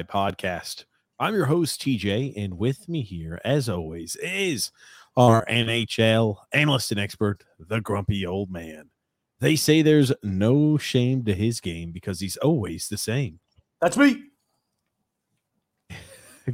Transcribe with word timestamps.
Islanders 0.00 0.36
Never 0.42 0.64
Say 0.64 0.72
Die 0.72 0.82
podcast. 0.82 0.84
I'm 1.18 1.34
your 1.34 1.46
host, 1.46 1.80
TJ, 1.82 2.32
and 2.36 2.58
with 2.58 2.88
me 2.88 3.02
here, 3.02 3.40
as 3.44 3.68
always, 3.68 4.16
is 4.16 4.70
our 5.16 5.44
NHL 5.46 6.36
analyst 6.52 6.90
and 6.92 7.00
expert, 7.00 7.44
the 7.58 7.80
grumpy 7.80 8.26
old 8.26 8.50
man. 8.50 8.90
They 9.40 9.56
say 9.56 9.82
there's 9.82 10.12
no 10.22 10.78
shame 10.78 11.24
to 11.24 11.34
his 11.34 11.60
game 11.60 11.92
because 11.92 12.20
he's 12.20 12.36
always 12.38 12.88
the 12.88 12.98
same. 12.98 13.40
That's 13.80 13.96
me. 13.96 14.24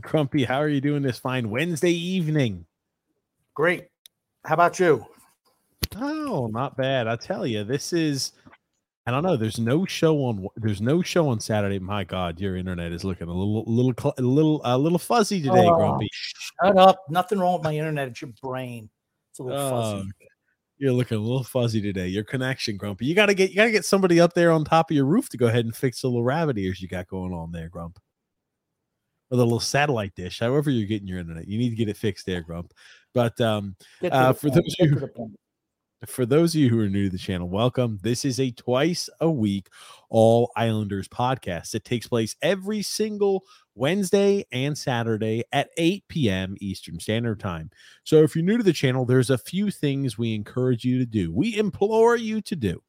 Grumpy, 0.01 0.45
how 0.45 0.59
are 0.59 0.69
you 0.69 0.81
doing 0.81 1.03
this 1.03 1.19
fine 1.19 1.51
Wednesday 1.51 1.93
evening? 1.93 2.67
Great. 3.55 3.89
How 4.45 4.55
about 4.55 4.79
you? 4.79 5.05
Oh, 5.97 6.47
not 6.47 6.77
bad. 6.77 7.09
I 7.09 7.17
tell 7.17 7.47
you, 7.47 7.65
this 7.65 7.93
is 7.93 8.33
I 9.06 9.12
don't 9.12 9.23
know. 9.23 9.37
There's 9.37 9.60
no 9.60 9.84
show 9.87 10.16
on. 10.24 10.48
There's 10.56 10.80
no 10.80 11.01
show 11.01 11.29
on 11.29 11.38
Saturday. 11.38 11.79
My 11.79 12.02
God, 12.02 12.40
your 12.40 12.57
internet 12.57 12.90
is 12.90 13.04
looking 13.04 13.29
a 13.29 13.32
little, 13.32 13.63
little, 13.65 14.15
a 14.18 14.21
little, 14.21 14.60
a 14.65 14.76
little 14.76 14.98
fuzzy 14.98 15.40
today, 15.40 15.65
oh, 15.65 15.76
Grumpy. 15.76 16.09
Shut 16.13 16.76
up! 16.76 16.98
Nothing 17.09 17.38
wrong 17.38 17.54
with 17.54 17.63
my 17.63 17.76
internet. 17.76 18.09
It's 18.09 18.21
your 18.21 18.32
brain. 18.43 18.90
It's 19.30 19.38
a 19.38 19.45
little 19.45 19.60
oh, 19.60 19.71
fuzzy. 19.71 20.10
You're 20.79 20.93
looking 20.93 21.18
a 21.18 21.21
little 21.21 21.45
fuzzy 21.45 21.80
today. 21.80 22.09
Your 22.09 22.24
connection, 22.24 22.76
Grumpy. 22.76 23.07
You 23.07 23.15
gotta 23.15 23.32
get, 23.32 23.51
you 23.51 23.57
gotta 23.57 23.71
get 23.71 23.85
somebody 23.85 24.21
up 24.21 24.35
there 24.35 24.51
on 24.51 24.65
top 24.65 24.90
of 24.90 24.96
your 24.96 25.07
roof 25.07 25.29
to 25.30 25.37
go 25.37 25.46
ahead 25.46 25.65
and 25.65 25.74
fix 25.74 26.01
the 26.01 26.09
little 26.09 26.24
rabbit 26.24 26.59
ears 26.59 26.82
you 26.82 26.88
got 26.88 27.07
going 27.07 27.32
on 27.32 27.52
there, 27.52 27.68
Grump. 27.68 27.98
Or 29.30 29.37
the 29.37 29.45
little 29.45 29.60
satellite 29.60 30.15
dish, 30.16 30.41
however 30.41 30.68
you're 30.68 30.87
getting 30.87 31.09
your 31.09 31.18
internet, 31.18 31.48
you 31.48 31.59
need 31.59 31.70
to 31.70 31.76
get 31.76 31.88
it 31.88 31.96
fixed 31.96 32.26
there, 32.26 32.43
Grump. 32.43 32.73
But 33.15 33.41
um, 33.41 33.76
uh, 34.02 34.32
for 34.32 34.51
those 34.51 34.74
of 34.80 34.91
you 34.91 35.37
for 36.05 36.27
those 36.27 36.55
of 36.55 36.61
you 36.61 36.69
who 36.69 36.80
are 36.80 36.91
new 36.91 37.05
to 37.05 37.11
the 37.11 37.19
channel, 37.19 37.49
welcome. 37.49 37.99
This 38.02 38.27
is 38.27 38.39
a 38.39 38.51
twice 38.51 39.09
a 39.21 39.30
week 39.30 39.69
All 40.11 40.53
Islanders 40.55 41.09
podcast. 41.09 41.71
that 41.71 41.85
takes 41.85 42.07
place 42.07 42.37
every 42.43 42.83
single 42.83 43.45
Wednesday 43.75 44.45
and 44.53 44.77
Saturday 44.77 45.45
at 45.53 45.71
8 45.79 46.05
p.m. 46.09 46.57
Eastern 46.61 47.01
Standard 47.01 47.41
Time. 47.41 47.71
So 48.05 48.16
if 48.23 48.37
you're 48.37 48.45
new 48.45 48.59
to 48.59 48.63
the 48.63 48.75
channel, 48.75 49.07
there's 49.07 49.30
a 49.30 49.38
few 49.38 49.71
things 49.71 50.19
we 50.19 50.35
encourage 50.35 50.85
you 50.85 50.99
to 50.99 51.07
do. 51.07 51.33
We 51.33 51.57
implore 51.57 52.16
you 52.16 52.43
to 52.43 52.57
do. 52.57 52.83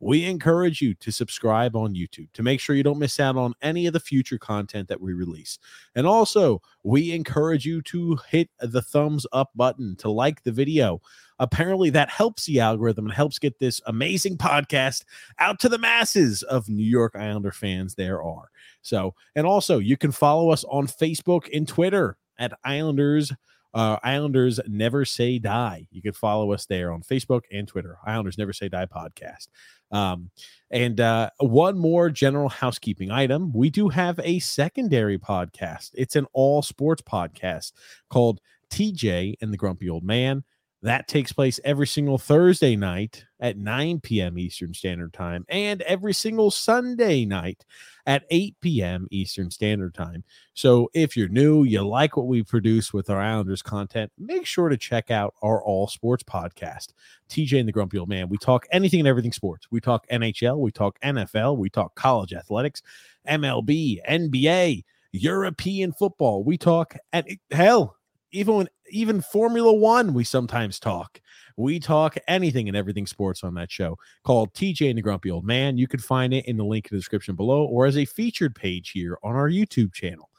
We 0.00 0.26
encourage 0.26 0.80
you 0.80 0.94
to 0.94 1.10
subscribe 1.10 1.74
on 1.74 1.94
YouTube 1.94 2.32
to 2.34 2.42
make 2.42 2.60
sure 2.60 2.76
you 2.76 2.84
don't 2.84 3.00
miss 3.00 3.18
out 3.18 3.36
on 3.36 3.54
any 3.62 3.86
of 3.86 3.92
the 3.92 4.00
future 4.00 4.38
content 4.38 4.88
that 4.88 5.00
we 5.00 5.12
release. 5.12 5.58
And 5.96 6.06
also, 6.06 6.62
we 6.84 7.12
encourage 7.12 7.66
you 7.66 7.82
to 7.82 8.18
hit 8.30 8.48
the 8.60 8.82
thumbs 8.82 9.26
up 9.32 9.50
button 9.56 9.96
to 9.96 10.10
like 10.10 10.44
the 10.44 10.52
video 10.52 11.00
apparently 11.38 11.90
that 11.90 12.10
helps 12.10 12.46
the 12.46 12.60
algorithm 12.60 13.06
and 13.06 13.14
helps 13.14 13.38
get 13.38 13.58
this 13.58 13.80
amazing 13.86 14.36
podcast 14.36 15.04
out 15.38 15.58
to 15.60 15.68
the 15.68 15.78
masses 15.78 16.42
of 16.42 16.68
New 16.68 16.84
York 16.84 17.14
Islander 17.16 17.52
fans 17.52 17.94
there 17.94 18.22
are. 18.22 18.50
So, 18.82 19.14
and 19.34 19.46
also 19.46 19.78
you 19.78 19.96
can 19.96 20.12
follow 20.12 20.50
us 20.50 20.64
on 20.64 20.86
Facebook 20.86 21.48
and 21.52 21.66
Twitter 21.66 22.16
at 22.38 22.52
Islanders 22.64 23.32
uh, 23.74 23.98
Islanders 24.02 24.60
Never 24.66 25.04
Say 25.04 25.38
Die. 25.38 25.86
You 25.90 26.02
can 26.02 26.12
follow 26.12 26.52
us 26.52 26.66
there 26.66 26.92
on 26.92 27.02
Facebook 27.02 27.42
and 27.52 27.68
Twitter. 27.68 27.98
Islanders 28.04 28.38
Never 28.38 28.52
Say 28.52 28.68
Die 28.68 28.86
podcast. 28.86 29.48
Um, 29.90 30.30
and 30.70 31.00
uh, 31.00 31.30
one 31.38 31.78
more 31.78 32.10
general 32.10 32.48
housekeeping 32.48 33.10
item: 33.10 33.52
we 33.52 33.70
do 33.70 33.88
have 33.88 34.20
a 34.22 34.38
secondary 34.38 35.18
podcast. 35.18 35.90
It's 35.94 36.16
an 36.16 36.26
all 36.32 36.62
sports 36.62 37.02
podcast 37.02 37.72
called 38.10 38.40
TJ 38.70 39.34
and 39.40 39.52
the 39.52 39.56
Grumpy 39.56 39.88
Old 39.88 40.04
Man. 40.04 40.44
That 40.82 41.08
takes 41.08 41.32
place 41.32 41.58
every 41.64 41.88
single 41.88 42.18
Thursday 42.18 42.76
night 42.76 43.24
at 43.40 43.56
9 43.56 43.98
p.m. 44.00 44.38
Eastern 44.38 44.72
Standard 44.72 45.12
Time 45.12 45.44
and 45.48 45.82
every 45.82 46.14
single 46.14 46.52
Sunday 46.52 47.24
night 47.24 47.64
at 48.06 48.24
8 48.30 48.54
p.m. 48.60 49.08
Eastern 49.10 49.50
Standard 49.50 49.92
Time. 49.92 50.22
So 50.54 50.88
if 50.94 51.16
you're 51.16 51.28
new, 51.28 51.64
you 51.64 51.82
like 51.82 52.16
what 52.16 52.28
we 52.28 52.44
produce 52.44 52.92
with 52.92 53.10
our 53.10 53.20
Islanders 53.20 53.60
content, 53.60 54.12
make 54.16 54.46
sure 54.46 54.68
to 54.68 54.76
check 54.76 55.10
out 55.10 55.34
our 55.42 55.60
All 55.64 55.88
Sports 55.88 56.22
podcast. 56.22 56.92
TJ 57.28 57.58
and 57.58 57.68
the 57.68 57.72
Grumpy 57.72 57.98
Old 57.98 58.08
Man. 58.08 58.28
We 58.28 58.38
talk 58.38 58.64
anything 58.70 59.00
and 59.00 59.08
everything 59.08 59.32
sports. 59.32 59.66
We 59.72 59.80
talk 59.80 60.06
NHL, 60.08 60.58
we 60.58 60.70
talk 60.70 60.98
NFL, 61.00 61.58
we 61.58 61.70
talk 61.70 61.96
college 61.96 62.32
athletics, 62.32 62.82
MLB, 63.28 63.98
NBA, 64.08 64.84
European 65.10 65.92
football. 65.92 66.44
We 66.44 66.56
talk 66.56 66.96
at 67.12 67.26
hell, 67.50 67.96
even 68.30 68.54
when 68.54 68.68
even 68.90 69.20
Formula 69.20 69.72
One, 69.72 70.14
we 70.14 70.24
sometimes 70.24 70.78
talk. 70.78 71.20
We 71.56 71.80
talk 71.80 72.16
anything 72.28 72.68
and 72.68 72.76
everything 72.76 73.06
sports 73.06 73.42
on 73.42 73.54
that 73.54 73.70
show 73.70 73.98
called 74.24 74.54
TJ 74.54 74.90
and 74.90 74.98
the 74.98 75.02
Grumpy 75.02 75.30
Old 75.30 75.44
Man. 75.44 75.76
You 75.76 75.88
can 75.88 76.00
find 76.00 76.32
it 76.32 76.46
in 76.46 76.56
the 76.56 76.64
link 76.64 76.86
in 76.86 76.96
the 76.96 77.00
description 77.00 77.34
below 77.34 77.64
or 77.64 77.86
as 77.86 77.96
a 77.96 78.04
featured 78.04 78.54
page 78.54 78.90
here 78.90 79.18
on 79.22 79.34
our 79.34 79.50
YouTube 79.50 79.92
channel. 79.92 80.30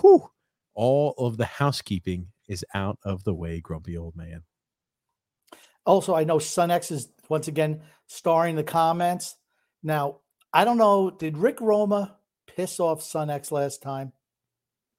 Whew, 0.00 0.30
all 0.74 1.14
of 1.18 1.36
the 1.36 1.44
housekeeping 1.44 2.28
is 2.48 2.64
out 2.74 2.98
of 3.04 3.22
the 3.24 3.34
way, 3.34 3.60
Grumpy 3.60 3.96
Old 3.98 4.16
Man. 4.16 4.42
Also, 5.84 6.14
I 6.14 6.24
know 6.24 6.38
SunX 6.38 6.90
is 6.90 7.08
once 7.28 7.48
again 7.48 7.82
starring 8.06 8.56
the 8.56 8.64
comments. 8.64 9.36
Now, 9.82 10.20
I 10.52 10.64
don't 10.64 10.78
know, 10.78 11.10
did 11.10 11.36
Rick 11.36 11.60
Roma 11.60 12.16
piss 12.46 12.78
off 12.78 13.00
SunX 13.00 13.50
last 13.50 13.82
time? 13.82 14.12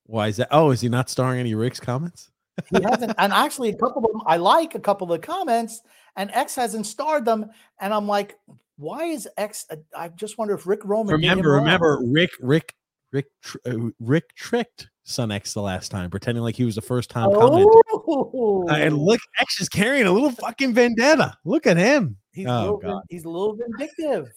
Why 0.05 0.27
is 0.27 0.37
that? 0.37 0.49
Oh, 0.51 0.71
is 0.71 0.81
he 0.81 0.89
not 0.89 1.09
starring 1.09 1.39
any 1.39 1.55
Rick's 1.55 1.79
comments? 1.79 2.29
He 2.69 2.81
hasn't, 2.81 3.13
and 3.17 3.33
actually, 3.33 3.69
a 3.69 3.75
couple 3.75 4.05
of 4.05 4.11
them, 4.11 4.21
I 4.25 4.37
like 4.37 4.75
a 4.75 4.79
couple 4.79 5.11
of 5.11 5.21
the 5.21 5.25
comments, 5.25 5.81
and 6.15 6.29
X 6.31 6.55
hasn't 6.55 6.85
starred 6.85 7.25
them, 7.25 7.49
and 7.79 7.93
I'm 7.93 8.07
like, 8.07 8.37
why 8.77 9.05
is 9.05 9.27
X? 9.37 9.65
Uh, 9.95 10.09
just 10.09 10.37
wonder 10.37 10.53
if 10.53 10.67
Rick 10.67 10.81
Roman. 10.83 11.13
Remember, 11.13 11.51
remember, 11.51 11.99
Rick, 12.03 12.31
Rick, 12.39 12.75
Rick, 13.11 13.27
uh, 13.65 13.77
Rick 13.99 14.35
tricked 14.35 14.89
Son 15.03 15.31
X 15.31 15.53
the 15.53 15.61
last 15.61 15.89
time, 15.89 16.09
pretending 16.09 16.43
like 16.43 16.55
he 16.55 16.63
was 16.63 16.75
the 16.75 16.81
first 16.81 17.09
time 17.09 17.29
oh. 17.31 18.65
Uh, 18.69 18.73
and 18.73 18.97
look, 18.97 19.19
X 19.39 19.59
is 19.59 19.69
carrying 19.69 20.05
a 20.05 20.11
little 20.11 20.31
fucking 20.31 20.73
vendetta. 20.73 21.37
Look 21.45 21.67
at 21.67 21.77
him. 21.77 22.17
He's, 22.31 22.47
oh, 22.47 22.51
a, 22.51 22.61
little, 22.61 22.77
God. 22.77 23.03
he's 23.09 23.25
a 23.25 23.29
little 23.29 23.55
vindictive. 23.55 24.31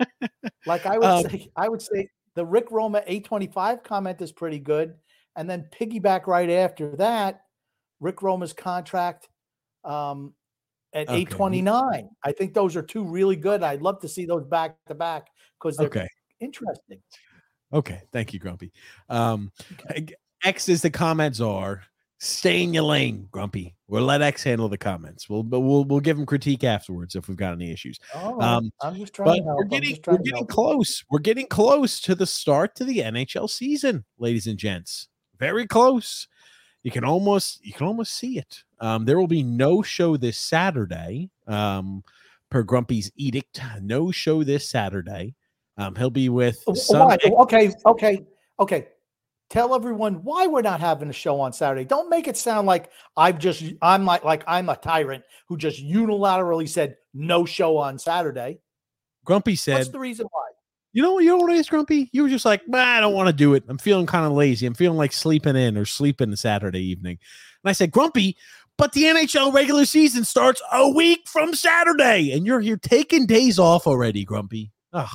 like 0.66 0.86
I 0.86 0.98
would 0.98 1.06
um, 1.06 1.24
say, 1.24 1.50
I 1.56 1.68
would 1.68 1.82
say 1.82 2.08
the 2.34 2.44
Rick 2.44 2.70
Roma 2.70 2.98
825 3.06 3.82
comment 3.82 4.20
is 4.20 4.32
pretty 4.32 4.58
good. 4.58 4.94
And 5.36 5.48
then 5.48 5.68
piggyback 5.78 6.26
right 6.26 6.50
after 6.50 6.96
that, 6.96 7.42
Rick 8.00 8.22
Roma's 8.22 8.52
contract 8.52 9.28
um, 9.84 10.34
at 10.92 11.08
okay. 11.08 11.18
829. 11.18 12.08
I 12.22 12.32
think 12.32 12.54
those 12.54 12.76
are 12.76 12.82
two 12.82 13.04
really 13.04 13.36
good. 13.36 13.62
I'd 13.62 13.82
love 13.82 14.00
to 14.00 14.08
see 14.08 14.26
those 14.26 14.44
back 14.44 14.76
to 14.86 14.94
back 14.94 15.28
because 15.60 15.76
they're 15.76 15.86
okay. 15.88 16.08
interesting. 16.40 17.00
Okay. 17.72 18.02
Thank 18.12 18.32
you, 18.32 18.38
Grumpy. 18.38 18.72
Um, 19.08 19.52
okay. 19.72 20.06
X 20.44 20.68
is 20.68 20.82
the 20.82 20.90
comments 20.90 21.40
are 21.40 21.82
stay 22.18 22.62
in 22.62 22.74
your 22.74 22.84
lane, 22.84 23.28
Grumpy. 23.30 23.74
We'll 23.88 24.04
let 24.04 24.22
X 24.22 24.42
handle 24.42 24.68
the 24.68 24.78
comments. 24.78 25.28
We'll 25.28 25.42
we'll 25.42 25.84
we'll 25.84 26.00
give 26.00 26.18
him 26.18 26.26
critique 26.26 26.64
afterwards 26.64 27.16
if 27.16 27.28
we've 27.28 27.36
got 27.36 27.54
any 27.54 27.72
issues. 27.72 27.98
Oh, 28.14 28.40
um, 28.40 28.70
I'm 28.80 28.96
just 28.96 29.14
trying. 29.14 29.44
But 29.44 29.56
we're 29.56 29.64
getting 29.64 29.98
we're 30.06 30.18
getting 30.18 30.46
close. 30.46 31.04
We're 31.10 31.18
getting 31.18 31.46
close 31.46 32.00
to 32.02 32.14
the 32.14 32.26
start 32.26 32.74
to 32.76 32.84
the 32.84 32.98
NHL 32.98 33.50
season, 33.50 34.04
ladies 34.18 34.46
and 34.46 34.58
gents. 34.58 35.08
Very 35.38 35.66
close 35.66 36.28
you 36.82 36.90
can 36.90 37.04
almost 37.04 37.64
you 37.64 37.72
can 37.72 37.86
almost 37.86 38.14
see 38.14 38.38
it. 38.38 38.64
Um, 38.80 39.04
there 39.04 39.18
will 39.18 39.26
be 39.26 39.42
no 39.42 39.82
show 39.82 40.16
this 40.16 40.38
Saturday, 40.38 41.30
um, 41.46 42.04
per 42.50 42.62
Grumpy's 42.62 43.10
edict. 43.16 43.60
No 43.80 44.10
show 44.10 44.44
this 44.44 44.68
Saturday. 44.68 45.34
Um, 45.76 45.94
he'll 45.94 46.10
be 46.10 46.28
with. 46.28 46.62
Why? 46.66 47.18
Okay, 47.24 47.72
okay, 47.86 48.26
okay. 48.58 48.88
Tell 49.50 49.74
everyone 49.74 50.16
why 50.24 50.46
we're 50.46 50.60
not 50.60 50.80
having 50.80 51.08
a 51.08 51.12
show 51.12 51.40
on 51.40 51.52
Saturday. 51.54 51.84
Don't 51.84 52.10
make 52.10 52.28
it 52.28 52.36
sound 52.36 52.66
like 52.66 52.90
I've 53.16 53.38
just 53.38 53.64
I'm 53.80 54.04
like 54.04 54.22
like 54.22 54.44
I'm 54.46 54.68
a 54.68 54.76
tyrant 54.76 55.24
who 55.48 55.56
just 55.56 55.82
unilaterally 55.82 56.68
said 56.68 56.96
no 57.14 57.46
show 57.46 57.78
on 57.78 57.98
Saturday. 57.98 58.58
Grumpy 59.24 59.56
said. 59.56 59.74
What's 59.74 59.88
the 59.88 59.98
reason 59.98 60.26
why? 60.30 60.48
You 60.92 61.02
know, 61.02 61.14
what? 61.14 61.24
you 61.24 61.30
know 61.30 61.36
what 61.36 61.52
it 61.52 61.58
is, 61.58 61.68
Grumpy? 61.68 62.08
You 62.12 62.22
were 62.22 62.28
just 62.28 62.44
like, 62.44 62.62
I 62.72 63.00
don't 63.00 63.14
want 63.14 63.28
to 63.28 63.32
do 63.32 63.54
it. 63.54 63.64
I'm 63.68 63.78
feeling 63.78 64.06
kind 64.06 64.24
of 64.24 64.32
lazy. 64.32 64.66
I'm 64.66 64.74
feeling 64.74 64.96
like 64.96 65.12
sleeping 65.12 65.56
in 65.56 65.76
or 65.76 65.84
sleeping 65.84 66.34
Saturday 66.36 66.80
evening. 66.80 67.18
And 67.62 67.70
I 67.70 67.72
said, 67.72 67.90
Grumpy, 67.90 68.36
but 68.78 68.92
the 68.92 69.04
NHL 69.04 69.52
regular 69.52 69.84
season 69.84 70.24
starts 70.24 70.62
a 70.72 70.88
week 70.88 71.26
from 71.26 71.52
Saturday, 71.52 72.32
and 72.32 72.46
you're 72.46 72.60
here 72.60 72.76
taking 72.76 73.26
days 73.26 73.58
off 73.58 73.86
already, 73.86 74.24
Grumpy. 74.24 74.72
Ugh. 74.92 75.08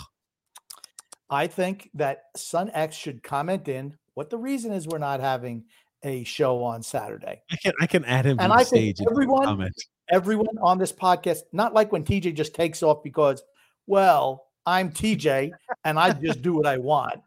I 1.30 1.48
think 1.48 1.90
that 1.96 2.24
Sun 2.36 2.72
X 2.74 2.96
should 2.96 3.24
comment 3.24 3.68
in 3.68 3.98
what 4.14 4.30
the 4.30 4.38
reason 4.38 4.72
is 4.72 4.88
we're 4.88 5.00
not 5.00 5.19
having 5.19 5.64
a 6.04 6.24
show 6.26 6.64
on 6.64 6.84
Saturday. 6.84 7.42
I 7.50 7.56
can 7.56 7.74
I 7.80 7.88
can 7.88 8.06
add 8.06 8.26
him 8.26 8.40
and 8.40 8.52
I 8.52 8.64
think 8.64 8.98
everyone 9.10 9.72
everyone 10.10 10.58
on 10.62 10.78
this 10.78 10.92
podcast, 10.92 11.40
not 11.52 11.74
like 11.74 11.92
when 11.92 12.04
TJ 12.04 12.36
just 12.36 12.54
takes 12.54 12.84
off 12.84 13.04
because, 13.04 13.42
well, 13.88 14.46
I'm 14.65 14.92
TJ 14.92 15.51
and 15.83 16.00
I 16.00 16.13
just 16.13 16.42
do 16.42 16.54
what 16.56 16.65
I 16.65 16.77
want. 16.80 17.21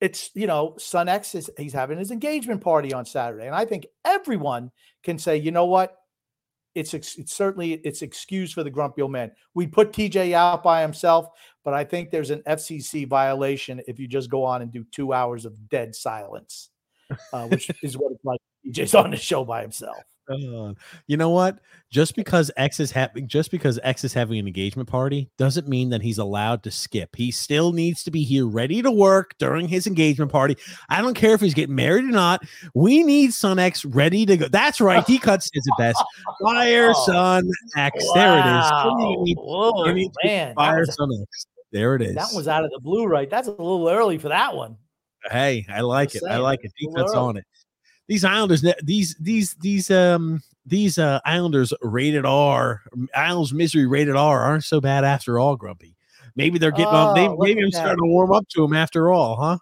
It's, 0.00 0.30
you 0.34 0.48
know, 0.48 0.74
Son 0.78 1.08
X 1.08 1.34
is 1.34 1.50
he's 1.56 1.72
having 1.72 1.98
his 1.98 2.10
engagement 2.10 2.60
party 2.60 2.92
on 2.92 3.04
Saturday. 3.04 3.46
And 3.46 3.54
I 3.54 3.64
think 3.64 3.86
everyone 4.04 4.72
can 5.04 5.18
say, 5.18 5.36
you 5.36 5.52
know 5.52 5.66
what? 5.66 5.96
it's 6.74 6.94
it's 6.94 7.34
certainly 7.34 7.74
it's 7.84 8.02
excuse 8.02 8.52
for 8.52 8.62
the 8.62 8.70
grumpy 8.70 9.02
old 9.02 9.12
man. 9.12 9.32
We 9.54 9.66
put 9.66 9.92
TJ 9.92 10.32
out 10.32 10.62
by 10.62 10.82
himself, 10.82 11.28
but 11.64 11.74
I 11.74 11.84
think 11.84 12.10
there's 12.10 12.30
an 12.30 12.42
FCC 12.46 13.06
violation 13.06 13.82
if 13.86 13.98
you 13.98 14.08
just 14.08 14.30
go 14.30 14.44
on 14.44 14.62
and 14.62 14.72
do 14.72 14.84
two 14.90 15.12
hours 15.12 15.44
of 15.44 15.68
dead 15.68 15.94
silence, 15.94 16.70
uh, 17.32 17.46
which 17.46 17.70
is 17.82 17.96
what 17.96 18.12
it's 18.12 18.24
like. 18.24 18.40
TJ's 18.66 18.94
on 18.94 19.10
the 19.10 19.16
show 19.16 19.44
by 19.44 19.60
himself. 19.60 19.98
You 20.28 21.16
know 21.16 21.30
what? 21.30 21.58
Just 21.90 22.16
because 22.16 22.50
X 22.56 22.80
is 22.80 22.90
having 22.90 23.28
just 23.28 23.50
because 23.50 23.78
X 23.82 24.04
is 24.04 24.14
having 24.14 24.38
an 24.38 24.46
engagement 24.46 24.88
party 24.88 25.30
doesn't 25.36 25.68
mean 25.68 25.90
that 25.90 26.00
he's 26.00 26.18
allowed 26.18 26.62
to 26.62 26.70
skip. 26.70 27.16
He 27.16 27.30
still 27.30 27.72
needs 27.72 28.02
to 28.04 28.10
be 28.10 28.22
here 28.24 28.46
ready 28.46 28.82
to 28.82 28.90
work 28.90 29.34
during 29.38 29.68
his 29.68 29.86
engagement 29.86 30.32
party. 30.32 30.56
I 30.88 31.02
don't 31.02 31.14
care 31.14 31.34
if 31.34 31.40
he's 31.40 31.54
getting 31.54 31.74
married 31.74 32.04
or 32.04 32.08
not. 32.08 32.44
We 32.74 33.02
need 33.02 33.34
Son 33.34 33.58
X 33.58 33.84
ready 33.84 34.24
to 34.26 34.36
go. 34.36 34.48
That's 34.48 34.80
right. 34.80 35.04
D 35.04 35.18
cuts 35.18 35.50
it 35.52 35.64
best. 35.76 36.02
Fire 36.42 36.92
oh, 36.94 37.06
Son 37.06 37.50
X. 37.76 37.96
Wow. 38.00 38.14
There 38.14 38.38
it 38.38 39.28
is. 39.28 39.36
Whoa, 39.36 40.10
man. 40.24 40.54
Fire 40.54 40.86
Son 40.86 41.08
X. 41.20 41.46
There 41.72 41.94
it 41.94 42.02
is. 42.02 42.14
That 42.14 42.30
was 42.34 42.48
out 42.48 42.64
of 42.64 42.70
the 42.70 42.80
blue, 42.80 43.06
right? 43.06 43.28
That's 43.28 43.48
a 43.48 43.50
little 43.50 43.88
early 43.88 44.18
for 44.18 44.28
that 44.28 44.54
one. 44.54 44.76
Hey, 45.30 45.66
I 45.70 45.80
like 45.80 46.14
it. 46.14 46.22
I 46.28 46.38
like 46.38 46.60
it. 46.64 46.72
D 46.78 46.88
Cut's 46.94 47.12
on 47.12 47.36
it 47.36 47.44
these 48.08 48.24
Islanders, 48.24 48.64
these 48.82 49.16
these 49.20 49.54
these 49.54 49.90
um 49.90 50.42
these 50.66 50.98
uh 50.98 51.20
Islanders 51.24 51.72
rated 51.82 52.26
R, 52.26 52.82
Islanders 53.14 53.52
misery 53.52 53.86
rated 53.86 54.16
R 54.16 54.40
aren't 54.40 54.64
so 54.64 54.80
bad 54.80 55.04
after 55.04 55.38
all. 55.38 55.56
Grumpy, 55.56 55.96
maybe 56.36 56.58
they're 56.58 56.70
getting 56.70 56.86
oh, 56.86 56.90
on. 56.90 57.14
They, 57.14 57.28
maybe 57.38 57.62
I'm 57.62 57.70
starting 57.70 57.98
to 57.98 58.06
warm 58.06 58.32
up 58.32 58.48
to 58.50 58.62
them 58.62 58.74
after 58.74 59.10
all, 59.10 59.36
huh? 59.36 59.58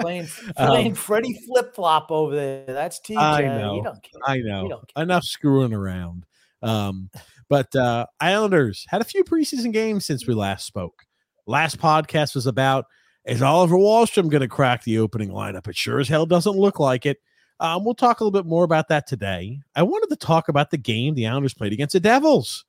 playing 0.00 0.26
playing 0.56 0.88
um, 0.88 0.94
Freddie 0.94 1.38
flip 1.46 1.74
flop 1.74 2.10
over 2.10 2.34
there. 2.34 2.64
That's 2.66 3.00
TJ. 3.00 3.16
I 3.16 3.42
know. 3.42 3.94
I 4.26 4.38
know. 4.38 4.82
Enough 4.96 5.24
screwing 5.24 5.72
around. 5.72 6.26
Um, 6.62 7.10
but 7.48 7.74
uh 7.74 8.06
Islanders 8.20 8.86
had 8.88 9.00
a 9.00 9.04
few 9.04 9.24
preseason 9.24 9.72
games 9.72 10.06
since 10.06 10.26
we 10.26 10.34
last 10.34 10.66
spoke. 10.66 11.04
Last 11.46 11.78
podcast 11.78 12.34
was 12.34 12.46
about 12.46 12.86
is 13.24 13.42
Oliver 13.42 13.76
Wahlstrom 13.76 14.28
going 14.28 14.40
to 14.40 14.48
crack 14.48 14.82
the 14.82 14.98
opening 14.98 15.30
lineup? 15.30 15.68
It 15.68 15.76
sure 15.76 16.00
as 16.00 16.08
hell 16.08 16.26
doesn't 16.26 16.56
look 16.56 16.80
like 16.80 17.06
it. 17.06 17.18
Um, 17.62 17.84
we'll 17.84 17.94
talk 17.94 18.18
a 18.18 18.24
little 18.24 18.36
bit 18.36 18.48
more 18.48 18.64
about 18.64 18.88
that 18.88 19.06
today. 19.06 19.60
I 19.76 19.84
wanted 19.84 20.08
to 20.08 20.16
talk 20.16 20.48
about 20.48 20.72
the 20.72 20.76
game 20.76 21.14
the 21.14 21.28
Islanders 21.28 21.54
played 21.54 21.72
against 21.72 21.92
the 21.92 22.00
Devils. 22.00 22.64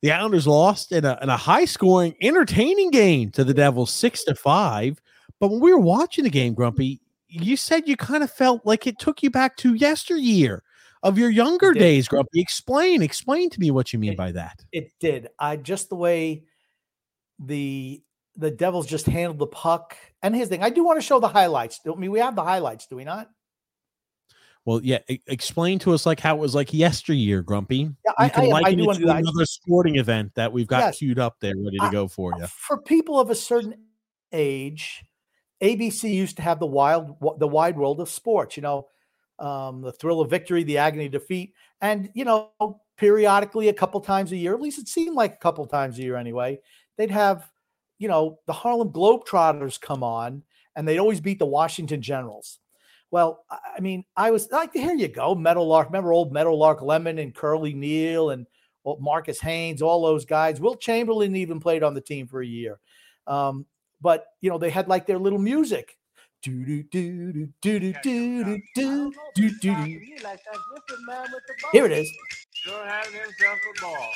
The 0.00 0.12
Islanders 0.12 0.46
lost 0.46 0.92
in 0.92 1.04
a, 1.04 1.18
in 1.20 1.28
a 1.28 1.36
high 1.36 1.66
scoring, 1.66 2.14
entertaining 2.22 2.90
game 2.90 3.30
to 3.32 3.44
the 3.44 3.52
Devils, 3.52 3.92
six 3.92 4.24
to 4.24 4.34
five. 4.34 4.98
But 5.40 5.48
when 5.50 5.60
we 5.60 5.74
were 5.74 5.78
watching 5.78 6.24
the 6.24 6.30
game, 6.30 6.54
Grumpy, 6.54 7.02
you 7.28 7.54
said 7.58 7.86
you 7.86 7.98
kind 7.98 8.24
of 8.24 8.30
felt 8.30 8.64
like 8.64 8.86
it 8.86 8.98
took 8.98 9.22
you 9.22 9.28
back 9.28 9.58
to 9.58 9.74
yesteryear 9.74 10.62
of 11.02 11.18
your 11.18 11.28
younger 11.28 11.74
days, 11.74 12.08
Grumpy. 12.08 12.40
Explain, 12.40 13.02
explain 13.02 13.50
to 13.50 13.60
me 13.60 13.70
what 13.70 13.92
you 13.92 13.98
mean 13.98 14.12
it, 14.12 14.16
by 14.16 14.32
that. 14.32 14.64
It 14.72 14.90
did. 15.00 15.28
I 15.38 15.56
just 15.56 15.90
the 15.90 15.96
way 15.96 16.44
the 17.38 18.02
the 18.36 18.50
Devils 18.50 18.86
just 18.86 19.04
handled 19.04 19.38
the 19.38 19.46
puck 19.48 19.98
and 20.22 20.34
his 20.34 20.48
thing. 20.48 20.62
I 20.62 20.70
do 20.70 20.82
want 20.82 20.98
to 20.98 21.06
show 21.06 21.20
the 21.20 21.28
highlights. 21.28 21.80
I 21.86 21.94
mean, 21.94 22.10
we 22.10 22.20
have 22.20 22.34
the 22.34 22.42
highlights, 22.42 22.86
do 22.86 22.96
we 22.96 23.04
not? 23.04 23.28
Well, 24.64 24.80
yeah. 24.82 24.98
explain 25.26 25.80
to 25.80 25.92
us 25.92 26.06
like 26.06 26.20
how 26.20 26.36
it 26.36 26.38
was 26.38 26.54
like 26.54 26.72
yesteryear, 26.72 27.42
Grumpy. 27.42 27.90
Yeah, 28.04 28.12
I, 28.16 28.28
can 28.28 28.52
I, 28.52 28.60
I 28.64 28.74
do 28.74 28.86
want 28.86 28.98
to 29.00 29.10
another 29.10 29.44
sporting 29.44 29.96
event 29.96 30.32
that 30.36 30.52
we've 30.52 30.68
got 30.68 30.78
yes. 30.78 30.98
queued 30.98 31.18
up 31.18 31.36
there, 31.40 31.54
ready 31.56 31.78
to 31.78 31.90
go 31.90 32.06
for 32.06 32.32
you. 32.38 32.46
For 32.46 32.80
people 32.80 33.18
of 33.18 33.30
a 33.30 33.34
certain 33.34 33.74
age, 34.30 35.04
ABC 35.62 36.14
used 36.14 36.36
to 36.36 36.42
have 36.42 36.60
the 36.60 36.66
wild, 36.66 37.16
the 37.38 37.48
wide 37.48 37.76
world 37.76 38.00
of 38.00 38.08
sports. 38.08 38.56
You 38.56 38.62
know, 38.62 38.88
um, 39.40 39.82
the 39.82 39.92
thrill 39.92 40.20
of 40.20 40.30
victory, 40.30 40.62
the 40.62 40.78
agony 40.78 41.06
of 41.06 41.12
defeat, 41.12 41.54
and 41.80 42.08
you 42.14 42.24
know, 42.24 42.52
periodically, 42.96 43.68
a 43.68 43.74
couple 43.74 44.00
times 44.00 44.30
a 44.30 44.36
year, 44.36 44.54
at 44.54 44.60
least 44.60 44.78
it 44.78 44.86
seemed 44.86 45.16
like 45.16 45.34
a 45.34 45.38
couple 45.38 45.66
times 45.66 45.98
a 45.98 46.02
year 46.02 46.16
anyway, 46.16 46.60
they'd 46.96 47.10
have, 47.10 47.50
you 47.98 48.06
know, 48.06 48.38
the 48.46 48.52
Harlem 48.52 48.90
Globetrotters 48.90 49.80
come 49.80 50.04
on, 50.04 50.44
and 50.76 50.86
they'd 50.86 51.00
always 51.00 51.20
beat 51.20 51.40
the 51.40 51.46
Washington 51.46 52.00
Generals 52.00 52.60
well, 53.12 53.44
I 53.50 53.80
mean, 53.80 54.04
I 54.16 54.30
was 54.30 54.50
like, 54.50 54.72
here 54.72 54.94
you 54.94 55.06
go, 55.06 55.34
Meadowlark. 55.34 55.88
Remember 55.88 56.14
old 56.14 56.32
Meadowlark 56.32 56.80
Lemon 56.80 57.18
and 57.18 57.34
Curly 57.34 57.74
Neal 57.74 58.30
and 58.30 58.46
Marcus 58.98 59.38
Haynes, 59.38 59.82
all 59.82 60.02
those 60.02 60.24
guys. 60.24 60.60
Wilt 60.60 60.80
Chamberlain 60.80 61.36
even 61.36 61.60
played 61.60 61.82
on 61.82 61.92
the 61.92 62.00
team 62.00 62.26
for 62.26 62.40
a 62.40 62.46
year. 62.46 62.80
Um, 63.26 63.66
but 64.00 64.28
you 64.40 64.48
know, 64.48 64.56
they 64.56 64.70
had 64.70 64.88
like 64.88 65.06
their 65.06 65.18
little 65.18 65.38
music. 65.38 65.98
Do 66.42 66.64
do 66.64 66.82
do 66.84 67.32
do 67.32 67.48
do 67.60 67.80
do 67.80 67.92
do 68.02 68.42
do 68.42 68.62
do 68.74 69.12
do 69.34 69.50
do. 69.60 69.74
Here 71.70 71.84
it 71.84 71.92
is. 71.92 72.10
Sure 72.54 72.82
having 72.84 73.12
himself 73.12 73.58
a 73.76 73.80
ball. 73.82 74.08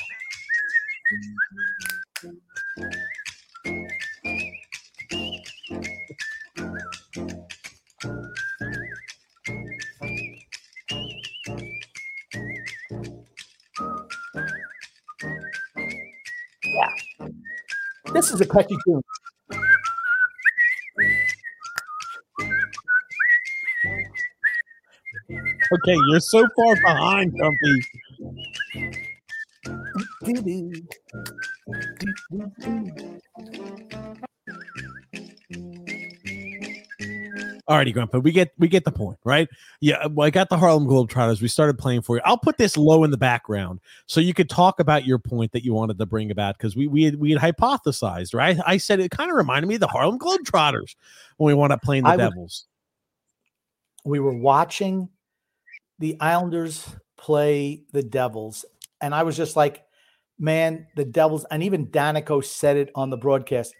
This 18.17 18.31
is 18.31 18.41
a 18.41 18.47
catchy 18.47 18.75
tune. 18.83 19.03
Okay, 25.71 25.95
you're 26.09 26.19
so 26.19 26.47
far 26.55 26.75
behind, 26.77 27.31
Grumpy. 27.37 27.83
Alrighty, 37.69 37.93
Grandpa, 37.93 38.19
we 38.19 38.31
get 38.31 38.53
we 38.57 38.69
get 38.69 38.85
the 38.85 38.91
point, 38.93 39.19
right? 39.25 39.49
Yeah, 39.81 40.07
well, 40.07 40.25
I 40.25 40.29
got 40.29 40.47
the 40.47 40.57
Harlem 40.57 40.87
Globetrotters. 40.87 41.41
We 41.41 41.49
started 41.49 41.77
playing 41.77 42.01
for 42.01 42.15
you. 42.15 42.21
I'll 42.23 42.37
put 42.37 42.57
this 42.57 42.77
low 42.77 43.03
in 43.03 43.11
the 43.11 43.17
background 43.17 43.81
so 44.05 44.21
you 44.21 44.33
could 44.33 44.49
talk 44.49 44.79
about 44.79 45.05
your 45.05 45.19
point 45.19 45.51
that 45.51 45.65
you 45.65 45.73
wanted 45.73 45.97
to 45.97 46.05
bring 46.05 46.31
about 46.31 46.57
because 46.57 46.77
we 46.77 46.87
we 46.87 47.03
had 47.03 47.19
we 47.19 47.31
had 47.31 47.41
hypothesized, 47.41 48.33
right? 48.33 48.57
I 48.65 48.77
said 48.77 49.01
it 49.01 49.11
kind 49.11 49.29
of 49.29 49.35
reminded 49.35 49.67
me 49.67 49.75
of 49.75 49.81
the 49.81 49.87
Harlem 49.87 50.17
Globetrotters 50.17 50.95
when 51.35 51.47
we 51.47 51.59
wound 51.59 51.73
up 51.73 51.81
playing 51.81 52.03
the 52.03 52.11
I 52.11 52.15
Devils. 52.15 52.65
we 54.05 54.19
were 54.19 54.33
watching 54.37 55.09
the 55.99 56.15
Islanders 56.21 56.87
play 57.17 57.83
the 57.91 58.03
Devils, 58.03 58.63
and 59.01 59.13
I 59.13 59.23
was 59.23 59.35
just 59.35 59.57
like, 59.57 59.83
man, 60.39 60.87
the 60.95 61.03
Devils, 61.03 61.45
and 61.51 61.61
even 61.63 61.87
Danico 61.87 62.41
said 62.41 62.77
it 62.77 62.91
on 62.95 63.09
the 63.09 63.17
broadcast 63.17 63.73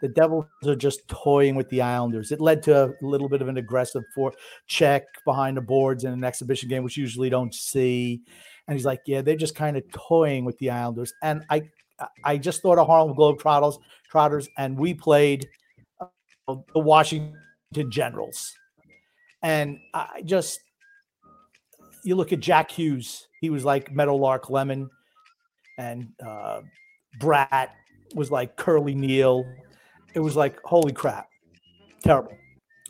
the 0.00 0.08
Devils 0.08 0.46
are 0.66 0.76
just 0.76 1.06
toying 1.08 1.54
with 1.54 1.68
the 1.70 1.80
Islanders. 1.80 2.32
It 2.32 2.40
led 2.40 2.62
to 2.64 2.84
a 2.84 2.94
little 3.00 3.28
bit 3.28 3.42
of 3.42 3.48
an 3.48 3.56
aggressive 3.56 4.02
for 4.14 4.32
check 4.66 5.04
behind 5.24 5.56
the 5.56 5.62
boards 5.62 6.04
in 6.04 6.12
an 6.12 6.24
exhibition 6.24 6.68
game, 6.68 6.82
which 6.82 6.96
you 6.96 7.02
usually 7.02 7.30
don't 7.30 7.54
see. 7.54 8.22
And 8.66 8.76
he's 8.76 8.86
like, 8.86 9.02
"Yeah, 9.06 9.22
they're 9.22 9.36
just 9.36 9.54
kind 9.54 9.76
of 9.76 9.84
toying 9.92 10.44
with 10.44 10.58
the 10.58 10.70
Islanders." 10.70 11.12
And 11.22 11.44
I, 11.50 11.62
I 12.24 12.38
just 12.38 12.62
thought 12.62 12.78
of 12.78 12.86
Harlem 12.86 13.16
Globetrotters, 13.16 13.78
Trotters, 14.10 14.48
and 14.58 14.78
we 14.78 14.94
played 14.94 15.48
uh, 16.00 16.06
the 16.46 16.80
Washington 16.80 17.34
Generals. 17.90 18.52
And 19.42 19.78
I 19.92 20.22
just, 20.24 20.60
you 22.04 22.16
look 22.16 22.32
at 22.32 22.40
Jack 22.40 22.70
Hughes. 22.70 23.26
He 23.40 23.50
was 23.50 23.64
like 23.64 23.92
Meadowlark 23.92 24.48
Lemon, 24.48 24.88
and 25.78 26.08
uh, 26.24 26.62
Bratt 27.20 27.68
was 28.14 28.30
like 28.30 28.56
Curly 28.56 28.94
Neal 28.94 29.44
it 30.14 30.20
was 30.20 30.36
like, 30.36 30.58
holy 30.64 30.92
crap, 30.92 31.28
terrible. 32.02 32.36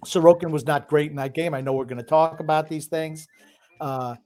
Sorokin 0.05 0.51
was 0.51 0.67
not 0.67 0.89
great 0.89 1.11
in 1.11 1.17
that 1.17 1.35
game. 1.35 1.55
I 1.55 1.61
know 1.61 1.73
we're 1.73 1.85
going 1.85 1.99
to 1.99 2.09
talk 2.09 2.41
about 2.41 2.69
these 2.69 2.87
things. 2.87 3.27
Uh, 3.81 4.17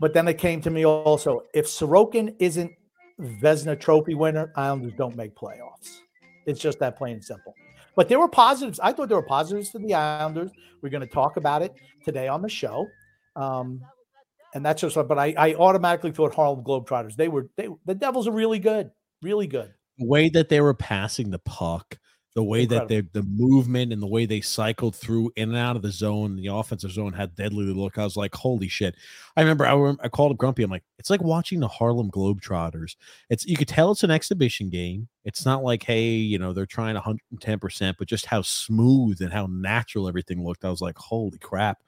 but 0.00 0.14
then 0.14 0.26
it 0.26 0.38
came 0.38 0.60
to 0.62 0.70
me 0.70 0.84
also 0.84 1.42
if 1.54 1.66
Sorokin 1.66 2.34
isn't 2.38 2.72
Vezina 3.20 3.78
Trophy 3.78 4.14
winner, 4.14 4.52
Islanders 4.56 4.94
don't 4.96 5.16
make 5.16 5.34
playoffs. 5.34 6.00
It's 6.46 6.60
just 6.60 6.78
that 6.80 6.96
plain 6.96 7.14
and 7.14 7.24
simple. 7.24 7.54
But 7.94 8.08
there 8.08 8.18
were 8.18 8.28
positives. 8.28 8.80
I 8.80 8.92
thought 8.92 9.08
there 9.08 9.18
were 9.18 9.22
positives 9.22 9.70
for 9.70 9.78
the 9.78 9.94
Islanders. 9.94 10.50
We're 10.80 10.88
going 10.88 11.06
to 11.06 11.14
talk 11.14 11.36
about 11.36 11.62
it 11.62 11.74
today 12.04 12.26
on 12.26 12.42
the 12.42 12.48
show. 12.48 12.86
Um, 13.36 13.82
and 14.54 14.64
that's 14.64 14.80
just, 14.80 14.96
but 14.96 15.18
I, 15.18 15.34
I 15.36 15.54
automatically 15.54 16.10
thought 16.10 16.34
Harlem 16.34 16.64
Globetrotters. 16.64 17.16
They 17.16 17.28
were, 17.28 17.48
they, 17.56 17.68
the 17.86 17.94
Devils 17.94 18.26
are 18.26 18.32
really 18.32 18.58
good, 18.58 18.90
really 19.22 19.46
good. 19.46 19.72
The 19.98 20.06
way 20.06 20.30
that 20.30 20.48
they 20.48 20.60
were 20.60 20.74
passing 20.74 21.30
the 21.30 21.38
puck 21.38 21.98
the 22.34 22.42
way 22.42 22.62
Incredible. 22.62 22.88
that 22.88 23.12
they 23.12 23.20
the 23.20 23.26
movement 23.28 23.92
and 23.92 24.00
the 24.00 24.06
way 24.06 24.24
they 24.24 24.40
cycled 24.40 24.96
through 24.96 25.32
in 25.36 25.50
and 25.50 25.58
out 25.58 25.76
of 25.76 25.82
the 25.82 25.90
zone, 25.90 26.36
the 26.36 26.46
offensive 26.46 26.90
zone 26.90 27.12
had 27.12 27.34
deadly 27.34 27.66
look. 27.66 27.98
I 27.98 28.04
was 28.04 28.16
like, 28.16 28.34
holy 28.34 28.68
shit! 28.68 28.94
I 29.36 29.42
remember 29.42 29.66
I, 29.66 29.94
I 30.02 30.08
called 30.08 30.32
up 30.32 30.38
Grumpy. 30.38 30.62
I'm 30.62 30.70
like, 30.70 30.84
it's 30.98 31.10
like 31.10 31.22
watching 31.22 31.60
the 31.60 31.68
Harlem 31.68 32.10
Globetrotters. 32.10 32.96
It's 33.28 33.44
you 33.44 33.56
could 33.56 33.68
tell 33.68 33.90
it's 33.90 34.02
an 34.02 34.10
exhibition 34.10 34.70
game. 34.70 35.08
It's 35.24 35.44
not 35.44 35.62
like, 35.62 35.82
hey, 35.82 36.10
you 36.10 36.38
know, 36.38 36.52
they're 36.52 36.64
trying 36.64 36.94
110 36.94 37.58
percent, 37.58 37.96
but 37.98 38.08
just 38.08 38.26
how 38.26 38.40
smooth 38.42 39.20
and 39.20 39.32
how 39.32 39.46
natural 39.50 40.08
everything 40.08 40.42
looked. 40.42 40.64
I 40.64 40.70
was 40.70 40.80
like, 40.80 40.96
holy 40.96 41.38
crap! 41.38 41.82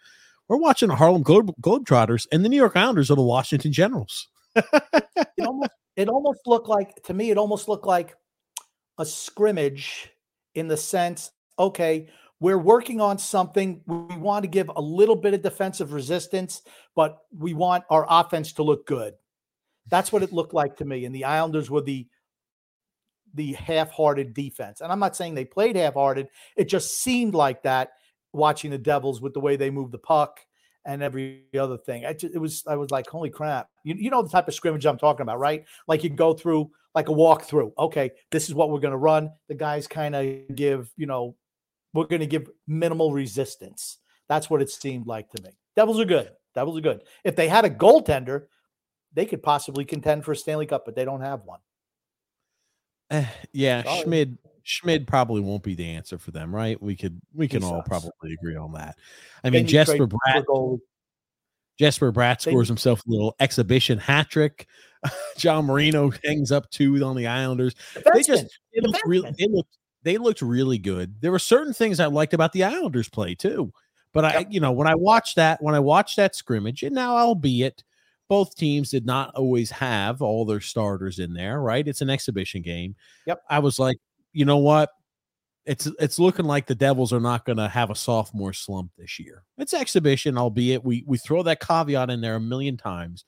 We're 0.49 0.59
watching 0.59 0.89
the 0.89 0.97
Harlem 0.97 1.23
Globe, 1.23 1.55
Globetrotters 1.63 2.27
and 2.31 2.45
the 2.45 2.51
New 2.51 2.59
York 2.59 2.77
Islanders 2.77 3.11
are 3.11 3.17
the 3.17 3.23
Washington 3.23 3.73
Generals. 3.73 4.29
it 4.57 5.47
almost 5.47 5.71
it 5.97 6.09
almost 6.09 6.41
looked 6.47 6.69
like 6.69 7.03
to 7.05 7.15
me. 7.15 7.31
It 7.31 7.39
almost 7.39 7.67
looked 7.67 7.87
like 7.87 8.15
a 8.99 9.07
scrimmage 9.07 10.11
in 10.55 10.69
the 10.69 10.77
sense, 10.77 11.31
okay, 11.59 12.09
we're 12.41 12.59
working 12.59 13.01
on 13.01 13.19
something. 13.19 13.81
We 13.87 14.17
want 14.17 14.43
to 14.43 14.49
give 14.49 14.71
a 14.75 14.81
little 14.81 15.17
bit 15.17 15.35
of 15.35 15.43
defensive 15.43 15.93
resistance, 15.93 16.63
but 16.95 17.19
we 17.37 17.55
want 17.55 17.85
our 17.91 18.07
offense 18.09 18.53
to 18.55 18.63
look 18.63 18.87
good. 18.87 19.15
That's 19.89 20.13
what 20.13 20.23
it 20.23 20.33
looked 20.33 20.55
like 20.55 20.77
to 20.77 20.85
me. 20.85 21.05
And 21.05 21.15
the 21.15 21.25
Islanders 21.25 21.71
were 21.71 21.83
the 21.83 22.07
the 23.35 23.55
half-hearted 23.55 24.33
defense. 24.33 24.81
And 24.81 24.93
I'm 24.93 25.01
not 25.01 25.17
saying 25.17 25.35
they 25.35 25.45
played 25.45 25.75
half-hearted. 25.75 26.29
It 26.57 26.69
just 26.69 26.99
seemed 26.99 27.35
like 27.35 27.65
that 27.65 27.91
watching 28.33 28.71
the 28.71 28.79
Devils 28.79 29.21
with 29.21 29.35
the 29.35 29.41
way 29.41 29.57
they 29.57 29.71
moved 29.71 29.91
the 29.91 29.99
puck 29.99 30.39
and 30.85 31.03
every 31.03 31.45
other 31.59 31.79
thing. 31.79 32.05
Just, 32.19 32.35
it 32.35 32.39
was 32.39 32.65
I 32.67 32.77
was 32.77 32.91
like, 32.91 33.09
holy 33.09 33.31
crap! 33.31 33.69
You, 33.85 33.95
you 33.97 34.11
know 34.11 34.23
the 34.23 34.29
type 34.29 34.49
of 34.49 34.55
scrimmage 34.55 34.87
I'm 34.87 34.99
talking 34.99 35.23
about, 35.23 35.39
right? 35.39 35.65
Like 35.87 36.05
you 36.05 36.11
go 36.11 36.35
through 36.35 36.71
like 36.95 37.09
a 37.09 37.13
walkthrough. 37.13 37.73
Okay, 37.79 38.11
this 38.31 38.49
is 38.49 38.55
what 38.55 38.71
we're 38.71 38.81
going 38.81 38.93
to 38.93 38.99
run. 38.99 39.31
The 39.49 39.55
guys 39.55 39.87
kind 39.87 40.15
of 40.15 40.55
give, 40.55 40.91
you 40.97 41.07
know, 41.07 41.37
we're 41.93 42.07
going 42.07 42.21
to 42.21 42.27
give 42.27 42.49
minimal 42.67 43.13
resistance. 43.13 43.99
That's 44.29 44.49
what 44.49 44.63
it 44.63 44.71
seemed 44.71 45.07
like 45.07 45.31
to 45.31 45.43
me. 45.43 45.51
Devils 45.77 46.01
are 46.01 46.05
good. 46.05 46.31
Devils 46.55 46.79
are 46.79 46.83
good. 46.83 47.03
If 47.25 47.37
they 47.37 47.49
had 47.49 47.65
a 47.65 47.71
goaltender, 47.71 48.45
they 49.13 49.27
could 49.27 49.43
possibly 49.43 49.85
contend 49.85 50.25
for 50.25 50.33
a 50.33 50.37
Stanley 50.37 50.67
Cup, 50.67 50.85
but 50.85 50.95
they 50.95 51.05
don't 51.05 51.21
have 51.21 51.43
one. 51.45 51.61
Uh, 53.11 53.25
yeah, 53.53 53.83
Sorry. 53.83 54.03
Schmid 54.03 54.39
Schmid 54.65 55.07
probably 55.07 55.43
won't 55.43 55.63
be 55.63 55.75
the 55.75 55.91
answer 55.91 56.19
for 56.19 56.31
them, 56.31 56.55
right? 56.55 56.81
We 56.83 56.97
could 56.97 57.21
we 57.35 57.47
can 57.47 57.63
all 57.63 57.83
probably 57.83 58.33
agree 58.33 58.57
on 58.57 58.73
that. 58.73 58.97
I 59.45 59.51
mean, 59.51 59.67
Jesper 59.67 60.09
Bratt 60.09 60.79
Jesper 61.79 62.13
Bratt 62.13 62.41
scores 62.41 62.69
himself 62.69 63.01
a 63.07 63.11
little 63.11 63.37
exhibition 63.41 63.99
hat 63.99 64.31
trick. 64.31 64.67
John 65.37 65.67
Marino 65.67 66.11
hangs 66.25 66.51
up 66.51 66.71
two 66.71 67.05
on 67.05 67.15
the 67.15 67.27
Islanders. 67.27 67.75
They 67.95 68.23
just 68.23 68.47
they 68.75 68.81
looked 68.81 69.03
really 69.05 69.31
they 69.39 69.49
looked 69.49 69.77
they 70.03 70.17
looked 70.17 70.41
really 70.41 70.79
good. 70.79 71.21
There 71.21 71.33
were 71.33 71.39
certain 71.39 71.75
things 71.75 72.01
I 72.01 72.07
liked 72.07 72.33
about 72.33 72.53
the 72.53 72.65
Islanders 72.65 73.09
play 73.09 73.35
too. 73.35 73.73
But 74.15 74.25
I, 74.25 74.47
you 74.49 74.61
know, 74.61 74.71
when 74.71 74.87
I 74.87 74.95
watched 74.95 75.37
that, 75.37 75.61
when 75.61 75.75
I 75.75 75.81
watched 75.81 76.17
that 76.17 76.37
scrimmage, 76.37 76.85
and 76.85 76.95
now 76.95 77.17
albeit 77.17 77.83
both 78.29 78.57
teams 78.57 78.91
did 78.91 79.05
not 79.05 79.35
always 79.35 79.71
have 79.73 80.23
all 80.23 80.45
their 80.45 80.61
starters 80.61 81.19
in 81.19 81.35
there, 81.35 81.61
right? 81.61 81.87
It's 81.87 82.01
an 82.01 82.11
exhibition 82.11 82.63
game. 82.63 82.95
Yep. 83.27 83.43
I 83.51 83.59
was 83.59 83.79
like, 83.79 83.97
you 84.35 84.45
know 84.45 84.59
what? 84.59 84.91
It's 85.65 85.87
it's 85.99 86.19
looking 86.19 86.45
like 86.45 86.67
the 86.67 86.75
Devils 86.75 87.13
are 87.13 87.21
not 87.21 87.47
going 87.47 87.57
to 87.57 87.69
have 87.69 87.89
a 87.89 87.95
sophomore 87.95 88.53
slump 88.53 88.91
this 88.99 89.19
year. 89.19 89.45
It's 89.57 89.73
exhibition, 89.73 90.37
albeit 90.37 90.85
we 90.85 91.05
we 91.07 91.17
throw 91.17 91.43
that 91.45 91.61
caveat 91.61 92.11
in 92.11 92.21
there 92.21 92.37
a 92.37 92.41
million 92.41 92.77
times. 92.77 93.25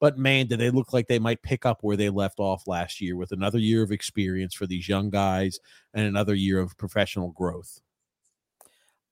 But 0.00 0.18
man, 0.18 0.46
do 0.46 0.56
they 0.56 0.70
look 0.70 0.92
like 0.92 1.06
they 1.06 1.18
might 1.18 1.42
pick 1.42 1.66
up 1.66 1.78
where 1.82 1.96
they 1.96 2.08
left 2.08 2.38
off 2.38 2.66
last 2.66 3.00
year 3.00 3.16
with 3.16 3.32
another 3.32 3.58
year 3.58 3.82
of 3.82 3.92
experience 3.92 4.54
for 4.54 4.66
these 4.66 4.88
young 4.88 5.10
guys 5.10 5.58
and 5.94 6.06
another 6.06 6.34
year 6.34 6.60
of 6.60 6.76
professional 6.78 7.30
growth. 7.32 7.80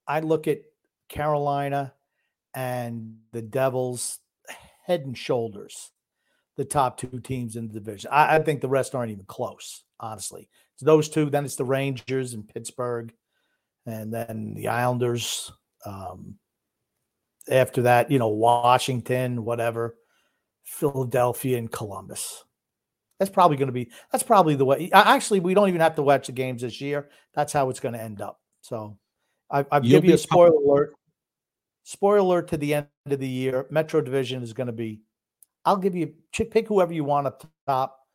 I 0.06 0.20
look 0.20 0.46
at 0.46 0.58
Carolina 1.08 1.92
and 2.54 3.16
the 3.32 3.42
Devils 3.42 4.20
head 4.84 5.00
and 5.00 5.18
shoulders 5.18 5.90
the 6.56 6.64
top 6.64 6.96
two 6.96 7.20
teams 7.20 7.56
in 7.56 7.68
the 7.68 7.74
division. 7.74 8.10
I, 8.12 8.36
I 8.36 8.42
think 8.42 8.60
the 8.60 8.68
rest 8.68 8.94
aren't 8.94 9.10
even 9.10 9.26
close, 9.26 9.84
honestly. 10.00 10.48
It's 10.76 10.84
those 10.84 11.08
two. 11.08 11.30
Then 11.30 11.46
it's 11.46 11.56
the 11.56 11.64
Rangers 11.64 12.34
and 12.34 12.46
Pittsburgh, 12.46 13.12
and 13.86 14.12
then 14.12 14.52
the 14.54 14.68
Islanders. 14.68 15.50
Um, 15.86 16.36
after 17.48 17.82
that, 17.82 18.10
you 18.10 18.18
know, 18.18 18.28
Washington, 18.28 19.44
whatever, 19.44 19.96
Philadelphia, 20.64 21.56
and 21.56 21.70
Columbus. 21.70 22.44
That's 23.18 23.30
probably 23.30 23.56
going 23.56 23.68
to 23.68 23.72
be. 23.72 23.90
That's 24.12 24.24
probably 24.24 24.54
the 24.54 24.66
way. 24.66 24.90
Actually, 24.92 25.40
we 25.40 25.54
don't 25.54 25.68
even 25.68 25.80
have 25.80 25.94
to 25.94 26.02
watch 26.02 26.26
the 26.26 26.32
games 26.32 26.60
this 26.60 26.80
year. 26.80 27.08
That's 27.34 27.52
how 27.52 27.70
it's 27.70 27.80
going 27.80 27.94
to 27.94 28.02
end 28.02 28.20
up. 28.20 28.40
So, 28.60 28.98
I, 29.50 29.64
I've 29.70 29.82
give 29.82 30.04
you 30.04 30.14
a 30.14 30.18
spoiler 30.18 30.50
alert. 30.50 30.94
Spoiler 31.84 32.18
alert 32.18 32.48
to 32.48 32.58
the 32.58 32.74
end 32.74 32.88
of 33.08 33.18
the 33.18 33.28
year. 33.28 33.66
Metro 33.70 34.02
Division 34.02 34.42
is 34.42 34.52
going 34.52 34.66
to 34.66 34.72
be. 34.74 35.00
I'll 35.64 35.78
give 35.78 35.94
you 35.94 36.12
pick 36.32 36.68
whoever 36.68 36.92
you 36.92 37.04
want 37.04 37.28
up 37.28 37.48
top 37.66 38.05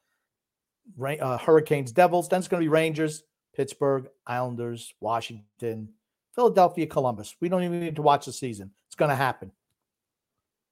uh, 0.99 1.37
Hurricanes, 1.37 1.91
Devils. 1.91 2.29
Then 2.29 2.39
it's 2.39 2.47
going 2.47 2.61
to 2.61 2.65
be 2.65 2.69
Rangers, 2.69 3.23
Pittsburgh, 3.55 4.07
Islanders, 4.25 4.93
Washington, 4.99 5.89
Philadelphia, 6.35 6.87
Columbus. 6.87 7.35
We 7.39 7.49
don't 7.49 7.63
even 7.63 7.79
need 7.79 7.95
to 7.95 8.01
watch 8.01 8.25
the 8.25 8.33
season. 8.33 8.71
It's 8.87 8.95
going 8.95 9.09
to 9.09 9.15
happen. 9.15 9.51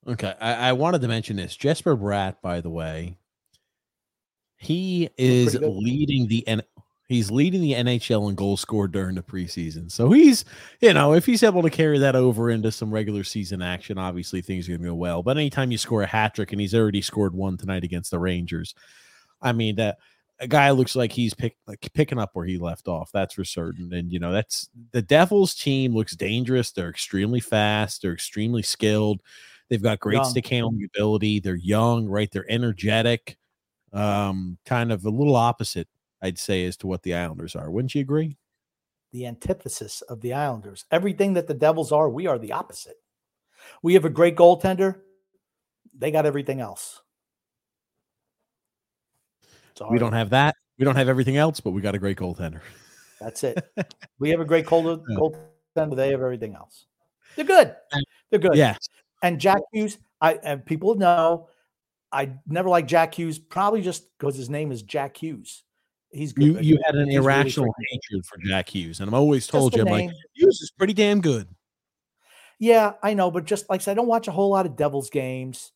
Okay. 0.08 0.34
I, 0.39 0.70
I 0.70 0.74
wanted 0.74 1.01
to 1.01 1.08
mention 1.08 1.36
this. 1.36 1.56
Jesper 1.56 1.96
Bratt, 1.96 2.38
by 2.42 2.62
the 2.62 2.70
way, 2.70 3.18
he 4.58 5.10
is 5.18 5.58
leading 5.62 6.28
the 6.28 6.48
N- 6.48 6.63
he's 7.10 7.32
leading 7.32 7.62
the 7.62 7.74
NHL 7.74 8.30
in 8.30 8.36
goals 8.36 8.62
scored 8.62 8.92
during 8.92 9.16
the 9.16 9.22
preseason. 9.22 9.92
So 9.92 10.12
he's, 10.12 10.46
you 10.80 10.94
know, 10.94 11.13
if 11.13 11.25
he's 11.25 11.44
able 11.44 11.63
to 11.63 11.70
carry 11.70 11.98
that 12.00 12.16
over 12.16 12.50
into 12.50 12.72
some 12.72 12.92
regular 12.92 13.24
season 13.24 13.62
action, 13.62 13.98
obviously 13.98 14.42
things 14.42 14.68
are 14.68 14.74
going 14.74 14.84
to 14.84 14.89
go 14.89 14.96
well. 14.96 15.24
But 15.24 15.38
anytime 15.38 15.72
you 15.72 15.78
score 15.78 16.04
a 16.04 16.08
hat 16.08 16.36
trick, 16.36 16.51
and 16.51 16.62
he's 16.62 16.75
already 16.75 17.01
scored 17.01 17.34
one 17.34 17.58
tonight 17.58 17.84
against 17.84 18.12
the 18.12 18.20
Rangers, 18.20 18.75
I 19.41 19.51
mean 19.51 19.75
that 19.75 19.98
a 20.39 20.48
guy 20.48 20.72
looks 20.72 20.96
like 20.96 21.12
he's 21.12 21.34
pick, 21.34 21.58
like 21.67 21.88
picking 21.93 22.17
up 22.17 22.31
where 22.34 22.46
he 22.46 22.58
left 22.58 22.88
off. 22.88 23.12
That's 23.12 23.34
for 23.34 23.43
certain. 23.43 23.93
And 23.93 24.12
you 24.12 24.19
know, 24.19 24.31
that's 24.31 24.69
the 24.91 25.01
Devils 25.01 25.53
team 25.53 25.93
looks 25.93 26.15
dangerous. 26.15 26.72
They're 26.72 26.89
extremely 26.89 27.39
fast. 27.39 28.01
They're 28.01 28.13
extremely 28.13 28.62
skilled. 28.62 29.22
They've 29.69 29.84
got 29.84 30.00
great 30.00 30.15
young. 30.15 30.25
stick 30.25 30.48
handling 30.48 30.88
ability. 30.96 31.39
They're 31.39 31.55
young, 31.55 32.08
right? 32.08 32.29
They're 32.31 32.50
energetic. 32.50 33.38
Um, 33.91 34.58
kind 34.65 34.91
of 34.91 35.05
a 35.05 35.10
little 35.10 35.36
opposite, 35.36 35.88
I'd 36.22 36.39
say, 36.39 36.65
as 36.65 36.77
to 36.77 36.88
what 36.88 37.03
the 37.03 37.15
Islanders 37.15 37.55
are. 37.55 37.69
Wouldn't 37.69 37.96
you 37.96 38.01
agree? 38.01 38.38
The 39.12 39.25
antithesis 39.25 40.01
of 40.01 40.22
the 40.22 40.34
Islanders. 40.34 40.86
Everything 40.91 41.34
that 41.34 41.48
the 41.48 41.53
Devils 41.53 41.91
are, 41.91 42.10
we 42.10 42.27
are 42.27 42.39
the 42.39 42.51
opposite. 42.51 42.98
We 43.84 43.96
have 43.96 44.05
a 44.05 44.10
great 44.10 44.36
goaltender. 44.36 45.01
They 45.98 46.12
got 46.12 46.25
everything 46.25 46.62
else. 46.62 47.01
We 49.89 50.00
don't 50.00 50.13
have 50.13 50.31
that. 50.31 50.55
We 50.77 50.86
don't 50.86 50.95
have 50.95 51.09
everything 51.09 51.38
else, 51.38 51.59
but 51.59 51.71
we 51.71 51.81
got 51.81 51.95
a 51.95 52.00
great 52.00 52.17
goaltender. 52.17 52.62
That's 53.19 53.43
it. 53.43 53.63
we 54.19 54.29
have 54.29 54.39
a 54.39 54.45
great 54.45 54.65
goaltender. 54.65 55.03
Goaltender. 55.75 55.95
They 55.95 56.12
have 56.12 56.21
everything 56.21 56.55
else. 56.55 56.86
They're 57.36 57.45
good. 57.45 57.75
They're 58.29 58.39
good. 58.39 58.55
Yeah. 58.55 58.75
And 59.24 59.39
Jack 59.39 59.59
Hughes, 59.74 59.98
I 60.21 60.39
and 60.43 60.65
people 60.65 60.95
know 60.95 61.50
I 62.12 62.31
never 62.48 62.69
liked 62.69 62.89
Jack 62.89 63.13
Hughes, 63.13 63.38
probably 63.38 63.81
just 63.81 64.05
because 64.17 64.36
his 64.36 64.50
name 64.50 64.71
is 64.71 64.81
Jack 64.81 65.17
Hughes. 65.17 65.63
He's 66.12 66.33
good. 66.33 66.45
You, 66.45 66.59
you 66.59 66.79
had 66.83 66.95
an 66.95 67.07
He's 67.07 67.17
irrational 67.17 67.65
really 67.65 67.88
hatred 67.91 68.25
for 68.25 68.38
Jack 68.48 68.69
Hughes, 68.69 69.00
and 69.00 69.07
I'm 69.07 69.13
always 69.13 69.45
told 69.45 69.75
you, 69.75 69.81
I'm 69.81 69.88
like, 69.88 70.09
Hughes 70.33 70.59
is 70.62 70.71
pretty 70.71 70.93
damn 70.93 71.21
good. 71.21 71.48
Yeah, 72.57 72.93
I 73.03 73.13
know, 73.13 73.31
but 73.31 73.45
just 73.45 73.69
like 73.69 73.81
I 73.81 73.83
said, 73.83 73.91
I 73.91 73.95
don't 73.95 74.07
watch 74.07 74.27
a 74.27 74.31
whole 74.31 74.50
lot 74.50 74.65
of 74.65 74.75
Devils 74.75 75.09
games, 75.09 75.71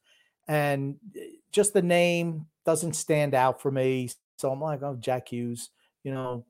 and 0.47 0.95
eh, 1.15 1.21
just 1.51 1.73
the 1.73 1.81
name 1.81 2.47
doesn't 2.65 2.93
stand 2.93 3.33
out 3.33 3.61
for 3.61 3.71
me. 3.71 4.09
So 4.37 4.51
I'm 4.51 4.61
like, 4.61 4.81
oh, 4.81 4.97
Jack 4.99 5.29
Hughes, 5.29 5.69
you 6.03 6.11
know, 6.11 6.45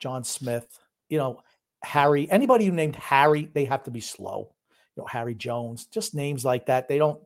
John 0.00 0.24
Smith, 0.24 0.66
you 1.08 1.18
know, 1.18 1.42
Harry. 1.82 2.30
Anybody 2.30 2.66
who 2.66 2.72
named 2.72 2.96
Harry, 2.96 3.48
they 3.52 3.64
have 3.66 3.84
to 3.84 3.90
be 3.90 4.00
slow. 4.00 4.52
You 4.96 5.02
know, 5.02 5.06
Harry 5.06 5.34
Jones, 5.34 5.86
just 5.86 6.14
names 6.14 6.44
like 6.44 6.66
that. 6.66 6.88
They 6.88 6.98
don't. 6.98 7.20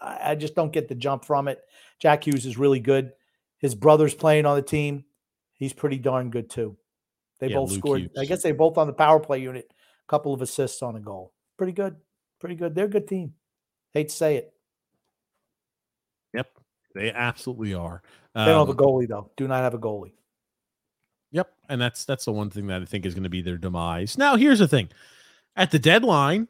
I 0.00 0.34
just 0.34 0.54
don't 0.54 0.72
get 0.72 0.88
the 0.88 0.94
jump 0.94 1.24
from 1.24 1.48
it. 1.48 1.62
Jack 1.98 2.26
Hughes 2.26 2.46
is 2.46 2.58
really 2.58 2.80
good. 2.80 3.12
His 3.58 3.74
brother's 3.74 4.14
playing 4.14 4.44
on 4.44 4.56
the 4.56 4.62
team. 4.62 5.04
He's 5.54 5.72
pretty 5.72 5.98
darn 5.98 6.30
good 6.30 6.50
too. 6.50 6.76
They 7.38 7.48
yeah, 7.48 7.56
both 7.56 7.70
Luke 7.70 7.78
scored. 7.78 8.00
Hughes. 8.00 8.10
I 8.18 8.24
guess 8.24 8.42
they 8.42 8.52
both 8.52 8.76
on 8.76 8.86
the 8.86 8.92
power 8.92 9.20
play 9.20 9.38
unit. 9.38 9.70
A 9.70 10.10
couple 10.10 10.34
of 10.34 10.42
assists 10.42 10.82
on 10.82 10.96
a 10.96 11.00
goal. 11.00 11.32
Pretty 11.56 11.72
good. 11.72 11.96
Pretty 12.40 12.56
good. 12.56 12.74
They're 12.74 12.86
a 12.86 12.88
good 12.88 13.08
team. 13.08 13.34
Hate 13.92 14.08
to 14.08 14.14
say 14.14 14.36
it. 14.36 14.53
Yep. 16.34 16.48
They 16.94 17.12
absolutely 17.12 17.74
are. 17.74 18.02
Um, 18.34 18.46
they 18.46 18.52
don't 18.52 18.66
have 18.66 18.76
a 18.76 18.78
um 18.78 18.86
goalie 18.86 19.08
though. 19.08 19.30
Do 19.36 19.48
not 19.48 19.62
have 19.62 19.74
a 19.74 19.78
goalie. 19.78 20.12
Yep, 21.32 21.52
and 21.68 21.80
that's 21.80 22.04
that's 22.04 22.24
the 22.26 22.32
one 22.32 22.50
thing 22.50 22.68
that 22.68 22.82
I 22.82 22.84
think 22.84 23.04
is 23.04 23.14
going 23.14 23.24
to 23.24 23.28
be 23.28 23.42
their 23.42 23.58
demise. 23.58 24.16
Now, 24.16 24.36
here's 24.36 24.60
the 24.60 24.68
thing: 24.68 24.88
at 25.56 25.72
the 25.72 25.80
deadline, 25.80 26.46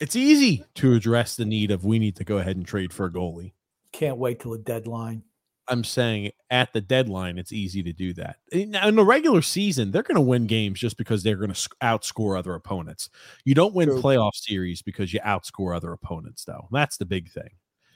it's 0.00 0.16
easy 0.16 0.64
to 0.74 0.94
address 0.94 1.36
the 1.36 1.44
need 1.44 1.70
of 1.70 1.84
we 1.84 2.00
need 2.00 2.16
to 2.16 2.24
go 2.24 2.38
ahead 2.38 2.56
and 2.56 2.66
trade 2.66 2.92
for 2.92 3.06
a 3.06 3.12
goalie. 3.12 3.52
Can't 3.92 4.18
wait 4.18 4.40
till 4.40 4.52
the 4.52 4.58
deadline. 4.58 5.22
I'm 5.68 5.84
saying 5.84 6.30
at 6.50 6.72
the 6.72 6.80
deadline, 6.80 7.38
it's 7.38 7.52
easy 7.52 7.82
to 7.82 7.92
do 7.92 8.12
that. 8.14 8.36
In, 8.52 8.74
in 8.74 8.94
the 8.94 9.04
regular 9.04 9.42
season, 9.42 9.90
they're 9.90 10.04
going 10.04 10.16
to 10.16 10.20
win 10.20 10.46
games 10.46 10.78
just 10.78 10.96
because 10.96 11.22
they're 11.22 11.36
going 11.36 11.52
to 11.52 11.68
outscore 11.82 12.38
other 12.38 12.54
opponents. 12.54 13.10
You 13.44 13.54
don't 13.54 13.74
win 13.74 13.88
True. 13.88 14.00
playoff 14.00 14.34
series 14.34 14.82
because 14.82 15.12
you 15.12 15.18
outscore 15.20 15.74
other 15.74 15.92
opponents, 15.92 16.44
though. 16.44 16.68
That's 16.70 16.98
the 16.98 17.04
big 17.04 17.30
thing. 17.30 17.50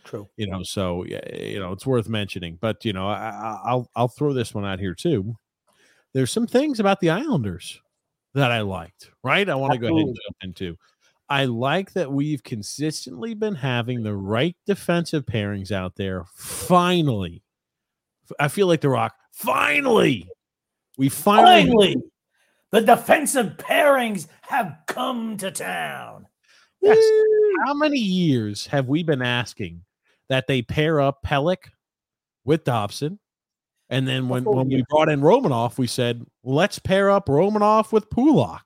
True. 0.05 0.29
You 0.37 0.47
know, 0.49 0.63
so 0.63 1.05
you 1.05 1.61
know 1.61 1.73
it's 1.73 1.87
worth 1.87 2.09
mentioning. 2.09 2.59
But 2.61 2.85
you 2.85 2.93
know, 2.93 3.09
I, 3.09 3.61
I'll 3.65 3.89
I'll 3.95 4.09
throw 4.09 4.33
this 4.33 4.55
one 4.55 4.65
out 4.65 4.81
here 4.81 4.95
too. 4.95 5.37
There's 6.13 6.33
some 6.33 6.47
things 6.47 6.81
about 6.81 7.01
the 7.01 7.11
Islanders 7.11 7.81
that 8.35 8.51
I 8.51 8.63
liked. 8.63 9.11
Right, 9.23 9.49
I 9.49 9.55
want 9.55 9.73
to 9.75 9.79
go 9.79 9.87
ahead 9.87 10.07
and 10.07 10.17
jump 10.17 10.37
into. 10.43 10.77
I 11.29 11.45
like 11.45 11.93
that 11.93 12.11
we've 12.11 12.43
consistently 12.43 13.35
been 13.35 13.55
having 13.55 14.03
the 14.03 14.17
right 14.17 14.57
defensive 14.67 15.27
pairings 15.27 15.71
out 15.71 15.95
there. 15.95 16.25
Finally, 16.35 17.43
I 18.41 18.49
feel 18.49 18.67
like 18.67 18.81
The 18.81 18.89
Rock. 18.89 19.15
Finally, 19.33 20.29
we 20.99 21.09
finally, 21.09 21.67
finally 21.67 21.97
the 22.71 22.81
defensive 22.81 23.57
pairings 23.57 24.27
have 24.43 24.77
come 24.87 25.37
to 25.39 25.51
town. 25.51 26.27
Yes. 26.81 26.99
How 27.65 27.75
many 27.75 27.99
years 27.99 28.67
have 28.67 28.89
we 28.89 29.03
been 29.03 29.23
asking 29.23 29.83
that 30.31 30.47
they 30.47 30.63
pair 30.63 31.01
up 31.01 31.23
Pelech 31.23 31.69
with 32.45 32.65
Dobson? 32.65 33.19
And 33.91 34.09
then 34.09 34.29
when, 34.29 34.47
oh, 34.47 34.53
when 34.53 34.69
we 34.69 34.85
brought 34.89 35.09
in 35.09 35.21
Romanov, 35.21 35.77
we 35.77 35.87
said, 35.87 36.25
let's 36.43 36.79
pair 36.79 37.11
up 37.11 37.27
Romanov 37.27 37.93
with 37.93 38.09
Pulock. 38.09 38.63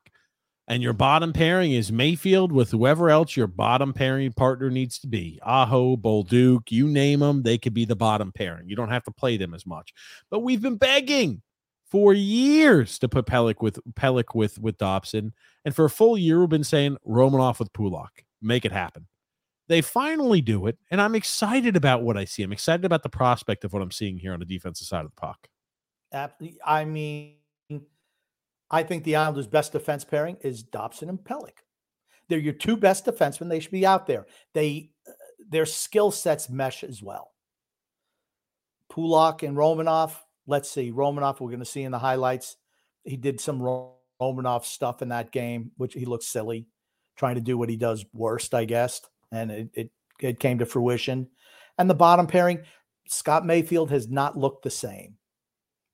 And 0.68 0.82
your 0.82 0.92
bottom 0.92 1.32
pairing 1.32 1.72
is 1.72 1.90
Mayfield 1.92 2.52
with 2.52 2.70
whoever 2.70 3.10
else 3.10 3.36
your 3.36 3.46
bottom 3.46 3.92
pairing 3.92 4.32
partner 4.32 4.70
needs 4.70 4.98
to 5.00 5.06
be. 5.06 5.38
Aho, 5.42 5.96
Bolduc, 5.96 6.70
you 6.70 6.88
name 6.88 7.20
them, 7.20 7.42
they 7.42 7.58
could 7.58 7.74
be 7.74 7.84
the 7.84 7.96
bottom 7.96 8.32
pairing. 8.32 8.68
You 8.68 8.76
don't 8.76 8.90
have 8.90 9.04
to 9.04 9.10
play 9.10 9.36
them 9.36 9.52
as 9.52 9.66
much. 9.66 9.92
But 10.30 10.40
we've 10.40 10.62
been 10.62 10.76
begging 10.76 11.42
for 11.90 12.14
years 12.14 12.98
to 12.98 13.08
put 13.08 13.26
Pelech 13.26 13.60
with 13.60 13.78
Pelech 13.94 14.34
with 14.34 14.58
with 14.58 14.78
Dobson. 14.78 15.32
And 15.64 15.74
for 15.74 15.84
a 15.84 15.90
full 15.90 16.16
year, 16.16 16.40
we've 16.40 16.48
been 16.48 16.64
saying 16.64 16.96
Romanov 17.06 17.58
with 17.58 17.72
Pulock. 17.72 18.24
Make 18.40 18.64
it 18.64 18.72
happen. 18.72 19.06
They 19.66 19.80
finally 19.80 20.42
do 20.42 20.66
it, 20.66 20.78
and 20.90 21.00
I'm 21.00 21.14
excited 21.14 21.74
about 21.74 22.02
what 22.02 22.18
I 22.18 22.26
see. 22.26 22.42
I'm 22.42 22.52
excited 22.52 22.84
about 22.84 23.02
the 23.02 23.08
prospect 23.08 23.64
of 23.64 23.72
what 23.72 23.80
I'm 23.80 23.90
seeing 23.90 24.18
here 24.18 24.34
on 24.34 24.40
the 24.40 24.44
defensive 24.44 24.86
side 24.86 25.04
of 25.04 25.10
the 25.10 25.20
puck. 25.20 25.48
I 26.64 26.84
mean, 26.84 27.36
I 28.70 28.82
think 28.82 29.04
the 29.04 29.16
Islanders' 29.16 29.46
best 29.46 29.72
defense 29.72 30.04
pairing 30.04 30.36
is 30.42 30.62
Dobson 30.62 31.08
and 31.08 31.18
Pelech. 31.18 31.62
They're 32.28 32.38
your 32.38 32.52
two 32.52 32.76
best 32.76 33.06
defensemen. 33.06 33.48
They 33.48 33.60
should 33.60 33.72
be 33.72 33.86
out 33.86 34.06
there. 34.06 34.26
They 34.52 34.90
uh, 35.08 35.12
their 35.48 35.66
skill 35.66 36.10
sets 36.10 36.50
mesh 36.50 36.84
as 36.84 37.02
well. 37.02 37.32
Pulock 38.90 39.42
and 39.42 39.56
Romanov. 39.56 40.12
Let's 40.46 40.70
see. 40.70 40.92
Romanov, 40.92 41.40
we're 41.40 41.48
going 41.48 41.58
to 41.60 41.64
see 41.64 41.82
in 41.82 41.92
the 41.92 41.98
highlights. 41.98 42.56
He 43.02 43.16
did 43.16 43.40
some 43.40 43.60
Romanov 43.60 44.64
stuff 44.64 45.02
in 45.02 45.08
that 45.08 45.32
game, 45.32 45.72
which 45.76 45.94
he 45.94 46.04
looks 46.04 46.26
silly, 46.26 46.66
trying 47.16 47.34
to 47.34 47.40
do 47.40 47.58
what 47.58 47.68
he 47.68 47.76
does 47.76 48.04
worst, 48.12 48.54
I 48.54 48.66
guess 48.66 49.00
and 49.34 49.50
it, 49.50 49.68
it, 49.74 49.90
it 50.20 50.40
came 50.40 50.58
to 50.58 50.66
fruition. 50.66 51.28
And 51.78 51.88
the 51.90 51.94
bottom 51.94 52.26
pairing, 52.26 52.60
Scott 53.08 53.44
Mayfield 53.44 53.90
has 53.90 54.08
not 54.08 54.36
looked 54.36 54.62
the 54.62 54.70
same 54.70 55.16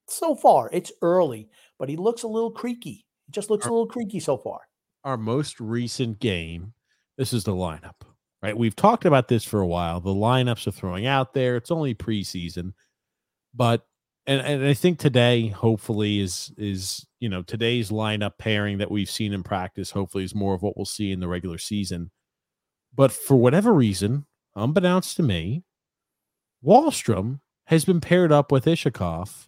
so 0.07 0.35
far. 0.35 0.69
It's 0.71 0.91
early, 1.01 1.49
but 1.79 1.89
he 1.89 1.95
looks 1.95 2.23
a 2.23 2.27
little 2.27 2.51
creaky. 2.51 3.05
He 3.25 3.31
just 3.31 3.49
looks 3.49 3.65
our, 3.65 3.71
a 3.71 3.73
little 3.73 3.87
creaky 3.87 4.19
so 4.19 4.37
far. 4.37 4.61
Our 5.03 5.17
most 5.17 5.59
recent 5.59 6.19
game, 6.19 6.73
this 7.17 7.33
is 7.33 7.43
the 7.43 7.53
lineup, 7.53 8.01
right? 8.41 8.57
We've 8.57 8.75
talked 8.75 9.05
about 9.05 9.27
this 9.27 9.43
for 9.43 9.61
a 9.61 9.67
while. 9.67 9.99
The 9.99 10.11
lineups 10.11 10.67
are 10.67 10.71
throwing 10.71 11.05
out 11.05 11.33
there. 11.33 11.55
It's 11.55 11.71
only 11.71 11.95
preseason, 11.95 12.73
but 13.53 13.85
and, 14.27 14.39
and 14.41 14.65
I 14.65 14.75
think 14.75 14.99
today, 14.99 15.47
hopefully, 15.47 16.19
is 16.19 16.53
is 16.57 17.07
you 17.19 17.27
know 17.27 17.41
today's 17.41 17.89
lineup 17.89 18.37
pairing 18.37 18.77
that 18.77 18.91
we've 18.91 19.09
seen 19.09 19.33
in 19.33 19.41
practice. 19.41 19.91
Hopefully, 19.91 20.23
is 20.23 20.35
more 20.35 20.53
of 20.53 20.61
what 20.61 20.77
we'll 20.77 20.85
see 20.85 21.11
in 21.11 21.19
the 21.19 21.27
regular 21.27 21.57
season. 21.57 22.11
But 22.93 23.11
for 23.11 23.35
whatever 23.35 23.73
reason, 23.73 24.25
unbeknownst 24.55 25.15
to 25.17 25.23
me, 25.23 25.63
Wahlstrom 26.63 27.39
has 27.65 27.85
been 27.85 28.01
paired 28.01 28.31
up 28.31 28.51
with 28.51 28.65
Iskhakov, 28.65 29.47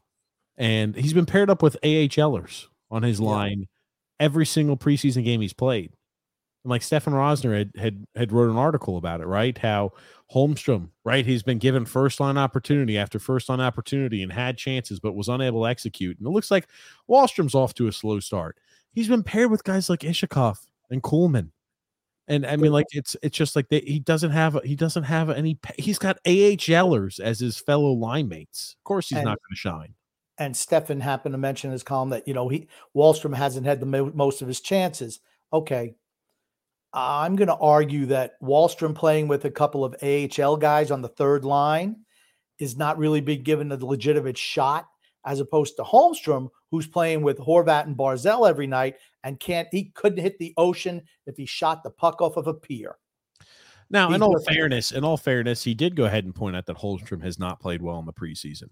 and 0.58 0.96
he's 0.96 1.14
been 1.14 1.26
paired 1.26 1.50
up 1.50 1.62
with 1.62 1.78
AHLers 1.84 2.68
on 2.90 3.04
his 3.04 3.20
line 3.20 3.60
yeah. 3.60 4.26
every 4.26 4.46
single 4.46 4.78
preseason 4.78 5.24
game 5.26 5.42
he's 5.42 5.54
played. 5.54 5.94
And 6.64 6.72
like 6.72 6.82
Stefan 6.82 7.14
Rosner 7.14 7.58
had, 7.58 7.72
had 7.78 8.06
had 8.16 8.32
wrote 8.32 8.50
an 8.50 8.56
article 8.56 8.96
about 8.98 9.20
it, 9.20 9.26
right? 9.26 9.58
How 9.58 9.92
Holmstrom, 10.34 10.90
right? 11.04 11.26
He's 11.26 11.44
been 11.44 11.58
given 11.58 11.86
first 11.86 12.20
line 12.20 12.38
opportunity 12.38 12.98
after 12.98 13.20
first 13.20 13.50
line 13.50 13.60
opportunity 13.60 14.24
and 14.24 14.32
had 14.32 14.58
chances, 14.58 15.00
but 15.00 15.16
was 15.16 15.28
unable 15.28 15.64
to 15.64 15.70
execute. 15.70 16.18
And 16.18 16.26
it 16.26 16.32
looks 16.32 16.50
like 16.50 16.68
Wahlstrom's 17.10 17.56
off 17.56 17.74
to 17.76 17.88
a 17.88 17.92
slow 17.92 18.22
start. 18.22 18.58
He's 18.94 19.10
been 19.10 19.24
paired 19.24 19.52
with 19.52 19.66
guys 19.66 19.90
like 19.90 20.02
Iskhakov 20.02 20.60
and 20.90 21.04
Kuhlman 21.04 21.50
and 22.28 22.46
I 22.46 22.56
mean, 22.56 22.72
like 22.72 22.88
it's 22.92 23.18
it's 23.22 23.38
just 23.38 23.56
like 23.56 23.68
they, 23.70 23.82
he 23.82 24.00
doesn't 24.00 24.32
have 24.32 24.58
he 24.64 24.76
doesn't 24.76 25.04
have 25.04 25.30
any. 25.30 25.58
He's 25.78 26.00
got 26.00 26.24
AHLers 26.24 27.20
as 27.20 27.40
his 27.40 27.58
fellow 27.58 27.92
line 27.92 28.30
mates. 28.30 28.76
Of 28.80 28.84
course, 28.86 29.10
he's 29.10 29.18
and, 29.18 29.26
not 29.26 29.40
going 29.40 29.52
to 29.52 29.56
shine. 29.56 29.94
And 30.38 30.56
Stefan 30.56 31.02
happened 31.02 31.34
to 31.34 31.38
mention 31.38 31.70
in 31.70 31.74
his 31.74 31.84
column 31.84 32.10
that 32.10 32.28
you 32.28 32.34
know 32.34 32.48
he 32.48 32.68
Wahlstrom 32.96 33.36
hasn't 33.36 33.66
had 33.66 33.80
the 33.80 33.86
mo- 33.86 34.12
most 34.14 34.42
of 34.42 34.48
his 34.48 34.62
chances. 34.62 35.20
Okay, 35.52 35.96
I'm 36.94 37.36
going 37.36 37.48
to 37.48 37.56
argue 37.56 38.06
that 38.08 38.42
Wahlstrom 38.42 38.96
playing 38.96 39.28
with 39.28 39.46
a 39.46 39.52
couple 39.52 39.84
of 39.84 39.96
AHL 40.02 40.58
guys 40.58 40.92
on 40.92 41.02
the 41.02 41.10
third 41.10 41.44
line 41.44 41.98
is 42.60 42.78
not 42.78 42.98
really 42.98 43.20
being 43.20 43.44
given 43.44 43.72
a 43.72 43.86
legitimate 43.86 44.38
shot, 44.38 44.88
as 45.26 45.40
opposed 45.40 45.76
to 45.76 45.84
Holmstrom, 45.84 46.50
who's 46.74 46.88
playing 46.88 47.22
with 47.22 47.38
Horvat 47.38 47.86
and 47.86 47.96
Barzal 47.96 48.50
every 48.50 48.66
night 48.66 48.96
and 49.24 49.40
can't 49.40 49.68
he 49.72 49.92
couldn't 49.94 50.24
hit 50.24 50.40
the 50.40 50.56
ocean 50.58 51.04
if 51.28 51.38
he 51.38 51.46
shot 51.46 51.84
the 51.84 51.92
puck 51.92 52.20
off 52.20 52.36
of 52.36 52.48
a 52.48 52.54
pier. 52.56 52.96
Now, 53.92 54.08
He's 54.08 54.16
in 54.16 54.24
all 54.24 54.40
fairness, 54.40 54.92
in 54.92 55.04
all 55.04 55.18
fairness, 55.18 55.64
he 55.64 55.76
did 55.76 55.96
go 55.96 56.06
ahead 56.06 56.26
and 56.26 56.34
point 56.34 56.56
out 56.56 56.66
that 56.66 56.78
Holmstrom 56.78 57.22
has 57.24 57.38
not 57.38 57.60
played 57.60 57.84
well 57.84 58.00
in 58.00 58.08
the 58.08 58.12
preseason. 58.12 58.70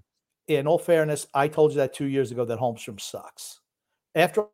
In 0.47 0.65
all 0.65 0.79
fairness, 0.79 1.27
I 1.35 1.47
told 1.47 1.73
you 1.73 1.77
that 1.77 1.93
two 1.93 2.07
years 2.07 2.31
ago 2.31 2.43
that 2.43 2.57
Holmstrom 2.57 2.99
sucks. 2.99 3.59
After 4.15 4.45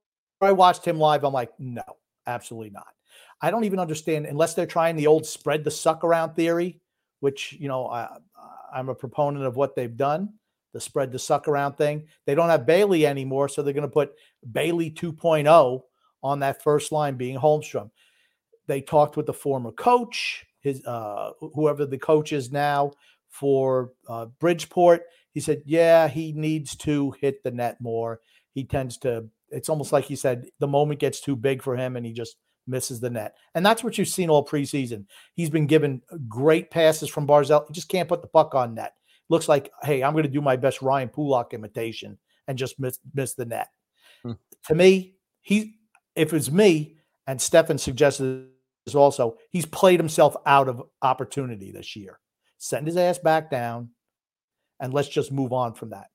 I 0.42 0.52
watched 0.52 0.84
him 0.84 1.00
live, 1.00 1.24
I'm 1.24 1.32
like, 1.32 1.52
no, 1.58 1.86
absolutely 2.26 2.72
not. 2.72 2.94
I 3.42 3.50
don't 3.50 3.64
even 3.64 3.80
understand 3.80 4.26
unless 4.26 4.56
they're 4.56 4.66
trying 4.66 4.98
the 4.98 5.08
old 5.08 5.26
spread 5.26 5.64
the 5.64 5.72
suck 5.72 6.04
around 6.04 6.34
theory, 6.34 6.82
which 7.22 7.54
you 7.54 7.70
know 7.70 7.88
I, 7.88 8.10
I'm 8.74 8.90
a 8.90 8.96
proponent 8.96 9.46
of 9.46 9.56
what 9.56 9.74
they've 9.74 9.96
done 9.96 10.34
the 10.74 10.82
spread 10.82 11.12
the 11.12 11.20
suck 11.20 11.48
around 11.48 11.74
thing. 11.74 12.08
They 12.26 12.36
don't 12.36 12.50
have 12.50 12.66
Bailey 12.66 13.06
anymore, 13.06 13.50
so 13.50 13.62
they're 13.62 13.74
going 13.74 13.82
to 13.82 13.88
put 13.88 14.14
Bailey 14.52 14.92
2.0 14.92 15.82
on 16.24 16.40
that 16.40 16.64
first 16.64 16.92
line, 16.92 17.16
being 17.16 17.38
Holmstrom. 17.38 17.90
They 18.68 18.82
talked 18.82 19.16
with 19.18 19.26
the 19.26 19.34
former 19.34 19.72
coach, 19.72 20.46
his 20.60 20.86
uh, 20.86 21.32
whoever 21.40 21.86
the 21.86 21.98
coach 21.98 22.34
is 22.34 22.52
now 22.52 22.92
for 23.30 23.92
uh, 24.10 24.26
Bridgeport. 24.40 25.04
He 25.34 25.40
said, 25.40 25.62
"Yeah, 25.66 26.08
he 26.08 26.34
needs 26.34 26.76
to 26.78 27.12
hit 27.22 27.44
the 27.44 27.52
net 27.52 27.78
more. 27.80 28.20
He 28.54 28.66
tends 28.66 28.98
to. 29.00 29.26
It's 29.50 29.70
almost 29.70 29.94
like 29.94 30.04
he 30.04 30.18
said 30.18 30.48
the 30.60 30.68
moment 30.68 31.00
gets 31.00 31.22
too 31.22 31.36
big 31.36 31.62
for 31.62 31.76
him, 31.76 31.96
and 31.96 32.06
he 32.06 32.14
just." 32.14 32.36
misses 32.70 33.00
the 33.00 33.10
net. 33.10 33.34
And 33.56 33.66
that's 33.66 33.82
what 33.82 33.98
you've 33.98 34.10
seen 34.10 34.30
all 34.30 34.46
preseason. 34.46 35.06
He's 35.36 35.50
been 35.50 35.68
given 35.68 36.02
great 36.28 36.70
passes 36.70 37.10
from 37.10 37.26
Barzal. 37.26 37.66
He 37.66 37.74
just 37.74 37.88
can't 37.88 38.10
put 38.10 38.22
the 38.22 38.28
puck 38.28 38.56
on 38.56 38.76
net 38.76 38.94
looks 39.30 39.48
like, 39.48 39.72
hey, 39.84 40.04
I'm 40.04 40.14
going 40.14 40.24
to 40.24 40.30
do 40.30 40.42
my 40.42 40.56
best 40.56 40.82
Ryan 40.82 41.10
Pulock 41.10 41.54
imitation 41.54 42.18
and 42.48 42.58
just 42.58 42.80
miss 42.80 43.00
miss 43.14 43.34
the 43.34 43.46
net. 43.46 43.70
Hmm. 44.24 44.34
To 44.68 44.76
me, 44.76 45.16
he 45.42 45.76
if 46.16 46.34
it's 46.34 46.52
me, 46.52 46.98
and 47.28 47.42
Stefan 47.42 47.78
suggested 47.78 48.48
this 48.86 48.96
also, 48.96 49.38
he's 49.50 49.66
played 49.66 50.00
himself 50.00 50.36
out 50.46 50.68
of 50.68 50.82
opportunity 51.02 51.72
this 51.72 51.96
year. 51.96 52.20
Send 52.58 52.88
his 52.88 52.98
ass 52.98 53.18
back 53.18 53.52
down, 53.52 53.90
and 54.80 54.94
let's 54.94 55.10
just 55.10 55.32
move 55.32 55.54
on 55.54 55.74
from 55.74 55.90
that. 55.92 56.08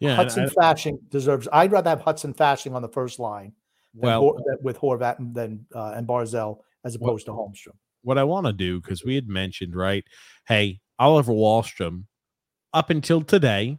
Yeah, 0.00 0.16
Hudson 0.16 0.44
I, 0.44 0.48
Fasching 0.48 0.98
deserves. 1.10 1.46
I'd 1.52 1.70
rather 1.70 1.90
have 1.90 2.00
Hudson 2.00 2.34
Fasching 2.34 2.74
on 2.74 2.82
the 2.82 2.88
first 2.88 3.20
line 3.20 3.52
well, 3.94 4.36
with 4.62 4.78
Horvat 4.78 5.18
and 5.18 5.34
then 5.34 5.66
uh, 5.74 5.92
and 5.94 6.06
Barzal 6.06 6.58
as 6.84 6.94
opposed 6.94 7.26
to 7.26 7.32
Holmstrom. 7.32 7.76
What 8.02 8.18
I 8.18 8.24
want 8.24 8.46
to 8.46 8.52
do 8.52 8.80
because 8.80 9.04
we 9.04 9.14
had 9.14 9.28
mentioned 9.28 9.76
right, 9.76 10.04
hey, 10.48 10.80
Oliver 11.02 11.32
Wahlstrom, 11.32 12.04
up 12.72 12.88
until 12.88 13.22
today, 13.22 13.76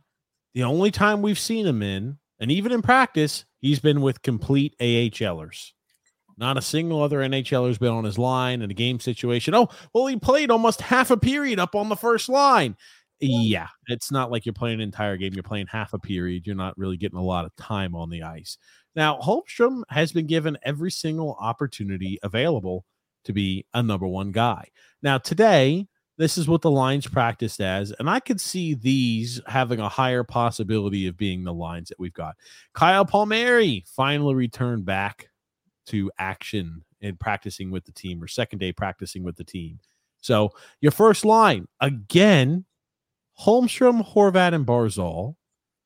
the 0.54 0.64
only 0.64 0.92
time 0.92 1.22
we've 1.22 1.40
seen 1.40 1.66
him 1.66 1.82
in, 1.82 2.18
and 2.42 2.52
even 2.52 2.74
in 2.74 2.82
practice, 2.82 3.46
he's 3.62 3.80
been 3.80 4.02
with 4.02 4.22
complete 4.24 4.76
AHLers. 4.82 5.72
Not 6.38 6.58
a 6.58 6.62
single 6.62 7.02
other 7.02 7.20
NHLer's 7.20 7.78
been 7.78 7.94
on 7.94 8.04
his 8.04 8.18
line 8.18 8.62
in 8.62 8.70
a 8.70 8.74
game 8.74 9.00
situation. 9.00 9.56
Oh, 9.56 9.70
well, 9.94 10.08
he 10.08 10.18
played 10.18 10.52
almost 10.52 10.82
half 10.82 11.12
a 11.12 11.18
period 11.18 11.60
up 11.60 11.76
on 11.76 11.88
the 11.88 11.96
first 11.96 12.28
line. 12.28 12.76
Yeah, 13.22 13.68
it's 13.88 14.12
not 14.12 14.30
like 14.30 14.46
you're 14.46 14.52
playing 14.52 14.76
an 14.76 14.82
entire 14.82 15.16
game. 15.16 15.32
You're 15.34 15.44
playing 15.44 15.68
half 15.68 15.94
a 15.94 16.00
period. 16.00 16.46
You're 16.46 16.58
not 16.58 16.78
really 16.78 16.98
getting 16.98 17.20
a 17.20 17.24
lot 17.24 17.46
of 17.46 17.56
time 17.56 17.96
on 17.96 18.10
the 18.10 18.24
ice. 18.24 18.58
Now, 18.98 19.18
Holmstrom 19.20 19.84
has 19.88 20.12
been 20.12 20.28
given 20.28 20.58
every 20.64 20.92
single 20.92 21.38
opportunity 21.40 22.20
available 22.22 22.84
to 23.24 23.32
be 23.32 23.66
a 23.74 23.82
number 23.82 24.08
one 24.08 24.34
guy. 24.34 24.68
Now, 25.02 25.20
today, 25.20 25.88
this 26.24 26.38
is 26.38 26.48
what 26.48 26.62
the 26.62 26.72
lines 26.72 27.06
practiced 27.06 27.60
as. 27.60 27.92
And 28.00 28.10
I 28.10 28.22
could 28.22 28.40
see 28.40 28.76
these 28.76 29.42
having 29.46 29.82
a 29.82 29.90
higher 29.90 30.24
possibility 30.24 31.06
of 31.08 31.18
being 31.18 31.44
the 31.44 31.54
lines 31.54 31.90
that 31.90 32.00
we've 32.00 32.14
got. 32.14 32.38
Kyle 32.74 33.04
Palmieri 33.04 33.84
finally 33.94 34.34
returned 34.34 34.86
back 34.86 35.28
to 35.88 36.10
action 36.18 36.86
and 37.02 37.20
practicing 37.20 37.72
with 37.72 37.84
the 37.84 37.92
team 37.92 38.24
or 38.24 38.30
second 38.30 38.60
day 38.60 38.72
practicing 38.72 39.22
with 39.22 39.36
the 39.36 39.44
team. 39.44 39.82
So 40.22 40.52
your 40.80 40.94
first 40.94 41.26
line, 41.26 41.68
again, 41.82 42.64
Holmstrom, 43.38 44.14
Horvat, 44.14 44.54
and 44.54 44.66
Barzal. 44.66 45.36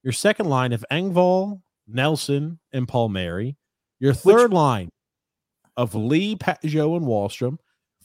Your 0.04 0.14
second 0.14 0.50
line 0.50 0.72
of 0.72 0.86
Engvall, 0.92 1.64
Nelson, 1.88 2.60
and 2.72 2.88
Palmieri. 2.88 3.58
Your 4.00 4.14
third 4.14 4.52
Which, 4.52 4.56
line. 4.56 4.90
of 5.76 5.96
Lee, 5.96 6.36
Pageau, 6.36 6.96
and 6.96 7.08
Wahlstrom. 7.08 7.58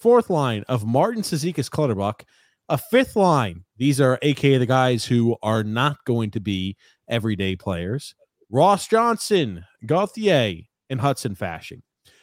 Fourth 0.03 0.31
line 0.31 0.65
of 0.69 0.85
Martin 0.85 1.23
Cizikas 1.23 1.71
Clutterbuck. 1.71 2.25
A 2.69 2.77
fifth 2.77 3.15
line. 3.15 3.63
These 3.77 4.01
are 4.01 4.19
AKA 4.21 4.59
the 4.59 4.67
guys 4.67 5.05
who 5.05 5.37
are 5.45 5.63
not 5.63 6.05
going 6.05 6.33
to 6.33 6.41
be 6.41 6.77
everyday 7.09 7.55
players. 7.55 8.17
Ross 8.51 8.89
Johnson, 8.89 9.65
Gauthier, 9.87 10.63
and 10.91 11.01
Hudson 11.01 11.37
Fasching. 11.37 11.83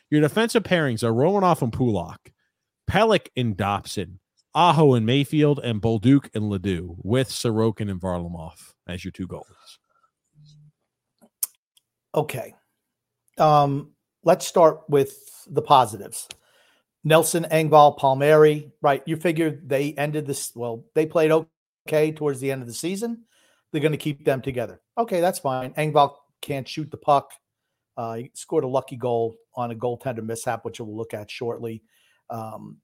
Your 0.09 0.19
defensive 0.19 0.63
pairings 0.63 1.03
are 1.03 1.13
Romanov 1.13 1.61
and 1.61 1.71
Pulock, 1.71 2.33
Pelech 2.91 3.27
and 3.37 3.55
Dobson, 3.55 4.19
Aho 4.53 4.95
and 4.95 5.05
Mayfield, 5.05 5.61
and 5.63 5.81
Bolduc 5.81 6.35
and 6.35 6.51
LaDue, 6.51 6.97
with 7.01 7.29
Sorokin 7.29 7.89
and 7.89 8.01
Varlamov 8.01 8.73
as 8.89 9.05
your 9.05 9.13
two 9.13 9.25
goalies. 9.25 9.77
Okay. 12.13 12.53
Um, 13.37 13.91
let's 14.25 14.45
start 14.45 14.81
with 14.89 15.17
the 15.47 15.61
positives. 15.61 16.27
Nelson, 17.03 17.45
Engvall, 17.51 17.97
Palmieri, 17.97 18.71
right? 18.81 19.01
You 19.05 19.15
figure 19.15 19.51
they 19.51 19.93
ended 19.93 20.25
this, 20.25 20.51
well, 20.55 20.85
they 20.95 21.05
played 21.05 21.31
okay 21.87 22.11
towards 22.11 22.39
the 22.39 22.51
end 22.51 22.61
of 22.61 22.67
the 22.67 22.73
season. 22.73 23.23
They're 23.71 23.81
going 23.81 23.93
to 23.93 23.97
keep 23.97 24.25
them 24.25 24.41
together. 24.41 24.81
Okay, 24.97 25.21
that's 25.21 25.39
fine. 25.39 25.73
Engvall 25.73 26.15
can't 26.41 26.67
shoot 26.67 26.89
the 26.91 26.97
puck. 26.97 27.31
Uh, 27.95 28.15
he 28.15 28.31
scored 28.33 28.63
a 28.63 28.67
lucky 28.67 28.95
goal 28.95 29.35
on 29.55 29.71
a 29.71 29.75
goaltender 29.75 30.23
mishap, 30.23 30.65
which 30.65 30.79
we'll 30.79 30.95
look 30.95 31.13
at 31.13 31.29
shortly. 31.29 31.83
Um, 32.29 32.77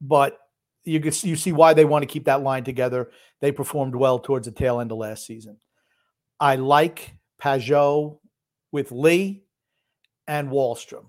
but 0.00 0.38
you 0.84 1.00
can 1.00 1.12
you 1.22 1.36
see 1.36 1.52
why 1.52 1.74
they 1.74 1.84
want 1.84 2.02
to 2.02 2.06
keep 2.06 2.24
that 2.26 2.42
line 2.42 2.64
together. 2.64 3.10
They 3.40 3.52
performed 3.52 3.94
well 3.94 4.18
towards 4.18 4.46
the 4.46 4.52
tail 4.52 4.80
end 4.80 4.92
of 4.92 4.98
last 4.98 5.26
season. 5.26 5.58
I 6.40 6.56
like 6.56 7.14
Pageau 7.40 8.18
with 8.72 8.92
Lee 8.92 9.44
and 10.26 10.50
Wahlstrom. 10.50 11.06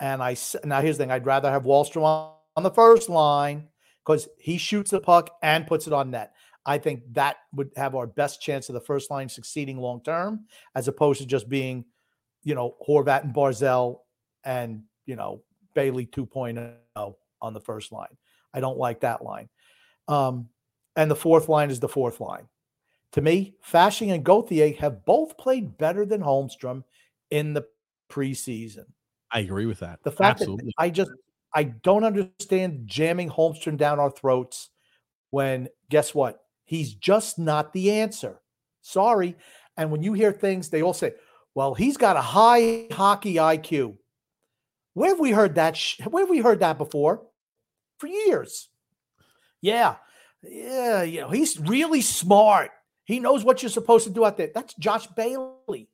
And 0.00 0.22
I 0.22 0.36
now 0.64 0.80
here's 0.80 0.98
the 0.98 1.04
thing: 1.04 1.10
I'd 1.10 1.26
rather 1.26 1.50
have 1.50 1.64
Wahlstrom 1.64 2.02
on, 2.02 2.32
on 2.56 2.62
the 2.62 2.70
first 2.70 3.08
line 3.08 3.68
because 4.04 4.28
he 4.38 4.58
shoots 4.58 4.90
the 4.90 5.00
puck 5.00 5.30
and 5.42 5.66
puts 5.66 5.86
it 5.86 5.92
on 5.92 6.10
net. 6.10 6.32
I 6.64 6.78
think 6.78 7.02
that 7.12 7.36
would 7.52 7.70
have 7.76 7.94
our 7.94 8.06
best 8.06 8.42
chance 8.42 8.68
of 8.68 8.74
the 8.74 8.80
first 8.80 9.10
line 9.10 9.28
succeeding 9.28 9.78
long 9.78 10.02
term, 10.02 10.46
as 10.74 10.88
opposed 10.88 11.20
to 11.20 11.26
just 11.26 11.48
being, 11.48 11.84
you 12.42 12.54
know, 12.54 12.76
Horvat 12.86 13.24
and 13.24 13.34
Barzal 13.34 14.00
and 14.44 14.82
you 15.06 15.16
know 15.16 15.42
Bailey 15.74 16.06
2.0 16.06 16.74
on 17.42 17.54
the 17.54 17.60
first 17.60 17.92
line. 17.92 18.16
I 18.52 18.60
don't 18.60 18.78
like 18.78 19.00
that 19.00 19.22
line. 19.22 19.48
Um, 20.08 20.48
and 20.96 21.10
the 21.10 21.16
fourth 21.16 21.48
line 21.48 21.70
is 21.70 21.80
the 21.80 21.88
fourth 21.88 22.20
line. 22.20 22.48
To 23.12 23.20
me, 23.20 23.54
Fasching 23.66 24.12
and 24.12 24.24
Gauthier 24.24 24.74
have 24.74 25.04
both 25.04 25.38
played 25.38 25.78
better 25.78 26.04
than 26.04 26.22
Holmstrom 26.22 26.84
in 27.30 27.54
the 27.54 27.66
preseason. 28.10 28.86
I 29.36 29.40
agree 29.40 29.66
with 29.66 29.80
that. 29.80 30.02
The 30.02 30.10
fact 30.10 30.40
Absolutely. 30.40 30.64
that 30.64 30.72
I 30.78 30.88
just 30.88 31.10
I 31.54 31.64
don't 31.64 32.04
understand 32.04 32.86
jamming 32.86 33.28
Holmstrom 33.28 33.76
down 33.76 34.00
our 34.00 34.10
throats 34.10 34.70
when 35.28 35.68
guess 35.90 36.14
what? 36.14 36.40
He's 36.64 36.94
just 36.94 37.38
not 37.38 37.74
the 37.74 37.92
answer. 37.92 38.40
Sorry. 38.80 39.36
And 39.76 39.90
when 39.90 40.02
you 40.02 40.14
hear 40.14 40.32
things, 40.32 40.70
they 40.70 40.80
all 40.80 40.94
say, 40.94 41.12
"Well, 41.54 41.74
he's 41.74 41.98
got 41.98 42.16
a 42.16 42.22
high 42.22 42.86
hockey 42.90 43.34
IQ." 43.34 43.98
Where 44.94 45.10
have 45.10 45.20
we 45.20 45.32
heard 45.32 45.56
that? 45.56 45.76
Sh- 45.76 46.00
where 46.06 46.22
have 46.22 46.30
we 46.30 46.38
heard 46.38 46.60
that 46.60 46.78
before? 46.78 47.20
For 47.98 48.06
years. 48.06 48.70
Yeah, 49.60 49.96
yeah. 50.42 51.02
You 51.02 51.20
know, 51.20 51.28
he's 51.28 51.60
really 51.60 52.00
smart. 52.00 52.70
He 53.04 53.20
knows 53.20 53.44
what 53.44 53.62
you're 53.62 53.68
supposed 53.68 54.06
to 54.06 54.14
do 54.14 54.24
out 54.24 54.38
there. 54.38 54.50
That's 54.54 54.72
Josh 54.76 55.06
Bailey. 55.08 55.90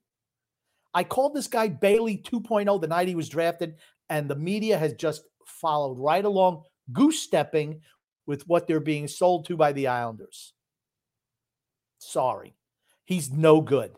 I 0.94 1.04
called 1.04 1.34
this 1.34 1.46
guy 1.46 1.68
Bailey 1.68 2.18
2.0 2.18 2.80
the 2.80 2.86
night 2.86 3.08
he 3.08 3.14
was 3.14 3.28
drafted, 3.28 3.76
and 4.08 4.28
the 4.28 4.36
media 4.36 4.76
has 4.76 4.92
just 4.94 5.22
followed 5.46 5.98
right 5.98 6.24
along, 6.24 6.62
goose 6.92 7.20
stepping 7.20 7.80
with 8.26 8.46
what 8.46 8.66
they're 8.66 8.80
being 8.80 9.08
sold 9.08 9.46
to 9.46 9.56
by 9.56 9.72
the 9.72 9.88
Islanders. 9.88 10.52
Sorry. 11.98 12.54
He's 13.04 13.30
no 13.30 13.60
good. 13.60 13.92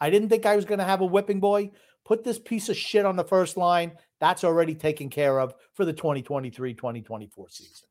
I 0.00 0.10
didn't 0.10 0.28
think 0.28 0.46
I 0.46 0.56
was 0.56 0.64
going 0.64 0.78
to 0.78 0.84
have 0.84 1.00
a 1.00 1.06
whipping 1.06 1.40
boy. 1.40 1.70
Put 2.04 2.22
this 2.22 2.38
piece 2.38 2.68
of 2.68 2.76
shit 2.76 3.04
on 3.04 3.16
the 3.16 3.24
first 3.24 3.56
line. 3.56 3.92
That's 4.20 4.44
already 4.44 4.74
taken 4.74 5.10
care 5.10 5.40
of 5.40 5.54
for 5.74 5.84
the 5.84 5.92
2023 5.92 6.74
2024 6.74 7.48
season. 7.50 7.88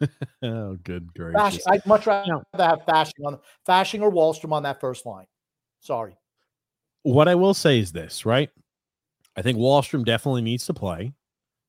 oh, 0.42 0.76
good 0.82 1.12
gracious. 1.14 1.66
I'd 1.68 1.84
much 1.86 2.06
rather 2.06 2.42
have 2.54 2.80
Fasching 2.88 3.26
on 3.26 3.38
Fasching 3.68 4.02
or 4.02 4.10
Wahlstrom 4.10 4.52
on 4.52 4.62
that 4.64 4.80
first 4.80 5.06
line. 5.06 5.26
Sorry. 5.80 6.16
What 7.02 7.28
I 7.28 7.34
will 7.34 7.54
say 7.54 7.78
is 7.78 7.92
this, 7.92 8.26
right? 8.26 8.50
I 9.36 9.42
think 9.42 9.58
Wahlstrom 9.58 10.04
definitely 10.04 10.42
needs 10.42 10.66
to 10.66 10.74
play. 10.74 11.12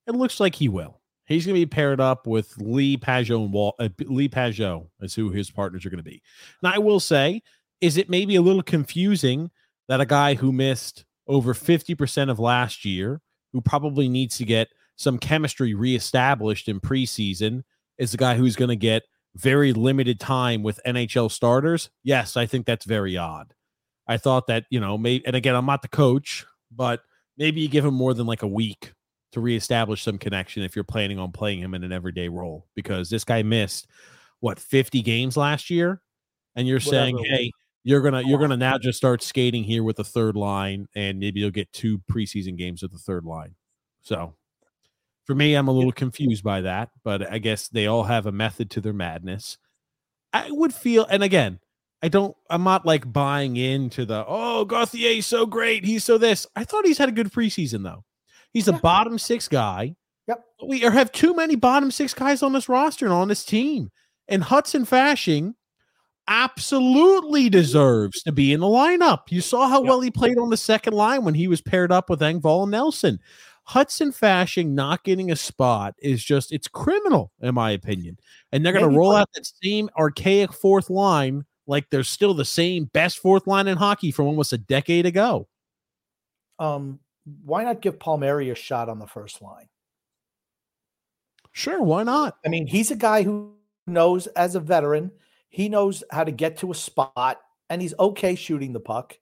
It 0.07 0.15
looks 0.15 0.39
like 0.39 0.55
he 0.55 0.67
will. 0.67 0.99
He's 1.25 1.45
going 1.45 1.55
to 1.55 1.61
be 1.61 1.69
paired 1.69 2.01
up 2.01 2.27
with 2.27 2.57
Lee 2.57 2.97
Pageau 2.97 3.45
and 3.45 3.53
Wall, 3.53 3.75
uh, 3.79 3.89
Lee 3.99 4.27
Pageau 4.27 4.87
is 4.99 5.15
who 5.15 5.29
his 5.29 5.49
partners 5.49 5.85
are 5.85 5.89
going 5.89 6.03
to 6.03 6.09
be. 6.09 6.21
Now, 6.61 6.73
I 6.73 6.79
will 6.79 6.99
say, 6.99 7.41
is 7.79 7.97
it 7.97 8.09
maybe 8.09 8.35
a 8.35 8.41
little 8.41 8.63
confusing 8.63 9.49
that 9.87 10.01
a 10.01 10.05
guy 10.05 10.33
who 10.33 10.51
missed 10.51 11.05
over 11.27 11.53
50% 11.53 12.29
of 12.29 12.39
last 12.39 12.83
year, 12.83 13.21
who 13.53 13.61
probably 13.61 14.09
needs 14.09 14.37
to 14.37 14.45
get 14.45 14.67
some 14.97 15.17
chemistry 15.17 15.73
reestablished 15.73 16.67
in 16.67 16.79
preseason, 16.79 17.63
is 17.97 18.11
the 18.11 18.17
guy 18.17 18.35
who's 18.35 18.55
going 18.55 18.69
to 18.69 18.75
get 18.75 19.03
very 19.35 19.71
limited 19.71 20.19
time 20.19 20.63
with 20.63 20.79
NHL 20.85 21.31
starters? 21.31 21.89
Yes, 22.03 22.35
I 22.35 22.45
think 22.45 22.65
that's 22.65 22.85
very 22.85 23.15
odd. 23.15 23.53
I 24.07 24.17
thought 24.17 24.47
that, 24.47 24.65
you 24.69 24.79
know, 24.79 24.97
maybe, 24.97 25.25
and 25.25 25.35
again, 25.35 25.55
I'm 25.55 25.65
not 25.65 25.81
the 25.81 25.87
coach, 25.87 26.45
but 26.75 27.01
maybe 27.37 27.61
you 27.61 27.67
give 27.69 27.85
him 27.85 27.93
more 27.93 28.13
than 28.13 28.27
like 28.27 28.41
a 28.41 28.47
week 28.47 28.93
to 29.31 29.39
reestablish 29.41 30.03
some 30.03 30.17
connection 30.17 30.63
if 30.63 30.75
you're 30.75 30.83
planning 30.83 31.17
on 31.19 31.31
playing 31.31 31.59
him 31.59 31.73
in 31.73 31.83
an 31.83 31.91
everyday 31.91 32.27
role 32.27 32.65
because 32.75 33.09
this 33.09 33.23
guy 33.23 33.43
missed 33.43 33.87
what 34.39 34.59
50 34.59 35.01
games 35.01 35.37
last 35.37 35.69
year? 35.69 36.01
And 36.55 36.67
you're 36.67 36.79
Whatever. 36.79 36.91
saying 36.91 37.17
hey 37.29 37.51
you're 37.83 38.01
gonna 38.01 38.21
you're 38.21 38.39
gonna 38.39 38.57
now 38.57 38.77
just 38.77 38.97
start 38.97 39.23
skating 39.23 39.63
here 39.63 39.83
with 39.83 39.95
the 39.95 40.03
third 40.03 40.35
line 40.35 40.87
and 40.95 41.19
maybe 41.19 41.39
you'll 41.39 41.49
get 41.49 41.71
two 41.71 41.99
preseason 42.11 42.57
games 42.57 42.81
with 42.81 42.91
the 42.91 42.97
third 42.99 43.23
line. 43.23 43.55
So 44.01 44.35
for 45.25 45.35
me 45.35 45.53
i'm 45.53 45.67
a 45.67 45.71
little 45.71 45.91
confused 45.91 46.43
by 46.43 46.61
that 46.61 46.89
but 47.03 47.31
i 47.31 47.37
guess 47.37 47.67
they 47.69 47.85
all 47.85 48.03
have 48.03 48.25
a 48.25 48.31
method 48.31 48.69
to 48.71 48.81
their 48.81 48.93
madness. 48.93 49.57
I 50.33 50.49
would 50.51 50.73
feel 50.73 51.05
and 51.09 51.23
again 51.23 51.59
I 52.03 52.07
don't. 52.07 52.35
I'm 52.49 52.63
not 52.63 52.85
like 52.85 53.11
buying 53.11 53.57
into 53.57 54.05
the 54.05 54.25
oh 54.27 54.65
Gauthier 54.65 55.21
so 55.21 55.45
great. 55.45 55.85
He's 55.85 56.03
so 56.03 56.17
this. 56.17 56.47
I 56.55 56.63
thought 56.63 56.85
he's 56.85 56.97
had 56.97 57.09
a 57.09 57.13
good 57.13 57.31
preseason 57.31 57.83
though. 57.83 58.03
He's 58.51 58.67
a 58.67 58.73
bottom 58.73 59.17
six 59.17 59.47
guy. 59.47 59.95
Yep. 60.27 60.43
We 60.67 60.79
have 60.79 61.11
too 61.11 61.35
many 61.35 61.55
bottom 61.55 61.91
six 61.91 62.13
guys 62.13 62.43
on 62.43 62.53
this 62.53 62.69
roster 62.69 63.05
and 63.05 63.13
on 63.13 63.27
this 63.27 63.43
team. 63.43 63.91
And 64.27 64.43
Hudson 64.43 64.85
Fasching 64.85 65.53
absolutely 66.27 67.49
deserves 67.49 68.23
to 68.23 68.31
be 68.31 68.53
in 68.53 68.59
the 68.59 68.67
lineup. 68.67 69.23
You 69.29 69.41
saw 69.41 69.67
how 69.67 69.81
yep. 69.81 69.89
well 69.89 70.01
he 70.01 70.11
played 70.11 70.37
on 70.37 70.49
the 70.49 70.57
second 70.57 70.93
line 70.93 71.23
when 71.23 71.33
he 71.33 71.47
was 71.47 71.61
paired 71.61 71.91
up 71.91 72.09
with 72.09 72.21
Engvall 72.21 72.63
and 72.63 72.71
Nelson. 72.71 73.19
Hudson 73.63 74.11
Fasching 74.11 74.69
not 74.69 75.03
getting 75.03 75.31
a 75.31 75.35
spot 75.35 75.95
is 75.99 76.23
just 76.23 76.51
it's 76.51 76.67
criminal 76.67 77.31
in 77.41 77.53
my 77.53 77.71
opinion. 77.71 78.17
And 78.51 78.65
they're 78.65 78.73
going 78.73 78.89
to 78.89 78.97
roll 78.97 79.15
out 79.15 79.29
that 79.33 79.49
same 79.63 79.89
archaic 79.97 80.51
fourth 80.51 80.89
line 80.89 81.45
like 81.67 81.89
they're 81.89 82.03
still 82.03 82.33
the 82.33 82.45
same 82.45 82.85
best 82.85 83.19
fourth 83.19 83.47
line 83.47 83.67
in 83.67 83.77
hockey 83.77 84.11
from 84.11 84.27
almost 84.27 84.53
a 84.53 84.57
decade 84.57 85.05
ago. 85.05 85.47
Um, 86.59 86.99
why 87.43 87.63
not 87.63 87.81
give 87.81 87.99
Palmieri 87.99 88.49
a 88.49 88.55
shot 88.55 88.89
on 88.89 88.99
the 88.99 89.07
first 89.07 89.41
line? 89.41 89.67
Sure, 91.51 91.81
why 91.81 92.03
not? 92.03 92.37
I 92.45 92.49
mean, 92.49 92.67
he's 92.67 92.91
a 92.91 92.95
guy 92.95 93.23
who 93.23 93.53
knows 93.87 94.27
as 94.27 94.55
a 94.55 94.59
veteran, 94.59 95.11
he 95.49 95.69
knows 95.69 96.03
how 96.11 96.23
to 96.23 96.31
get 96.31 96.57
to 96.57 96.71
a 96.71 96.75
spot 96.75 97.41
and 97.69 97.81
he's 97.81 97.93
okay 97.99 98.35
shooting 98.35 98.73
the 98.73 98.79
puck. 98.79 99.17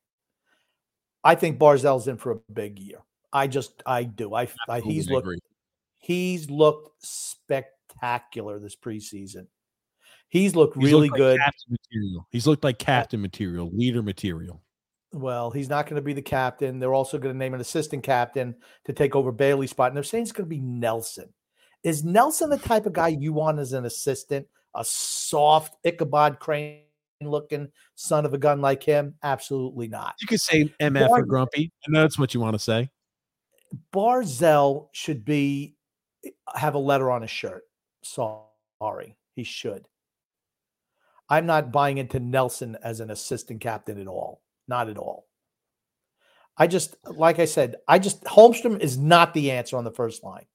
I 1.23 1.35
think 1.35 1.59
Barzal's 1.59 2.07
in 2.07 2.17
for 2.17 2.31
a 2.31 2.39
big 2.53 2.79
year. 2.79 2.99
I 3.31 3.47
just 3.47 3.83
I 3.85 4.03
do. 4.03 4.33
I, 4.33 4.47
I 4.67 4.79
he's 4.79 5.09
looked 5.09 5.27
agree. 5.27 5.39
he's 5.97 6.49
looked 6.49 7.05
spectacular 7.05 8.59
this 8.59 8.75
preseason. 8.75 9.47
He's 10.29 10.55
looked 10.55 10.77
he's 10.77 10.91
really 10.91 11.09
looked 11.09 11.17
good. 11.17 11.39
material. 11.69 12.27
He's 12.31 12.47
looked 12.47 12.63
like 12.63 12.77
captain 12.79 13.21
material, 13.21 13.69
leader 13.73 14.03
material. 14.03 14.61
Well, 15.11 15.49
he's 15.49 15.69
not 15.69 15.87
going 15.87 15.95
to 15.95 16.03
be 16.03 16.13
the 16.13 16.21
captain. 16.21 16.77
They're 16.77 16.93
also 16.93 17.17
going 17.17 17.33
to 17.33 17.37
name 17.37 17.55
an 17.55 17.61
assistant 17.61 18.03
captain 18.03 18.55
to 18.85 18.93
take 18.93 19.15
over 19.15 19.31
Bailey's 19.31 19.71
spot. 19.71 19.87
And 19.87 19.97
they're 19.97 20.03
saying 20.03 20.23
it's 20.23 20.31
going 20.31 20.45
to 20.45 20.55
be 20.55 20.61
Nelson. 20.61 21.33
Is 21.83 22.03
Nelson 22.03 22.51
the 22.51 22.57
type 22.57 22.85
of 22.85 22.93
guy 22.93 23.07
you 23.07 23.33
want 23.33 23.57
as 23.57 23.73
an 23.73 23.85
assistant? 23.85 24.47
A 24.75 24.85
soft 24.85 25.75
Ichabod 25.83 26.39
Crane 26.39 26.83
looking 27.21 27.69
son 27.95 28.25
of 28.25 28.33
a 28.33 28.37
gun 28.37 28.61
like 28.61 28.83
him? 28.83 29.15
Absolutely 29.23 29.87
not. 29.87 30.13
You 30.21 30.27
could 30.27 30.41
say 30.41 30.71
MF 30.79 31.07
Bar- 31.07 31.19
or 31.19 31.25
Grumpy. 31.25 31.71
I 31.87 31.91
know 31.91 32.01
that's 32.01 32.19
what 32.19 32.33
you 32.33 32.39
want 32.39 32.53
to 32.53 32.59
say. 32.59 32.89
Barzal 33.93 34.89
should 34.91 35.25
be 35.25 35.75
have 36.53 36.75
a 36.75 36.79
letter 36.79 37.09
on 37.09 37.21
his 37.21 37.31
shirt. 37.31 37.63
Sorry, 38.03 39.15
he 39.35 39.43
should. 39.43 39.87
I'm 41.29 41.45
not 41.45 41.71
buying 41.71 41.99
into 41.99 42.19
Nelson 42.19 42.77
as 42.83 42.99
an 42.99 43.11
assistant 43.11 43.61
captain 43.61 44.01
at 44.01 44.07
all. 44.07 44.41
Not 44.67 44.89
at 44.89 44.97
all. 44.97 45.27
I 46.57 46.67
just, 46.67 46.95
like 47.05 47.39
I 47.39 47.45
said, 47.45 47.75
I 47.87 47.99
just, 47.99 48.23
Holmstrom 48.23 48.79
is 48.79 48.97
not 48.97 49.33
the 49.33 49.51
answer 49.51 49.77
on 49.77 49.83
the 49.83 49.91
first 49.91 50.23
line. 50.23 50.45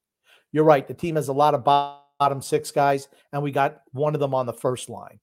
You're 0.53 0.65
right. 0.65 0.87
The 0.87 0.95
team 0.95 1.17
has 1.17 1.29
a 1.29 1.33
lot 1.33 1.55
of 1.55 1.65
bottom 1.65 2.43
six 2.43 2.71
guys, 2.71 3.09
and 3.33 3.43
we 3.43 3.53
got 3.53 3.81
one 3.93 4.15
of 4.15 4.21
them 4.21 4.35
on 4.35 4.47
the 4.47 4.53
first 4.53 4.89
line. 4.89 5.21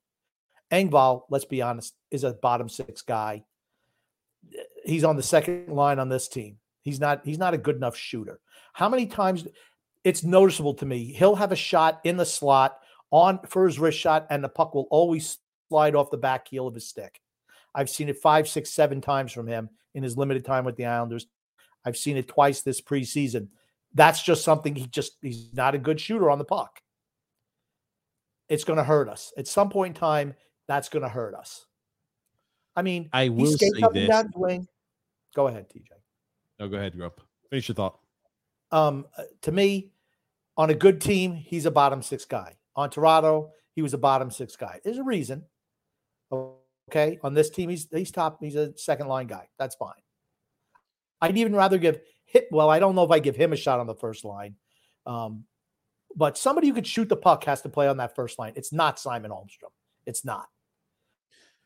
Engvall, 0.71 1.23
let's 1.29 1.45
be 1.45 1.61
honest, 1.61 1.93
is 2.09 2.23
a 2.23 2.33
bottom 2.33 2.67
six 2.67 3.01
guy. 3.01 3.43
He's 4.85 5.03
on 5.03 5.17
the 5.17 5.23
second 5.23 5.67
line 5.69 5.99
on 5.99 6.09
this 6.09 6.27
team. 6.27 6.57
He's 6.81 6.99
not, 6.99 7.21
he's 7.23 7.37
not 7.37 7.53
a 7.53 7.59
good 7.59 7.75
enough 7.75 7.95
shooter. 7.95 8.39
How 8.73 8.89
many 8.89 9.05
times 9.05 9.47
it's 10.03 10.23
noticeable 10.23 10.73
to 10.75 10.85
me? 10.85 11.13
He'll 11.13 11.35
have 11.35 11.51
a 11.51 11.57
shot 11.57 12.01
in 12.03 12.17
the 12.17 12.25
slot 12.25 12.79
on 13.11 13.39
for 13.47 13.65
his 13.65 13.79
wrist 13.79 13.99
shot, 13.99 14.27
and 14.29 14.43
the 14.43 14.49
puck 14.49 14.73
will 14.73 14.87
always 14.89 15.37
slide 15.69 15.95
off 15.95 16.11
the 16.11 16.17
back 16.17 16.47
heel 16.47 16.67
of 16.67 16.73
his 16.73 16.87
stick. 16.87 17.21
I've 17.73 17.89
seen 17.89 18.09
it 18.09 18.17
five, 18.17 18.47
six, 18.47 18.69
seven 18.71 19.01
times 19.01 19.31
from 19.31 19.47
him 19.47 19.69
in 19.93 20.03
his 20.03 20.17
limited 20.17 20.45
time 20.45 20.65
with 20.65 20.75
the 20.75 20.85
Islanders. 20.85 21.27
I've 21.85 21.97
seen 21.97 22.17
it 22.17 22.27
twice 22.27 22.61
this 22.61 22.81
preseason. 22.81 23.47
That's 23.93 24.21
just 24.21 24.43
something 24.43 24.75
he 24.75 24.87
just 24.87 25.17
he's 25.21 25.53
not 25.53 25.75
a 25.75 25.77
good 25.77 25.99
shooter 25.99 26.29
on 26.29 26.37
the 26.37 26.45
puck. 26.45 26.81
It's 28.49 28.63
going 28.63 28.77
to 28.77 28.83
hurt 28.83 29.07
us 29.07 29.31
at 29.37 29.47
some 29.47 29.69
point 29.69 29.95
in 29.95 29.99
time. 29.99 30.33
That's 30.67 30.89
going 30.89 31.03
to 31.03 31.09
hurt 31.09 31.33
us. 31.33 31.65
I 32.75 32.81
mean, 32.81 33.09
I 33.11 33.29
will 33.29 33.57
say 33.57 33.69
this. 33.93 34.25
Wing. 34.35 34.67
Go 35.35 35.47
ahead, 35.47 35.69
TJ. 35.69 35.87
No, 36.59 36.67
go 36.67 36.77
ahead, 36.77 36.95
Grubb. 36.95 37.13
Finish 37.49 37.69
your 37.69 37.75
thought. 37.75 37.99
Um, 38.71 39.05
uh, 39.17 39.23
to 39.41 39.51
me, 39.51 39.91
on 40.57 40.69
a 40.69 40.73
good 40.73 41.01
team, 41.01 41.33
he's 41.33 41.65
a 41.65 41.71
bottom 41.71 42.01
six 42.01 42.23
guy. 42.25 42.55
On 42.75 42.89
Toronto, 42.89 43.51
he 43.75 43.81
was 43.81 43.93
a 43.93 43.97
bottom 43.97 44.31
six 44.31 44.55
guy. 44.55 44.79
There's 44.83 44.97
a 44.97 45.03
reason. 45.03 45.43
Okay. 46.89 47.19
On 47.23 47.33
this 47.33 47.49
team, 47.49 47.69
he's 47.69 47.87
he's 47.91 48.11
top, 48.11 48.37
he's 48.41 48.55
a 48.55 48.77
second 48.77 49.07
line 49.07 49.27
guy. 49.27 49.47
That's 49.57 49.75
fine. 49.75 49.93
I'd 51.21 51.37
even 51.37 51.55
rather 51.55 51.77
give 51.77 51.99
hit. 52.25 52.47
Well, 52.51 52.69
I 52.69 52.79
don't 52.79 52.95
know 52.95 53.03
if 53.03 53.11
I 53.11 53.19
give 53.19 53.35
him 53.35 53.53
a 53.53 53.57
shot 53.57 53.79
on 53.79 53.87
the 53.87 53.95
first 53.95 54.25
line. 54.25 54.55
Um, 55.05 55.45
but 56.15 56.37
somebody 56.37 56.67
who 56.67 56.73
could 56.73 56.87
shoot 56.87 57.09
the 57.09 57.15
puck 57.15 57.43
has 57.45 57.61
to 57.61 57.69
play 57.69 57.87
on 57.87 57.97
that 57.97 58.15
first 58.15 58.39
line. 58.39 58.53
It's 58.55 58.73
not 58.73 58.99
Simon 58.99 59.31
Holmstrom. 59.31 59.71
It's 60.05 60.25
not. 60.25 60.47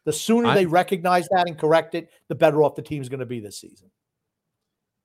The 0.06 0.14
sooner 0.14 0.50
I, 0.50 0.56
they 0.56 0.66
recognize 0.66 1.28
that 1.30 1.48
and 1.48 1.58
correct 1.58 1.96
it, 1.96 2.10
the 2.30 2.36
better 2.36 2.62
off 2.64 2.76
the 2.76 2.82
team's 2.84 3.10
going 3.10 3.22
to 3.22 3.26
be 3.26 3.40
this 3.40 3.60
season. 3.60 3.90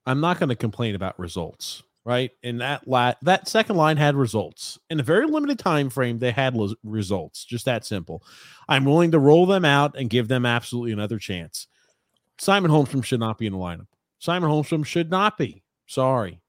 I'm 0.04 0.20
not 0.20 0.38
going 0.38 0.50
to 0.50 0.56
complain 0.56 0.94
about 0.94 1.18
results 1.18 1.82
right? 2.10 2.32
And 2.42 2.60
that 2.60 2.88
la- 2.88 3.14
that 3.22 3.48
second 3.48 3.76
line 3.76 3.96
had 3.96 4.16
results 4.16 4.80
in 4.90 4.98
a 4.98 5.04
very 5.04 5.26
limited 5.26 5.60
time 5.60 5.88
frame. 5.90 6.18
They 6.18 6.32
had 6.32 6.56
lo- 6.56 6.74
results, 6.82 7.44
just 7.44 7.66
that 7.66 7.86
simple. 7.86 8.24
I'm 8.68 8.84
willing 8.84 9.12
to 9.12 9.20
roll 9.20 9.46
them 9.46 9.64
out 9.64 9.96
and 9.96 10.10
give 10.10 10.26
them 10.26 10.44
absolutely 10.44 10.90
another 10.90 11.20
chance. 11.20 11.68
Simon 12.36 12.72
Holmstrom 12.72 13.04
should 13.04 13.20
not 13.20 13.38
be 13.38 13.46
in 13.46 13.52
the 13.52 13.58
lineup. 13.60 13.86
Simon 14.18 14.50
Holmstrom 14.50 14.84
should 14.84 15.08
not 15.08 15.38
be. 15.38 15.62
Sorry. 15.86 16.40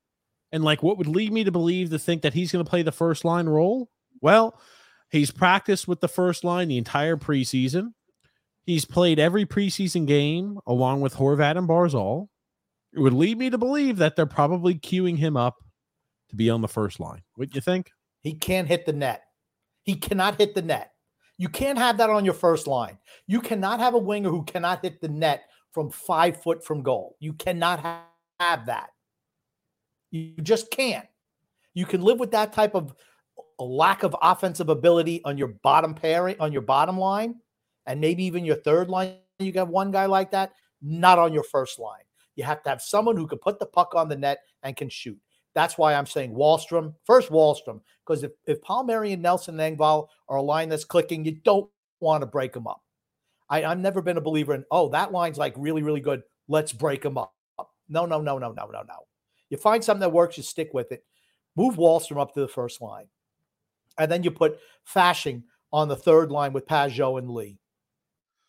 And 0.51 0.63
like, 0.63 0.81
what 0.81 0.97
would 0.97 1.07
lead 1.07 1.31
me 1.31 1.43
to 1.43 1.51
believe 1.51 1.91
to 1.91 1.99
think 1.99 2.23
that 2.23 2.33
he's 2.33 2.51
going 2.51 2.65
to 2.65 2.69
play 2.69 2.81
the 2.81 2.91
first 2.91 3.23
line 3.23 3.47
role? 3.47 3.87
Well, 4.19 4.59
he's 5.11 5.29
practiced 5.29 5.87
with 5.87 6.01
the 6.01 6.07
first 6.07 6.43
line 6.43 6.69
the 6.69 6.79
entire 6.79 7.17
preseason. 7.17 7.93
He's 8.63 8.85
played 8.85 9.19
every 9.19 9.45
preseason 9.45 10.07
game 10.07 10.57
along 10.65 11.01
with 11.01 11.15
Horvat 11.15 11.55
and 11.55 11.69
Barzal 11.69 12.29
it 12.93 12.99
would 12.99 13.13
lead 13.13 13.37
me 13.37 13.49
to 13.49 13.57
believe 13.57 13.97
that 13.97 14.15
they're 14.15 14.25
probably 14.25 14.75
queuing 14.75 15.17
him 15.17 15.37
up 15.37 15.55
to 16.29 16.35
be 16.35 16.49
on 16.49 16.61
the 16.61 16.67
first 16.67 16.99
line. 16.99 17.21
What 17.35 17.49
do 17.49 17.55
you 17.55 17.61
think? 17.61 17.91
He 18.21 18.33
can't 18.33 18.67
hit 18.67 18.85
the 18.85 18.93
net. 18.93 19.23
He 19.83 19.95
cannot 19.95 20.39
hit 20.39 20.53
the 20.53 20.61
net. 20.61 20.91
You 21.37 21.49
can't 21.49 21.77
have 21.77 21.97
that 21.97 22.09
on 22.09 22.25
your 22.25 22.33
first 22.33 22.67
line. 22.67 22.97
You 23.27 23.41
cannot 23.41 23.79
have 23.79 23.93
a 23.93 23.99
winger 23.99 24.29
who 24.29 24.43
cannot 24.43 24.83
hit 24.83 25.01
the 25.01 25.07
net 25.07 25.45
from 25.71 25.89
five 25.89 26.41
foot 26.41 26.63
from 26.63 26.83
goal. 26.83 27.15
You 27.19 27.33
cannot 27.33 27.79
have, 27.79 28.01
have 28.39 28.65
that. 28.67 28.89
You 30.11 30.35
just 30.41 30.69
can't. 30.69 31.07
You 31.73 31.85
can 31.85 32.01
live 32.01 32.19
with 32.19 32.31
that 32.31 32.53
type 32.53 32.75
of 32.75 32.93
lack 33.57 34.03
of 34.03 34.15
offensive 34.21 34.69
ability 34.69 35.21
on 35.23 35.37
your 35.37 35.47
bottom 35.63 35.95
pairing, 35.95 36.35
on 36.39 36.51
your 36.51 36.61
bottom 36.61 36.97
line, 36.97 37.35
and 37.85 38.01
maybe 38.01 38.25
even 38.25 38.45
your 38.45 38.57
third 38.57 38.89
line. 38.89 39.15
You 39.39 39.51
got 39.51 39.69
one 39.69 39.91
guy 39.91 40.05
like 40.05 40.31
that, 40.31 40.51
not 40.81 41.17
on 41.17 41.33
your 41.33 41.43
first 41.43 41.79
line. 41.79 42.03
You 42.41 42.47
have 42.47 42.63
to 42.63 42.69
have 42.69 42.81
someone 42.81 43.15
who 43.15 43.27
can 43.27 43.37
put 43.37 43.59
the 43.59 43.67
puck 43.67 43.93
on 43.93 44.09
the 44.09 44.17
net 44.17 44.39
and 44.63 44.75
can 44.75 44.89
shoot. 44.89 45.19
That's 45.53 45.77
why 45.77 45.93
I'm 45.93 46.07
saying 46.07 46.33
Wahlstrom, 46.33 46.95
first 47.05 47.29
Wahlstrom, 47.29 47.81
because 48.03 48.23
if, 48.23 48.31
if 48.47 48.59
Palmieri 48.63 49.13
and 49.13 49.21
Nelson 49.21 49.59
and 49.59 49.77
Engvall 49.77 50.07
are 50.27 50.37
a 50.37 50.41
line 50.41 50.67
that's 50.67 50.83
clicking, 50.83 51.23
you 51.23 51.33
don't 51.33 51.69
want 51.99 52.23
to 52.23 52.25
break 52.25 52.51
them 52.51 52.65
up. 52.65 52.81
I, 53.47 53.63
I've 53.63 53.77
never 53.77 54.01
been 54.01 54.17
a 54.17 54.21
believer 54.21 54.55
in, 54.55 54.65
oh, 54.71 54.89
that 54.89 55.11
line's 55.11 55.37
like 55.37 55.53
really, 55.55 55.83
really 55.83 55.99
good. 55.99 56.23
Let's 56.47 56.73
break 56.73 57.03
them 57.03 57.15
up. 57.15 57.35
No, 57.89 58.07
no, 58.07 58.19
no, 58.21 58.39
no, 58.39 58.53
no, 58.53 58.65
no, 58.65 58.81
no. 58.81 59.05
You 59.51 59.57
find 59.57 59.83
something 59.83 60.01
that 60.01 60.11
works, 60.11 60.35
you 60.35 60.41
stick 60.41 60.71
with 60.73 60.91
it. 60.91 61.03
Move 61.55 61.75
Wahlstrom 61.75 62.19
up 62.19 62.33
to 62.33 62.39
the 62.39 62.47
first 62.47 62.81
line. 62.81 63.05
And 63.99 64.11
then 64.11 64.23
you 64.23 64.31
put 64.31 64.57
Fasching 64.91 65.43
on 65.71 65.89
the 65.89 65.95
third 65.95 66.31
line 66.31 66.53
with 66.53 66.65
Pageau 66.65 67.19
and 67.19 67.29
Lee. 67.29 67.59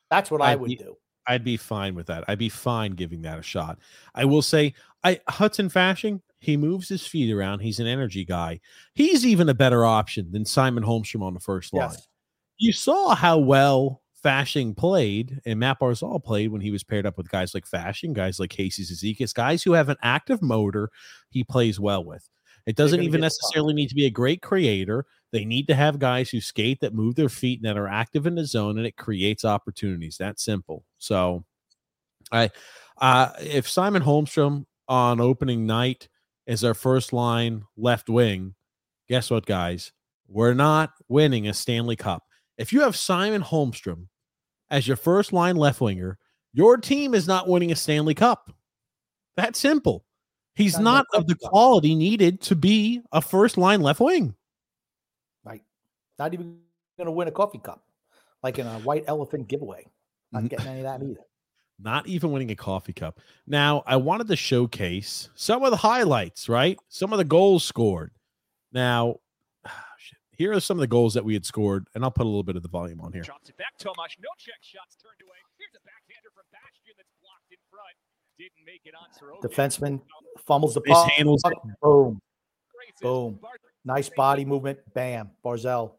That's 0.09 0.31
what 0.31 0.41
I, 0.41 0.53
I 0.53 0.57
would 0.57 0.79
do. 0.79 0.97
I'd 1.27 1.45
be 1.45 1.57
fine 1.57 1.95
with 1.95 2.07
that. 2.07 2.25
I'd 2.29 2.39
be 2.39 2.49
fine 2.49 2.93
giving 2.93 3.23
that 3.23 3.39
a 3.39 3.43
shot. 3.43 3.79
I 4.15 4.25
will 4.25 4.43
say, 4.43 4.75
I 5.05 5.21
Hudson 5.29 5.69
Fasching, 5.69 6.21
he 6.39 6.57
moves 6.57 6.89
his 6.89 7.07
feet 7.07 7.33
around. 7.33 7.61
He's 7.61 7.79
an 7.79 7.87
energy 7.87 8.25
guy. 8.25 8.61
He's 8.95 9.25
even 9.25 9.49
a 9.49 9.55
better 9.55 9.85
option 9.85 10.33
than 10.33 10.45
Simon 10.45 10.85
Holmstrom 10.85 11.23
on 11.23 11.35
the 11.35 11.41
first 11.41 11.73
line. 11.73 11.91
Yes. 11.91 12.09
You 12.59 12.73
saw 12.73 13.15
how 13.15 13.39
well 13.39 14.03
Fasching 14.25 14.77
played 14.77 15.41
and 15.45 15.59
Matt 15.59 15.81
Barzal 15.81 16.23
played 16.23 16.51
when 16.51 16.61
he 16.61 16.71
was 16.71 16.85
paired 16.85 17.07
up 17.07 17.17
with 17.17 17.29
guys 17.29 17.55
like 17.55 17.69
Fasching, 17.69 18.13
guys 18.13 18.39
like 18.39 18.51
Casey 18.51 18.85
Cizikas, 18.85 19.35
guys 19.35 19.63
who 19.63 19.73
have 19.73 19.89
an 19.89 19.97
active 20.03 20.43
motor 20.43 20.91
he 21.31 21.45
plays 21.45 21.81
well 21.81 22.05
with. 22.05 22.29
It 22.67 22.77
doesn't 22.77 23.03
even 23.03 23.21
necessarily 23.21 23.75
need 23.75 23.89
to 23.89 23.95
be 23.95 24.07
a 24.07 24.11
great 24.11 24.43
creator. 24.43 25.05
They 25.33 25.45
need 25.45 25.67
to 25.69 25.75
have 25.75 25.99
guys 25.99 26.31
who 26.31 26.41
skate 26.41 26.81
that 26.81 26.95
move 26.95 27.15
their 27.15 27.29
feet 27.29 27.61
and 27.61 27.69
that 27.69 27.79
are 27.79 27.89
active 27.89 28.27
in 28.27 28.35
the 28.35 28.45
zone, 28.45 28.79
and 28.79 28.87
it 28.87 28.97
creates 28.97 29.45
opportunities. 29.45 30.17
That 30.19 30.39
simple. 30.39 30.85
So, 30.99 31.45
I, 32.31 32.51
uh, 32.99 33.31
if 33.41 33.69
Simon 33.69 34.03
Holmstrom 34.03 34.67
on 34.89 35.21
opening 35.21 35.67
night 35.67 36.09
is 36.47 36.65
our 36.65 36.75
first 36.75 37.13
line 37.13 37.65
left 37.77 38.09
wing, 38.09 38.55
guess 39.09 39.31
what, 39.31 39.47
guys? 39.47 39.93
We're 40.29 40.55
not 40.55 40.93
winning 41.09 41.49
a 41.49 41.55
Stanley 41.55 41.97
Cup. 41.97 42.25
If 42.59 42.73
you 42.73 42.83
have 42.83 42.97
Simon 42.97 43.43
Holmstrom 43.43 44.07
as 44.71 44.87
your 44.87 44.97
first 44.97 45.33
line 45.33 45.57
left 45.57 45.81
winger, 45.81 46.19
your 46.53 46.77
team 46.77 47.15
is 47.15 47.27
not 47.27 47.49
winning 47.49 47.73
a 47.73 47.77
Stanley 47.77 48.15
Cup. 48.15 48.53
That 49.37 49.57
simple. 49.57 50.05
He's 50.55 50.79
not 50.79 51.07
of 51.15 51.27
the 51.27 51.35
quality 51.35 51.95
needed 51.95 52.41
to 52.43 52.57
be 52.57 53.03
a 53.11 53.21
first 53.21 53.57
line 53.57 53.81
left 53.81 54.01
wing. 54.01 54.35
Right. 55.45 55.63
Not 56.19 56.35
even 56.35 56.59
going 56.99 57.07
to 57.07 57.13
win 57.13 57.29
a 57.29 57.33
coffee 57.33 57.59
cup, 57.59 57.83
like 58.43 58.59
in 58.59 58.67
a 58.67 58.79
white 58.81 59.05
elephant 59.07 59.49
giveaway. 59.49 59.87
Not 60.31 60.49
getting 60.49 60.67
any 60.67 60.81
of 60.81 60.85
that 60.85 61.03
either. 61.07 61.25
Not 61.79 62.07
even 62.07 62.31
winning 62.33 62.51
a 62.51 62.57
coffee 62.57 62.93
cup. 62.93 63.19
Now, 63.47 63.83
I 63.87 63.97
wanted 63.97 64.29
to 64.29 64.37
showcase 64.37 65.31
some 65.35 65.65
of 65.65 65.71
the 65.71 65.77
highlights, 65.77 66.49
right? 66.49 66.79
Some 66.89 67.13
of 67.13 67.19
the 67.19 67.25
goals 67.25 67.65
scored. 67.65 68.13
Now, 68.73 69.17
here 70.37 70.53
are 70.53 70.61
some 70.61 70.77
of 70.77 70.81
the 70.81 70.87
goals 70.87 71.15
that 71.15 71.25
we 71.25 71.35
had 71.35 71.47
scored, 71.47 71.89
and 71.95 72.05
I'll 72.05 72.11
put 72.11 72.25
a 72.25 72.29
little 72.29 72.45
bit 72.45 72.57
of 72.57 72.63
the 72.63 72.69
volume 72.69 73.01
on 73.01 73.13
here. 73.13 73.25
Shots 73.25 73.49
it 73.49 73.57
back, 73.57 73.79
Tomas. 73.79 74.15
No 74.21 74.29
check 74.39 74.61
shots 74.61 74.97
turned 75.03 75.19
away. 75.27 75.39
Here's 75.59 75.75
a 75.75 75.83
backhander 75.83 76.31
from 76.37 76.45
Bastian 76.53 76.95
that's 76.97 77.11
blocked 77.19 77.51
in 77.51 77.59
front. 77.67 77.97
Didn't 78.39 78.65
make 78.65 78.83
it 78.85 78.95
on 78.95 79.09
Defenseman 79.43 80.01
fumbles 80.47 80.75
the 80.75 80.81
puck. 80.81 81.11
Handles 81.11 81.43
Boom. 81.83 82.21
Boom. 83.01 83.39
Nice 83.85 84.09
body 84.09 84.45
movement. 84.45 84.79
Bam. 84.95 85.31
Barzal. 85.45 85.93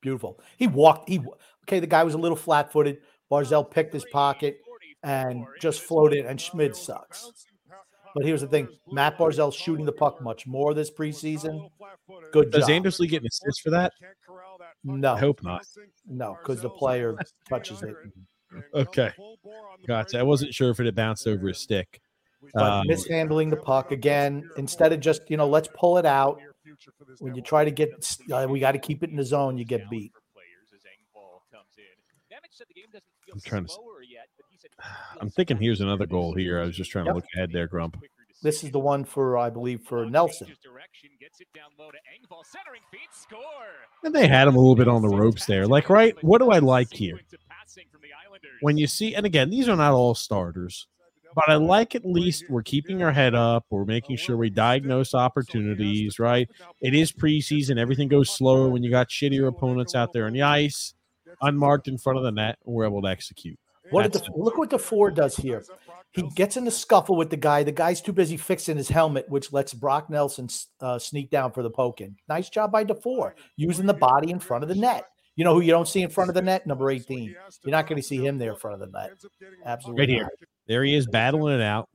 Beautiful. 0.00 0.40
He 0.56 0.66
walked. 0.66 1.08
He 1.08 1.20
okay. 1.64 1.80
The 1.80 1.86
guy 1.86 2.04
was 2.04 2.14
a 2.14 2.18
little 2.18 2.36
flat-footed. 2.36 2.98
Barzal 3.30 3.68
picked 3.70 3.92
his 3.92 4.04
pocket 4.06 4.60
and 5.02 5.44
just 5.60 5.82
floated. 5.82 6.26
And 6.26 6.40
Schmid 6.40 6.76
sucks. 6.76 7.30
But 8.14 8.24
here's 8.24 8.40
the 8.40 8.46
thing: 8.46 8.68
Matt 8.90 9.18
Barzal 9.18 9.52
shooting 9.52 9.84
the 9.84 9.92
puck 9.92 10.22
much 10.22 10.46
more 10.46 10.72
this 10.72 10.90
preseason. 10.90 11.68
Good 12.32 12.50
Does 12.50 12.62
job. 12.62 12.70
Anders 12.70 13.00
Lee 13.00 13.08
get 13.08 13.22
an 13.22 13.28
assist 13.28 13.62
for 13.62 13.70
that? 13.70 13.92
No, 14.84 15.14
I 15.14 15.18
hope 15.18 15.42
not. 15.42 15.66
No, 16.06 16.38
because 16.40 16.62
the 16.62 16.70
player 16.70 17.16
touches 17.48 17.82
it. 17.82 17.94
Okay, 18.72 19.12
gotcha. 19.86 20.18
I 20.18 20.22
wasn't 20.22 20.54
sure 20.54 20.70
if 20.70 20.80
it 20.80 20.86
had 20.86 20.94
bounced 20.94 21.26
over 21.26 21.48
his 21.48 21.58
stick. 21.58 22.00
But 22.54 22.62
um, 22.62 22.86
mishandling 22.86 23.50
the 23.50 23.56
puck 23.56 23.92
again 23.92 24.48
instead 24.56 24.92
of 24.92 25.00
just 25.00 25.22
you 25.28 25.36
know 25.36 25.48
let's 25.48 25.68
pull 25.74 25.98
it 25.98 26.06
out 26.06 26.40
when 27.18 27.34
you 27.34 27.42
try 27.42 27.64
to 27.64 27.70
get, 27.70 28.16
uh, 28.32 28.46
we 28.48 28.60
got 28.60 28.72
to 28.72 28.78
keep 28.78 29.02
it 29.02 29.10
in 29.10 29.16
the 29.16 29.24
zone. 29.24 29.58
You 29.58 29.64
get 29.64 29.88
beat. 29.90 30.12
I'm 33.32 33.40
trying 33.40 33.66
to. 33.66 33.72
I'm 35.20 35.30
thinking 35.30 35.56
here's 35.56 35.80
another 35.80 36.06
goal 36.06 36.34
here. 36.34 36.60
I 36.60 36.64
was 36.64 36.76
just 36.76 36.90
trying 36.90 37.06
yep. 37.06 37.12
to 37.12 37.16
look 37.16 37.24
ahead 37.34 37.50
there, 37.52 37.66
Grump. 37.66 38.02
This 38.42 38.62
is 38.62 38.70
the 38.70 38.78
one 38.78 39.04
for, 39.04 39.38
I 39.38 39.48
believe, 39.48 39.80
for 39.82 40.04
Nelson. 40.06 40.48
And 44.04 44.14
they 44.14 44.28
had 44.28 44.46
him 44.46 44.54
a 44.54 44.58
little 44.58 44.76
bit 44.76 44.88
on 44.88 45.02
the 45.02 45.08
ropes 45.08 45.46
there. 45.46 45.66
Like, 45.66 45.88
right? 45.88 46.14
What 46.22 46.38
do 46.38 46.50
I 46.50 46.58
like 46.58 46.92
here? 46.92 47.18
When 48.60 48.76
you 48.76 48.86
see, 48.86 49.14
and 49.14 49.24
again, 49.24 49.50
these 49.50 49.68
are 49.68 49.76
not 49.76 49.92
all 49.92 50.14
starters, 50.14 50.86
but 51.36 51.50
I 51.50 51.56
like 51.56 51.94
at 51.94 52.06
least 52.06 52.44
we're 52.48 52.62
keeping 52.62 53.02
our 53.02 53.12
head 53.12 53.34
up. 53.34 53.66
We're 53.68 53.84
making 53.84 54.16
sure 54.16 54.38
we 54.38 54.48
diagnose 54.48 55.14
opportunities, 55.14 56.18
right? 56.18 56.48
It 56.80 56.94
is 56.94 57.12
preseason. 57.12 57.78
Everything 57.78 58.08
goes 58.08 58.30
slower 58.30 58.70
when 58.70 58.82
you 58.82 58.90
got 58.90 59.10
shittier 59.10 59.46
opponents 59.46 59.94
out 59.94 60.14
there 60.14 60.26
on 60.26 60.32
the 60.32 60.40
ice, 60.40 60.94
unmarked 61.42 61.88
in 61.88 61.98
front 61.98 62.16
of 62.16 62.24
the 62.24 62.32
net. 62.32 62.56
We're 62.64 62.86
able 62.86 63.02
to 63.02 63.08
execute. 63.08 63.58
What 63.90 64.10
the, 64.14 64.26
look 64.34 64.56
what 64.56 64.70
the 64.70 64.78
four 64.78 65.10
does 65.10 65.36
here. 65.36 65.62
He 66.12 66.22
gets 66.34 66.56
in 66.56 66.64
the 66.64 66.70
scuffle 66.70 67.16
with 67.16 67.28
the 67.28 67.36
guy. 67.36 67.62
The 67.62 67.70
guy's 67.70 68.00
too 68.00 68.14
busy 68.14 68.38
fixing 68.38 68.78
his 68.78 68.88
helmet, 68.88 69.28
which 69.28 69.52
lets 69.52 69.74
Brock 69.74 70.08
Nelson 70.08 70.48
uh, 70.80 70.98
sneak 70.98 71.30
down 71.30 71.52
for 71.52 71.62
the 71.62 71.70
poking. 71.70 72.16
Nice 72.30 72.48
job 72.48 72.72
by 72.72 72.82
Dufour 72.82 73.36
using 73.56 73.84
the 73.84 73.94
body 73.94 74.30
in 74.30 74.40
front 74.40 74.64
of 74.64 74.70
the 74.70 74.74
net. 74.74 75.04
You 75.36 75.44
know 75.44 75.52
who 75.52 75.60
you 75.60 75.70
don't 75.70 75.86
see 75.86 76.00
in 76.00 76.08
front 76.08 76.30
of 76.30 76.34
the 76.34 76.40
net? 76.40 76.66
Number 76.66 76.90
18. 76.90 77.24
You're 77.62 77.70
not 77.70 77.86
going 77.86 78.00
to 78.00 78.06
see 78.06 78.24
him 78.24 78.38
there 78.38 78.52
in 78.52 78.56
front 78.56 78.80
of 78.80 78.80
the 78.80 78.98
net. 78.98 79.12
Absolutely. 79.66 80.00
Right 80.00 80.08
here. 80.08 80.30
There 80.68 80.84
he 80.84 80.94
is 80.94 81.06
battling 81.06 81.54
it 81.54 81.62
out. 81.62 81.88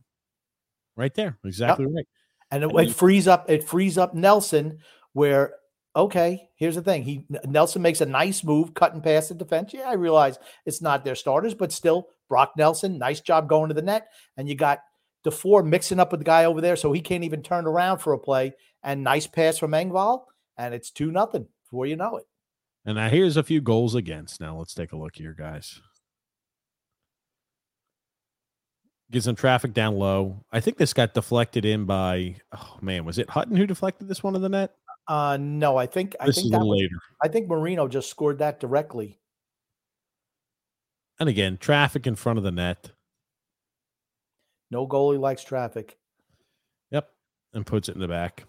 Right 0.96 1.14
there. 1.14 1.38
Exactly 1.44 1.86
yep. 1.86 1.94
right. 1.96 2.08
And 2.52 2.64
it, 2.64 2.72
it 2.76 2.94
frees 2.94 3.28
up 3.28 3.50
it 3.50 3.64
frees 3.64 3.98
up 3.98 4.14
Nelson 4.14 4.80
where 5.14 5.54
okay, 5.96 6.50
here's 6.56 6.76
the 6.76 6.82
thing. 6.82 7.04
He 7.04 7.26
Nelson 7.46 7.82
makes 7.82 8.02
a 8.02 8.06
nice 8.06 8.44
move, 8.44 8.74
cutting 8.74 9.02
past 9.02 9.30
the 9.30 9.36
defense. 9.36 9.74
Yeah, 9.74 9.90
I 9.90 9.94
realize 9.94 10.38
it's 10.66 10.82
not 10.82 11.04
their 11.04 11.16
starters, 11.16 11.54
but 11.54 11.72
still, 11.72 12.08
Brock 12.30 12.54
Nelson, 12.58 12.98
nice 12.98 13.22
job 13.22 13.50
going 13.50 13.70
to 13.70 13.74
the 13.74 13.82
net. 13.82 14.08
And 14.38 14.48
you 14.48 14.56
got 14.56 14.80
Dufour 15.24 15.64
mixing 15.64 16.00
up 16.00 16.12
with 16.12 16.22
the 16.22 16.26
guy 16.26 16.46
over 16.46 16.62
there, 16.62 16.76
so 16.76 16.92
he 16.92 17.02
can't 17.02 17.24
even 17.24 17.44
turn 17.44 17.66
around 17.66 18.00
for 18.00 18.14
a 18.14 18.20
play. 18.20 18.54
And 18.84 19.04
nice 19.04 19.28
pass 19.28 19.58
from 19.58 19.72
Engvall, 19.72 20.24
and 20.58 20.74
it's 20.74 20.92
two 20.92 21.12
nothing 21.12 21.48
before 21.64 21.86
you 21.86 21.96
know 21.96 22.18
it. 22.18 22.26
And 22.86 22.96
now 22.96 23.10
here's 23.10 23.38
a 23.38 23.44
few 23.44 23.62
goals 23.62 23.94
against. 23.94 24.42
Now 24.42 24.58
let's 24.58 24.74
take 24.74 24.92
a 24.92 24.98
look 24.98 25.16
here, 25.16 25.36
guys. 25.38 25.80
Get 29.12 29.24
some 29.24 29.36
traffic 29.36 29.74
down 29.74 29.98
low. 29.98 30.38
I 30.54 30.62
think 30.62 30.78
this 30.78 30.94
got 30.94 31.14
deflected 31.14 31.66
in 31.66 31.84
by 31.86 32.38
oh 32.54 32.78
man, 32.82 33.04
was 33.04 33.18
it 33.18 33.30
Hutton 33.30 33.58
who 33.58 33.68
deflected 33.68 34.08
this 34.08 34.24
one 34.24 34.36
in 34.36 34.42
the 34.42 34.50
net? 34.50 34.74
Uh 35.08 35.38
no, 35.38 35.76
I 35.76 35.86
think 35.86 36.16
I 36.20 36.28
this 36.28 36.38
think 36.38 36.46
is 36.46 36.52
a 36.52 36.58
little 36.58 36.78
later. 36.78 36.96
I 37.22 37.28
think 37.28 37.50
Marino 37.50 37.90
just 37.90 38.10
scored 38.10 38.40
that 38.40 38.62
directly. 38.62 39.20
And 41.20 41.28
again, 41.28 41.58
traffic 41.58 42.08
in 42.08 42.16
front 42.16 42.38
of 42.38 42.44
the 42.44 42.52
net. 42.52 42.92
No 44.72 44.88
goalie 44.88 45.20
likes 45.20 45.44
traffic. 45.44 45.98
Yep. 46.92 47.12
And 47.54 47.66
puts 47.66 47.90
it 47.90 47.96
in 47.96 48.02
the 48.02 48.08
back. 48.08 48.46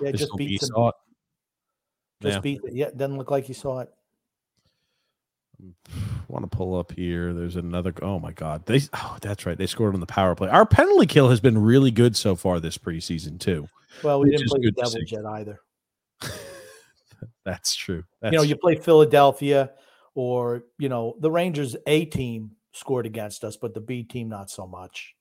Yeah, 0.00 0.10
this 0.10 0.20
just 0.20 0.36
beats 0.36 0.68
him. 0.68 0.92
Just 2.20 2.36
yeah. 2.36 2.40
beat 2.40 2.60
it. 2.64 2.74
Yeah, 2.74 2.90
doesn't 2.94 3.16
look 3.16 3.30
like 3.30 3.46
he 3.46 3.54
saw 3.54 3.80
it. 3.80 3.90
Want 6.28 6.50
to 6.50 6.56
pull 6.56 6.78
up 6.78 6.92
here? 6.92 7.32
There's 7.32 7.56
another. 7.56 7.92
Oh 8.02 8.18
my 8.18 8.32
God! 8.32 8.66
They. 8.66 8.80
Oh, 8.94 9.16
that's 9.20 9.46
right. 9.46 9.58
They 9.58 9.66
scored 9.66 9.94
on 9.94 10.00
the 10.00 10.06
power 10.06 10.34
play. 10.34 10.48
Our 10.48 10.66
penalty 10.66 11.06
kill 11.06 11.28
has 11.30 11.40
been 11.40 11.58
really 11.58 11.90
good 11.90 12.16
so 12.16 12.34
far 12.34 12.60
this 12.60 12.78
preseason 12.78 13.38
too. 13.38 13.68
Well, 14.02 14.20
we 14.20 14.30
didn't 14.30 14.48
play 14.48 14.60
the 14.60 14.72
Devils 14.72 15.10
yet 15.10 15.24
either. 15.24 15.60
that's 17.44 17.74
true. 17.74 18.04
That's 18.20 18.32
you 18.32 18.38
know, 18.38 18.44
you 18.44 18.56
play 18.56 18.76
Philadelphia, 18.76 19.70
or 20.14 20.64
you 20.78 20.88
know, 20.88 21.16
the 21.20 21.30
Rangers 21.30 21.76
A 21.86 22.04
team 22.06 22.52
scored 22.72 23.06
against 23.06 23.44
us, 23.44 23.56
but 23.56 23.74
the 23.74 23.80
B 23.80 24.02
team 24.02 24.28
not 24.28 24.50
so 24.50 24.66
much. 24.66 25.14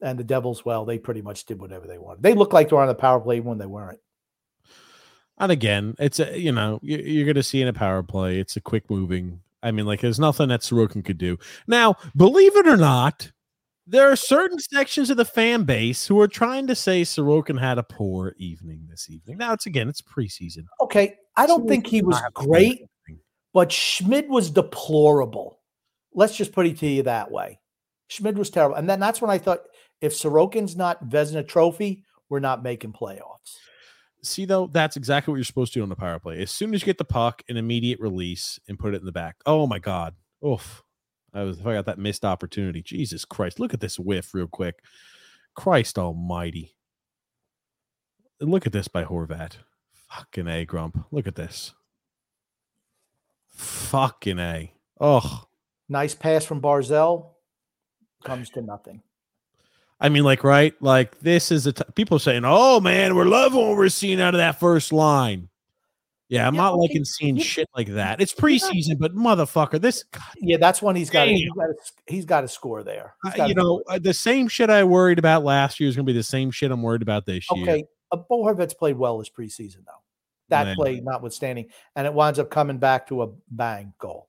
And 0.00 0.18
the 0.18 0.24
Devils, 0.24 0.64
well, 0.64 0.84
they 0.84 0.98
pretty 0.98 1.22
much 1.22 1.44
did 1.44 1.60
whatever 1.60 1.86
they 1.86 1.98
wanted. 1.98 2.22
They 2.22 2.34
looked 2.34 2.52
like 2.52 2.68
they 2.68 2.76
were 2.76 2.82
on 2.82 2.88
the 2.88 2.94
power 2.94 3.20
play 3.20 3.40
when 3.40 3.58
they 3.58 3.66
weren't. 3.66 4.00
And 5.38 5.50
again, 5.50 5.94
it's 5.98 6.20
a 6.20 6.38
you 6.38 6.52
know 6.52 6.78
you're 6.82 7.24
going 7.24 7.36
to 7.36 7.42
see 7.42 7.62
in 7.62 7.68
a 7.68 7.72
power 7.72 8.02
play. 8.02 8.38
It's 8.38 8.56
a 8.56 8.60
quick 8.60 8.90
moving. 8.90 9.40
I 9.62 9.70
mean, 9.70 9.86
like 9.86 10.00
there's 10.00 10.20
nothing 10.20 10.48
that 10.48 10.60
Sorokin 10.60 11.04
could 11.04 11.18
do. 11.18 11.38
Now, 11.66 11.96
believe 12.16 12.56
it 12.56 12.66
or 12.66 12.76
not, 12.76 13.30
there 13.86 14.10
are 14.10 14.16
certain 14.16 14.58
sections 14.58 15.10
of 15.10 15.16
the 15.16 15.24
fan 15.24 15.64
base 15.64 16.06
who 16.06 16.20
are 16.20 16.28
trying 16.28 16.66
to 16.68 16.74
say 16.74 17.02
Sorokin 17.02 17.58
had 17.58 17.78
a 17.78 17.82
poor 17.82 18.34
evening 18.38 18.86
this 18.88 19.10
evening. 19.10 19.38
Now, 19.38 19.52
it's 19.52 19.66
again, 19.66 19.88
it's 19.88 20.02
preseason. 20.02 20.64
Okay, 20.80 21.14
I 21.36 21.46
don't 21.46 21.68
think 21.68 21.86
he 21.86 22.02
was 22.02 22.20
great, 22.34 22.84
but 23.52 23.72
Schmid 23.72 24.28
was 24.28 24.50
deplorable. 24.50 25.58
Let's 26.14 26.36
just 26.36 26.52
put 26.52 26.66
it 26.66 26.78
to 26.78 26.86
you 26.86 27.04
that 27.04 27.30
way. 27.30 27.60
Schmid 28.08 28.36
was 28.36 28.50
terrible, 28.50 28.76
and 28.76 28.88
then 28.88 29.00
that's 29.00 29.20
when 29.20 29.30
I 29.30 29.38
thought, 29.38 29.60
if 30.00 30.12
Sorokin's 30.12 30.76
not 30.76 31.08
Vezina 31.08 31.46
Trophy, 31.46 32.04
we're 32.28 32.40
not 32.40 32.62
making 32.62 32.92
playoffs 32.92 33.56
see 34.22 34.44
though 34.44 34.68
that's 34.68 34.96
exactly 34.96 35.32
what 35.32 35.36
you're 35.36 35.44
supposed 35.44 35.72
to 35.72 35.80
do 35.80 35.82
on 35.82 35.88
the 35.88 35.96
power 35.96 36.18
play. 36.18 36.40
As 36.40 36.50
soon 36.50 36.74
as 36.74 36.82
you 36.82 36.86
get 36.86 36.98
the 36.98 37.04
puck 37.04 37.42
an 37.48 37.56
immediate 37.56 38.00
release 38.00 38.58
and 38.68 38.78
put 38.78 38.94
it 38.94 39.00
in 39.00 39.06
the 39.06 39.12
back. 39.12 39.36
Oh 39.46 39.66
my 39.66 39.78
god. 39.78 40.14
Oof. 40.46 40.82
I 41.34 41.42
was 41.44 41.60
if 41.60 41.66
i 41.66 41.72
got 41.72 41.86
that 41.86 41.98
missed 41.98 42.26
opportunity 42.26 42.82
jesus 42.82 43.24
christ 43.24 43.58
look 43.58 43.72
at 43.72 43.80
this 43.80 43.98
whiff 43.98 44.34
real 44.34 44.46
quick. 44.46 44.82
Christ 45.54 45.98
almighty. 45.98 46.76
Look 48.40 48.66
at 48.66 48.72
this 48.72 48.88
by 48.88 49.04
horvat. 49.04 49.58
Fucking 49.92 50.48
a 50.48 50.64
grump. 50.64 51.04
Look 51.10 51.26
at 51.26 51.36
this. 51.36 51.74
Fucking 53.50 54.38
a. 54.38 54.72
Oh 55.00 55.44
nice 55.88 56.14
pass 56.14 56.44
from 56.44 56.60
barzal. 56.60 57.30
Comes 58.24 58.50
to 58.50 58.62
nothing 58.62 59.02
I 60.02 60.08
mean, 60.08 60.24
like, 60.24 60.42
right? 60.42 60.74
Like, 60.82 61.18
this 61.20 61.52
is 61.52 61.66
a 61.66 61.72
t- 61.72 61.84
people 61.94 62.18
saying, 62.18 62.42
"Oh 62.44 62.80
man, 62.80 63.14
we're 63.14 63.24
loving 63.24 63.60
what 63.60 63.76
we're 63.76 63.88
seeing 63.88 64.20
out 64.20 64.34
of 64.34 64.38
that 64.38 64.58
first 64.58 64.92
line." 64.92 65.48
Yeah, 66.28 66.46
I'm 66.46 66.54
yeah, 66.54 66.62
not 66.62 66.72
okay. 66.72 66.80
liking 66.80 67.04
seeing 67.04 67.36
yeah. 67.36 67.44
shit 67.44 67.68
like 67.76 67.88
that. 67.88 68.20
It's 68.20 68.34
preseason, 68.34 68.98
but 68.98 69.14
motherfucker, 69.14 69.80
this. 69.80 70.02
God, 70.04 70.22
yeah, 70.40 70.56
that's 70.56 70.82
when 70.82 70.96
he's 70.96 71.08
got. 71.08 71.28
He's 71.28 71.48
got, 71.50 71.68
a, 71.68 71.74
he's 72.06 72.24
got 72.24 72.40
to 72.40 72.48
score 72.48 72.82
there. 72.82 73.14
Uh, 73.24 73.44
you 73.44 73.54
know, 73.54 73.82
uh, 73.86 73.98
the 73.98 74.14
same 74.14 74.48
shit 74.48 74.70
I 74.70 74.82
worried 74.82 75.18
about 75.18 75.44
last 75.44 75.78
year 75.78 75.88
is 75.88 75.94
going 75.94 76.06
to 76.06 76.12
be 76.12 76.16
the 76.16 76.24
same 76.24 76.50
shit 76.50 76.72
I'm 76.72 76.82
worried 76.82 77.02
about 77.02 77.26
this 77.26 77.46
year. 77.54 77.62
Okay, 77.62 77.84
uh, 78.10 78.16
Bo 78.16 78.44
Horvat's 78.44 78.74
played 78.74 78.96
well 78.96 79.18
this 79.18 79.30
preseason, 79.30 79.84
though. 79.86 80.02
That 80.48 80.66
man. 80.66 80.74
play 80.74 81.00
notwithstanding, 81.00 81.66
and 81.94 82.06
it 82.06 82.12
winds 82.12 82.38
up 82.40 82.50
coming 82.50 82.78
back 82.78 83.06
to 83.08 83.22
a 83.22 83.28
bang 83.50 83.92
goal. 83.98 84.28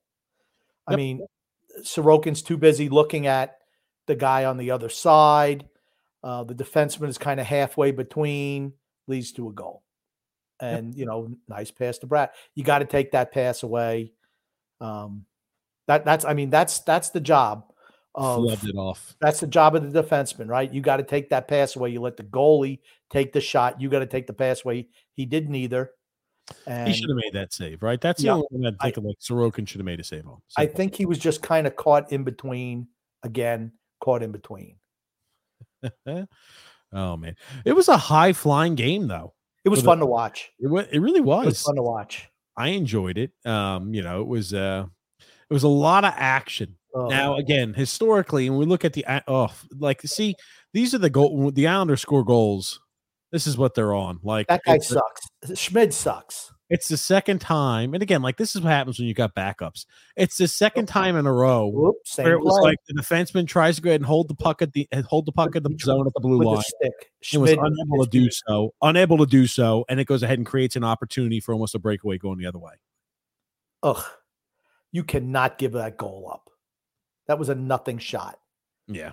I 0.86 0.92
yep. 0.92 0.98
mean, 0.98 1.26
Sorokin's 1.82 2.42
too 2.42 2.56
busy 2.56 2.88
looking 2.88 3.26
at 3.26 3.56
the 4.06 4.16
guy 4.16 4.44
on 4.44 4.56
the 4.56 4.70
other 4.70 4.88
side. 4.88 5.68
Uh, 6.22 6.44
the 6.44 6.54
defenseman 6.54 7.08
is 7.08 7.18
kind 7.18 7.38
of 7.38 7.46
halfway 7.46 7.90
between, 7.90 8.72
leads 9.06 9.32
to 9.32 9.48
a 9.48 9.52
goal. 9.52 9.82
And, 10.60 10.94
yep. 10.94 10.98
you 10.98 11.06
know, 11.06 11.36
nice 11.48 11.70
pass 11.70 11.98
to 11.98 12.06
Brad. 12.06 12.30
You 12.54 12.64
got 12.64 12.78
to 12.78 12.86
take 12.86 13.12
that 13.12 13.32
pass 13.32 13.62
away. 13.62 14.12
Um, 14.80 15.26
that 15.86 16.04
that's 16.04 16.24
I 16.24 16.32
mean, 16.32 16.50
that's 16.50 16.80
that's 16.80 17.10
the 17.10 17.20
job 17.20 17.64
of 18.14 18.64
it 18.64 18.76
off. 18.76 19.16
That's 19.20 19.40
the 19.40 19.46
job 19.46 19.74
of 19.74 19.92
the 19.92 20.02
defenseman, 20.02 20.48
right? 20.48 20.72
You 20.72 20.80
got 20.80 20.98
to 20.98 21.02
take 21.02 21.30
that 21.30 21.48
pass 21.48 21.76
away. 21.76 21.90
You 21.90 22.00
let 22.00 22.16
the 22.16 22.22
goalie 22.22 22.78
take 23.10 23.32
the 23.32 23.40
shot. 23.40 23.80
You 23.80 23.88
got 23.88 23.98
to 24.00 24.06
take 24.06 24.26
the 24.26 24.32
pass 24.32 24.64
away. 24.64 24.88
He 25.14 25.26
did 25.26 25.50
neither. 25.50 25.90
And 26.66 26.88
he 26.88 26.94
should 26.94 27.08
have 27.08 27.16
made 27.16 27.32
that 27.32 27.52
save, 27.52 27.82
right? 27.82 28.00
That's 28.00 28.22
the 28.22 28.28
only 28.28 28.46
one 28.50 28.76
I 28.80 28.90
think 28.90 29.06
like 29.06 29.16
Sorokin 29.18 29.66
should 29.66 29.80
have 29.80 29.86
made 29.86 30.00
a 30.00 30.04
save 30.04 30.26
on. 30.26 30.40
I 30.56 30.66
think 30.66 30.94
he 30.94 31.06
was 31.06 31.18
just 31.18 31.42
kind 31.42 31.66
of 31.66 31.74
caught 31.76 32.12
in 32.12 32.22
between 32.22 32.88
again 33.22 33.72
caught 34.04 34.22
in 34.22 34.32
between. 34.32 34.76
oh 36.06 37.16
man, 37.16 37.36
it 37.64 37.72
was 37.72 37.88
a 37.88 37.96
high 37.96 38.32
flying 38.32 38.74
game 38.74 39.08
though. 39.08 39.32
It 39.64 39.70
was 39.70 39.80
fun 39.80 39.98
to 40.00 40.06
watch. 40.06 40.52
It, 40.58 40.68
it 40.92 41.00
really 41.00 41.22
was. 41.22 41.44
It 41.44 41.48
was 41.48 41.62
fun 41.62 41.76
to 41.76 41.82
watch. 41.82 42.28
I 42.54 42.68
enjoyed 42.68 43.16
it. 43.16 43.32
Um, 43.46 43.94
you 43.94 44.02
know, 44.02 44.20
it 44.20 44.26
was 44.26 44.52
uh 44.52 44.86
it 45.20 45.52
was 45.52 45.62
a 45.62 45.68
lot 45.68 46.04
of 46.04 46.12
action. 46.16 46.76
Oh. 46.94 47.08
Now 47.08 47.36
again, 47.36 47.72
historically, 47.72 48.48
when 48.50 48.58
we 48.58 48.66
look 48.66 48.84
at 48.84 48.92
the 48.92 49.06
oh, 49.26 49.52
like 49.78 50.02
see, 50.02 50.36
these 50.74 50.94
are 50.94 50.98
the 50.98 51.10
goal 51.10 51.50
the 51.50 51.66
Islanders 51.66 52.02
score 52.02 52.24
goals. 52.24 52.80
This 53.32 53.46
is 53.46 53.56
what 53.58 53.74
they're 53.74 53.94
on. 53.94 54.20
Like 54.22 54.46
that 54.48 54.62
guy 54.64 54.78
sucks. 54.78 55.26
Schmid 55.54 55.92
sucks. 55.92 56.52
It's 56.70 56.88
the 56.88 56.96
second 56.96 57.40
time, 57.40 57.92
and 57.92 58.02
again, 58.02 58.22
like 58.22 58.38
this 58.38 58.56
is 58.56 58.62
what 58.62 58.70
happens 58.70 58.98
when 58.98 59.06
you 59.06 59.12
got 59.12 59.34
backups. 59.34 59.84
It's 60.16 60.38
the 60.38 60.48
second 60.48 60.86
time 60.86 61.14
in 61.14 61.26
a 61.26 61.32
row 61.32 61.66
Whoops, 61.66 62.16
where 62.16 62.32
it 62.32 62.40
was 62.40 62.58
play. 62.58 62.70
like 62.70 62.78
the 62.88 62.94
defenseman 62.94 63.46
tries 63.46 63.76
to 63.76 63.82
go 63.82 63.90
ahead 63.90 64.00
and 64.00 64.06
hold 64.06 64.28
the 64.28 64.34
puck 64.34 64.62
at 64.62 64.72
the 64.72 64.88
eh, 64.90 65.02
hold 65.02 65.26
the 65.26 65.32
puck 65.32 65.54
at 65.56 65.62
the 65.62 65.76
zone 65.82 66.06
at 66.06 66.14
the 66.14 66.20
blue 66.20 66.42
line. 66.42 66.62
It 66.80 67.36
was 67.36 67.50
unable 67.50 68.04
to 68.04 68.10
do 68.10 68.30
so, 68.30 68.72
unable 68.80 69.18
to 69.18 69.26
do 69.26 69.46
so, 69.46 69.84
and 69.90 70.00
it 70.00 70.06
goes 70.06 70.22
ahead 70.22 70.38
and 70.38 70.46
creates 70.46 70.74
an 70.74 70.84
opportunity 70.84 71.38
for 71.38 71.52
almost 71.52 71.74
a 71.74 71.78
breakaway 71.78 72.16
going 72.16 72.38
the 72.38 72.46
other 72.46 72.58
way. 72.58 72.72
Ugh, 73.82 74.02
you 74.90 75.04
cannot 75.04 75.58
give 75.58 75.72
that 75.72 75.98
goal 75.98 76.30
up. 76.32 76.48
That 77.26 77.38
was 77.38 77.50
a 77.50 77.54
nothing 77.54 77.98
shot. 77.98 78.38
Yeah. 78.88 79.12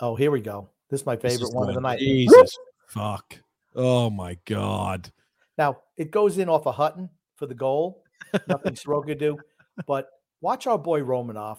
Oh, 0.00 0.16
here 0.16 0.30
we 0.30 0.40
go. 0.40 0.70
This 0.88 1.00
is 1.00 1.06
my 1.06 1.16
favorite 1.16 1.48
is 1.48 1.54
one 1.54 1.68
of 1.68 1.74
the 1.74 1.80
night. 1.82 1.98
Jesus, 1.98 2.56
fuck. 2.88 3.38
Oh 3.74 4.08
my 4.08 4.38
god. 4.46 5.12
Now 5.58 5.78
it 5.96 6.10
goes 6.10 6.38
in 6.38 6.48
off 6.48 6.66
a 6.66 6.70
of 6.70 6.74
Hutton 6.74 7.10
for 7.36 7.46
the 7.46 7.54
goal. 7.54 8.02
Nothing 8.48 8.76
Soroka 8.76 9.14
do. 9.14 9.38
But 9.86 10.08
watch 10.40 10.66
our 10.66 10.78
boy 10.78 11.00
Romanov 11.00 11.58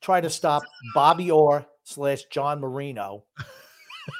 try 0.00 0.20
to 0.20 0.30
stop 0.30 0.62
Bobby 0.94 1.30
Orr 1.30 1.66
slash 1.84 2.24
John 2.30 2.60
Marino 2.60 3.24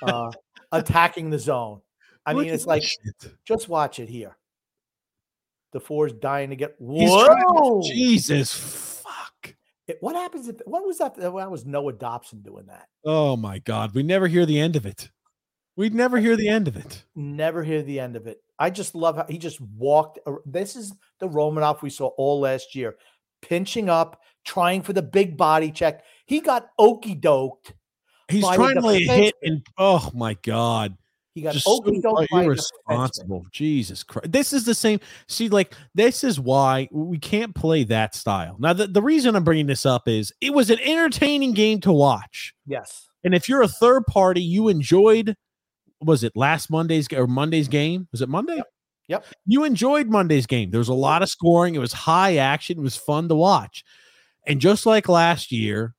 uh, 0.03 0.31
attacking 0.72 1.31
the 1.31 1.39
zone. 1.39 1.81
I 2.27 2.33
Look 2.33 2.45
mean, 2.45 2.55
it's 2.55 2.66
like 2.66 2.83
shit. 2.83 3.33
just 3.45 3.68
watch 3.68 3.99
it 3.99 4.09
here. 4.09 4.37
The 5.72 5.81
four's 5.81 6.12
dying 6.12 6.51
to 6.51 6.57
get. 6.57 6.77
Whoa! 6.79 7.83
Jesus, 7.83 8.55
fuck! 8.55 9.55
It, 9.87 9.99
what 10.01 10.14
happens 10.14 10.49
if 10.49 10.57
what 10.64 10.87
was 10.87 10.99
that? 10.99 11.16
That 11.16 11.33
was 11.33 11.66
Noah 11.66 11.93
Dobson 11.93 12.41
doing 12.41 12.66
that. 12.66 12.87
Oh 13.05 13.37
my 13.37 13.59
God, 13.59 13.95
we 13.95 14.03
never 14.03 14.29
hear 14.29 14.47
the 14.47 14.59
end 14.59 14.77
of 14.77 14.87
it. 14.87 15.11
We'd 15.77 15.95
never 15.95 16.18
hear 16.18 16.37
the 16.37 16.49
end 16.49 16.68
of 16.68 16.77
it. 16.77 17.05
Never 17.16 17.64
hear 17.64 17.83
the 17.83 17.99
end 17.99 18.14
of 18.14 18.27
it. 18.27 18.41
I 18.59 18.70
just 18.70 18.95
love 18.95 19.16
how 19.16 19.27
he 19.29 19.39
just 19.39 19.61
walked. 19.61 20.20
This 20.47 20.77
is 20.77 20.93
the 21.18 21.29
Romanov 21.29 21.83
we 21.83 21.91
saw 21.91 22.09
all 22.16 22.41
last 22.41 22.75
year, 22.75 22.97
pinching 23.43 23.89
up, 23.89 24.20
trying 24.45 24.83
for 24.83 24.93
the 24.93 25.03
big 25.03 25.37
body 25.37 25.72
check. 25.72 26.05
He 26.27 26.41
got 26.41 26.68
okey 26.79 27.16
doked. 27.16 27.72
He's 28.29 28.49
trying 28.49 28.77
to 28.77 28.81
lay 28.81 28.99
a 28.99 29.12
hit, 29.12 29.35
and 29.43 29.66
oh 29.77 30.11
my 30.14 30.35
god, 30.43 30.97
he 31.35 31.43
got 31.43 31.55
Just 31.55 31.66
okey 31.66 32.01
doked 32.01 32.27
so 32.31 32.39
irresponsible. 32.39 33.45
Jesus 33.51 34.05
Christ, 34.05 34.31
this 34.31 34.53
is 34.53 34.64
the 34.64 34.75
same. 34.75 35.01
See, 35.29 35.49
like 35.49 35.75
this 35.95 36.22
is 36.22 36.39
why 36.39 36.89
we 36.93 37.18
can't 37.18 37.55
play 37.55 37.83
that 37.85 38.14
style. 38.14 38.57
Now, 38.61 38.72
the, 38.72 38.87
the 38.87 39.03
reason 39.03 39.35
I'm 39.35 39.45
bringing 39.45 39.66
this 39.66 39.85
up 39.85 40.07
is 40.07 40.33
it 40.41 40.55
was 40.55 40.70
an 40.70 40.79
entertaining 40.81 41.53
game 41.53 41.81
to 41.81 41.93
watch. 41.93 42.55
Yes, 42.64 43.09
and 43.25 43.35
if 43.35 43.49
you're 43.49 43.62
a 43.62 43.68
third 43.68 44.07
party, 44.07 44.41
you 44.41 44.68
enjoyed. 44.68 45.37
Was 46.05 46.24
it 46.24 46.32
last 46.36 46.70
Monday's 46.70 47.07
or 47.12 47.26
Monday's 47.26 47.68
game? 47.68 48.09
Was 48.12 48.20
it 48.20 48.28
Monday? 48.28 48.57
Yep. 48.57 48.66
Yep. 49.09 49.26
You 49.46 49.64
enjoyed 49.64 50.09
Monday's 50.09 50.46
game. 50.46 50.70
There 50.70 50.78
was 50.78 50.88
a 50.88 50.94
lot 50.94 51.22
of 51.22 51.28
scoring. 51.28 51.74
It 51.74 51.78
was 51.78 51.92
high 51.92 52.36
action. 52.36 52.78
It 52.78 52.82
was 52.82 52.96
fun 52.96 53.28
to 53.28 53.34
watch. 53.34 53.84
And 54.46 54.61
just 54.61 54.86
like 54.86 55.09
last 55.09 55.52
year, 55.52 55.94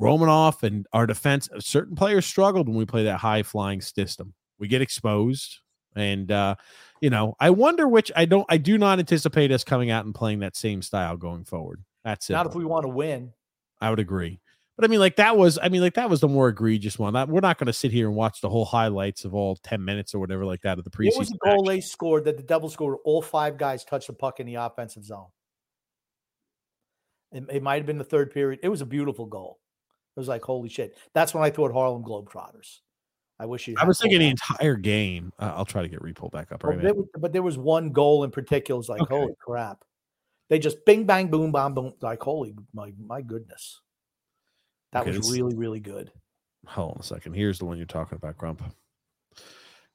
Romanov 0.00 0.62
and 0.62 0.86
our 0.92 1.06
defense, 1.06 1.48
certain 1.60 1.96
players 1.96 2.26
struggled 2.26 2.68
when 2.68 2.76
we 2.76 2.86
play 2.86 3.04
that 3.04 3.18
high 3.18 3.42
flying 3.42 3.80
system. 3.80 4.34
We 4.58 4.68
get 4.68 4.82
exposed. 4.82 5.58
And 5.96 6.30
uh, 6.30 6.56
you 7.00 7.10
know, 7.10 7.34
I 7.40 7.50
wonder 7.50 7.88
which 7.88 8.12
I 8.14 8.24
don't 8.24 8.46
I 8.48 8.56
do 8.56 8.78
not 8.78 8.98
anticipate 8.98 9.50
us 9.50 9.64
coming 9.64 9.90
out 9.90 10.04
and 10.04 10.14
playing 10.14 10.40
that 10.40 10.56
same 10.56 10.82
style 10.82 11.16
going 11.16 11.44
forward. 11.44 11.82
That's 12.04 12.30
it. 12.30 12.34
Not 12.34 12.46
if 12.46 12.54
we 12.54 12.64
want 12.64 12.84
to 12.84 12.88
win. 12.88 13.32
I 13.80 13.90
would 13.90 13.98
agree. 13.98 14.40
But 14.78 14.84
I 14.84 14.88
mean, 14.88 15.00
like 15.00 15.16
that 15.16 15.36
was, 15.36 15.58
I 15.60 15.70
mean, 15.70 15.80
like 15.80 15.94
that 15.94 16.08
was 16.08 16.20
the 16.20 16.28
more 16.28 16.48
egregious 16.48 17.00
one. 17.00 17.14
That, 17.14 17.28
we're 17.28 17.40
not 17.40 17.58
going 17.58 17.66
to 17.66 17.72
sit 17.72 17.90
here 17.90 18.06
and 18.06 18.14
watch 18.14 18.40
the 18.40 18.48
whole 18.48 18.64
highlights 18.64 19.24
of 19.24 19.34
all 19.34 19.56
ten 19.56 19.84
minutes 19.84 20.14
or 20.14 20.20
whatever 20.20 20.44
like 20.44 20.60
that 20.62 20.78
of 20.78 20.84
the 20.84 20.90
preseason. 20.90 21.14
What 21.14 21.18
was 21.18 21.28
the 21.30 21.38
goal 21.44 21.64
they 21.64 21.80
scored 21.80 22.24
that 22.26 22.36
the 22.36 22.44
Devils 22.44 22.74
scored? 22.74 22.96
All 23.04 23.20
five 23.20 23.58
guys 23.58 23.84
touched 23.84 24.06
the 24.06 24.12
puck 24.12 24.38
in 24.38 24.46
the 24.46 24.54
offensive 24.54 25.04
zone. 25.04 25.26
It, 27.32 27.44
it 27.50 27.62
might 27.62 27.78
have 27.78 27.86
been 27.86 27.98
the 27.98 28.04
third 28.04 28.30
period. 28.30 28.60
It 28.62 28.68
was 28.68 28.80
a 28.80 28.86
beautiful 28.86 29.26
goal. 29.26 29.58
It 30.16 30.20
was 30.20 30.28
like 30.28 30.42
holy 30.42 30.68
shit. 30.68 30.96
That's 31.12 31.34
when 31.34 31.42
I 31.42 31.50
thought 31.50 31.72
Harlem 31.72 32.04
Globetrotters. 32.04 32.78
I 33.40 33.46
wish 33.46 33.66
you. 33.66 33.74
I 33.78 33.84
was 33.84 34.00
thinking 34.00 34.20
the 34.20 34.28
entire 34.28 34.76
game. 34.76 35.32
Uh, 35.40 35.54
I'll 35.56 35.64
try 35.64 35.82
to 35.82 35.88
get 35.88 36.02
repulled 36.02 36.30
back 36.30 36.52
up. 36.52 36.62
Right 36.62 36.80
but, 36.80 36.82
there, 36.84 37.04
but 37.18 37.32
there 37.32 37.42
was 37.42 37.58
one 37.58 37.90
goal 37.90 38.22
in 38.22 38.30
particular. 38.30 38.78
Was 38.78 38.88
like 38.88 39.00
okay. 39.00 39.16
holy 39.16 39.34
crap. 39.40 39.82
They 40.50 40.60
just 40.60 40.84
bing 40.84 41.04
bang 41.04 41.28
boom 41.28 41.50
bomb 41.50 41.74
boom 41.74 41.94
like 42.00 42.22
holy 42.22 42.54
my 42.72 42.92
my 43.04 43.22
goodness. 43.22 43.80
That 44.92 45.02
okay, 45.02 45.16
was 45.16 45.30
really, 45.32 45.54
really 45.54 45.80
good. 45.80 46.10
Hold 46.66 46.92
on 46.92 47.00
a 47.00 47.02
second. 47.02 47.34
Here's 47.34 47.58
the 47.58 47.64
one 47.64 47.76
you're 47.76 47.86
talking 47.86 48.16
about, 48.16 48.36
Grump. 48.36 48.62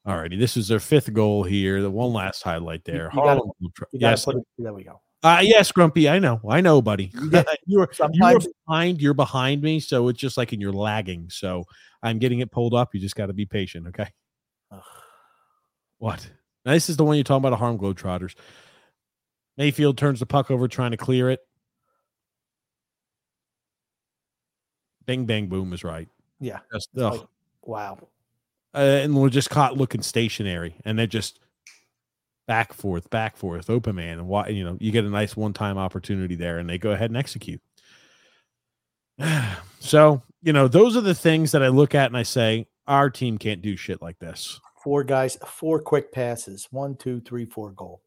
All 0.06 0.18
righty. 0.18 0.38
This 0.38 0.58
is 0.58 0.68
their 0.68 0.80
fifth 0.80 1.14
goal 1.14 1.44
here. 1.44 1.82
The 1.82 1.90
one 1.90 2.12
last 2.12 2.44
highlight 2.44 2.84
there. 2.84 3.10
You, 3.14 3.22
you 3.22 3.26
gotta, 3.26 3.42
you 3.60 3.72
yes. 3.94 4.28
It, 4.28 4.36
there 4.58 4.74
we 4.74 4.84
go. 4.84 5.00
Uh, 5.24 5.40
yes, 5.42 5.72
Grumpy. 5.72 6.10
I 6.10 6.20
know. 6.20 6.42
I 6.50 6.60
know, 6.60 6.82
buddy. 6.82 7.12
you're, 7.66 7.90
you're 8.22 8.40
behind. 8.68 9.02
You're 9.02 9.14
behind 9.14 9.62
me. 9.62 9.80
So 9.80 10.10
it's 10.10 10.20
just 10.20 10.36
like 10.36 10.52
and 10.52 10.62
you're 10.62 10.74
lagging. 10.74 11.30
So 11.30 11.64
I'm 12.02 12.20
getting 12.20 12.40
it 12.40 12.52
pulled 12.52 12.74
up. 12.74 12.94
You 12.94 13.00
just 13.00 13.16
got 13.16 13.28
to 13.28 13.34
be 13.34 13.46
patient. 13.46 13.88
Okay. 13.88 14.08
Ugh. 14.72 14.82
What? 16.00 16.30
Now, 16.66 16.74
this 16.74 16.90
is 16.90 16.98
the 16.98 17.06
one 17.06 17.16
you're 17.16 17.24
talking 17.24 17.40
about, 17.42 17.54
a 17.54 17.56
Harlem 17.56 17.80
Globetrotters. 17.80 18.36
Mayfield 19.58 19.98
turns 19.98 20.20
the 20.20 20.26
puck 20.26 20.52
over 20.52 20.68
trying 20.68 20.92
to 20.92 20.98
clear 20.98 21.30
it. 21.30 21.40
Bing 25.06 25.26
bang 25.26 25.48
boom 25.48 25.74
is 25.74 25.84
right. 25.84 26.08
Yeah. 26.40 26.60
Just, 26.74 26.90
like, 26.94 27.22
wow. 27.62 27.98
Uh, 28.76 28.80
and 29.04 29.16
we're 29.16 29.30
just 29.30 29.50
caught 29.50 29.78
looking 29.78 30.02
stationary, 30.02 30.76
and 30.84 30.98
they're 30.98 31.06
just 31.06 31.40
back 32.48 32.74
forth, 32.74 33.10
back 33.10 33.38
forth, 33.38 33.70
open 33.70 33.96
man, 33.96 34.20
and 34.20 34.28
why 34.28 34.48
you 34.48 34.64
know 34.64 34.78
you 34.80 34.92
get 34.92 35.06
a 35.06 35.10
nice 35.10 35.38
one 35.38 35.54
time 35.54 35.78
opportunity 35.78 36.36
there, 36.36 36.58
and 36.58 36.70
they 36.70 36.78
go 36.78 36.92
ahead 36.92 37.10
and 37.10 37.18
execute. 37.18 37.62
so 39.80 40.24
you 40.42 40.54
know 40.54 40.68
those 40.68 40.98
are 40.98 41.02
the 41.02 41.14
things 41.14 41.52
that 41.52 41.62
I 41.62 41.68
look 41.68 41.94
at 41.94 42.08
and 42.08 42.18
I 42.18 42.24
say 42.24 42.68
our 42.88 43.10
team 43.10 43.38
can't 43.38 43.62
do 43.62 43.76
shit 43.76 44.02
like 44.02 44.20
this. 44.20 44.60
Four 44.84 45.04
guys, 45.04 45.38
four 45.48 45.80
quick 45.80 46.12
passes, 46.12 46.68
one, 46.72 46.98
two, 46.98 47.22
three, 47.22 47.46
four 47.46 47.72
goal. 47.72 48.02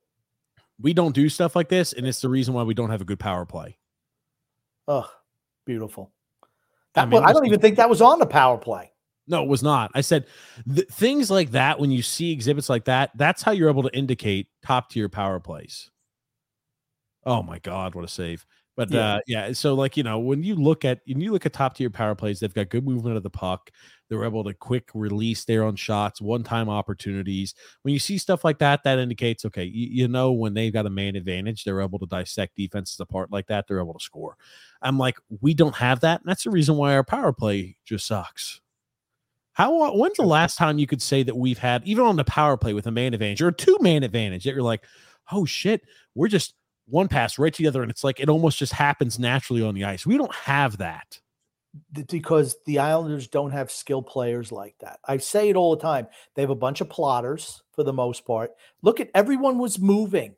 We 0.79 0.93
don't 0.93 1.15
do 1.15 1.29
stuff 1.29 1.57
like 1.57 1.69
this, 1.69 1.93
and 1.93 2.07
it's 2.07 2.21
the 2.21 2.29
reason 2.29 2.53
why 2.53 2.65
we 2.65 2.75
don't 2.75 2.91
have 2.91 3.01
a 3.01 3.07
good 3.07 3.21
power 3.21 3.47
play. 3.47 3.79
Oh, 4.87 5.11
beautiful. 5.65 6.13
That, 6.97 7.03
I, 7.03 7.07
mean, 7.07 7.23
I 7.23 7.33
don't 7.33 7.47
even 7.47 7.61
think 7.61 7.77
that 7.77 7.91
was 7.91 8.01
on 8.01 8.19
the 8.19 8.27
power 8.27 8.57
play. 8.59 8.91
No, 9.29 9.43
it 9.43 9.49
was 9.49 9.63
not. 9.63 9.91
I 9.95 10.01
said 10.01 10.27
th- 10.73 10.89
things 10.89 11.31
like 11.31 11.51
that. 11.51 11.79
When 11.79 11.91
you 11.91 12.03
see 12.03 12.33
exhibits 12.33 12.69
like 12.69 12.87
that, 12.87 13.11
that's 13.17 13.43
how 13.43 13.53
you're 13.53 13.69
able 13.69 13.83
to 13.83 13.95
indicate 13.97 14.49
top 14.65 14.91
tier 14.91 15.09
power 15.09 15.39
plays. 15.39 15.91
Oh 17.25 17.43
my 17.43 17.59
God, 17.59 17.95
what 17.95 18.05
a 18.05 18.09
save! 18.09 18.47
But 18.77 18.91
yeah. 18.91 19.15
uh 19.15 19.21
yeah, 19.27 19.53
so 19.53 19.75
like 19.75 19.97
you 19.97 20.05
know, 20.05 20.19
when 20.21 20.43
you 20.43 20.55
look 20.55 20.85
at 20.85 21.01
when 21.07 21.21
you 21.21 21.33
look 21.33 21.45
at 21.45 21.53
top 21.53 21.77
tier 21.77 21.91
power 21.91 22.15
plays, 22.15 22.41
they've 22.41 22.55
got 22.55 22.71
good 22.71 22.85
movement 22.87 23.17
of 23.17 23.23
the 23.23 23.31
puck. 23.31 23.71
They're 24.09 24.25
able 24.25 24.45
to 24.45 24.55
quick 24.55 24.89
release 24.95 25.45
their 25.45 25.63
own 25.65 25.77
shots, 25.77 26.21
one 26.21 26.43
time 26.43 26.69
opportunities. 26.69 27.55
When 27.83 27.93
you 27.93 27.99
see 27.99 28.19
stuff 28.19 28.45
like 28.45 28.59
that, 28.59 28.85
that 28.85 28.99
indicates 28.99 29.45
okay, 29.45 29.65
you, 29.65 29.89
you 30.03 30.09
know 30.09 30.33
when 30.33 30.55
they've 30.55 30.73
got 30.73 30.87
a 30.87 30.91
man 30.91 31.17
advantage, 31.17 31.65
they're 31.65 31.81
able 31.81 31.99
to 31.99 32.07
dissect 32.07 32.57
defenses 32.57 33.01
apart 33.01 33.33
like 33.33 33.47
that. 33.49 33.67
They're 33.67 33.81
able 33.81 33.95
to 33.95 34.05
score. 34.05 34.37
I'm 34.83 34.99
like, 34.99 35.17
we 35.41 35.55
don't 35.55 35.77
have 35.77 36.01
that, 36.01 36.21
and 36.21 36.29
that's 36.29 36.45
the 36.45 36.51
reason 36.51 36.77
why 36.77 36.95
our 36.95 37.05
power 37.05 37.33
play 37.33 37.77
just 37.85 38.07
sucks. 38.07 38.61
How 39.53 39.95
when's 39.95 40.19
the 40.19 40.23
last 40.23 40.59
time 40.59 40.79
you 40.79 40.87
could 40.87 41.01
say 41.01 41.23
that 41.23 41.37
we've 41.37 41.59
had 41.59 41.83
even 41.87 42.05
on 42.05 42.17
the 42.17 42.25
power 42.25 42.59
play 42.59 42.75
with 42.75 42.87
a 42.87 42.91
man 42.91 43.15
advantage 43.15 43.41
or 43.41 43.49
a 43.49 43.55
two 43.55 43.79
man 43.81 44.03
advantage 44.03 44.45
that 44.45 44.53
you're 44.53 44.63
like, 44.63 44.85
oh 45.33 45.47
shit, 45.47 45.81
we're 46.15 46.29
just 46.29 46.55
one 46.87 47.09
pass 47.09 47.39
right 47.39 47.53
to 47.55 47.63
the 47.63 47.69
other. 47.69 47.83
and 47.83 47.91
it's 47.91 48.05
like 48.05 48.21
it 48.21 48.29
almost 48.29 48.59
just 48.59 48.75
happens 48.75 49.19
naturally 49.19 49.63
on 49.63 49.75
the 49.75 49.85
ice. 49.85 50.07
We 50.07 50.19
don't 50.19 50.35
have 50.35 50.77
that 50.79 51.21
because 52.09 52.57
the 52.67 52.79
Islanders 52.79 53.29
don't 53.29 53.51
have 53.51 53.71
skill 53.71 54.03
players 54.03 54.53
like 54.53 54.75
that. 54.81 55.01
I 55.07 55.17
say 55.19 55.49
it 55.49 55.57
all 55.57 55.75
the 55.75 55.83
time. 55.83 56.07
They 56.35 56.43
have 56.43 56.51
a 56.51 56.55
bunch 56.55 56.81
of 56.81 56.89
plotters 56.89 57.63
for 57.73 57.83
the 57.83 57.93
most 57.93 58.25
part. 58.25 58.53
Look 58.83 59.01
at 59.01 59.11
everyone 59.15 59.59
was 59.59 59.79
moving. 59.79 60.35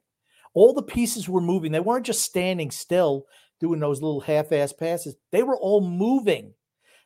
All 0.55 0.73
the 0.73 0.83
pieces 0.83 1.29
were 1.29 1.41
moving. 1.41 1.73
They 1.73 1.81
weren't 1.81 2.07
just 2.07 2.23
standing 2.23 2.71
still 2.71 3.27
doing 3.61 3.81
those 3.81 4.03
little 4.03 4.21
half-ass 4.21 4.73
passes. 4.73 5.17
They 5.31 5.43
were 5.43 5.59
all 5.59 5.81
moving. 5.81 6.55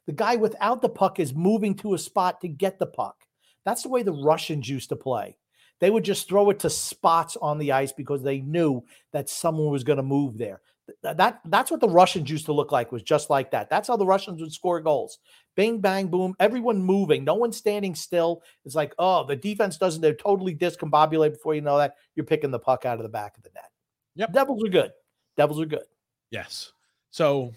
The 0.06 0.12
guy 0.12 0.36
without 0.36 0.82
the 0.82 0.88
puck 0.88 1.20
is 1.20 1.34
moving 1.34 1.74
to 1.76 1.94
a 1.94 1.98
spot 1.98 2.40
to 2.40 2.48
get 2.48 2.78
the 2.78 2.86
puck. 2.86 3.16
That's 3.64 3.82
the 3.82 3.88
way 3.88 4.02
the 4.02 4.12
Russians 4.12 4.68
used 4.68 4.88
to 4.88 4.96
play. 4.96 5.36
They 5.80 5.90
would 5.90 6.04
just 6.04 6.28
throw 6.28 6.50
it 6.50 6.60
to 6.60 6.70
spots 6.70 7.36
on 7.40 7.58
the 7.58 7.72
ice 7.72 7.92
because 7.92 8.22
they 8.22 8.40
knew 8.40 8.84
that 9.12 9.28
someone 9.28 9.70
was 9.70 9.84
going 9.84 9.96
to 9.96 10.02
move 10.02 10.38
there. 10.38 10.60
That 11.02 11.40
that's 11.44 11.70
what 11.70 11.80
the 11.80 11.88
Russians 11.88 12.28
used 12.28 12.46
to 12.46 12.52
look 12.52 12.72
like 12.72 12.90
was 12.90 13.02
just 13.02 13.30
like 13.30 13.50
that. 13.52 13.70
That's 13.70 13.88
how 13.88 13.96
the 13.96 14.06
Russians 14.06 14.40
would 14.40 14.52
score 14.52 14.80
goals. 14.80 15.18
Bing 15.54 15.80
bang 15.80 16.08
boom, 16.08 16.34
everyone 16.40 16.82
moving, 16.82 17.24
no 17.24 17.34
one 17.34 17.52
standing 17.52 17.94
still. 17.94 18.42
It's 18.64 18.74
like, 18.74 18.92
oh, 18.98 19.24
the 19.24 19.36
defense 19.36 19.78
doesn't 19.78 20.00
they're 20.00 20.14
totally 20.14 20.54
discombobulated 20.54 21.34
before 21.34 21.54
you 21.54 21.60
know 21.60 21.78
that 21.78 21.94
you're 22.16 22.26
picking 22.26 22.50
the 22.50 22.58
puck 22.58 22.84
out 22.84 22.98
of 22.98 23.04
the 23.04 23.08
back 23.08 23.36
of 23.36 23.44
the 23.44 23.50
net. 23.54 23.70
Yep. 24.16 24.32
Devils 24.32 24.64
are 24.64 24.70
good. 24.70 24.90
Devils 25.36 25.60
are 25.60 25.66
good. 25.66 25.84
Yes. 26.30 26.72
So 27.10 27.52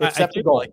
except 0.00 0.36
I, 0.36 0.40
I 0.40 0.42
for 0.42 0.44
goal, 0.44 0.56
like, 0.56 0.72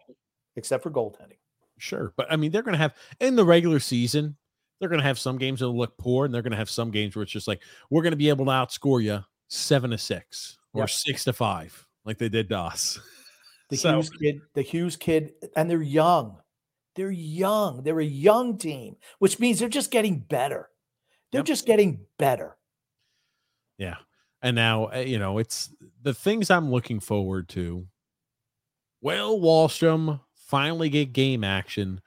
except 0.55 0.83
for 0.83 0.91
goaltending. 0.91 1.37
Sure, 1.77 2.11
but 2.17 2.31
I 2.31 2.37
mean 2.37 2.51
they're 2.51 2.63
going 2.63 2.73
to 2.73 2.79
have 2.79 2.95
in 3.19 3.35
the 3.35 3.45
regular 3.45 3.79
season 3.79 4.35
they're 4.79 4.89
going 4.89 5.01
to 5.01 5.07
have 5.07 5.19
some 5.19 5.37
games 5.37 5.59
that'll 5.59 5.77
look 5.77 5.97
poor, 5.97 6.25
and 6.25 6.33
they're 6.33 6.41
going 6.41 6.51
to 6.51 6.57
have 6.57 6.69
some 6.69 6.91
games 6.91 7.15
where 7.15 7.23
it's 7.23 7.31
just 7.31 7.47
like 7.47 7.61
we're 7.89 8.01
going 8.01 8.11
to 8.11 8.17
be 8.17 8.29
able 8.29 8.45
to 8.45 8.51
outscore 8.51 9.03
you 9.03 9.23
seven 9.47 9.91
to 9.91 9.97
six 9.97 10.57
or 10.77 10.83
yep. 10.83 10.89
six 10.89 11.23
to 11.25 11.33
five, 11.33 11.85
like 12.05 12.17
they 12.17 12.29
did 12.29 12.49
DOS. 12.49 12.99
The 13.69 13.75
so, 13.75 13.95
Hughes 13.95 14.09
kid, 14.09 14.41
the 14.53 14.61
Hughes 14.61 14.95
kid, 14.95 15.33
and 15.57 15.69
they're 15.69 15.81
young. 15.81 16.37
They're 16.95 17.11
young. 17.11 17.83
They're 17.83 17.99
a 17.99 18.05
young 18.05 18.57
team, 18.57 18.95
which 19.19 19.39
means 19.39 19.59
they're 19.59 19.67
just 19.67 19.91
getting 19.91 20.19
better. 20.19 20.69
They're 21.33 21.39
yep. 21.39 21.47
just 21.47 21.65
getting 21.65 22.05
better. 22.17 22.55
Yeah. 23.77 23.97
And 24.41 24.55
now, 24.55 24.85
eh, 24.85 25.01
you 25.01 25.19
know, 25.19 25.37
it's 25.37 25.69
the 26.01 26.13
things 26.13 26.49
I'm 26.49 26.71
looking 26.71 27.01
forward 27.01 27.49
to. 27.49 27.87
Well, 29.01 29.37
Wahlstrom 29.37 30.21
finally 30.33 30.89
get 30.89 31.11
game 31.11 31.43
action 31.43 31.99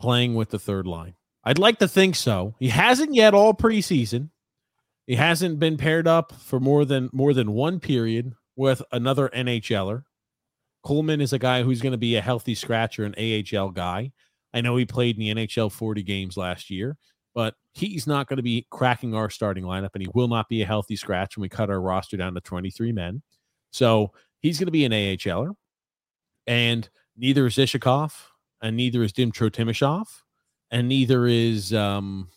playing 0.00 0.34
with 0.34 0.50
the 0.50 0.58
third 0.58 0.86
line? 0.86 1.14
I'd 1.44 1.58
like 1.58 1.78
to 1.78 1.88
think 1.88 2.16
so. 2.16 2.54
He 2.58 2.68
hasn't 2.68 3.14
yet 3.14 3.34
all 3.34 3.54
preseason. 3.54 4.30
He 5.06 5.14
hasn't 5.14 5.58
been 5.58 5.76
paired 5.76 6.08
up 6.08 6.32
for 6.32 6.58
more 6.58 6.84
than 6.84 7.10
more 7.12 7.32
than 7.32 7.52
one 7.52 7.78
period 7.80 8.32
with 8.56 8.82
another 8.92 9.28
NHLer. 9.28 10.02
Coleman 10.82 11.20
is 11.20 11.32
a 11.32 11.38
guy 11.38 11.62
who's 11.62 11.80
going 11.80 11.92
to 11.92 11.98
be 11.98 12.16
a 12.16 12.20
healthy 12.20 12.54
scratcher, 12.54 13.04
an 13.04 13.14
AHL 13.18 13.70
guy. 13.70 14.12
I 14.54 14.60
know 14.60 14.76
he 14.76 14.84
played 14.84 15.16
in 15.16 15.20
the 15.20 15.46
NHL 15.46 15.70
40 15.70 16.02
games 16.02 16.36
last 16.36 16.70
year, 16.70 16.96
but 17.34 17.54
he's 17.74 18.06
not 18.06 18.26
going 18.26 18.38
to 18.38 18.42
be 18.42 18.66
cracking 18.70 19.14
our 19.14 19.28
starting 19.28 19.64
lineup, 19.64 19.90
and 19.94 20.02
he 20.02 20.08
will 20.14 20.28
not 20.28 20.48
be 20.48 20.62
a 20.62 20.66
healthy 20.66 20.96
scratch 20.96 21.36
when 21.36 21.42
we 21.42 21.48
cut 21.48 21.70
our 21.70 21.80
roster 21.80 22.16
down 22.16 22.34
to 22.34 22.40
23 22.40 22.92
men. 22.92 23.22
So 23.70 24.12
he's 24.40 24.58
going 24.58 24.66
to 24.66 24.72
be 24.72 24.84
an 24.84 24.92
AHLer. 24.92 25.54
and 26.46 26.88
neither 27.16 27.46
is 27.46 27.56
Iskhakov, 27.56 28.12
and 28.62 28.76
neither 28.76 29.02
is 29.02 29.12
Dmytro 29.12 29.50
Timashov, 29.50 30.06
and 30.70 30.88
neither 30.88 31.26
is 31.26 31.74
um, 31.74 32.28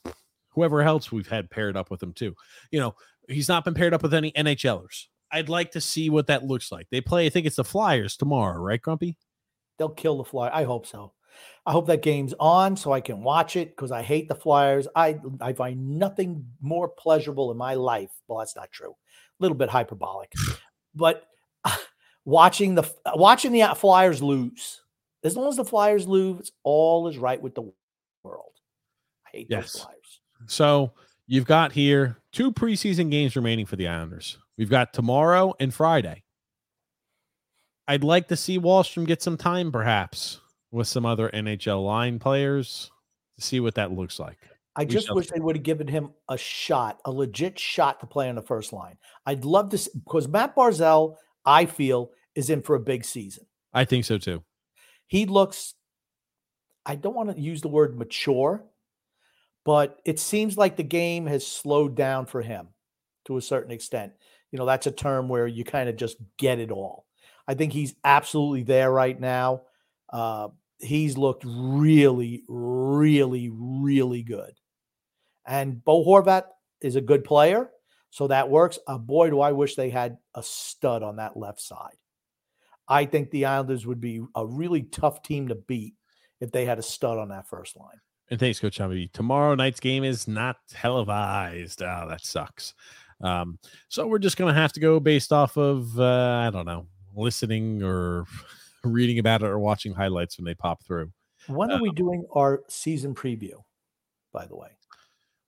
whoever 0.59 0.81
else 0.81 1.09
we've 1.09 1.29
had 1.29 1.49
paired 1.49 1.77
up 1.77 1.89
with 1.89 2.03
him 2.03 2.11
too. 2.11 2.35
You 2.69 2.81
know, 2.81 2.95
he's 3.29 3.47
not 3.47 3.63
been 3.63 3.73
paired 3.73 3.93
up 3.93 4.03
with 4.03 4.13
any 4.13 4.31
NHLers. 4.33 5.05
I'd 5.31 5.47
like 5.47 5.71
to 5.71 5.81
see 5.81 6.09
what 6.09 6.27
that 6.27 6.43
looks 6.43 6.69
like. 6.69 6.87
They 6.89 6.99
play, 6.99 7.25
I 7.25 7.29
think 7.29 7.45
it's 7.45 7.55
the 7.55 7.63
Flyers 7.63 8.17
tomorrow, 8.17 8.59
right, 8.59 8.81
Grumpy? 8.81 9.17
They'll 9.77 9.89
kill 9.89 10.17
the 10.17 10.25
Flyers. 10.25 10.51
I 10.53 10.63
hope 10.65 10.85
so. 10.85 11.13
I 11.65 11.71
hope 11.71 11.87
that 11.87 12.01
game's 12.01 12.33
on 12.41 12.75
so 12.75 12.91
I 12.91 12.99
can 12.99 13.23
watch 13.23 13.55
it 13.55 13.69
because 13.69 13.91
I 13.91 14.01
hate 14.01 14.27
the 14.27 14.35
Flyers. 14.35 14.87
I 14.95 15.19
I 15.39 15.53
find 15.53 15.97
nothing 15.97 16.45
more 16.59 16.89
pleasurable 16.89 17.51
in 17.51 17.57
my 17.57 17.75
life. 17.75 18.09
Well, 18.27 18.39
that's 18.39 18.57
not 18.57 18.71
true. 18.71 18.91
A 18.91 19.43
little 19.43 19.55
bit 19.55 19.69
hyperbolic, 19.69 20.33
but 20.95 21.27
watching 22.25 22.75
the 22.75 22.91
watching 23.13 23.53
the 23.53 23.73
Flyers 23.77 24.21
lose. 24.21 24.81
As 25.23 25.37
long 25.37 25.47
as 25.47 25.55
the 25.55 25.63
Flyers 25.63 26.07
lose, 26.07 26.51
all 26.63 27.07
is 27.07 27.17
right 27.17 27.41
with 27.41 27.55
the 27.55 27.71
world. 28.23 28.53
I 29.25 29.37
hate 29.37 29.47
yes. 29.49 29.73
those 29.73 29.83
Flyers. 29.83 29.98
So 30.47 30.93
you've 31.27 31.45
got 31.45 31.71
here 31.71 32.17
two 32.31 32.51
preseason 32.51 33.11
games 33.11 33.35
remaining 33.35 33.65
for 33.65 33.75
the 33.75 33.87
Islanders. 33.87 34.37
We've 34.57 34.69
got 34.69 34.93
tomorrow 34.93 35.53
and 35.59 35.73
Friday. 35.73 36.23
I'd 37.87 38.03
like 38.03 38.27
to 38.27 38.35
see 38.35 38.59
Wahlstrom 38.59 39.07
get 39.07 39.21
some 39.21 39.37
time, 39.37 39.71
perhaps, 39.71 40.41
with 40.71 40.87
some 40.87 41.05
other 41.05 41.29
NHL 41.33 41.83
line 41.83 42.19
players 42.19 42.91
to 43.37 43.41
see 43.41 43.59
what 43.59 43.75
that 43.75 43.91
looks 43.91 44.19
like. 44.19 44.37
I 44.75 44.83
we 44.83 44.87
just 44.87 45.13
wish 45.13 45.27
see. 45.27 45.31
they 45.35 45.39
would 45.39 45.55
have 45.55 45.63
given 45.63 45.87
him 45.87 46.11
a 46.29 46.37
shot, 46.37 46.99
a 47.05 47.11
legit 47.11 47.57
shot 47.57 47.99
to 48.01 48.05
play 48.05 48.29
on 48.29 48.35
the 48.35 48.41
first 48.41 48.71
line. 48.71 48.97
I'd 49.25 49.43
love 49.43 49.69
to 49.69 49.77
see, 49.77 49.89
because 49.95 50.27
Matt 50.27 50.55
Barzal, 50.55 51.15
I 51.45 51.65
feel, 51.65 52.11
is 52.35 52.49
in 52.49 52.61
for 52.61 52.75
a 52.75 52.79
big 52.79 53.03
season. 53.03 53.45
I 53.73 53.85
think 53.85 54.05
so 54.05 54.17
too. 54.17 54.43
He 55.07 55.25
looks, 55.25 55.73
I 56.85 56.95
don't 56.95 57.15
want 57.15 57.35
to 57.35 57.41
use 57.41 57.61
the 57.61 57.67
word 57.67 57.97
mature, 57.97 58.63
but 59.69 60.01
it 60.03 60.19
seems 60.19 60.57
like 60.57 60.77
the 60.77 60.81
game 60.81 61.27
has 61.27 61.45
slowed 61.45 61.93
down 61.93 62.25
for 62.25 62.41
him 62.41 62.69
to 63.25 63.37
a 63.37 63.41
certain 63.43 63.69
extent. 63.69 64.13
You 64.51 64.57
know, 64.57 64.65
that's 64.65 64.87
a 64.87 64.91
term 64.91 65.29
where 65.29 65.45
you 65.45 65.63
kind 65.63 65.87
of 65.87 65.95
just 65.95 66.17
get 66.39 66.57
it 66.57 66.71
all. 66.71 67.05
I 67.47 67.53
think 67.53 67.71
he's 67.71 67.93
absolutely 68.03 68.63
there 68.63 68.91
right 68.91 69.19
now. 69.19 69.61
Uh, 70.11 70.47
he's 70.79 71.19
looked 71.19 71.43
really, 71.45 72.41
really, 72.47 73.51
really 73.53 74.23
good. 74.23 74.53
And 75.45 75.85
Bo 75.85 76.03
Horvat 76.03 76.45
is 76.81 76.95
a 76.95 77.01
good 77.01 77.23
player, 77.23 77.69
so 78.09 78.25
that 78.25 78.49
works. 78.49 78.79
Uh, 78.87 78.97
boy, 78.97 79.29
do 79.29 79.39
I 79.39 79.51
wish 79.51 79.75
they 79.75 79.91
had 79.91 80.17
a 80.33 80.41
stud 80.41 81.03
on 81.03 81.17
that 81.17 81.37
left 81.37 81.61
side. 81.61 81.97
I 82.87 83.05
think 83.05 83.29
the 83.29 83.45
Islanders 83.45 83.85
would 83.85 84.01
be 84.01 84.19
a 84.33 84.47
really 84.47 84.81
tough 84.81 85.21
team 85.21 85.49
to 85.49 85.55
beat 85.55 85.93
if 86.41 86.51
they 86.51 86.65
had 86.65 86.79
a 86.79 86.81
stud 86.81 87.19
on 87.19 87.29
that 87.29 87.47
first 87.47 87.77
line. 87.77 87.99
And 88.29 88.39
thanks, 88.39 88.59
Coach 88.59 88.75
Chubby. 88.75 89.09
Tomorrow 89.13 89.55
night's 89.55 89.79
game 89.79 90.03
is 90.03 90.27
not 90.27 90.57
televised. 90.69 91.81
Oh, 91.81 92.05
that 92.07 92.23
sucks. 92.23 92.75
Um, 93.21 93.57
so 93.87 94.07
we're 94.07 94.19
just 94.19 94.37
gonna 94.37 94.53
have 94.53 94.71
to 94.73 94.79
go 94.79 94.99
based 94.99 95.33
off 95.33 95.57
of 95.57 95.99
uh, 95.99 96.43
I 96.47 96.49
don't 96.51 96.65
know, 96.65 96.85
listening 97.15 97.83
or 97.83 98.25
reading 98.83 99.19
about 99.19 99.41
it 99.41 99.47
or 99.47 99.59
watching 99.59 99.93
highlights 99.93 100.37
when 100.37 100.45
they 100.45 100.53
pop 100.53 100.83
through. 100.85 101.11
When 101.47 101.71
are 101.71 101.79
uh, 101.79 101.81
we 101.81 101.91
doing 101.91 102.25
our 102.33 102.61
season 102.69 103.15
preview? 103.15 103.63
By 104.31 104.45
the 104.45 104.55
way, 104.55 104.69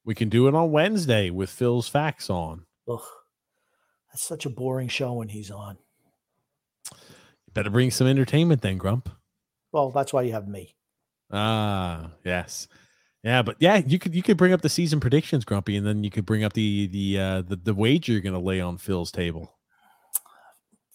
we 0.03 0.15
can 0.15 0.29
do 0.29 0.47
it 0.47 0.55
on 0.55 0.71
Wednesday 0.71 1.29
with 1.29 1.49
Phil's 1.51 1.87
facts 1.87 2.29
on. 2.29 2.65
Ugh, 2.89 2.99
that's 4.09 4.23
such 4.23 4.45
a 4.47 4.49
boring 4.49 4.87
show 4.87 5.13
when 5.13 5.29
he's 5.29 5.51
on. 5.51 5.77
better 7.53 7.69
bring 7.69 7.91
some 7.91 8.07
entertainment 8.07 8.63
then, 8.63 8.79
Grump. 8.79 9.09
Well, 9.71 9.91
that's 9.91 10.11
why 10.11 10.23
you 10.23 10.33
have 10.33 10.47
me. 10.47 10.75
Ah, 11.31 12.11
yes. 12.23 12.67
Yeah, 13.23 13.41
but 13.43 13.55
yeah, 13.59 13.77
you 13.85 13.99
could 13.99 14.15
you 14.15 14.23
could 14.23 14.37
bring 14.37 14.51
up 14.51 14.61
the 14.61 14.69
season 14.69 14.99
predictions, 14.99 15.45
Grumpy, 15.45 15.75
and 15.75 15.85
then 15.85 16.03
you 16.03 16.09
could 16.09 16.25
bring 16.25 16.43
up 16.43 16.53
the 16.53 16.87
the 16.87 17.19
uh 17.19 17.41
the, 17.43 17.55
the 17.55 17.73
wager 17.73 18.13
you're 18.13 18.21
gonna 18.21 18.39
lay 18.39 18.59
on 18.59 18.77
Phil's 18.77 19.11
table. 19.11 19.53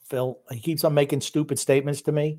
Phil, 0.09 0.39
he 0.51 0.61
keeps 0.61 0.84
on 0.84 0.95
making 0.95 1.20
stupid 1.20 1.59
statements 1.59 2.03
to 2.03 2.12
me. 2.12 2.39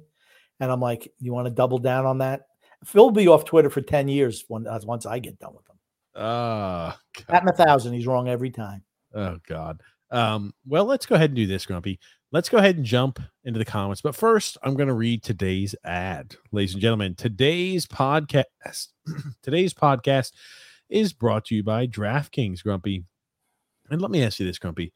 And 0.59 0.71
I'm 0.71 0.79
like, 0.79 1.11
you 1.19 1.33
want 1.33 1.45
to 1.47 1.51
double 1.51 1.77
down 1.77 2.05
on 2.05 2.19
that? 2.19 2.47
Phil 2.83 3.05
will 3.05 3.11
be 3.11 3.27
off 3.27 3.45
Twitter 3.45 3.69
for 3.69 3.81
10 3.81 4.07
years 4.07 4.45
when, 4.47 4.65
once 4.83 5.05
I 5.05 5.19
get 5.19 5.39
done 5.39 5.53
with 5.53 5.67
him. 5.69 5.75
Uh, 6.15 6.93
At 7.29 7.47
a 7.47 7.53
thousand, 7.53 7.93
he's 7.93 8.07
wrong 8.07 8.27
every 8.27 8.49
time. 8.49 8.83
Oh, 9.13 9.37
God. 9.47 9.81
Um, 10.09 10.53
well, 10.65 10.85
let's 10.85 11.05
go 11.05 11.15
ahead 11.15 11.31
and 11.31 11.35
do 11.35 11.47
this, 11.47 11.65
Grumpy. 11.65 11.99
Let's 12.31 12.49
go 12.49 12.57
ahead 12.57 12.75
and 12.75 12.85
jump 12.85 13.19
into 13.45 13.57
the 13.57 13.65
comments. 13.65 14.01
But 14.01 14.15
first, 14.15 14.57
I'm 14.61 14.75
going 14.75 14.87
to 14.89 14.93
read 14.93 15.23
today's 15.23 15.75
ad. 15.85 16.35
Ladies 16.51 16.73
and 16.73 16.81
gentlemen, 16.81 17.15
today's 17.15 17.85
podcast, 17.85 18.87
today's 19.43 19.73
podcast 19.73 20.33
is 20.89 21.13
brought 21.13 21.45
to 21.45 21.55
you 21.55 21.63
by 21.63 21.87
DraftKings, 21.87 22.63
Grumpy. 22.63 23.05
And 23.89 24.01
let 24.01 24.11
me 24.11 24.23
ask 24.23 24.39
you 24.39 24.45
this, 24.45 24.59
Grumpy. 24.59 24.91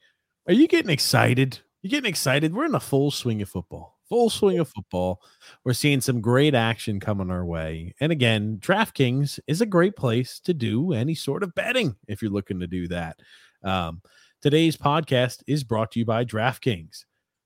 Are 0.46 0.52
you 0.52 0.68
getting 0.68 0.90
excited 0.90 1.60
you're 1.82 1.90
getting 1.90 2.08
excited. 2.08 2.54
We're 2.54 2.66
in 2.66 2.76
a 2.76 2.80
full 2.80 3.10
swing 3.10 3.42
of 3.42 3.48
football. 3.48 3.98
Full 4.08 4.30
swing 4.30 4.60
of 4.60 4.68
football. 4.68 5.20
We're 5.64 5.72
seeing 5.72 6.00
some 6.00 6.20
great 6.20 6.54
action 6.54 7.00
coming 7.00 7.28
our 7.28 7.44
way. 7.44 7.92
And 7.98 8.12
again, 8.12 8.58
DraftKings 8.60 9.40
is 9.48 9.60
a 9.60 9.66
great 9.66 9.96
place 9.96 10.38
to 10.44 10.54
do 10.54 10.92
any 10.92 11.16
sort 11.16 11.42
of 11.42 11.56
betting 11.56 11.96
if 12.06 12.22
you're 12.22 12.30
looking 12.30 12.60
to 12.60 12.68
do 12.68 12.86
that. 12.88 13.18
Um, 13.64 14.00
today's 14.40 14.76
podcast 14.76 15.42
is 15.48 15.64
brought 15.64 15.90
to 15.92 15.98
you 15.98 16.04
by 16.04 16.24
DraftKings. 16.24 17.04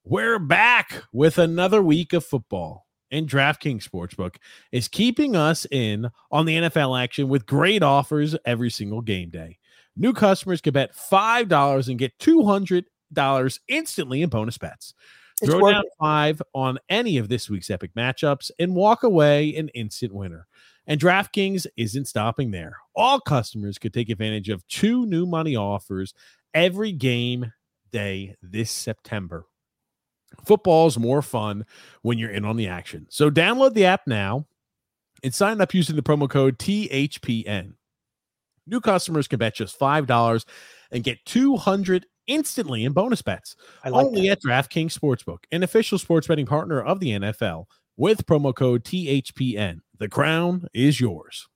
We're 0.08 0.38
back 0.38 1.02
with 1.12 1.36
another 1.36 1.82
week 1.82 2.12
of 2.12 2.24
football. 2.24 2.86
And 3.10 3.28
DraftKings 3.28 3.82
Sportsbook 3.88 4.36
is 4.70 4.86
keeping 4.86 5.34
us 5.34 5.66
in 5.68 6.10
on 6.30 6.46
the 6.46 6.54
NFL 6.54 7.02
action 7.02 7.28
with 7.28 7.44
great 7.44 7.82
offers 7.82 8.36
every 8.44 8.70
single 8.70 9.00
game 9.00 9.30
day. 9.30 9.58
New 9.96 10.12
customers 10.12 10.60
can 10.60 10.74
bet 10.74 10.94
$5 10.94 11.88
and 11.88 11.98
get 11.98 12.16
200 12.20 12.84
dollars 13.12 13.58
instantly 13.66 14.22
in 14.22 14.28
bonus 14.28 14.58
bets. 14.58 14.94
It's 15.42 15.50
Throw 15.50 15.72
down 15.72 15.82
five 15.98 16.40
on 16.54 16.78
any 16.88 17.18
of 17.18 17.28
this 17.28 17.50
week's 17.50 17.68
epic 17.70 17.90
matchups 17.96 18.52
and 18.60 18.76
walk 18.76 19.02
away 19.02 19.56
an 19.56 19.70
instant 19.70 20.14
winner. 20.14 20.46
And 20.86 21.00
DraftKings 21.00 21.66
isn't 21.76 22.06
stopping 22.06 22.52
there. 22.52 22.76
All 22.94 23.18
customers 23.18 23.76
could 23.76 23.92
take 23.92 24.08
advantage 24.08 24.50
of 24.50 24.66
two 24.68 25.04
new 25.06 25.26
money 25.26 25.56
offers 25.56 26.14
every 26.54 26.92
game 26.92 27.52
day 27.90 28.36
this 28.40 28.70
September. 28.70 29.46
Football's 30.44 30.98
more 30.98 31.22
fun 31.22 31.64
when 32.02 32.18
you're 32.18 32.30
in 32.30 32.44
on 32.44 32.56
the 32.56 32.68
action. 32.68 33.06
So 33.10 33.30
download 33.30 33.74
the 33.74 33.86
app 33.86 34.02
now 34.06 34.46
and 35.22 35.34
sign 35.34 35.60
up 35.60 35.74
using 35.74 35.96
the 35.96 36.02
promo 36.02 36.28
code 36.28 36.58
THPN. 36.58 37.74
New 38.66 38.80
customers 38.80 39.28
can 39.28 39.38
bet 39.38 39.54
just 39.54 39.78
$5 39.78 40.44
and 40.90 41.04
get 41.04 41.24
200 41.24 42.06
instantly 42.26 42.84
in 42.84 42.92
bonus 42.92 43.22
bets. 43.22 43.56
Like 43.84 43.94
Only 43.94 44.28
that. 44.28 44.38
at 44.38 44.42
DraftKings 44.42 44.98
Sportsbook, 44.98 45.44
an 45.52 45.62
official 45.62 45.98
sports 45.98 46.26
betting 46.26 46.46
partner 46.46 46.80
of 46.80 47.00
the 47.00 47.10
NFL, 47.10 47.66
with 47.96 48.26
promo 48.26 48.54
code 48.54 48.84
THPN. 48.84 49.80
The 49.98 50.08
crown 50.08 50.66
is 50.74 51.00
yours. 51.00 51.48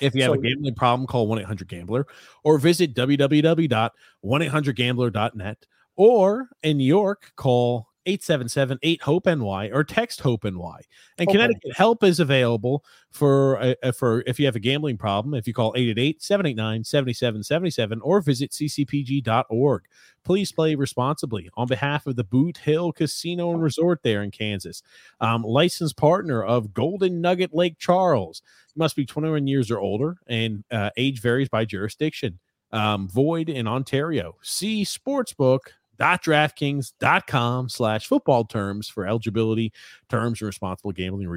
If 0.00 0.14
you 0.14 0.22
have 0.22 0.30
so, 0.30 0.34
a 0.34 0.38
gambling 0.38 0.74
problem, 0.74 1.06
call 1.06 1.26
1 1.26 1.40
800 1.40 1.68
Gambler 1.68 2.06
or 2.44 2.58
visit 2.58 2.94
www.1800Gambler.net. 2.94 5.66
Or 5.98 6.48
in 6.62 6.78
New 6.78 6.84
York, 6.84 7.32
call 7.34 7.88
877 8.06 8.78
8 8.82 9.02
HOPE 9.02 9.26
NY 9.26 9.70
or 9.72 9.82
text 9.82 10.20
HOPE 10.20 10.44
NY. 10.44 10.80
And 11.18 11.28
okay. 11.28 11.32
Connecticut 11.32 11.76
help 11.76 12.04
is 12.04 12.20
available 12.20 12.84
for 13.10 13.60
uh, 13.60 13.74
uh, 13.82 13.90
for 13.90 14.22
if 14.24 14.38
you 14.38 14.46
have 14.46 14.54
a 14.54 14.60
gambling 14.60 14.96
problem. 14.96 15.34
If 15.34 15.48
you 15.48 15.52
call 15.52 15.74
888 15.76 16.22
789 16.22 16.84
7777 16.84 18.00
or 18.00 18.20
visit 18.20 18.52
ccpg.org. 18.52 19.82
Please 20.24 20.52
play 20.52 20.76
responsibly 20.76 21.50
on 21.54 21.66
behalf 21.66 22.06
of 22.06 22.14
the 22.14 22.24
Boot 22.24 22.58
Hill 22.58 22.92
Casino 22.92 23.50
and 23.50 23.60
Resort 23.60 24.00
there 24.04 24.22
in 24.22 24.30
Kansas. 24.30 24.82
Um, 25.20 25.42
licensed 25.42 25.96
partner 25.96 26.44
of 26.44 26.72
Golden 26.72 27.20
Nugget 27.20 27.52
Lake 27.52 27.76
Charles. 27.78 28.40
You 28.74 28.80
must 28.80 28.94
be 28.94 29.04
21 29.04 29.48
years 29.48 29.68
or 29.68 29.80
older, 29.80 30.16
and 30.28 30.64
uh, 30.70 30.90
age 30.96 31.20
varies 31.20 31.48
by 31.48 31.64
jurisdiction. 31.64 32.38
Um, 32.70 33.08
void 33.08 33.48
in 33.48 33.66
Ontario. 33.66 34.36
See 34.42 34.84
Sportsbook 34.84 35.60
Dot 35.98 36.22
draftkings.com 36.22 37.68
slash 37.68 38.06
football 38.06 38.44
terms 38.44 38.88
for 38.88 39.06
eligibility, 39.06 39.72
terms, 40.08 40.40
and 40.40 40.46
responsible 40.46 40.92
gambling 40.92 41.28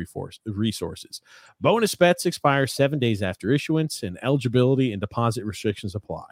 resources. 0.46 1.22
Bonus 1.60 1.96
bets 1.96 2.28
expire 2.28 2.68
seven 2.68 3.00
days 3.00 3.24
after 3.24 3.52
issuance, 3.52 4.04
and 4.04 4.20
eligibility 4.22 4.92
and 4.92 5.00
deposit 5.00 5.46
restrictions 5.46 5.96
apply. 5.96 6.26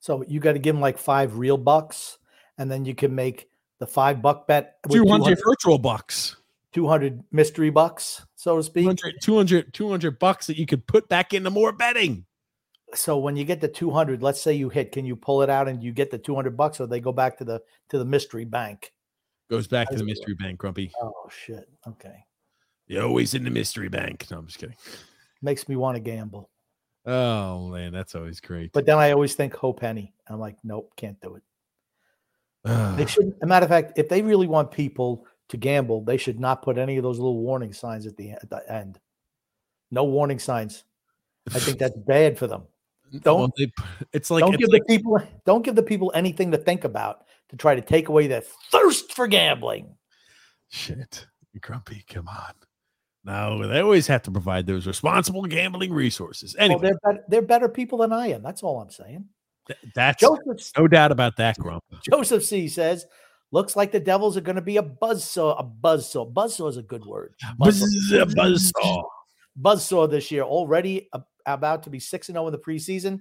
So 0.00 0.24
you 0.26 0.40
got 0.40 0.54
to 0.54 0.58
give 0.58 0.74
them 0.74 0.80
like 0.80 0.98
five 0.98 1.36
real 1.36 1.58
bucks, 1.58 2.18
and 2.58 2.70
then 2.70 2.84
you 2.84 2.94
can 2.94 3.14
make 3.14 3.48
the 3.78 3.86
five 3.86 4.22
buck 4.22 4.46
bet. 4.46 4.78
200 4.90 5.38
virtual 5.44 5.78
bucks. 5.78 6.36
200 6.72 7.22
mystery 7.30 7.68
bucks, 7.68 8.24
so 8.34 8.56
to 8.56 8.62
speak. 8.62 8.84
200, 8.84 9.20
200, 9.20 9.74
200 9.74 10.18
bucks 10.18 10.46
that 10.46 10.56
you 10.56 10.64
could 10.64 10.86
put 10.86 11.06
back 11.08 11.34
into 11.34 11.50
more 11.50 11.70
betting 11.70 12.24
so 12.94 13.18
when 13.18 13.36
you 13.36 13.44
get 13.44 13.60
the 13.60 13.68
200 13.68 14.22
let's 14.22 14.40
say 14.40 14.52
you 14.52 14.68
hit 14.68 14.92
can 14.92 15.04
you 15.04 15.16
pull 15.16 15.42
it 15.42 15.50
out 15.50 15.68
and 15.68 15.82
you 15.82 15.92
get 15.92 16.10
the 16.10 16.18
200 16.18 16.56
bucks 16.56 16.80
or 16.80 16.86
they 16.86 17.00
go 17.00 17.12
back 17.12 17.38
to 17.38 17.44
the 17.44 17.60
to 17.88 17.98
the 17.98 18.04
mystery 18.04 18.44
bank 18.44 18.92
Goes 19.52 19.66
back 19.66 19.90
to 19.90 19.96
the 19.96 20.04
mystery 20.04 20.34
bank, 20.34 20.58
Grumpy. 20.58 20.90
Oh 20.98 21.28
shit. 21.28 21.68
Okay. 21.86 22.24
You're 22.86 23.04
always 23.04 23.34
in 23.34 23.44
the 23.44 23.50
mystery 23.50 23.90
bank. 23.90 24.26
No, 24.30 24.38
I'm 24.38 24.46
just 24.46 24.58
kidding. 24.58 24.76
Makes 25.42 25.68
me 25.68 25.76
want 25.76 25.96
to 25.96 26.00
gamble. 26.00 26.48
Oh 27.04 27.68
man, 27.68 27.92
that's 27.92 28.14
always 28.14 28.40
great. 28.40 28.72
But 28.72 28.86
then 28.86 28.96
I 28.96 29.12
always 29.12 29.34
think 29.34 29.54
Hope 29.54 29.80
Penny. 29.80 30.14
I'm 30.26 30.40
like, 30.40 30.56
nope, 30.64 30.90
can't 30.96 31.20
do 31.20 31.34
it. 31.34 31.42
They 32.96 33.04
should. 33.06 33.34
A 33.42 33.46
matter 33.46 33.64
of 33.64 33.68
fact, 33.68 33.92
if 33.96 34.08
they 34.08 34.22
really 34.22 34.46
want 34.46 34.70
people 34.70 35.26
to 35.50 35.58
gamble, 35.58 36.02
they 36.02 36.16
should 36.16 36.40
not 36.40 36.62
put 36.62 36.78
any 36.78 36.96
of 36.96 37.02
those 37.02 37.18
little 37.18 37.36
warning 37.36 37.74
signs 37.74 38.06
at 38.06 38.16
the 38.16 38.30
at 38.30 38.48
the 38.48 38.72
end. 38.72 39.00
No 39.90 40.04
warning 40.04 40.38
signs. 40.38 40.84
I 41.54 41.58
think 41.58 41.78
that's 41.78 41.98
bad 41.98 42.38
for 42.38 42.46
them. 42.46 42.62
Don't- 43.20 43.38
well, 43.40 43.52
they, 43.58 43.70
it's 44.12 44.30
like 44.30 44.40
don't 44.42 44.54
it's 44.54 44.60
give 44.62 44.70
like, 44.72 44.82
the 44.86 44.96
people 44.96 45.18
don't 45.44 45.64
give 45.64 45.74
the 45.74 45.82
people 45.82 46.10
anything 46.14 46.50
to 46.52 46.58
think 46.58 46.84
about 46.84 47.24
to 47.50 47.56
try 47.56 47.74
to 47.74 47.80
take 47.80 48.08
away 48.08 48.26
their 48.26 48.42
thirst 48.70 49.12
for 49.14 49.26
gambling. 49.26 49.94
shit. 50.68 51.26
Grumpy, 51.60 52.02
come 52.08 52.28
on. 52.28 52.54
No, 53.24 53.68
they 53.68 53.80
always 53.80 54.06
have 54.06 54.22
to 54.22 54.30
provide 54.30 54.66
those 54.66 54.86
responsible 54.86 55.42
gambling 55.42 55.92
resources. 55.92 56.56
Well, 56.58 56.64
Anyway, 56.64 56.80
they're 56.82 56.98
better, 57.12 57.24
they're 57.28 57.42
better 57.42 57.68
people 57.68 57.98
than 57.98 58.12
I 58.12 58.28
am. 58.28 58.42
That's 58.42 58.62
all 58.62 58.80
I'm 58.80 58.90
saying. 58.90 59.26
th- 59.68 59.78
that's 59.94 60.20
Joseph 60.20 60.72
no 60.78 60.88
doubt 60.88 61.12
about 61.12 61.36
that, 61.36 61.56
Grump. 61.58 61.84
Joseph 62.10 62.42
C 62.42 62.66
says, 62.68 63.06
looks 63.52 63.76
like 63.76 63.92
the 63.92 64.00
Devils 64.00 64.36
are 64.36 64.40
going 64.40 64.56
to 64.56 64.62
be 64.62 64.78
a 64.78 64.82
buzzsaw. 64.82 65.60
A 65.60 65.62
buzzsaw. 65.62 66.32
Buzzsaw 66.32 66.70
is 66.70 66.78
a 66.78 66.82
good 66.82 67.04
word. 67.04 67.34
Buzz, 67.58 67.82
Buzzsaw. 68.10 68.34
buzzsaw. 68.34 69.04
Buzzsaw 69.60 70.10
this 70.10 70.30
year, 70.30 70.42
already 70.42 71.08
a- 71.12 71.20
about 71.46 71.82
to 71.84 71.90
be 71.90 71.98
six 72.00 72.28
and 72.28 72.36
zero 72.36 72.46
in 72.46 72.52
the 72.52 72.58
preseason. 72.58 73.20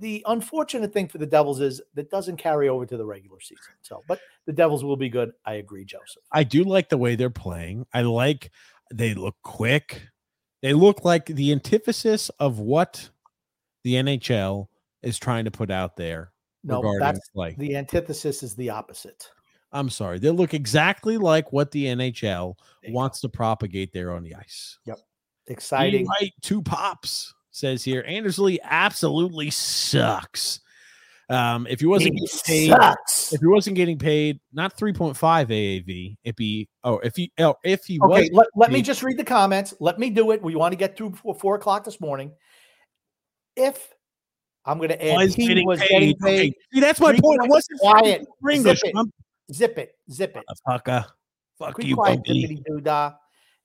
The 0.00 0.24
unfortunate 0.26 0.92
thing 0.92 1.08
for 1.08 1.18
the 1.18 1.26
Devils 1.26 1.60
is 1.60 1.80
that 1.94 2.10
doesn't 2.10 2.36
carry 2.36 2.68
over 2.68 2.84
to 2.86 2.96
the 2.96 3.04
regular 3.06 3.40
season. 3.40 3.72
So, 3.82 4.02
but 4.08 4.20
the 4.46 4.52
Devils 4.52 4.84
will 4.84 4.96
be 4.96 5.08
good. 5.08 5.32
I 5.44 5.54
agree, 5.54 5.84
Joseph. 5.84 6.22
I 6.32 6.44
do 6.44 6.64
like 6.64 6.88
the 6.88 6.98
way 6.98 7.14
they're 7.16 7.30
playing. 7.30 7.86
I 7.92 8.02
like 8.02 8.50
they 8.92 9.14
look 9.14 9.36
quick. 9.42 10.02
They 10.62 10.72
look 10.72 11.04
like 11.04 11.26
the 11.26 11.52
antithesis 11.52 12.30
of 12.40 12.58
what 12.58 13.08
the 13.84 13.94
NHL 13.94 14.66
is 15.02 15.18
trying 15.18 15.44
to 15.44 15.50
put 15.50 15.70
out 15.70 15.96
there 15.96 16.32
No, 16.64 16.82
that's 16.98 17.28
play. 17.30 17.54
the 17.56 17.76
antithesis 17.76 18.42
is 18.42 18.56
the 18.56 18.70
opposite. 18.70 19.30
I'm 19.70 19.90
sorry. 19.90 20.18
They 20.18 20.30
look 20.30 20.54
exactly 20.54 21.18
like 21.18 21.52
what 21.52 21.70
the 21.70 21.84
NHL 21.86 22.54
wants 22.88 23.20
to 23.20 23.28
propagate 23.28 23.92
there 23.92 24.12
on 24.12 24.22
the 24.22 24.34
ice. 24.34 24.78
go. 24.86 24.96
Exciting. 25.48 26.06
right, 26.06 26.32
two 26.42 26.62
pops 26.62 27.34
says 27.50 27.82
here. 27.82 28.04
Anders 28.06 28.38
Lee 28.38 28.58
absolutely 28.62 29.50
sucks. 29.50 30.60
Um, 31.30 31.66
if 31.66 31.80
he 31.80 31.86
wasn't 31.86 32.14
He 32.14 32.20
getting 32.20 32.38
paid, 32.46 32.70
sucks. 32.70 33.32
if 33.34 33.40
he 33.40 33.46
wasn't 33.46 33.76
getting 33.76 33.98
paid, 33.98 34.40
not 34.52 34.78
3.5 34.78 35.14
AAV, 35.18 36.16
it'd 36.24 36.36
be 36.36 36.68
oh, 36.84 36.98
if 37.00 37.16
he 37.16 37.30
oh, 37.38 37.54
if 37.64 37.84
he 37.84 37.98
was 37.98 38.18
Okay, 38.18 38.30
let, 38.32 38.46
let 38.56 38.72
me 38.72 38.80
just 38.80 39.02
read 39.02 39.18
the 39.18 39.24
comments. 39.24 39.74
Let 39.78 39.98
me 39.98 40.08
do 40.08 40.30
it. 40.30 40.40
We 40.42 40.54
want 40.54 40.72
to 40.72 40.76
get 40.76 40.96
through 40.96 41.10
before 41.10 41.34
four 41.34 41.54
o'clock 41.56 41.84
this 41.84 42.00
morning. 42.00 42.32
If 43.56 43.92
I'm 44.64 44.78
going 44.78 44.88
to 44.88 45.06
add, 45.06 45.16
was 45.16 45.34
he 45.34 45.48
getting 45.48 45.66
was 45.66 45.80
paid. 45.80 45.88
getting 45.88 46.14
Okay, 46.22 46.36
paid. 46.36 46.54
See, 46.72 46.80
that's 46.80 47.00
my 47.00 47.12
point. 47.18 47.40
I 47.42 47.46
wasn't 47.46 47.80
Quiet. 47.80 48.26
Zip 48.62 48.78
it. 48.84 48.94
Zip 49.52 49.78
it, 49.78 49.94
zip 50.10 50.36
it. 50.36 50.44
Motherfucker. 50.48 51.06
Fuck 51.58 51.76
Be 51.76 51.88
you, 51.88 51.96
quiet, 51.96 52.24
Bumpy. 52.24 52.62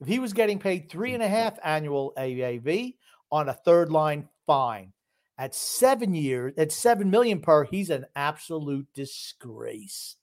Zippity 0.03 0.09
doo 0.09 0.09
dah. 0.09 0.09
If 0.09 0.09
he 0.09 0.19
was 0.19 0.33
getting 0.33 0.59
paid 0.59 0.89
three 0.89 1.13
and 1.13 1.23
a 1.23 1.27
half 1.27 1.59
annual 1.63 2.13
AAV 2.17 2.95
on 3.31 3.49
a 3.49 3.53
third 3.53 3.91
line, 3.91 4.29
fine. 4.45 4.93
At 5.37 5.55
seven 5.55 6.13
years, 6.13 6.53
at 6.57 6.71
seven 6.71 7.09
million 7.09 7.39
per, 7.41 7.63
he's 7.63 7.89
an 7.89 8.05
absolute 8.15 8.87
disgrace. 8.93 10.15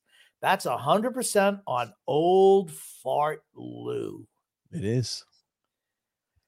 That's 0.42 0.66
a 0.66 0.76
hundred 0.76 1.14
percent 1.14 1.60
on 1.66 1.92
old 2.06 2.70
fart 2.72 3.42
Lou. 3.54 4.26
It 4.72 4.84
is. 4.84 5.24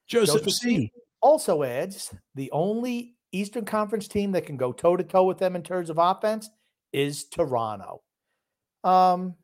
Joseph, 0.06 0.44
Joseph 0.44 0.52
C. 0.52 0.76
C. 0.76 0.92
also 1.20 1.62
adds 1.62 2.14
the 2.34 2.50
only 2.52 3.16
Eastern 3.32 3.64
Conference 3.64 4.08
team 4.08 4.32
that 4.32 4.46
can 4.46 4.56
go 4.56 4.72
toe 4.72 4.96
to 4.96 5.04
toe 5.04 5.24
with 5.24 5.38
them 5.38 5.56
in 5.56 5.62
terms 5.62 5.90
of 5.90 5.98
offense 5.98 6.50
is 6.92 7.24
Toronto. 7.24 8.02
Um, 8.84 9.36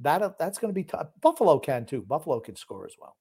that 0.00 0.38
that's 0.38 0.58
going 0.58 0.72
to 0.72 0.74
be 0.74 0.84
tough. 0.84 1.08
Buffalo 1.20 1.58
can 1.58 1.86
too. 1.86 2.02
Buffalo 2.02 2.40
can 2.40 2.56
score 2.56 2.86
as 2.86 2.94
well. 3.00 3.16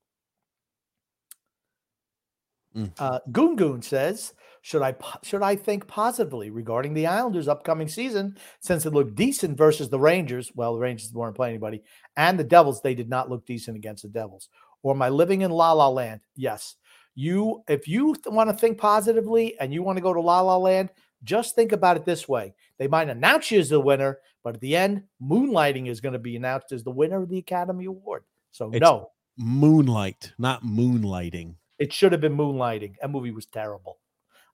Mm. 2.75 2.91
Uh, 2.99 3.19
Goon 3.31 3.55
Goon 3.55 3.81
says, 3.81 4.33
"Should 4.61 4.81
I 4.81 4.95
should 5.23 5.41
I 5.41 5.55
think 5.55 5.87
positively 5.87 6.49
regarding 6.49 6.93
the 6.93 7.07
Islanders' 7.07 7.47
upcoming 7.47 7.87
season 7.87 8.37
since 8.59 8.85
it 8.85 8.93
looked 8.93 9.15
decent 9.15 9.57
versus 9.57 9.89
the 9.89 9.99
Rangers? 9.99 10.51
Well, 10.55 10.73
the 10.73 10.81
Rangers 10.81 11.13
weren't 11.13 11.35
playing 11.35 11.53
anybody, 11.53 11.83
and 12.17 12.37
the 12.37 12.43
Devils. 12.43 12.81
They 12.81 12.95
did 12.95 13.09
not 13.09 13.29
look 13.29 13.45
decent 13.45 13.77
against 13.77 14.03
the 14.03 14.09
Devils. 14.09 14.49
Or 14.83 14.93
am 14.93 15.01
I 15.01 15.09
living 15.09 15.41
in 15.41 15.51
La 15.51 15.71
La 15.71 15.87
Land? 15.87 16.21
Yes. 16.35 16.75
You, 17.15 17.63
if 17.69 17.87
you 17.87 18.13
want 18.25 18.49
to 18.49 18.55
think 18.55 18.77
positively 18.77 19.57
and 19.59 19.73
you 19.73 19.81
want 19.81 19.97
to 19.97 20.01
go 20.01 20.13
to 20.13 20.19
La 20.19 20.41
La 20.41 20.57
Land, 20.57 20.89
just 21.23 21.55
think 21.55 21.71
about 21.71 21.95
it 21.95 22.03
this 22.03 22.27
way: 22.27 22.53
they 22.77 22.87
might 22.87 23.09
announce 23.09 23.51
you 23.51 23.59
as 23.59 23.69
the 23.69 23.79
winner, 23.79 24.19
but 24.43 24.55
at 24.55 24.61
the 24.61 24.75
end, 24.75 25.03
Moonlighting 25.23 25.87
is 25.87 26.01
going 26.01 26.13
to 26.13 26.19
be 26.19 26.35
announced 26.35 26.73
as 26.73 26.83
the 26.83 26.91
winner 26.91 27.23
of 27.23 27.29
the 27.29 27.37
Academy 27.37 27.85
Award. 27.85 28.25
So 28.51 28.67
It's- 28.67 28.81
no, 28.81 29.11
Moonlight, 29.37 30.33
not 30.37 30.63
moonlighting. 30.63 31.55
It 31.79 31.93
should 31.93 32.11
have 32.11 32.21
been 32.21 32.35
Moonlighting. 32.35 32.95
That 33.01 33.11
movie 33.11 33.31
was 33.31 33.45
terrible. 33.45 33.99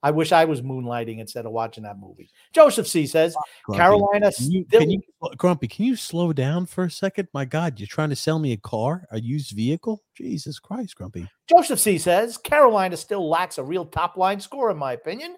I 0.04 0.12
wish 0.12 0.32
I 0.32 0.46
was 0.46 0.62
moonlighting 0.62 1.20
instead 1.20 1.46
of 1.46 1.52
watching 1.52 1.84
that 1.84 2.00
movie. 2.00 2.30
Joseph 2.54 2.88
C 2.88 3.06
says 3.06 3.36
Grumpy. 3.66 3.78
Carolina 3.78 4.32
Can 4.32 4.52
you, 4.52 4.66
still 4.68 4.80
can 4.80 4.90
you, 4.90 5.02
Grumpy, 5.38 5.68
can 5.68 5.86
you 5.86 5.96
slow 5.96 6.34
down 6.34 6.66
for 6.66 6.86
a 6.86 6.92
second? 6.92 7.28
My 7.34 7.46
God, 7.46 7.80
you're 7.80 7.86
trying 7.86 8.10
to 8.10 8.16
sell 8.16 8.40
me 8.40 8.54
a 8.54 8.58
car, 8.58 9.06
a 9.12 9.22
used 9.22 9.52
vehicle? 9.52 10.04
Jesus 10.16 10.58
Christ, 10.58 10.96
Grumpy. 10.96 11.28
Joseph 11.48 11.80
C 11.80 12.00
says 12.00 12.38
Carolina 12.38 12.98
still 12.98 13.30
lacks 13.30 13.60
a 13.60 13.64
real 13.64 13.86
top 13.86 14.18
line 14.18 14.40
score, 14.40 14.72
in 14.72 14.78
my 14.78 14.94
opinion. 14.94 15.36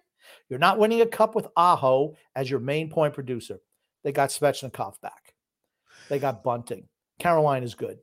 You're 0.50 0.60
not 0.60 0.80
winning 0.80 1.02
a 1.02 1.06
cup 1.06 1.36
with 1.36 1.48
Aho 1.58 2.16
as 2.36 2.50
your 2.50 2.62
main 2.62 2.90
point 2.90 3.14
producer. 3.14 3.60
They 4.04 4.14
got 4.14 4.30
Svechnikov 4.30 5.02
back. 5.02 5.34
They 6.10 6.20
got 6.20 6.44
Bunting. 6.44 6.88
Carolina's 7.20 7.76
good. 7.76 8.00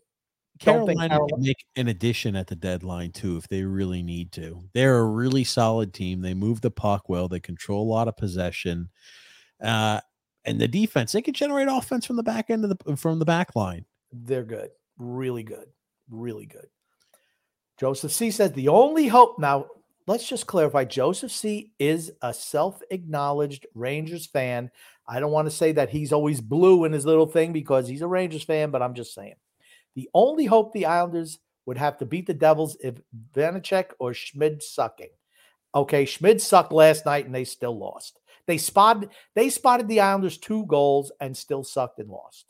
Don't 0.60 0.86
think 0.86 1.00
Carolina 1.00 1.08
Carolina- 1.08 1.34
can 1.34 1.42
make 1.42 1.64
an 1.76 1.88
addition 1.88 2.36
at 2.36 2.46
the 2.46 2.56
deadline 2.56 3.12
too 3.12 3.36
if 3.36 3.48
they 3.48 3.62
really 3.62 4.02
need 4.02 4.32
to. 4.32 4.62
They're 4.74 4.98
a 4.98 5.06
really 5.06 5.44
solid 5.44 5.94
team. 5.94 6.20
They 6.20 6.34
move 6.34 6.60
the 6.60 6.70
puck 6.70 7.08
well. 7.08 7.28
They 7.28 7.40
control 7.40 7.82
a 7.82 7.90
lot 7.90 8.08
of 8.08 8.16
possession, 8.16 8.90
uh, 9.62 10.00
and 10.44 10.60
the 10.60 10.68
defense. 10.68 11.12
They 11.12 11.22
can 11.22 11.34
generate 11.34 11.68
offense 11.68 12.06
from 12.06 12.16
the 12.16 12.22
back 12.22 12.50
end 12.50 12.64
of 12.64 12.70
the 12.70 12.96
from 12.96 13.18
the 13.18 13.24
back 13.24 13.56
line. 13.56 13.84
They're 14.12 14.44
good. 14.44 14.70
Really 14.98 15.42
good. 15.42 15.66
Really 16.10 16.46
good. 16.46 16.66
Joseph 17.78 18.12
C 18.12 18.30
says 18.30 18.52
the 18.52 18.68
only 18.68 19.08
hope 19.08 19.38
now, 19.38 19.66
let's 20.06 20.28
just 20.28 20.46
clarify 20.46 20.84
Joseph 20.84 21.32
C 21.32 21.72
is 21.78 22.12
a 22.20 22.34
self 22.34 22.82
acknowledged 22.90 23.66
Rangers 23.74 24.26
fan. 24.26 24.70
I 25.08 25.20
don't 25.20 25.32
want 25.32 25.46
to 25.46 25.56
say 25.56 25.72
that 25.72 25.88
he's 25.88 26.12
always 26.12 26.42
blue 26.42 26.84
in 26.84 26.92
his 26.92 27.06
little 27.06 27.26
thing 27.26 27.54
because 27.54 27.88
he's 27.88 28.02
a 28.02 28.06
Rangers 28.06 28.44
fan, 28.44 28.70
but 28.70 28.82
I'm 28.82 28.94
just 28.94 29.14
saying. 29.14 29.36
The 29.94 30.08
only 30.14 30.44
hope 30.44 30.72
the 30.72 30.86
Islanders 30.86 31.38
would 31.66 31.78
have 31.78 31.98
to 31.98 32.06
beat 32.06 32.26
the 32.26 32.34
Devils 32.34 32.76
if 32.80 33.00
Vanecek 33.34 33.90
or 33.98 34.14
Schmid 34.14 34.62
sucking. 34.62 35.10
Okay, 35.74 36.04
Schmid 36.04 36.40
sucked 36.40 36.72
last 36.72 37.06
night 37.06 37.26
and 37.26 37.34
they 37.34 37.44
still 37.44 37.76
lost. 37.78 38.18
They 38.46 38.58
spotted 38.58 39.10
they 39.34 39.50
spotted 39.50 39.86
the 39.86 40.00
Islanders 40.00 40.38
two 40.38 40.66
goals 40.66 41.12
and 41.20 41.36
still 41.36 41.62
sucked 41.62 41.98
and 42.00 42.08
lost. 42.08 42.46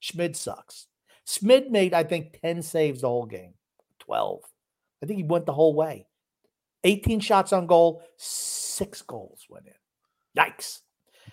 Schmid 0.00 0.36
sucks. 0.36 0.86
Schmid 1.26 1.70
made, 1.70 1.94
I 1.94 2.04
think, 2.04 2.38
10 2.40 2.62
saves 2.62 3.02
the 3.02 3.08
whole 3.08 3.26
game. 3.26 3.54
12. 4.00 4.40
I 5.02 5.06
think 5.06 5.18
he 5.18 5.24
went 5.24 5.46
the 5.46 5.52
whole 5.52 5.74
way. 5.74 6.06
18 6.84 7.20
shots 7.20 7.52
on 7.52 7.66
goal, 7.66 8.02
six 8.16 9.02
goals 9.02 9.44
went 9.48 9.66
in. 9.66 10.42
Yikes. 10.42 10.80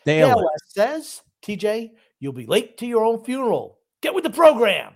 Dale 0.05 0.43
says, 0.67 1.21
TJ, 1.43 1.91
you'll 2.19 2.33
be 2.33 2.45
late 2.45 2.77
to 2.79 2.85
your 2.85 3.05
own 3.05 3.23
funeral. 3.23 3.79
Get 4.01 4.13
with 4.13 4.23
the 4.23 4.29
program. 4.29 4.93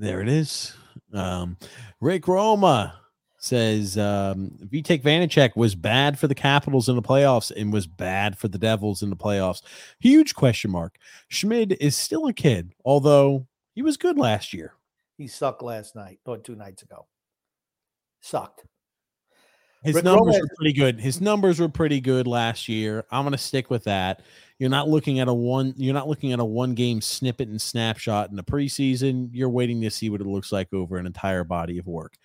There 0.00 0.22
it 0.22 0.28
is. 0.30 0.72
Um, 1.12 1.58
Rick 2.00 2.26
Roma 2.26 2.98
says 3.36 3.98
um, 3.98 4.52
Vitek 4.64 5.02
Vanecek 5.02 5.54
was 5.56 5.74
bad 5.74 6.18
for 6.18 6.26
the 6.26 6.34
Capitals 6.34 6.88
in 6.88 6.96
the 6.96 7.02
playoffs 7.02 7.50
and 7.54 7.70
was 7.70 7.86
bad 7.86 8.38
for 8.38 8.48
the 8.48 8.56
Devils 8.56 9.02
in 9.02 9.10
the 9.10 9.16
playoffs. 9.16 9.60
Huge 9.98 10.34
question 10.34 10.70
mark. 10.70 10.96
Schmid 11.28 11.76
is 11.82 11.98
still 11.98 12.26
a 12.26 12.32
kid, 12.32 12.72
although 12.82 13.46
he 13.74 13.82
was 13.82 13.98
good 13.98 14.16
last 14.16 14.54
year. 14.54 14.72
He 15.18 15.26
sucked 15.28 15.60
last 15.60 15.94
night 15.94 16.18
or 16.24 16.38
two 16.38 16.56
nights 16.56 16.82
ago. 16.82 17.06
Sucked. 18.22 18.64
His 19.82 19.94
Rick 19.94 20.04
numbers 20.04 20.38
were 20.38 20.48
pretty 20.56 20.72
good. 20.74 21.00
His 21.00 21.20
numbers 21.20 21.58
were 21.58 21.68
pretty 21.68 22.00
good 22.00 22.26
last 22.26 22.68
year. 22.68 23.04
I'm 23.10 23.22
going 23.24 23.32
to 23.32 23.38
stick 23.38 23.70
with 23.70 23.84
that. 23.84 24.22
You're 24.58 24.68
not 24.68 24.88
looking 24.88 25.20
at 25.20 25.28
a 25.28 25.32
one. 25.32 25.72
You're 25.76 25.94
not 25.94 26.08
looking 26.08 26.32
at 26.32 26.40
a 26.40 26.44
one 26.44 26.74
game 26.74 27.00
snippet 27.00 27.48
and 27.48 27.60
snapshot 27.60 28.28
in 28.28 28.36
the 28.36 28.42
preseason. 28.42 29.30
You're 29.32 29.48
waiting 29.48 29.80
to 29.80 29.90
see 29.90 30.10
what 30.10 30.20
it 30.20 30.26
looks 30.26 30.52
like 30.52 30.72
over 30.74 30.98
an 30.98 31.06
entire 31.06 31.44
body 31.44 31.78
of 31.78 31.86
work. 31.86 32.18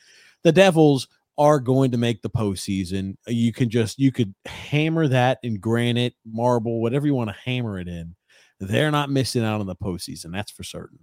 The 0.44 0.52
Devils 0.52 1.08
are 1.38 1.60
going 1.60 1.92
to 1.92 1.98
make 1.98 2.22
the 2.22 2.30
postseason. 2.30 3.16
You 3.28 3.54
can 3.54 3.70
just 3.70 4.00
you 4.00 4.12
could 4.12 4.36
hammer 4.46 5.08
that 5.08 5.40
in 5.44 5.60
granite, 5.60 6.14
marble, 6.26 6.82
whatever 6.82 7.08
you 7.08 7.16
want 7.16 7.30
to 7.30 7.36
hammer 7.50 7.80
it 7.80 7.88
in. 7.88 8.16
They're 8.60 8.92
not 8.92 9.10
missing 9.10 9.44
out 9.44 9.62
on 9.62 9.68
the 9.68 9.76
postseason. 9.76 10.32
That's 10.32 10.52
for 10.52 10.64
certain. 10.64 11.00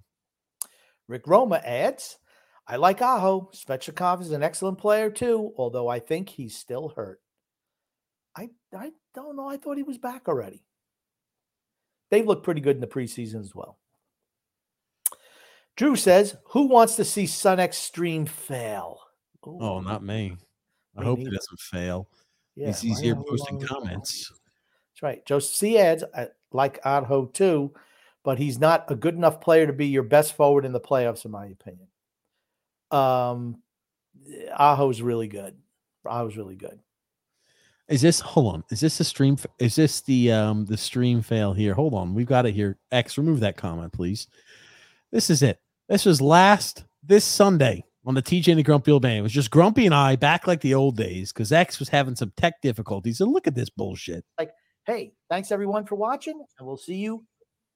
Rick 1.08 1.26
Roma 1.26 1.56
adds, 1.64 2.18
I 2.66 2.76
like 2.76 3.02
Aho. 3.02 3.50
Svechnikov 3.52 4.20
is 4.20 4.30
an 4.30 4.42
excellent 4.42 4.78
player 4.78 5.10
too, 5.10 5.52
although 5.56 5.88
I 5.88 5.98
think 5.98 6.28
he's 6.28 6.56
still 6.56 6.90
hurt. 6.90 7.20
I 8.36 8.50
I 8.76 8.92
don't 9.14 9.36
know. 9.36 9.48
I 9.48 9.56
thought 9.56 9.76
he 9.76 9.82
was 9.82 9.98
back 9.98 10.28
already. 10.28 10.64
They've 12.10 12.26
looked 12.26 12.44
pretty 12.44 12.60
good 12.60 12.76
in 12.76 12.80
the 12.80 12.86
preseason 12.86 13.40
as 13.40 13.54
well. 13.54 13.78
Drew 15.76 15.96
says, 15.96 16.36
"Who 16.50 16.66
wants 16.68 16.96
to 16.96 17.04
see 17.04 17.26
Sun 17.26 17.58
Extreme 17.58 18.26
fail?" 18.26 19.00
Ooh. 19.46 19.58
Oh, 19.60 19.80
not 19.80 20.04
me. 20.04 20.36
I 20.96 21.00
me 21.00 21.06
hope 21.06 21.18
neither. 21.18 21.30
he 21.30 21.36
doesn't 21.36 21.60
fail. 21.60 22.08
Yeah, 22.54 22.68
he's, 22.68 22.80
he's 22.80 23.00
here 23.00 23.16
posting 23.16 23.60
comments. 23.60 24.30
That's 24.30 25.02
right. 25.02 25.24
Joseph 25.24 25.56
C 25.56 25.78
adds, 25.78 26.04
I 26.14 26.28
like 26.52 26.78
Aho 26.84 27.26
too, 27.26 27.72
but 28.22 28.38
he's 28.38 28.58
not 28.58 28.90
a 28.90 28.94
good 28.94 29.14
enough 29.14 29.40
player 29.40 29.66
to 29.66 29.72
be 29.72 29.86
your 29.86 30.02
best 30.02 30.34
forward 30.34 30.64
in 30.64 30.72
the 30.72 30.80
playoffs, 30.80 31.24
in 31.24 31.30
my 31.30 31.46
opinion. 31.46 31.88
Um, 32.92 33.62
Aho's 34.56 35.02
really 35.02 35.28
good. 35.28 35.56
Aho's 36.04 36.36
really 36.36 36.56
good. 36.56 36.78
Is 37.88 38.00
this 38.00 38.20
hold 38.20 38.54
on? 38.54 38.64
Is 38.70 38.80
this 38.80 38.98
the 38.98 39.04
stream? 39.04 39.36
Is 39.58 39.74
this 39.74 40.00
the 40.00 40.32
um 40.32 40.64
the 40.66 40.76
stream 40.76 41.20
fail 41.20 41.52
here? 41.52 41.74
Hold 41.74 41.94
on, 41.94 42.14
we've 42.14 42.26
got 42.26 42.46
it 42.46 42.54
here. 42.54 42.78
X, 42.90 43.18
remove 43.18 43.40
that 43.40 43.56
comment, 43.56 43.92
please. 43.92 44.28
This 45.10 45.30
is 45.30 45.42
it. 45.42 45.60
This 45.88 46.04
was 46.04 46.20
last 46.20 46.84
this 47.02 47.24
Sunday 47.24 47.84
on 48.06 48.14
the 48.14 48.22
TJ 48.22 48.48
and 48.48 48.58
the 48.58 48.62
Grumpy 48.62 48.92
Old 48.92 49.02
Man. 49.02 49.18
It 49.18 49.22
was 49.22 49.32
just 49.32 49.50
Grumpy 49.50 49.84
and 49.84 49.94
I 49.94 50.16
back 50.16 50.46
like 50.46 50.60
the 50.60 50.74
old 50.74 50.96
days 50.96 51.32
because 51.32 51.52
X 51.52 51.78
was 51.78 51.88
having 51.88 52.16
some 52.16 52.32
tech 52.36 52.60
difficulties. 52.62 53.20
And 53.20 53.32
look 53.32 53.46
at 53.46 53.54
this 53.54 53.68
bullshit. 53.68 54.24
Like, 54.38 54.52
hey, 54.86 55.12
thanks 55.28 55.52
everyone 55.52 55.84
for 55.84 55.96
watching, 55.96 56.42
and 56.58 56.66
we'll 56.66 56.76
see 56.76 56.94
you 56.94 57.24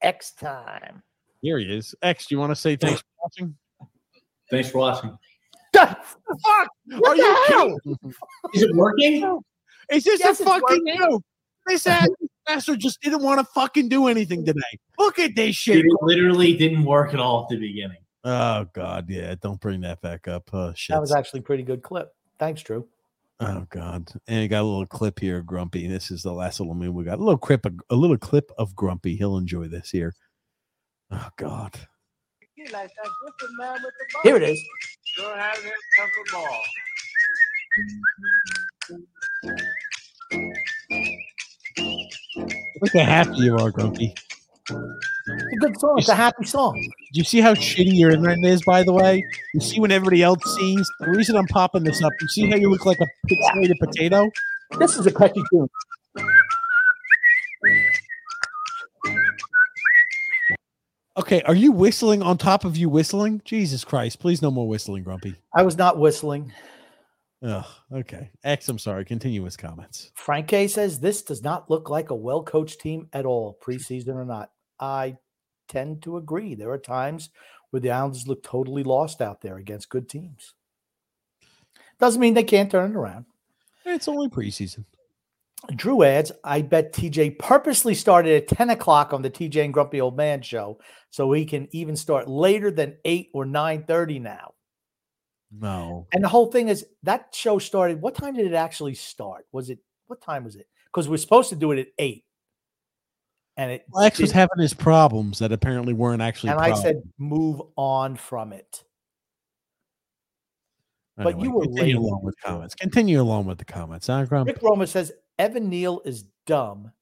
X 0.00 0.32
time. 0.32 1.02
Here 1.42 1.58
he 1.58 1.66
is. 1.66 1.94
X, 2.00 2.26
do 2.26 2.34
you 2.34 2.38
want 2.38 2.52
to 2.52 2.56
say 2.56 2.76
thanks 2.76 3.00
for 3.00 3.06
watching? 3.22 3.56
Thanks 4.51 4.70
for 4.70 4.78
watching. 4.78 5.16
fuck? 5.72 5.99
What 6.86 7.09
Are 7.09 7.16
you 7.16 7.44
kidding? 7.49 7.99
Is 8.55 8.62
it 8.62 8.74
working? 8.74 9.40
Is 9.90 10.05
this 10.05 10.20
yes, 10.20 10.40
a 10.40 10.44
fucking 10.44 10.97
joke? 10.99 11.22
This 11.66 11.86
ass 11.86 12.09
master 12.49 12.76
just 12.76 13.01
didn't 13.03 13.22
want 13.22 13.40
to 13.40 13.47
fucking 13.53 13.88
do 13.88 14.07
anything 14.07 14.44
today. 14.44 14.61
Look 14.99 15.18
at 15.18 15.34
this 15.34 15.57
shit. 15.57 15.78
It 15.78 15.92
literally 16.03 16.57
didn't 16.57 16.84
work 16.84 17.14
at 17.14 17.20
all 17.20 17.42
at 17.42 17.49
the 17.49 17.57
beginning. 17.57 17.99
Oh 18.24 18.66
god, 18.72 19.09
yeah. 19.09 19.34
Don't 19.40 19.61
bring 19.61 19.80
that 19.82 20.01
back 20.01 20.28
up. 20.28 20.49
Oh 20.53 20.72
shit. 20.74 20.94
That 20.94 21.01
was 21.01 21.12
actually 21.12 21.40
pretty 21.42 21.62
good 21.62 21.82
clip. 21.82 22.12
Thanks, 22.38 22.62
Drew. 22.62 22.86
Oh 23.40 23.66
god. 23.70 24.11
And 24.26 24.42
you 24.42 24.49
got 24.49 24.62
a 24.62 24.64
little 24.64 24.86
clip 24.86 25.20
here, 25.20 25.42
Grumpy. 25.42 25.86
This 25.86 26.11
is 26.11 26.22
the 26.22 26.32
last 26.32 26.59
little 26.59 26.74
move 26.74 26.94
we 26.94 27.05
got. 27.05 27.18
A 27.18 27.22
little 27.22 27.38
clip, 27.38 27.66
a 27.66 27.94
little 27.94 28.18
clip 28.18 28.51
of 28.59 28.74
Grumpy. 28.74 29.16
He'll 29.16 29.36
enjoy 29.36 29.68
this 29.68 29.90
here. 29.90 30.14
Oh 31.11 31.28
god. 31.36 31.78
Here 34.22 34.36
it 34.36 34.42
is. 34.42 34.62
Look 42.80 42.92
how 42.92 43.00
happy 43.00 43.36
you 43.38 43.56
are, 43.56 43.70
Grumpy. 43.70 44.14
It's 44.68 45.52
a 45.52 45.56
good 45.58 45.78
song. 45.80 45.94
It's 45.98 46.08
a 46.08 46.14
happy 46.14 46.44
song. 46.44 46.74
Do 46.74 47.18
you 47.18 47.24
see 47.24 47.40
how 47.40 47.54
shitty 47.54 47.96
your 47.96 48.10
internet 48.10 48.38
is, 48.44 48.62
by 48.64 48.82
the 48.82 48.92
way? 48.92 49.24
You 49.54 49.60
see 49.60 49.80
when 49.80 49.92
everybody 49.92 50.22
else 50.22 50.42
sees? 50.56 50.90
The 51.00 51.10
reason 51.10 51.36
I'm 51.36 51.46
popping 51.46 51.84
this 51.84 52.02
up, 52.02 52.12
you 52.20 52.28
see 52.28 52.50
how 52.50 52.56
you 52.56 52.70
look 52.70 52.84
like 52.84 52.98
a 53.00 53.06
pixelated 53.28 53.78
potato? 53.78 54.30
This 54.78 54.96
is 54.96 55.06
a 55.06 55.12
catchy 55.12 55.42
tune. 55.50 55.68
Okay, 61.18 61.40
are 61.42 61.54
you 61.54 61.72
whistling 61.72 62.22
on 62.22 62.36
top 62.36 62.64
of 62.64 62.76
you 62.76 62.90
whistling? 62.90 63.40
Jesus 63.44 63.84
Christ, 63.84 64.20
please 64.20 64.42
no 64.42 64.50
more 64.50 64.68
whistling, 64.68 65.02
Grumpy. 65.02 65.34
I 65.54 65.62
was 65.62 65.78
not 65.78 65.98
whistling. 65.98 66.52
Oh, 67.42 67.66
okay. 67.92 68.30
X, 68.44 68.68
I'm 68.68 68.78
sorry. 68.78 69.04
Continuous 69.04 69.56
comments. 69.56 70.10
Frank 70.14 70.48
K 70.48 70.68
says 70.68 71.00
this 71.00 71.22
does 71.22 71.42
not 71.42 71.70
look 71.70 71.88
like 71.88 72.10
a 72.10 72.14
well 72.14 72.42
coached 72.42 72.80
team 72.80 73.08
at 73.12 73.24
all, 73.24 73.58
preseason 73.62 74.14
or 74.14 74.24
not. 74.24 74.50
I 74.78 75.16
tend 75.68 76.02
to 76.02 76.18
agree. 76.18 76.54
There 76.54 76.70
are 76.70 76.78
times 76.78 77.30
where 77.70 77.80
the 77.80 77.90
Islanders 77.90 78.28
look 78.28 78.42
totally 78.42 78.82
lost 78.82 79.22
out 79.22 79.40
there 79.40 79.56
against 79.56 79.88
good 79.88 80.08
teams. 80.08 80.54
Doesn't 81.98 82.20
mean 82.20 82.34
they 82.34 82.44
can't 82.44 82.70
turn 82.70 82.90
it 82.90 82.96
around. 82.96 83.24
It's 83.84 84.08
only 84.08 84.28
preseason. 84.28 84.84
Drew 85.74 86.02
adds, 86.02 86.30
I 86.44 86.62
bet 86.62 86.92
TJ 86.92 87.38
purposely 87.38 87.94
started 87.94 88.42
at 88.42 88.57
10 88.57 88.70
o'clock 88.70 89.12
on 89.12 89.22
the 89.22 89.30
TJ 89.30 89.64
and 89.64 89.74
Grumpy 89.74 90.00
Old 90.00 90.16
Man 90.16 90.42
show 90.42 90.78
so 91.11 91.32
he 91.32 91.44
can 91.44 91.68
even 91.72 91.96
start 91.96 92.28
later 92.28 92.70
than 92.70 92.96
8 93.04 93.30
or 93.32 93.44
9:30 93.44 94.20
now. 94.20 94.52
No. 95.50 96.07
And 96.12 96.22
the 96.22 96.28
whole 96.28 96.50
thing 96.50 96.68
is 96.68 96.84
that 97.04 97.34
show 97.34 97.59
started. 97.59 98.00
What 98.00 98.14
time 98.14 98.34
did 98.34 98.46
it 98.46 98.54
actually 98.54 98.94
start? 98.94 99.46
Was 99.52 99.70
it 99.70 99.78
what 100.07 100.20
time 100.20 100.44
was 100.44 100.57
it? 100.57 100.66
Because 100.86 101.09
we're 101.09 101.16
supposed 101.16 101.50
to 101.50 101.57
do 101.57 101.72
it 101.72 101.78
at 101.78 101.88
eight. 101.98 102.24
And 103.57 103.70
it 103.70 103.86
Lex 103.90 104.18
was 104.18 104.32
having 104.32 104.59
his 104.59 104.74
problems 104.74 105.38
that 105.38 105.52
apparently 105.52 105.94
weren't 105.94 106.20
actually. 106.20 106.50
And 106.50 106.59
problems. 106.59 106.80
I 106.80 106.82
said, 106.82 107.02
move 107.18 107.62
on 107.76 108.16
from 108.16 108.52
it. 108.52 108.84
Anyway, 111.18 111.32
but 111.32 111.42
you 111.42 111.50
were 111.50 111.62
continue 111.62 111.98
along 111.98 112.20
with 112.22 112.34
comments. 112.42 112.74
Continue 112.74 113.22
along 113.22 113.46
with 113.46 113.57
the 113.57 113.64
comments. 113.64 114.09
Huh, 114.09 114.26
Rick 114.46 114.59
Roma 114.61 114.86
says 114.86 115.12
Evan 115.39 115.68
Neal 115.68 116.01
is 116.05 116.24
dumb, 116.47 116.93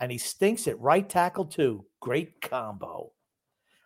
and 0.00 0.10
he 0.10 0.18
stinks 0.18 0.66
at 0.66 0.80
right 0.80 1.08
tackle 1.08 1.44
too. 1.44 1.84
Great 2.00 2.40
combo. 2.40 3.12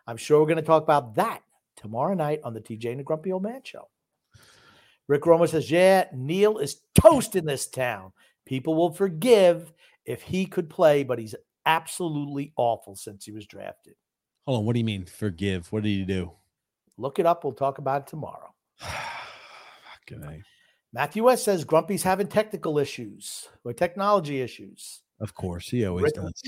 I'm 0.07 0.17
sure 0.17 0.39
we're 0.39 0.47
going 0.47 0.57
to 0.57 0.63
talk 0.63 0.83
about 0.83 1.15
that 1.15 1.41
tomorrow 1.75 2.13
night 2.13 2.41
on 2.43 2.53
the 2.53 2.61
TJ 2.61 2.91
and 2.91 2.99
the 2.99 3.03
Grumpy 3.03 3.31
Old 3.31 3.43
Man 3.43 3.61
show. 3.63 3.87
Rick 5.07 5.25
Roma 5.25 5.47
says, 5.47 5.69
Yeah, 5.69 6.05
Neal 6.13 6.57
is 6.57 6.81
toast 6.95 7.35
in 7.35 7.45
this 7.45 7.67
town. 7.67 8.11
People 8.45 8.75
will 8.75 8.91
forgive 8.91 9.71
if 10.05 10.21
he 10.21 10.45
could 10.45 10.69
play, 10.69 11.03
but 11.03 11.19
he's 11.19 11.35
absolutely 11.65 12.53
awful 12.57 12.95
since 12.95 13.25
he 13.25 13.31
was 13.31 13.45
drafted. 13.45 13.93
Hold 14.45 14.59
on. 14.59 14.65
What 14.65 14.73
do 14.73 14.79
you 14.79 14.85
mean 14.85 15.05
forgive? 15.05 15.71
What 15.71 15.83
did 15.83 15.89
he 15.89 16.05
do? 16.05 16.31
Look 16.97 17.19
it 17.19 17.25
up. 17.25 17.43
We'll 17.43 17.53
talk 17.53 17.77
about 17.77 18.01
it 18.01 18.07
tomorrow. 18.07 18.53
Good 20.07 20.21
night. 20.21 20.41
Matthew 20.91 21.23
West 21.23 21.43
says 21.43 21.65
Grumpy's 21.65 22.03
having 22.03 22.27
technical 22.27 22.79
issues 22.79 23.47
or 23.63 23.73
technology 23.73 24.41
issues. 24.41 25.01
Of 25.19 25.35
course, 25.35 25.69
he 25.69 25.85
always 25.85 26.03
Rick, 26.03 26.15
does. 26.15 26.43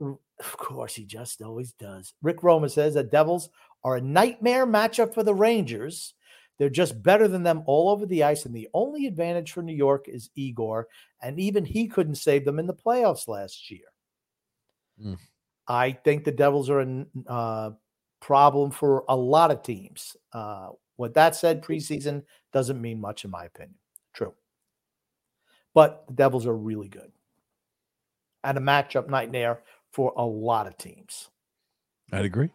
Of 0.00 0.56
course, 0.56 0.94
he 0.94 1.04
just 1.04 1.42
always 1.42 1.72
does. 1.72 2.14
Rick 2.22 2.42
Roma 2.42 2.68
says 2.68 2.94
that 2.94 3.12
Devils 3.12 3.50
are 3.84 3.96
a 3.96 4.00
nightmare 4.00 4.66
matchup 4.66 5.14
for 5.14 5.22
the 5.22 5.34
Rangers 5.34 6.14
they're 6.58 6.70
just 6.70 7.02
better 7.02 7.26
than 7.26 7.42
them 7.42 7.62
all 7.66 7.90
over 7.90 8.06
the 8.06 8.22
ice. 8.22 8.44
And 8.44 8.54
the 8.54 8.68
only 8.74 9.06
advantage 9.06 9.52
for 9.52 9.62
New 9.62 9.74
York 9.74 10.08
is 10.08 10.30
Igor. 10.34 10.88
And 11.20 11.40
even 11.40 11.64
he 11.64 11.88
couldn't 11.88 12.16
save 12.16 12.44
them 12.44 12.58
in 12.58 12.66
the 12.66 12.74
playoffs 12.74 13.26
last 13.26 13.70
year. 13.70 13.86
Mm. 15.02 15.18
I 15.66 15.92
think 15.92 16.24
the 16.24 16.32
Devils 16.32 16.70
are 16.70 16.80
a 16.80 17.06
uh, 17.26 17.70
problem 18.20 18.70
for 18.70 19.04
a 19.08 19.16
lot 19.16 19.50
of 19.50 19.62
teams. 19.62 20.16
Uh, 20.32 20.68
with 20.96 21.14
that 21.14 21.34
said, 21.34 21.62
preseason 21.62 22.22
doesn't 22.52 22.80
mean 22.80 23.00
much, 23.00 23.24
in 23.24 23.30
my 23.30 23.44
opinion. 23.46 23.76
True. 24.14 24.32
But 25.74 26.04
the 26.06 26.14
Devils 26.14 26.46
are 26.46 26.56
really 26.56 26.88
good 26.88 27.12
and 28.44 28.58
a 28.58 28.60
matchup 28.60 29.08
nightmare 29.08 29.60
for 29.90 30.12
a 30.16 30.24
lot 30.24 30.66
of 30.66 30.76
teams. 30.76 31.30
I'd 32.12 32.24
agree. 32.24 32.50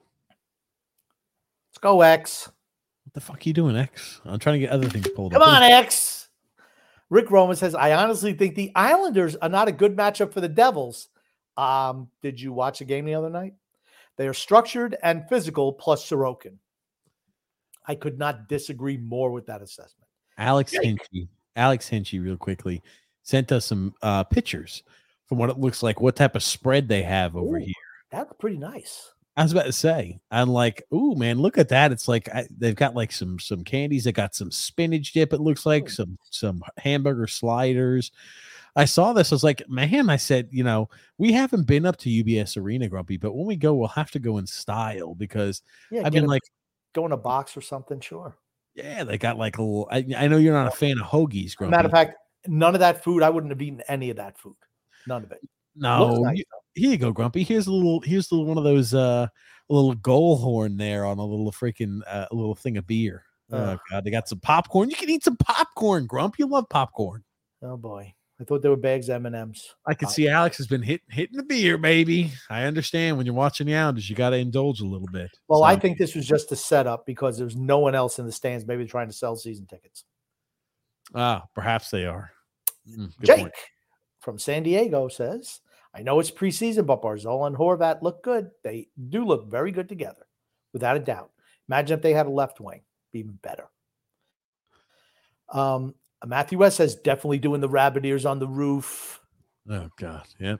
Let's 1.69 1.79
go, 1.81 2.01
X. 2.01 2.47
What 3.03 3.13
the 3.13 3.21
fuck 3.21 3.37
are 3.37 3.43
you 3.43 3.53
doing, 3.53 3.75
X? 3.75 4.21
I'm 4.23 4.39
trying 4.39 4.59
to 4.59 4.59
get 4.59 4.69
other 4.69 4.87
things 4.87 5.07
pulled 5.09 5.33
Come 5.33 5.41
up. 5.41 5.47
on, 5.49 5.63
X. 5.63 6.29
Rick 7.09 7.31
Roman 7.31 7.55
says, 7.55 7.73
I 7.73 7.93
honestly 7.93 8.33
think 8.33 8.55
the 8.55 8.71
Islanders 8.75 9.35
are 9.35 9.49
not 9.49 9.67
a 9.67 9.71
good 9.71 9.97
matchup 9.97 10.31
for 10.31 10.41
the 10.41 10.47
Devils. 10.47 11.09
Um, 11.57 12.09
did 12.21 12.39
you 12.39 12.53
watch 12.53 12.81
a 12.81 12.85
game 12.85 13.05
the 13.05 13.15
other 13.15 13.31
night? 13.31 13.53
They 14.17 14.27
are 14.27 14.33
structured 14.33 14.95
and 15.01 15.27
physical 15.27 15.73
plus 15.73 16.07
Sorokin. 16.07 16.57
I 17.87 17.95
could 17.95 18.19
not 18.19 18.47
disagree 18.47 18.97
more 18.97 19.31
with 19.31 19.47
that 19.47 19.63
assessment. 19.63 20.07
Alex 20.37 20.71
Hinchy, 20.71 21.27
Alex 21.55 21.87
Hinchy, 21.87 22.19
real 22.19 22.37
quickly, 22.37 22.81
sent 23.23 23.51
us 23.51 23.65
some 23.65 23.93
uh, 24.01 24.23
pictures 24.23 24.83
from 25.27 25.37
what 25.37 25.49
it 25.49 25.59
looks 25.59 25.83
like, 25.83 26.01
what 26.01 26.15
type 26.15 26.35
of 26.35 26.43
spread 26.43 26.87
they 26.87 27.03
have 27.03 27.35
over 27.35 27.57
Ooh, 27.57 27.63
here. 27.63 27.73
That's 28.11 28.33
pretty 28.39 28.57
nice. 28.57 29.13
I 29.37 29.43
was 29.43 29.51
about 29.53 29.67
to 29.67 29.71
say, 29.71 30.19
I'm 30.31 30.49
like, 30.49 30.83
oh 30.91 31.15
man, 31.15 31.39
look 31.39 31.57
at 31.57 31.69
that! 31.69 31.93
It's 31.93 32.09
like 32.09 32.27
I, 32.29 32.45
they've 32.57 32.75
got 32.75 32.95
like 32.95 33.11
some 33.11 33.39
some 33.39 33.63
candies. 33.63 34.03
They 34.03 34.11
got 34.11 34.35
some 34.35 34.51
spinach 34.51 35.13
dip. 35.13 35.31
It 35.31 35.39
looks 35.39 35.65
like 35.65 35.89
some 35.89 36.17
some 36.29 36.61
hamburger 36.77 37.27
sliders. 37.27 38.11
I 38.75 38.85
saw 38.85 39.13
this. 39.13 39.31
I 39.31 39.35
was 39.35 39.43
like, 39.43 39.67
man, 39.69 40.09
I 40.09 40.17
said, 40.17 40.49
you 40.51 40.63
know, 40.63 40.89
we 41.17 41.31
haven't 41.31 41.67
been 41.67 41.85
up 41.85 41.97
to 41.97 42.09
UBS 42.09 42.57
Arena, 42.57 42.87
Grumpy, 42.87 43.17
but 43.17 43.33
when 43.33 43.45
we 43.45 43.55
go, 43.55 43.73
we'll 43.73 43.87
have 43.89 44.11
to 44.11 44.19
go 44.19 44.37
in 44.37 44.47
style 44.47 45.15
because 45.15 45.61
yeah, 45.91 46.01
I've 46.05 46.13
been 46.13 46.25
a, 46.25 46.27
like, 46.27 46.43
go 46.93 47.05
in 47.05 47.11
a 47.11 47.17
box 47.17 47.55
or 47.57 47.61
something. 47.61 47.99
Sure. 47.99 48.37
Yeah, 48.75 49.03
they 49.03 49.17
got 49.17 49.37
like 49.37 49.57
a 49.57 49.61
little. 49.61 49.87
I, 49.91 50.05
I 50.17 50.27
know 50.27 50.37
you're 50.37 50.53
not 50.53 50.67
a 50.67 50.75
fan 50.75 50.99
of 50.99 51.05
hoagies, 51.07 51.55
Grumpy. 51.55 51.75
Matter 51.75 51.87
of 51.87 51.91
fact, 51.91 52.15
none 52.47 52.75
of 52.75 52.79
that 52.79 53.03
food. 53.03 53.23
I 53.23 53.29
wouldn't 53.29 53.51
have 53.51 53.61
eaten 53.61 53.81
any 53.87 54.09
of 54.09 54.17
that 54.17 54.37
food. 54.37 54.55
None 55.07 55.23
of 55.23 55.31
it. 55.31 55.39
No, 55.75 56.15
nice, 56.17 56.43
here 56.75 56.91
you 56.91 56.97
go, 56.97 57.11
Grumpy. 57.11 57.43
Here's 57.43 57.67
a 57.67 57.71
little. 57.71 58.01
Here's 58.01 58.31
a 58.31 58.35
little 58.35 58.47
one 58.47 58.57
of 58.57 58.63
those 58.63 58.93
uh 58.93 59.27
a 59.69 59.73
little 59.73 59.93
goal 59.95 60.37
horn 60.37 60.77
there 60.77 61.05
on 61.05 61.19
a 61.19 61.25
little 61.25 61.51
freaking 61.51 62.01
uh, 62.07 62.25
little 62.31 62.55
thing 62.55 62.77
of 62.77 62.87
beer. 62.87 63.23
Oh 63.51 63.57
Ugh. 63.57 63.79
god, 63.89 64.03
they 64.03 64.11
got 64.11 64.27
some 64.27 64.39
popcorn. 64.39 64.89
You 64.89 64.95
can 64.95 65.09
eat 65.09 65.23
some 65.23 65.37
popcorn, 65.37 66.05
Grump. 66.05 66.35
You 66.37 66.47
love 66.47 66.67
popcorn. 66.69 67.23
Oh 67.61 67.77
boy, 67.77 68.13
I 68.39 68.45
thought 68.45 68.61
they 68.61 68.69
were 68.69 68.77
bags 68.77 69.09
M 69.09 69.25
and 69.25 69.35
M's. 69.35 69.75
I 69.85 69.93
can 69.93 70.05
Pop- 70.05 70.15
see 70.15 70.29
Alex 70.29 70.57
has 70.57 70.67
been 70.67 70.81
hit, 70.81 71.01
hitting 71.09 71.35
the 71.35 71.43
beer, 71.43 71.77
baby. 71.77 72.31
I 72.49 72.63
understand 72.63 73.17
when 73.17 73.25
you're 73.25 73.35
watching 73.35 73.67
the 73.67 73.75
Islanders, 73.75 74.09
you 74.09 74.15
got 74.15 74.29
to 74.29 74.37
indulge 74.37 74.79
a 74.79 74.85
little 74.85 75.09
bit. 75.11 75.29
Well, 75.49 75.63
I 75.63 75.75
think 75.75 75.97
this 75.97 76.15
was 76.15 76.25
just 76.25 76.51
a 76.53 76.55
setup 76.55 77.05
because 77.05 77.37
there's 77.37 77.57
no 77.57 77.79
one 77.79 77.95
else 77.95 78.17
in 78.17 78.25
the 78.25 78.31
stands, 78.31 78.65
maybe 78.65 78.85
trying 78.85 79.07
to 79.07 79.13
sell 79.13 79.35
season 79.35 79.65
tickets. 79.65 80.05
ah, 81.13 81.43
perhaps 81.53 81.89
they 81.89 82.05
are. 82.05 82.31
Mm, 82.89 83.11
Jake 83.23 83.39
point. 83.39 83.53
from 84.21 84.39
San 84.39 84.63
Diego 84.63 85.09
says, 85.09 85.59
I 85.93 86.01
know 86.01 86.19
it's 86.19 86.31
preseason, 86.31 86.85
but 86.85 87.01
Barzal 87.01 87.45
and 87.45 87.55
Horvat 87.55 88.01
look 88.01 88.23
good. 88.23 88.51
They 88.63 88.87
do 89.09 89.25
look 89.25 89.49
very 89.49 89.71
good 89.71 89.89
together, 89.89 90.25
without 90.71 90.95
a 90.95 91.01
doubt. 91.01 91.31
Imagine 91.67 91.97
if 91.97 92.03
they 92.03 92.13
had 92.13 92.27
a 92.27 92.31
left 92.31 92.61
wing, 92.61 92.81
be 93.11 93.19
even 93.19 93.37
better. 93.41 93.65
Um, 95.51 95.95
Matthew 96.25 96.57
West 96.57 96.77
says, 96.77 96.95
definitely 96.95 97.39
doing 97.39 97.61
the 97.61 97.69
rabbit 97.69 98.05
ears 98.05 98.25
on 98.25 98.39
the 98.39 98.47
roof. 98.47 99.19
Oh 99.69 99.89
god, 99.97 100.25
yeah. 100.39 100.57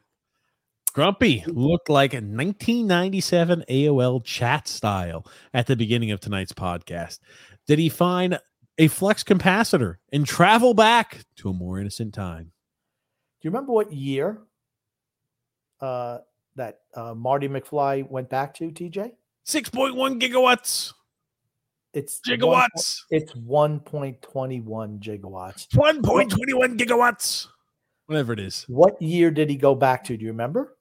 Grumpy 0.93 1.43
looked 1.47 1.89
like 1.89 2.13
a 2.13 2.17
1997 2.17 3.63
AOL 3.69 4.23
chat 4.23 4.67
style 4.67 5.25
at 5.53 5.67
the 5.67 5.75
beginning 5.75 6.11
of 6.11 6.19
tonight's 6.19 6.53
podcast. 6.53 7.19
Did 7.67 7.79
he 7.79 7.89
find 7.89 8.39
a 8.77 8.87
flux 8.87 9.23
capacitor 9.23 9.97
and 10.11 10.25
travel 10.25 10.73
back 10.73 11.25
to 11.37 11.49
a 11.49 11.53
more 11.53 11.79
innocent 11.79 12.13
time? 12.13 12.45
Do 13.41 13.47
you 13.47 13.51
remember 13.51 13.71
what 13.71 13.93
year 13.93 14.41
uh, 15.79 16.19
that 16.55 16.79
uh, 16.95 17.13
Marty 17.13 17.47
McFly 17.47 18.09
went 18.09 18.29
back 18.29 18.53
to, 18.55 18.71
TJ? 18.71 19.11
6.1 19.45 20.19
gigawatts, 20.19 20.93
It's 21.93 22.19
one- 22.25 22.39
gigawatts, 22.39 23.01
It's 23.09 23.33
1.21 23.33 24.99
gigawatts. 24.99 25.67
1.21 25.73 26.77
gigawatts, 26.77 27.47
whatever 28.05 28.33
it 28.33 28.39
is. 28.39 28.65
What 28.67 29.01
year 29.01 29.31
did 29.31 29.49
he 29.49 29.55
go 29.55 29.73
back 29.75 30.03
to? 30.05 30.17
Do 30.17 30.23
you 30.23 30.31
remember? 30.31 30.77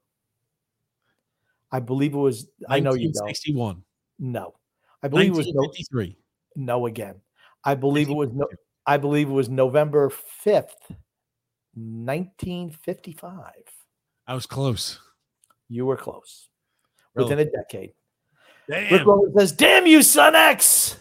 I 1.71 1.79
believe 1.79 2.13
it 2.13 2.17
was. 2.17 2.47
I 2.67 2.79
know 2.79 2.93
you 2.93 3.11
don't. 3.13 3.25
1961. 3.25 3.83
No, 4.19 4.55
I 5.03 5.07
believe 5.07 5.33
it 5.33 5.37
was 5.37 5.47
no, 5.47 5.61
1953. 5.61 6.17
no 6.55 6.85
again. 6.87 7.15
I 7.63 7.75
believe 7.75 8.09
it 8.09 8.13
was 8.13 8.29
no. 8.33 8.47
I 8.85 8.97
believe 8.97 9.29
it 9.29 9.33
was 9.33 9.49
November 9.49 10.09
fifth, 10.09 10.91
nineteen 11.75 12.71
fifty-five. 12.71 13.63
I 14.27 14.33
was 14.33 14.45
close. 14.45 14.99
You 15.69 15.85
were 15.85 15.97
close. 15.97 16.49
Really? 17.13 17.29
Within 17.29 17.47
a 17.47 17.51
decade. 17.51 17.91
Rick 18.69 18.89
Damn. 18.89 19.33
Says, 19.37 19.51
"Damn 19.51 19.87
you, 19.87 20.03
Son 20.03 20.35
X." 20.35 20.97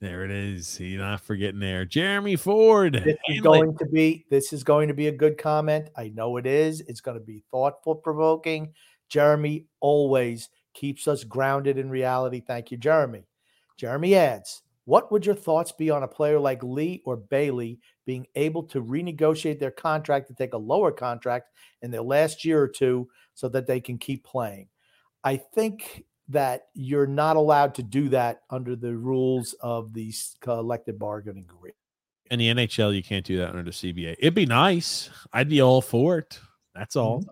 There 0.00 0.24
it 0.24 0.30
is. 0.30 0.80
You're 0.80 1.02
not 1.02 1.20
forgetting 1.20 1.60
there. 1.60 1.84
Jeremy 1.84 2.36
Ford. 2.36 2.94
This 2.94 3.16
is 3.28 3.42
Hanley. 3.42 3.60
going 3.60 3.78
to 3.78 3.86
be. 3.86 4.24
This 4.30 4.54
is 4.54 4.64
going 4.64 4.88
to 4.88 4.94
be 4.94 5.08
a 5.08 5.12
good 5.12 5.36
comment. 5.36 5.90
I 5.94 6.08
know 6.08 6.38
it 6.38 6.46
is. 6.46 6.80
It's 6.82 7.02
going 7.02 7.18
to 7.18 7.24
be 7.24 7.44
thoughtful, 7.50 7.94
provoking. 7.96 8.72
Jeremy 9.10 9.66
always 9.80 10.48
keeps 10.72 11.06
us 11.06 11.22
grounded 11.24 11.76
in 11.76 11.90
reality. 11.90 12.40
Thank 12.40 12.70
you, 12.70 12.78
Jeremy. 12.78 13.24
Jeremy 13.76 14.14
adds, 14.14 14.62
What 14.86 15.12
would 15.12 15.26
your 15.26 15.34
thoughts 15.34 15.72
be 15.72 15.90
on 15.90 16.02
a 16.02 16.08
player 16.08 16.40
like 16.40 16.62
Lee 16.62 17.02
or 17.04 17.18
Bailey 17.18 17.78
being 18.06 18.26
able 18.36 18.62
to 18.64 18.82
renegotiate 18.82 19.58
their 19.58 19.70
contract 19.70 20.28
to 20.28 20.34
take 20.34 20.54
a 20.54 20.58
lower 20.58 20.92
contract 20.92 21.50
in 21.82 21.90
their 21.90 22.02
last 22.02 22.42
year 22.44 22.62
or 22.62 22.68
two 22.68 23.06
so 23.34 23.50
that 23.50 23.66
they 23.66 23.80
can 23.80 23.98
keep 23.98 24.24
playing? 24.24 24.68
I 25.22 25.36
think 25.36 26.04
that 26.30 26.68
you're 26.74 27.06
not 27.06 27.36
allowed 27.36 27.74
to 27.76 27.82
do 27.82 28.08
that 28.08 28.42
under 28.50 28.76
the 28.76 28.96
rules 28.96 29.54
of 29.60 29.92
the 29.92 30.12
collective 30.40 30.98
bargaining 30.98 31.44
agreement. 31.44 31.76
In 32.30 32.38
the 32.38 32.54
NHL, 32.54 32.94
you 32.94 33.02
can't 33.02 33.24
do 33.24 33.38
that 33.38 33.50
under 33.50 33.64
the 33.64 33.70
CBA. 33.70 34.16
It'd 34.18 34.34
be 34.34 34.46
nice. 34.46 35.10
I'd 35.32 35.48
be 35.48 35.60
all 35.60 35.82
for 35.82 36.18
it. 36.18 36.38
That's 36.74 36.96
all. 36.96 37.24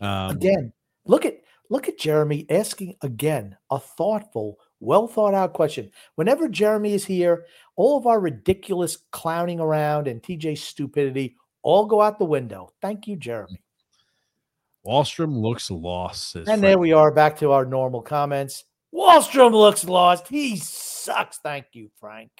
Um, 0.00 0.30
again 0.30 0.72
look 1.06 1.24
at 1.24 1.40
look 1.70 1.88
at 1.88 1.98
jeremy 1.98 2.46
asking 2.50 2.94
again 3.02 3.56
a 3.70 3.80
thoughtful 3.80 4.58
well 4.78 5.08
thought 5.08 5.34
out 5.34 5.52
question 5.54 5.90
whenever 6.14 6.48
jeremy 6.48 6.94
is 6.94 7.04
here 7.04 7.46
all 7.74 7.98
of 7.98 8.06
our 8.06 8.20
ridiculous 8.20 8.98
clowning 9.10 9.58
around 9.58 10.06
and 10.06 10.22
tj's 10.22 10.62
stupidity 10.62 11.36
all 11.62 11.84
go 11.86 12.00
out 12.00 12.18
the 12.20 12.24
window 12.24 12.70
thank 12.80 13.08
you 13.08 13.16
jeremy 13.16 13.60
Wahlstrom 14.86 15.36
looks 15.40 15.70
lost. 15.70 16.34
and 16.36 16.44
Frank. 16.46 16.60
there 16.62 16.78
we 16.78 16.92
are 16.92 17.12
back 17.12 17.38
to 17.38 17.52
our 17.52 17.64
normal 17.64 18.00
comments 18.02 18.64
wahlstrom 18.94 19.52
looks 19.52 19.84
lost 19.84 20.26
he 20.28 20.56
sucks 20.56 21.38
thank 21.38 21.66
you 21.72 21.90
frank 22.00 22.30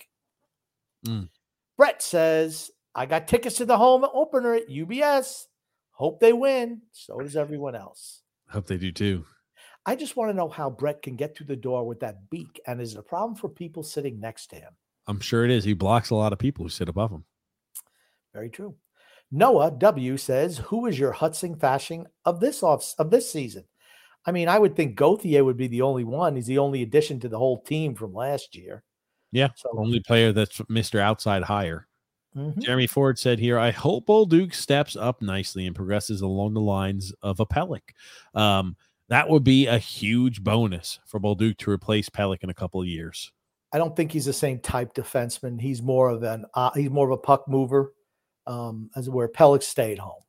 Mm. 1.06 1.28
brett 1.76 2.02
says 2.02 2.70
i 2.94 3.04
got 3.06 3.28
tickets 3.28 3.56
to 3.56 3.66
the 3.66 3.76
home 3.76 4.04
opener 4.14 4.54
at 4.54 4.68
ubs 4.68 5.44
hope 5.90 6.20
they 6.20 6.32
win 6.32 6.80
so 6.92 7.18
does 7.20 7.36
everyone 7.36 7.74
else 7.74 8.22
Hope 8.50 8.66
they 8.66 8.78
do 8.78 8.90
too. 8.90 9.26
I 9.84 9.94
just 9.94 10.16
want 10.16 10.30
to 10.30 10.34
know 10.34 10.48
how 10.48 10.70
Brett 10.70 11.02
can 11.02 11.16
get 11.16 11.36
through 11.36 11.48
the 11.48 11.56
door 11.56 11.86
with 11.86 12.00
that 12.00 12.30
beak. 12.30 12.58
And 12.66 12.80
is 12.80 12.94
it 12.94 12.98
a 12.98 13.02
problem 13.02 13.36
for 13.36 13.50
people 13.50 13.82
sitting 13.82 14.18
next 14.18 14.46
to 14.48 14.56
him? 14.56 14.72
I'm 15.06 15.20
sure 15.20 15.44
it 15.44 15.50
is. 15.50 15.64
He 15.64 15.74
blocks 15.74 16.08
a 16.08 16.14
lot 16.14 16.32
of 16.32 16.38
people 16.38 16.64
who 16.64 16.70
sit 16.70 16.88
above 16.88 17.10
him. 17.10 17.24
Very 18.32 18.48
true. 18.48 18.74
Noah 19.30 19.70
W 19.72 20.16
says, 20.16 20.58
"Who 20.58 20.86
is 20.86 20.98
your 20.98 21.12
Hudson 21.12 21.56
Fasching 21.56 22.06
of 22.24 22.40
this 22.40 22.62
off 22.62 22.94
of 22.98 23.10
this 23.10 23.30
season?" 23.30 23.64
I 24.26 24.32
mean, 24.32 24.48
I 24.48 24.58
would 24.58 24.76
think 24.76 24.96
Gauthier 24.96 25.44
would 25.44 25.56
be 25.56 25.68
the 25.68 25.82
only 25.82 26.04
one. 26.04 26.36
He's 26.36 26.46
the 26.46 26.58
only 26.58 26.82
addition 26.82 27.20
to 27.20 27.28
the 27.28 27.38
whole 27.38 27.62
team 27.62 27.94
from 27.94 28.12
last 28.12 28.54
year. 28.54 28.82
Yeah, 29.32 29.48
So 29.56 29.70
Only 29.76 30.00
player 30.00 30.32
that's 30.32 30.58
Mr. 30.62 31.00
Outside 31.00 31.42
Higher. 31.42 31.86
mhm. 32.36 32.58
Jeremy 32.58 32.86
Ford 32.86 33.18
said 33.18 33.38
here, 33.38 33.58
I 33.58 33.70
hope 33.70 34.06
Bolduc 34.06 34.54
steps 34.54 34.96
up 34.96 35.22
nicely 35.22 35.66
and 35.66 35.74
progresses 35.76 36.20
along 36.20 36.54
the 36.54 36.60
lines 36.60 37.12
of 37.22 37.40
a 37.40 37.46
Pelech. 37.46 37.90
Um, 38.34 38.76
that 39.08 39.28
would 39.28 39.44
be 39.44 39.66
a 39.66 39.78
huge 39.78 40.42
bonus 40.42 40.98
for 41.06 41.20
Bolduc 41.20 41.56
to 41.58 41.70
replace 41.70 42.08
Pelech 42.10 42.42
in 42.42 42.50
a 42.50 42.54
couple 42.54 42.80
of 42.80 42.86
years. 42.86 43.32
I 43.72 43.78
don't 43.78 43.94
think 43.96 44.12
he's 44.12 44.26
the 44.26 44.32
same 44.32 44.58
type 44.60 44.94
defenseman. 44.94 45.60
He's 45.60 45.82
more 45.82 46.08
of 46.10 46.22
an 46.22 46.44
uh, 46.54 46.70
he's 46.74 46.90
more 46.90 47.06
of 47.06 47.12
a 47.12 47.22
puck 47.22 47.46
mover, 47.48 47.92
um, 48.48 48.90
as 48.96 49.08
where 49.08 49.28
Pelech 49.28 49.62
stayed 49.62 49.98
home. 49.98 50.22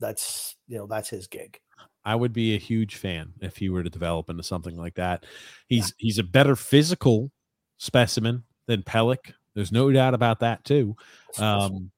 That's 0.00 0.56
you 0.66 0.78
know 0.78 0.86
that's 0.86 1.08
his 1.08 1.26
gig. 1.28 1.60
I 2.04 2.14
would 2.14 2.32
be 2.32 2.54
a 2.54 2.58
huge 2.58 2.96
fan 2.96 3.32
if 3.40 3.56
he 3.56 3.68
were 3.68 3.82
to 3.82 3.90
develop 3.90 4.30
into 4.30 4.42
something 4.42 4.76
like 4.76 4.94
that. 4.94 5.24
He's 5.68 5.94
he's 5.98 6.18
a 6.18 6.24
better 6.24 6.56
physical 6.56 7.30
specimen 7.78 8.44
than 8.66 8.82
Pelech. 8.82 9.32
There's 9.54 9.72
no 9.72 9.90
doubt 9.90 10.14
about 10.14 10.40
that 10.40 10.64
too. 10.64 10.96
Um, 11.38 11.90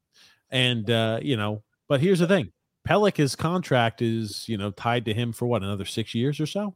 and 0.51 0.91
uh, 0.91 1.21
you 1.23 1.37
know, 1.37 1.63
but 1.89 2.01
here's 2.01 2.21
the 2.21 2.27
thing: 2.27 2.53
Pelech, 2.87 3.17
his 3.17 3.37
contract 3.37 4.03
is 4.03 4.49
you 4.49 4.57
know 4.57 4.71
tied 4.73 5.05
to 5.07 5.15
him 5.15 5.33
for 5.33 5.47
what 5.47 5.63
another 5.63 5.85
six 5.85 6.15
years 6.15 6.41
or 6.41 6.47
so, 6.47 6.75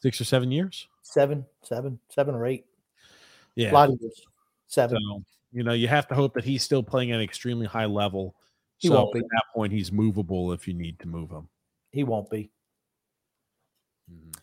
six 0.00 0.20
or 0.20 0.24
seven 0.24 0.50
years. 0.50 0.88
seven, 1.02 1.46
seven, 1.62 1.98
seven 2.10 2.34
or 2.34 2.46
eight. 2.46 2.66
Yeah. 3.54 3.70
A 3.70 3.74
lot 3.74 3.90
of 3.90 3.98
years. 4.00 4.20
Seven. 4.66 4.98
So 5.00 5.22
you 5.52 5.62
know, 5.62 5.72
you 5.72 5.88
have 5.88 6.08
to 6.08 6.14
hope 6.14 6.34
that 6.34 6.44
he's 6.44 6.62
still 6.62 6.82
playing 6.82 7.10
at 7.12 7.16
an 7.16 7.22
extremely 7.22 7.66
high 7.66 7.86
level. 7.86 8.34
He 8.78 8.88
so 8.88 8.94
won't 8.94 9.12
be. 9.14 9.20
at 9.20 9.26
that 9.30 9.44
point, 9.54 9.72
he's 9.72 9.90
movable 9.90 10.52
if 10.52 10.68
you 10.68 10.74
need 10.74 10.98
to 11.00 11.08
move 11.08 11.30
him. 11.30 11.48
He 11.90 12.04
won't 12.04 12.28
be. 12.30 12.50
Mhm. 14.12 14.36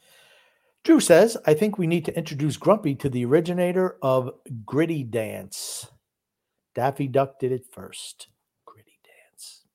Drew 0.84 1.00
says, 1.00 1.38
I 1.46 1.54
think 1.54 1.78
we 1.78 1.88
need 1.88 2.06
to 2.06 2.18
introduce 2.18 2.58
Grumpy 2.58 2.96
to 2.96 3.10
the 3.10 3.24
originator 3.26 3.98
of 4.02 4.32
Gritty 4.66 5.04
Dance. 5.04 5.90
Daffy 6.76 7.08
Duck 7.08 7.40
did 7.40 7.52
it 7.52 7.66
first. 7.72 8.28
Gritty 8.66 9.00
Dance. 9.04 9.66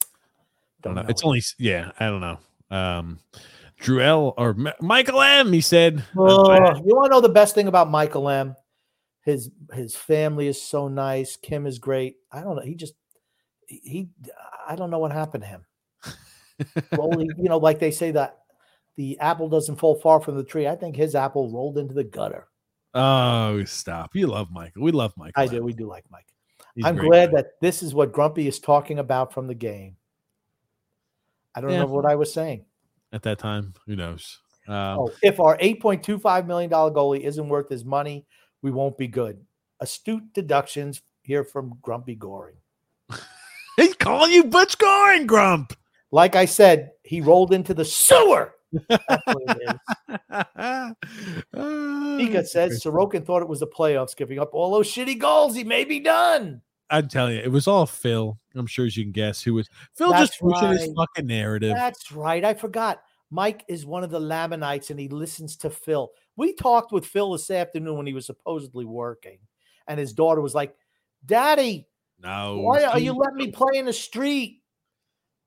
Don't 0.00 0.10
don't 0.82 0.94
know. 0.96 1.02
know. 1.02 1.08
It's 1.08 1.24
only 1.24 1.42
yeah, 1.58 1.92
I 2.00 2.06
don't 2.06 2.20
know. 2.20 2.38
Um, 2.70 3.20
Drew 3.78 4.00
L 4.00 4.34
or 4.36 4.50
M- 4.50 4.72
Michael 4.80 5.22
M. 5.22 5.52
He 5.52 5.60
said, 5.60 6.02
Oh, 6.16 6.52
you 6.52 6.94
want 6.94 7.06
to 7.06 7.10
know 7.10 7.20
the 7.20 7.28
best 7.28 7.54
thing 7.54 7.68
about 7.68 7.90
Michael 7.90 8.28
M? 8.28 8.56
His 9.26 9.50
his 9.74 9.94
family 9.96 10.46
is 10.46 10.62
so 10.62 10.86
nice. 10.86 11.36
Kim 11.36 11.66
is 11.66 11.78
great. 11.80 12.16
I 12.32 12.40
don't 12.42 12.54
know. 12.56 12.62
He 12.62 12.76
just 12.76 12.94
he 13.66 14.08
I 14.66 14.76
don't 14.76 14.88
know 14.90 15.00
what 15.00 15.10
happened 15.12 15.42
to 15.42 15.48
him. 15.48 15.66
He- 16.62 17.30
you 17.36 17.48
know, 17.48 17.58
like 17.58 17.80
they 17.80 17.90
say 17.90 18.12
that 18.12 18.38
the 18.96 19.18
apple 19.18 19.48
doesn't 19.48 19.76
fall 19.76 19.96
far 19.96 20.20
from 20.20 20.36
the 20.36 20.44
tree. 20.44 20.66
I 20.68 20.76
think 20.76 20.96
his 20.96 21.14
apple 21.14 21.50
rolled 21.52 21.76
into 21.76 21.92
the 21.92 22.04
gutter. 22.04 22.46
"Oh, 22.94 23.62
stop! 23.64 24.14
You 24.14 24.28
love 24.28 24.50
Michael. 24.52 24.82
We 24.82 24.92
love 24.92 25.12
Michael. 25.16 25.42
I 25.42 25.48
do. 25.48 25.62
We 25.62 25.74
do 25.74 25.86
like 25.88 26.04
Mike. 26.08 26.24
He's 26.76 26.86
I'm 26.86 26.96
glad 26.96 27.32
guy. 27.32 27.42
that 27.42 27.46
this 27.60 27.82
is 27.82 27.94
what 27.94 28.12
Grumpy 28.12 28.46
is 28.46 28.58
talking 28.60 29.00
about 29.00 29.34
from 29.34 29.48
the 29.48 29.54
game. 29.54 29.96
I 31.54 31.60
don't 31.60 31.70
Yeah. 31.70 31.76
remember 31.78 31.96
what 31.96 32.06
I 32.06 32.14
was 32.14 32.32
saying. 32.32 32.64
at 33.12 33.22
that 33.22 33.38
time, 33.38 33.74
who 33.86 33.96
knows? 33.96 34.38
Um, 34.68 34.98
Oh, 35.00 35.10
if 35.22 35.40
our 35.40 35.56
$8.25 35.58 36.46
million 36.46 36.70
goalie 36.70 37.20
isn't 37.20 37.48
worth 37.48 37.68
his 37.68 37.84
money, 37.84 38.26
we 38.66 38.72
won't 38.72 38.98
be 38.98 39.06
good. 39.06 39.38
Astute 39.78 40.32
deductions 40.32 41.00
here 41.22 41.44
from 41.44 41.78
Grumpy 41.82 42.16
Goring. 42.16 42.56
He's 43.76 43.94
calling 43.94 44.32
you 44.32 44.42
Butch 44.42 44.76
Goring, 44.76 45.28
Grump. 45.28 45.72
Like 46.10 46.34
I 46.34 46.46
said, 46.46 46.90
he 47.04 47.20
rolled 47.20 47.52
into 47.52 47.74
the 47.74 47.84
sewer 47.84 48.54
That's 48.88 49.24
what 49.24 49.56
it 49.56 49.62
is. 49.62 49.74
Nika 52.18 52.40
ah, 52.40 52.42
says 52.42 52.82
Sorokin 52.84 53.24
thought 53.24 53.42
it 53.42 53.48
was 53.48 53.60
the 53.60 53.68
playoffs, 53.68 54.16
giving 54.16 54.40
up 54.40 54.50
all 54.52 54.72
those 54.72 54.92
shitty 54.92 55.16
goals. 55.16 55.54
He 55.54 55.62
may 55.62 55.84
be 55.84 56.00
done. 56.00 56.60
I'm 56.90 57.06
telling 57.06 57.36
you, 57.36 57.42
it 57.42 57.52
was 57.52 57.68
all 57.68 57.86
Phil. 57.86 58.36
I'm 58.56 58.66
sure 58.66 58.86
as 58.86 58.96
you 58.96 59.04
can 59.04 59.12
guess 59.12 59.42
who 59.42 59.54
was 59.54 59.68
Phil 59.94 60.10
That's 60.10 60.30
just 60.30 60.40
pushing 60.40 60.70
his 60.70 60.92
fucking 60.96 61.28
narrative. 61.28 61.76
That's 61.76 62.10
right. 62.10 62.44
I 62.44 62.54
forgot. 62.54 63.00
Mike 63.30 63.64
is 63.68 63.86
one 63.86 64.02
of 64.02 64.10
the 64.10 64.18
Lamanites 64.20 64.90
and 64.90 64.98
he 64.98 65.08
listens 65.08 65.56
to 65.58 65.70
Phil. 65.70 66.10
We 66.36 66.52
talked 66.54 66.92
with 66.92 67.06
Phil 67.06 67.32
this 67.32 67.50
afternoon 67.50 67.96
when 67.96 68.06
he 68.06 68.12
was 68.12 68.26
supposedly 68.26 68.84
working, 68.84 69.38
and 69.88 69.98
his 69.98 70.12
daughter 70.12 70.40
was 70.40 70.54
like, 70.54 70.74
Daddy, 71.24 71.88
no, 72.20 72.58
why 72.58 72.84
are 72.84 72.98
you 72.98 73.12
letting 73.12 73.36
me 73.38 73.50
play 73.52 73.78
in 73.78 73.86
the 73.86 73.92
street? 73.92 74.60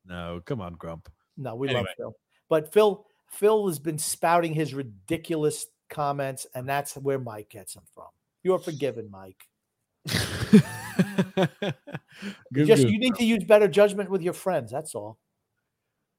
No, 0.05 0.41
come 0.45 0.61
on, 0.61 0.73
Grump. 0.73 1.09
No, 1.37 1.55
we 1.55 1.67
Anyway. 1.67 1.81
love 1.81 1.87
Phil. 1.97 2.15
But 2.49 2.73
Phil, 2.73 3.05
Phil 3.31 3.67
has 3.67 3.79
been 3.79 3.97
spouting 3.99 4.53
his 4.53 4.73
ridiculous 4.73 5.67
comments, 5.89 6.47
and 6.55 6.67
that's 6.67 6.95
where 6.95 7.19
Mike 7.19 7.49
gets 7.49 7.73
them 7.75 7.83
from. 7.93 8.07
You're 8.43 8.59
forgiven, 8.59 9.09
Mike. 9.11 9.43
You 12.51 12.65
just 12.65 12.87
you 12.87 12.99
need 12.99 13.15
to 13.15 13.23
use 13.23 13.43
better 13.45 13.67
judgment 13.67 14.09
with 14.09 14.21
your 14.21 14.33
friends. 14.33 14.71
That's 14.71 14.93
all. 14.95 15.17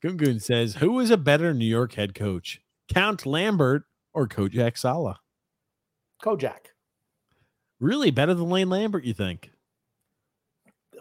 Gungun 0.03 0.41
says, 0.41 0.77
"Who 0.77 0.99
is 1.01 1.11
a 1.11 1.19
better 1.19 1.53
New 1.53 1.67
York 1.67 1.93
head 1.95 2.15
coach, 2.15 2.63
Count 2.89 3.27
Lambert 3.27 3.83
or 4.13 4.27
Kojak 4.29 4.77
Sala? 4.77 5.21
Kojak. 6.23 6.73
Really 7.79 8.11
better 8.11 8.35
than 8.35 8.51
Lane 8.51 8.69
Lambert? 8.69 9.05
You 9.05 9.15
think? 9.15 9.51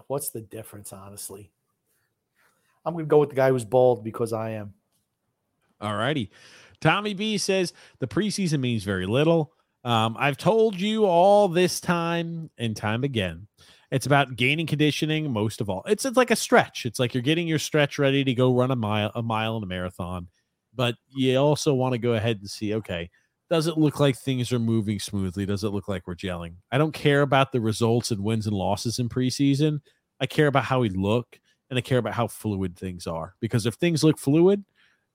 What's 0.07 0.29
the 0.29 0.41
difference, 0.41 0.93
honestly? 0.93 1.51
I'm 2.85 2.93
gonna 2.93 3.05
go 3.05 3.19
with 3.19 3.29
the 3.29 3.35
guy 3.35 3.49
who's 3.49 3.65
bald 3.65 4.03
because 4.03 4.33
I 4.33 4.51
am. 4.51 4.73
All 5.81 5.95
righty. 5.95 6.31
Tommy 6.81 7.13
B 7.13 7.37
says 7.37 7.73
the 7.99 8.07
preseason 8.07 8.59
means 8.59 8.83
very 8.83 9.05
little. 9.05 9.53
Um, 9.83 10.15
I've 10.19 10.37
told 10.37 10.79
you 10.79 11.05
all 11.05 11.47
this 11.47 11.79
time 11.79 12.49
and 12.57 12.75
time 12.75 13.03
again. 13.03 13.47
It's 13.91 14.05
about 14.05 14.35
gaining 14.35 14.67
conditioning 14.67 15.31
most 15.31 15.61
of 15.61 15.69
all. 15.69 15.83
It's 15.87 16.05
it's 16.05 16.17
like 16.17 16.31
a 16.31 16.35
stretch. 16.35 16.85
It's 16.85 16.99
like 16.99 17.13
you're 17.13 17.23
getting 17.23 17.47
your 17.47 17.59
stretch 17.59 17.97
ready 17.97 18.23
to 18.23 18.33
go 18.33 18.55
run 18.55 18.71
a 18.71 18.75
mile 18.75 19.11
a 19.15 19.21
mile 19.21 19.57
in 19.57 19.63
a 19.63 19.67
marathon. 19.67 20.27
But 20.79 20.95
you 21.09 21.35
also 21.35 21.73
want 21.73 21.91
to 21.91 21.97
go 21.97 22.13
ahead 22.13 22.37
and 22.39 22.49
see, 22.49 22.73
okay, 22.75 23.09
does 23.49 23.67
it 23.67 23.77
look 23.77 23.99
like 23.99 24.15
things 24.15 24.53
are 24.53 24.59
moving 24.59 24.97
smoothly? 24.97 25.45
Does 25.45 25.65
it 25.65 25.71
look 25.71 25.89
like 25.89 26.07
we're 26.07 26.15
gelling? 26.15 26.53
I 26.71 26.77
don't 26.77 26.93
care 26.93 27.21
about 27.21 27.51
the 27.51 27.59
results 27.59 28.11
and 28.11 28.23
wins 28.23 28.47
and 28.47 28.55
losses 28.55 28.97
in 28.97 29.09
preseason. 29.09 29.81
I 30.21 30.25
care 30.25 30.47
about 30.47 30.63
how 30.63 30.79
we 30.79 30.87
look 30.87 31.37
and 31.69 31.77
I 31.77 31.81
care 31.81 31.97
about 31.97 32.13
how 32.13 32.27
fluid 32.27 32.77
things 32.77 33.07
are. 33.07 33.35
Because 33.41 33.65
if 33.65 33.73
things 33.73 34.05
look 34.05 34.17
fluid, 34.17 34.63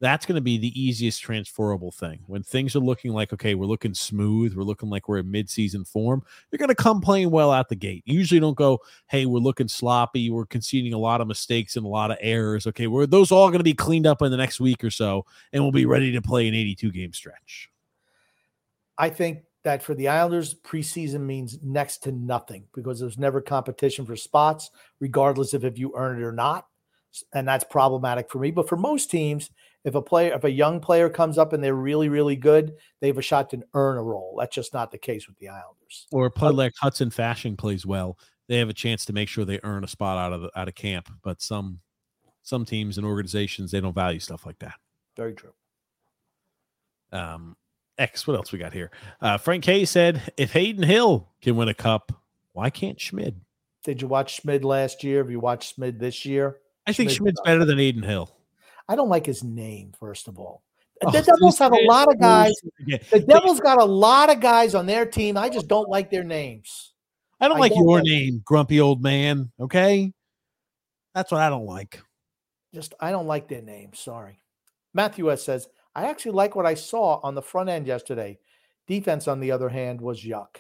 that's 0.04 0.26
going 0.26 0.36
to 0.36 0.42
be 0.42 0.58
the 0.58 0.78
easiest 0.80 1.22
transferable 1.22 1.90
thing. 1.90 2.20
When 2.26 2.42
things 2.42 2.76
are 2.76 2.80
looking 2.80 3.12
like, 3.12 3.32
okay, 3.32 3.54
we're 3.54 3.66
looking 3.66 3.94
smooth, 3.94 4.54
we're 4.54 4.62
looking 4.62 4.90
like 4.90 5.08
we're 5.08 5.18
in 5.18 5.26
midseason 5.26 5.86
form, 5.86 6.22
you're 6.50 6.58
going 6.58 6.68
to 6.68 6.74
come 6.74 7.00
playing 7.00 7.30
well 7.30 7.50
out 7.50 7.68
the 7.68 7.76
gate. 7.76 8.02
Usually 8.04 8.40
don't 8.40 8.56
go, 8.56 8.80
hey, 9.06 9.26
we're 9.26 9.38
looking 9.38 9.68
sloppy, 9.68 10.30
we're 10.30 10.46
conceding 10.46 10.92
a 10.92 10.98
lot 10.98 11.20
of 11.20 11.26
mistakes 11.28 11.76
and 11.76 11.86
a 11.86 11.88
lot 11.88 12.10
of 12.10 12.18
errors. 12.20 12.66
Okay, 12.66 12.86
we're 12.86 13.06
those 13.06 13.32
all 13.32 13.48
going 13.48 13.58
to 13.60 13.64
be 13.64 13.74
cleaned 13.74 14.06
up 14.06 14.20
in 14.22 14.30
the 14.30 14.36
next 14.36 14.60
week 14.60 14.84
or 14.84 14.90
so, 14.90 15.24
and 15.52 15.62
we'll 15.62 15.72
be 15.72 15.86
ready 15.86 16.12
to 16.12 16.22
play 16.22 16.46
an 16.48 16.54
82 16.54 16.92
game 16.92 17.12
stretch. 17.12 17.70
I 18.98 19.08
think 19.10 19.42
that 19.64 19.82
for 19.82 19.94
the 19.94 20.08
Islanders, 20.08 20.54
preseason 20.54 21.20
means 21.20 21.58
next 21.62 21.98
to 22.04 22.12
nothing 22.12 22.64
because 22.74 23.00
there's 23.00 23.18
never 23.18 23.40
competition 23.40 24.04
for 24.04 24.14
spots, 24.14 24.70
regardless 25.00 25.54
of 25.54 25.64
if 25.64 25.78
you 25.78 25.92
earn 25.96 26.20
it 26.20 26.24
or 26.24 26.32
not. 26.32 26.66
And 27.32 27.48
that's 27.48 27.64
problematic 27.64 28.30
for 28.30 28.38
me. 28.38 28.50
But 28.50 28.68
for 28.68 28.76
most 28.76 29.10
teams, 29.10 29.50
if 29.84 29.94
a 29.94 30.02
player, 30.02 30.32
if 30.34 30.44
a 30.44 30.50
young 30.50 30.80
player 30.80 31.10
comes 31.10 31.36
up 31.36 31.52
and 31.52 31.62
they're 31.62 31.74
really, 31.74 32.08
really 32.08 32.36
good, 32.36 32.74
they 33.00 33.06
have 33.06 33.18
a 33.18 33.22
shot 33.22 33.50
to 33.50 33.62
earn 33.74 33.98
a 33.98 34.02
role. 34.02 34.36
That's 34.38 34.54
just 34.54 34.72
not 34.72 34.90
the 34.90 34.98
case 34.98 35.28
with 35.28 35.38
the 35.38 35.48
Islanders. 35.48 36.06
Or 36.10 36.30
play 36.30 36.50
like 36.50 36.72
Hudson 36.80 37.10
Fasching 37.10 37.56
plays 37.56 37.84
well, 37.84 38.18
they 38.48 38.58
have 38.58 38.70
a 38.70 38.74
chance 38.74 39.04
to 39.06 39.12
make 39.12 39.28
sure 39.28 39.44
they 39.44 39.60
earn 39.62 39.84
a 39.84 39.88
spot 39.88 40.18
out 40.18 40.32
of 40.32 40.42
the, 40.42 40.50
out 40.58 40.68
of 40.68 40.74
camp. 40.74 41.10
But 41.22 41.42
some 41.42 41.80
some 42.42 42.64
teams 42.64 42.98
and 42.98 43.06
organizations 43.06 43.70
they 43.70 43.80
don't 43.80 43.94
value 43.94 44.20
stuff 44.20 44.46
like 44.46 44.58
that. 44.60 44.74
Very 45.16 45.34
true. 45.34 45.52
Um, 47.12 47.56
X, 47.98 48.26
what 48.26 48.36
else 48.36 48.52
we 48.52 48.58
got 48.58 48.72
here? 48.72 48.90
Uh, 49.20 49.38
Frank 49.38 49.64
K 49.64 49.84
said, 49.84 50.32
if 50.36 50.56
Adin 50.56 50.82
Hill 50.82 51.28
can 51.40 51.56
win 51.56 51.68
a 51.68 51.74
cup, 51.74 52.12
why 52.52 52.70
can't 52.70 52.98
Schmid? 52.98 53.40
Did 53.84 54.02
you 54.02 54.08
watch 54.08 54.42
Schmid 54.42 54.64
last 54.64 55.04
year? 55.04 55.18
Have 55.18 55.30
you 55.30 55.40
watched 55.40 55.76
Schmid 55.76 56.00
this 56.00 56.24
year? 56.24 56.58
I 56.86 56.92
think 56.92 57.10
Schmid's 57.10 57.18
Schmid's 57.18 57.36
not- 57.36 57.44
better 57.44 57.64
than 57.64 57.78
Adin 57.78 58.02
Hill. 58.02 58.34
I 58.88 58.96
don't 58.96 59.08
like 59.08 59.26
his 59.26 59.42
name, 59.42 59.92
first 59.98 60.28
of 60.28 60.38
all. 60.38 60.62
Oh, 61.04 61.10
the 61.10 61.22
Devils 61.22 61.58
have 61.58 61.72
a 61.72 61.82
lot 61.86 62.08
of 62.08 62.20
guys. 62.20 62.52
The 62.86 63.24
Devils 63.26 63.60
got 63.60 63.80
a 63.80 63.84
lot 63.84 64.30
of 64.30 64.40
guys 64.40 64.74
on 64.74 64.86
their 64.86 65.04
team. 65.04 65.36
I 65.36 65.48
just 65.48 65.68
don't 65.68 65.88
like 65.88 66.10
their 66.10 66.22
names. 66.24 66.92
I 67.40 67.48
don't 67.48 67.56
I 67.56 67.60
like 67.60 67.72
don't 67.72 67.84
your 67.84 67.96
like- 67.98 68.04
name, 68.04 68.42
grumpy 68.44 68.80
old 68.80 69.02
man. 69.02 69.50
Okay. 69.60 70.12
That's 71.14 71.32
what 71.32 71.40
I 71.40 71.48
don't 71.50 71.66
like. 71.66 72.00
Just 72.72 72.94
I 73.00 73.10
don't 73.10 73.26
like 73.26 73.48
their 73.48 73.62
names. 73.62 73.98
Sorry. 73.98 74.40
Matthew 74.94 75.30
S 75.32 75.42
says, 75.42 75.68
I 75.94 76.06
actually 76.08 76.32
like 76.32 76.56
what 76.56 76.66
I 76.66 76.74
saw 76.74 77.20
on 77.22 77.34
the 77.34 77.42
front 77.42 77.68
end 77.68 77.86
yesterday. 77.86 78.38
Defense, 78.86 79.28
on 79.28 79.40
the 79.40 79.50
other 79.50 79.68
hand, 79.68 80.00
was 80.00 80.22
yuck. 80.22 80.56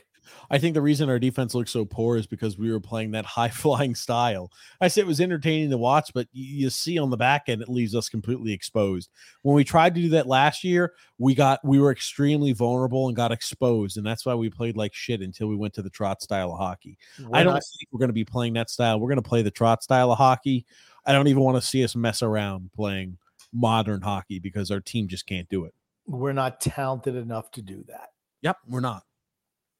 I 0.50 0.58
think 0.58 0.74
the 0.74 0.82
reason 0.82 1.08
our 1.08 1.18
defense 1.18 1.54
looked 1.54 1.70
so 1.70 1.84
poor 1.84 2.16
is 2.16 2.26
because 2.26 2.58
we 2.58 2.70
were 2.70 2.80
playing 2.80 3.10
that 3.12 3.24
high 3.36 3.48
flying 3.48 3.94
style. 3.94 4.50
I 4.80 4.88
said 4.88 5.02
it 5.02 5.06
was 5.06 5.20
entertaining 5.20 5.70
to 5.70 5.78
watch, 5.78 6.10
but 6.14 6.28
you 6.32 6.70
see 6.70 6.98
on 6.98 7.10
the 7.10 7.16
back 7.16 7.44
end, 7.48 7.62
it 7.62 7.68
leaves 7.68 7.94
us 7.94 8.08
completely 8.08 8.52
exposed. 8.52 9.10
When 9.42 9.54
we 9.54 9.64
tried 9.64 9.94
to 9.94 10.00
do 10.00 10.08
that 10.10 10.26
last 10.26 10.64
year, 10.64 10.94
we 11.18 11.34
got 11.34 11.64
we 11.64 11.78
were 11.78 11.92
extremely 11.92 12.52
vulnerable 12.52 13.08
and 13.08 13.16
got 13.16 13.32
exposed, 13.32 13.96
and 13.96 14.06
that's 14.06 14.26
why 14.26 14.34
we 14.34 14.50
played 14.50 14.76
like 14.76 14.94
shit 14.94 15.20
until 15.20 15.48
we 15.48 15.56
went 15.56 15.74
to 15.74 15.82
the 15.82 15.90
trot 15.90 16.22
style 16.22 16.52
of 16.52 16.58
hockey. 16.58 16.98
We're 17.20 17.28
I 17.38 17.42
don't 17.44 17.54
not- 17.54 17.62
think 17.78 17.88
we're 17.92 18.00
going 18.00 18.08
to 18.08 18.12
be 18.14 18.24
playing 18.24 18.54
that 18.54 18.70
style. 18.70 19.00
We're 19.00 19.08
going 19.08 19.22
to 19.22 19.28
play 19.28 19.42
the 19.42 19.50
trot 19.50 19.82
style 19.82 20.10
of 20.12 20.18
hockey. 20.18 20.66
I 21.06 21.12
don't 21.12 21.28
even 21.28 21.42
want 21.42 21.56
to 21.56 21.62
see 21.66 21.84
us 21.84 21.94
mess 21.94 22.22
around 22.22 22.70
playing 22.74 23.18
modern 23.52 24.00
hockey 24.00 24.38
because 24.38 24.70
our 24.70 24.80
team 24.80 25.06
just 25.06 25.26
can't 25.26 25.48
do 25.48 25.64
it. 25.64 25.74
we're 26.06 26.32
not 26.32 26.60
talented 26.60 27.14
enough 27.14 27.50
to 27.52 27.62
do 27.62 27.84
that. 27.88 28.08
Yep, 28.42 28.56
we're 28.68 28.80
not. 28.80 29.04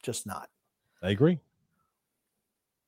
Just 0.05 0.26
not. 0.26 0.50
I 1.02 1.11
agree. 1.11 1.40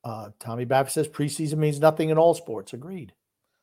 Uh, 0.04 0.30
Tommy 0.38 0.64
Babbitt 0.64 0.92
says 0.92 1.08
preseason 1.08 1.56
means 1.56 1.80
nothing 1.80 2.10
in 2.10 2.18
all 2.18 2.34
sports. 2.34 2.74
Agreed. 2.74 3.12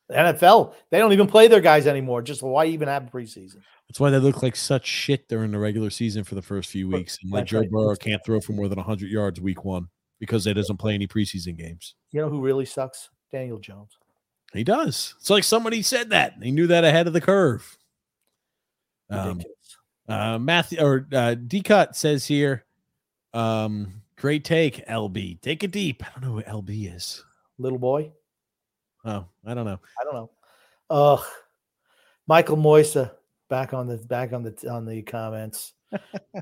The 0.08 0.16
NFL, 0.16 0.74
they 0.90 0.98
don't 0.98 1.14
even 1.14 1.26
play 1.26 1.48
their 1.48 1.62
guys 1.62 1.86
anymore. 1.86 2.20
Just 2.20 2.42
why 2.42 2.66
even 2.66 2.88
have 2.88 3.04
preseason? 3.04 3.62
That's 3.88 4.00
why 4.00 4.10
they 4.10 4.18
look 4.18 4.42
like 4.42 4.56
such 4.56 4.86
shit 4.86 5.28
during 5.28 5.52
the 5.52 5.58
regular 5.58 5.88
season 5.88 6.24
for 6.24 6.34
the 6.34 6.42
first 6.42 6.68
few 6.68 6.88
weeks. 6.88 7.18
And 7.22 7.32
like 7.32 7.42
that's 7.42 7.52
Joe 7.52 7.60
right. 7.60 7.70
Burrow 7.70 7.94
can't 7.94 8.22
throw 8.26 8.40
for 8.40 8.52
more 8.52 8.68
than 8.68 8.76
100 8.76 9.08
yards 9.08 9.40
week 9.40 9.64
one 9.64 9.88
because 10.18 10.44
they 10.44 10.52
doesn't 10.52 10.76
play 10.76 10.94
any 10.94 11.06
preseason 11.06 11.56
games. 11.56 11.94
You 12.10 12.20
know 12.20 12.28
who 12.28 12.40
really 12.40 12.66
sucks? 12.66 13.08
Daniel 13.32 13.58
Jones. 13.58 13.96
He 14.52 14.64
does. 14.64 15.14
It's 15.18 15.30
like 15.30 15.44
somebody 15.44 15.80
said 15.82 16.10
that. 16.10 16.34
He 16.42 16.50
knew 16.50 16.66
that 16.66 16.84
ahead 16.84 17.06
of 17.06 17.12
the 17.12 17.20
curve. 17.20 17.78
Um, 19.10 19.42
uh, 20.08 20.38
Matthew 20.38 20.80
or 20.80 21.08
uh, 21.12 21.34
D 21.34 21.62
Cut 21.62 21.96
says 21.96 22.26
here, 22.26 22.63
um, 23.34 24.02
great 24.16 24.44
take, 24.44 24.86
LB. 24.86 25.40
Take 25.40 25.64
it 25.64 25.70
deep. 25.70 26.02
I 26.02 26.08
don't 26.18 26.28
know 26.28 26.40
who 26.40 26.62
LB 26.62 26.94
is. 26.94 27.22
Little 27.58 27.78
boy. 27.78 28.12
Oh, 29.04 29.26
I 29.44 29.54
don't 29.54 29.66
know. 29.66 29.78
I 30.00 30.04
don't 30.04 30.14
know. 30.14 30.30
Ugh. 30.90 31.24
Michael 32.26 32.56
Moisa 32.56 33.12
back 33.50 33.74
on 33.74 33.86
the 33.86 33.98
back 33.98 34.32
on 34.32 34.42
the 34.42 34.70
on 34.70 34.86
the 34.86 35.02
comments. 35.02 35.74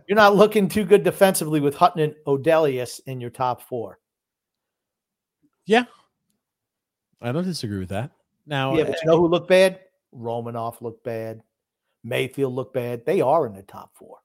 You're 0.06 0.16
not 0.16 0.36
looking 0.36 0.68
too 0.68 0.84
good 0.84 1.02
defensively 1.02 1.60
with 1.60 1.74
Hutton 1.74 2.02
and 2.02 2.14
Odelius 2.26 3.00
in 3.06 3.20
your 3.20 3.30
top 3.30 3.62
four. 3.62 3.98
Yeah. 5.66 5.84
I 7.20 7.32
don't 7.32 7.44
disagree 7.44 7.78
with 7.78 7.90
that. 7.90 8.10
Now, 8.46 8.74
Yeah, 8.74 8.84
but 8.84 8.96
you 9.02 9.10
know 9.10 9.18
who 9.18 9.28
looked 9.28 9.48
bad? 9.48 9.80
Romanov 10.14 10.80
looked 10.80 11.04
bad. 11.04 11.42
Mayfield 12.02 12.54
looked 12.54 12.74
bad. 12.74 13.04
They 13.06 13.20
are 13.20 13.46
in 13.46 13.54
the 13.54 13.62
top 13.62 13.94
four. 13.94 14.18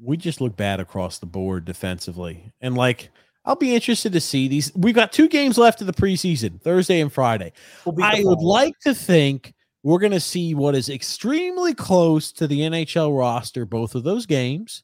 We 0.00 0.16
just 0.16 0.40
look 0.40 0.56
bad 0.56 0.80
across 0.80 1.18
the 1.18 1.26
board 1.26 1.64
defensively. 1.64 2.52
And 2.60 2.74
like, 2.74 3.10
I'll 3.44 3.56
be 3.56 3.74
interested 3.74 4.12
to 4.12 4.20
see 4.20 4.48
these. 4.48 4.74
We've 4.74 4.94
got 4.94 5.12
two 5.12 5.28
games 5.28 5.58
left 5.58 5.80
of 5.80 5.86
the 5.86 5.92
preseason, 5.92 6.60
Thursday 6.60 7.00
and 7.00 7.12
Friday. 7.12 7.52
We'll 7.84 8.02
I 8.02 8.22
would 8.22 8.40
like 8.40 8.78
to 8.80 8.94
think 8.94 9.54
we're 9.82 9.98
going 9.98 10.12
to 10.12 10.20
see 10.20 10.54
what 10.54 10.74
is 10.74 10.88
extremely 10.88 11.74
close 11.74 12.32
to 12.32 12.46
the 12.46 12.60
NHL 12.60 13.16
roster, 13.16 13.64
both 13.64 13.94
of 13.94 14.04
those 14.04 14.26
games. 14.26 14.82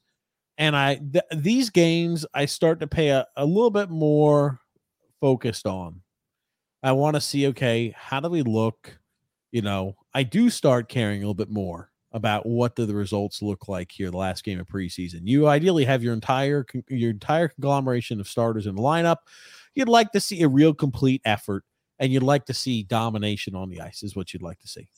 And 0.57 0.77
I, 0.77 0.97
th- 0.97 1.25
these 1.33 1.69
games, 1.71 2.25
I 2.33 2.47
start 2.47 2.81
to 2.81 2.87
pay 2.87 3.09
a, 3.09 3.27
a 3.37 3.45
little 3.45 3.71
bit 3.71 3.91
more 3.91 4.61
focused 5.21 5.67
on. 5.67 6.01
I 6.83 6.93
want 6.93 7.17
to 7.17 7.21
see, 7.21 7.49
okay, 7.49 7.93
how 7.97 8.21
do 8.21 8.29
we 8.29 8.43
look? 8.43 8.99
You 9.51 9.63
know, 9.63 9.97
I 10.15 10.23
do 10.23 10.49
start 10.51 10.89
caring 10.89 11.19
a 11.19 11.21
little 11.21 11.35
bit 11.35 11.51
more 11.51 11.91
about 12.15 12.47
what 12.47 12.77
do 12.77 12.87
the 12.87 12.95
results 12.95 13.43
look 13.43 13.67
like 13.69 13.91
here 13.91 14.11
the 14.11 14.17
last 14.17 14.45
game 14.45 14.61
of 14.61 14.69
preseason. 14.69 15.23
You 15.25 15.49
ideally 15.49 15.85
have 15.85 16.03
your 16.03 16.15
entire 16.15 16.65
your 16.89 17.11
entire 17.11 17.49
conglomeration 17.49 18.21
of 18.21 18.29
starters 18.29 18.67
in 18.67 18.77
the 18.77 18.83
lineup. 18.83 19.19
You'd 19.75 19.89
like 19.89 20.13
to 20.13 20.21
see 20.21 20.43
a 20.43 20.49
real 20.49 20.73
complete 20.73 21.21
effort 21.25 21.65
and 21.99 22.13
you'd 22.13 22.23
like 22.23 22.47
to 22.47 22.55
see 22.55 22.85
domination 22.85 23.57
on 23.57 23.69
the 23.69 23.81
ice 23.81 24.05
is 24.05 24.15
what 24.15 24.33
you'd 24.33 24.43
like 24.43 24.61
to 24.61 24.69
see. 24.69 24.89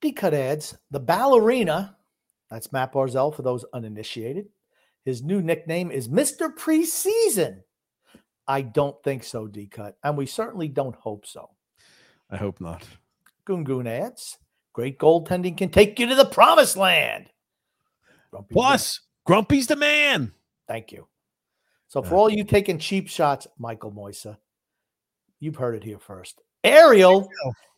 D 0.00 0.12
cut 0.12 0.32
adds 0.32 0.76
the 0.90 1.00
ballerina. 1.00 1.96
That's 2.50 2.72
Matt 2.72 2.92
Barzal 2.92 3.34
for 3.34 3.42
those 3.42 3.64
uninitiated. 3.74 4.46
His 5.04 5.22
new 5.22 5.42
nickname 5.42 5.90
is 5.90 6.08
Mr. 6.08 6.54
Preseason. 6.54 7.60
I 8.48 8.62
don't 8.62 8.96
think 9.04 9.24
so, 9.24 9.46
D 9.46 9.66
cut. 9.66 9.96
And 10.02 10.16
we 10.16 10.24
certainly 10.24 10.68
don't 10.68 10.96
hope 10.96 11.26
so. 11.26 11.50
I 12.30 12.38
hope 12.38 12.62
not. 12.62 12.82
Goon 13.44 13.64
Goon 13.64 13.86
adds 13.86 14.38
great 14.74 14.98
goaltending 14.98 15.56
can 15.56 15.70
take 15.70 15.98
you 15.98 16.06
to 16.08 16.14
the 16.14 16.26
promised 16.26 16.76
land. 16.76 17.30
Grumpy's 18.30 18.52
Plus, 18.52 19.00
Grumpy's 19.24 19.66
the 19.68 19.76
man. 19.76 20.32
Thank 20.68 20.92
you. 20.92 21.06
So, 21.88 22.02
for 22.02 22.16
all 22.16 22.28
you 22.28 22.44
taking 22.44 22.78
cheap 22.78 23.08
shots, 23.08 23.46
Michael 23.56 23.92
Moisa, 23.92 24.36
you've 25.38 25.56
heard 25.56 25.76
it 25.76 25.84
here 25.84 26.00
first. 26.00 26.42
Ariel 26.64 27.28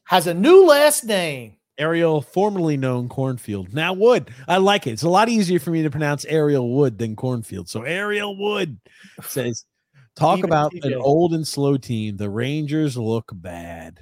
has 0.05 0.27
a 0.27 0.35
new 0.35 0.67
last 0.67 1.05
name. 1.05 1.57
Ariel, 1.79 2.23
formerly 2.23 2.79
known 2.79 3.11
Cornfield, 3.11 3.75
now 3.75 3.93
Wood. 3.93 4.31
I 4.49 4.57
like 4.57 4.87
it. 4.87 4.93
It's 4.93 5.03
a 5.03 5.11
lot 5.11 5.29
easier 5.29 5.59
for 5.59 5.71
me 5.71 5.83
to 5.83 5.91
pronounce 5.91 6.25
Ariel 6.25 6.71
Wood 6.75 6.97
than 6.97 7.15
Cornfield. 7.15 7.69
So 7.69 7.83
Ariel 7.83 8.35
Wood 8.39 8.81
says, 9.23 9.67
"Talk 10.15 10.39
Even 10.39 10.49
about 10.49 10.73
an 10.73 10.95
old 10.95 11.35
and 11.35 11.47
slow 11.47 11.77
team. 11.77 12.17
The 12.17 12.31
Rangers 12.31 12.97
look 12.97 13.31
bad." 13.35 14.01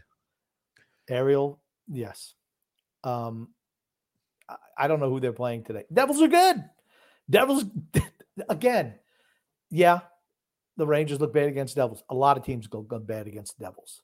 Ariel, 1.10 1.60
yes. 1.90 2.34
Um, 3.04 3.48
I 4.76 4.88
don't 4.88 4.98
know 4.98 5.10
who 5.10 5.20
they're 5.20 5.32
playing 5.32 5.64
today. 5.64 5.84
Devils 5.92 6.20
are 6.20 6.28
good. 6.28 6.64
Devils 7.30 7.64
again. 8.48 8.94
Yeah, 9.70 10.00
the 10.76 10.86
Rangers 10.86 11.20
look 11.20 11.32
bad 11.32 11.48
against 11.48 11.76
Devils. 11.76 12.02
A 12.10 12.14
lot 12.14 12.36
of 12.36 12.44
teams 12.44 12.66
go, 12.66 12.82
go 12.82 12.98
bad 12.98 13.26
against 13.26 13.58
Devils 13.58 14.02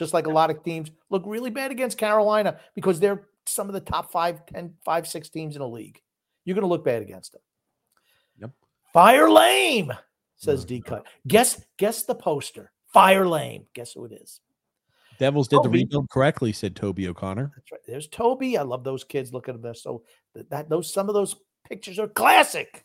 just 0.00 0.14
like 0.14 0.26
a 0.26 0.30
lot 0.30 0.50
of 0.50 0.64
teams 0.64 0.90
look 1.10 1.22
really 1.26 1.50
bad 1.50 1.70
against 1.70 1.98
Carolina 1.98 2.58
because 2.74 2.98
they're 2.98 3.28
some 3.44 3.68
of 3.68 3.74
the 3.74 3.80
top 3.80 4.10
five, 4.10 4.46
10, 4.46 4.72
five, 4.82 5.06
six 5.06 5.28
teams 5.28 5.56
in 5.56 5.60
the 5.60 5.68
league. 5.68 6.00
You're 6.46 6.54
going 6.54 6.62
to 6.62 6.68
look 6.68 6.86
bad 6.86 7.02
against 7.02 7.32
them. 7.32 7.42
Yep. 8.40 8.50
Fire 8.94 9.30
lame, 9.30 9.92
says 10.36 10.64
D 10.64 10.80
Cut. 10.80 11.06
Guess 11.28 11.62
guess 11.76 12.04
the 12.04 12.14
poster. 12.14 12.72
Fire 12.86 13.28
lame. 13.28 13.66
Guess 13.74 13.92
who 13.92 14.06
it 14.06 14.12
is? 14.12 14.40
Devils 15.20 15.48
did 15.48 15.56
Toby. 15.56 15.68
the 15.68 15.84
rebuild 15.84 16.10
correctly, 16.10 16.52
said 16.52 16.74
Toby 16.74 17.06
O'Connor. 17.06 17.52
That's 17.54 17.72
right. 17.72 17.80
There's 17.86 18.08
Toby. 18.08 18.56
I 18.56 18.62
love 18.62 18.82
those 18.82 19.04
kids. 19.04 19.32
looking 19.32 19.54
at 19.54 19.62
this. 19.62 19.82
So 19.82 20.02
that, 20.48 20.68
those 20.68 20.92
some 20.92 21.08
of 21.08 21.14
those 21.14 21.36
pictures 21.68 21.98
are 21.98 22.08
classic. 22.08 22.84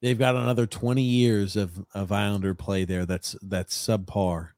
They've 0.00 0.18
got 0.18 0.36
another 0.36 0.66
20 0.66 1.02
years 1.02 1.56
of, 1.56 1.84
of 1.92 2.12
Islander 2.12 2.54
play 2.54 2.84
there. 2.84 3.04
That's 3.04 3.36
that's 3.42 3.76
subpar. 3.76 4.50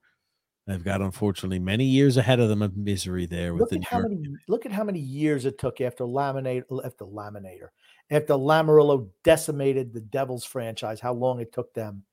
They've 0.66 0.84
got 0.84 1.00
unfortunately 1.00 1.59
many 1.59 1.84
years 1.84 2.18
ahead 2.18 2.40
of 2.40 2.50
them 2.50 2.61
of 2.61 2.76
misery 2.76 3.24
there. 3.24 3.54
Look 3.54 3.72
at 3.72 3.84
how 3.84 4.00
many. 4.00 4.22
Look 4.46 4.66
at 4.66 4.72
how 4.72 4.84
many 4.84 5.00
years 5.00 5.46
it 5.46 5.59
took 5.59 5.80
after 5.80 6.04
laminate 6.04 6.64
after 6.84 7.06
laminator 7.06 7.68
after 8.11 8.34
Lamoriello 8.34 9.09
decimated 9.24 9.92
the 9.92 10.00
Devils 10.00 10.44
franchise. 10.44 11.00
How 11.00 11.12
long 11.12 11.40
it 11.40 11.52
took 11.52 11.72
them 11.74 12.04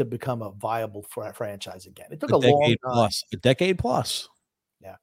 to 0.00 0.04
become 0.04 0.42
a 0.42 0.50
viable 0.50 1.02
fr- 1.02 1.30
franchise 1.32 1.86
again? 1.86 2.08
It 2.10 2.20
took 2.20 2.32
a, 2.32 2.36
a 2.36 2.40
decade 2.40 2.78
plus. 2.82 3.24
A 3.32 3.36
decade 3.36 3.78
plus. 3.78 4.28
Yeah, 4.80 4.96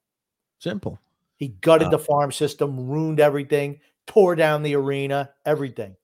simple. 0.59 0.99
He 1.37 1.49
gutted 1.49 1.87
uh, 1.87 1.91
the 1.91 1.99
farm 1.99 2.31
system, 2.31 2.87
ruined 2.87 3.19
everything, 3.19 3.79
tore 4.05 4.35
down 4.35 4.63
the 4.63 4.75
arena, 4.75 5.29
everything. 5.45 5.95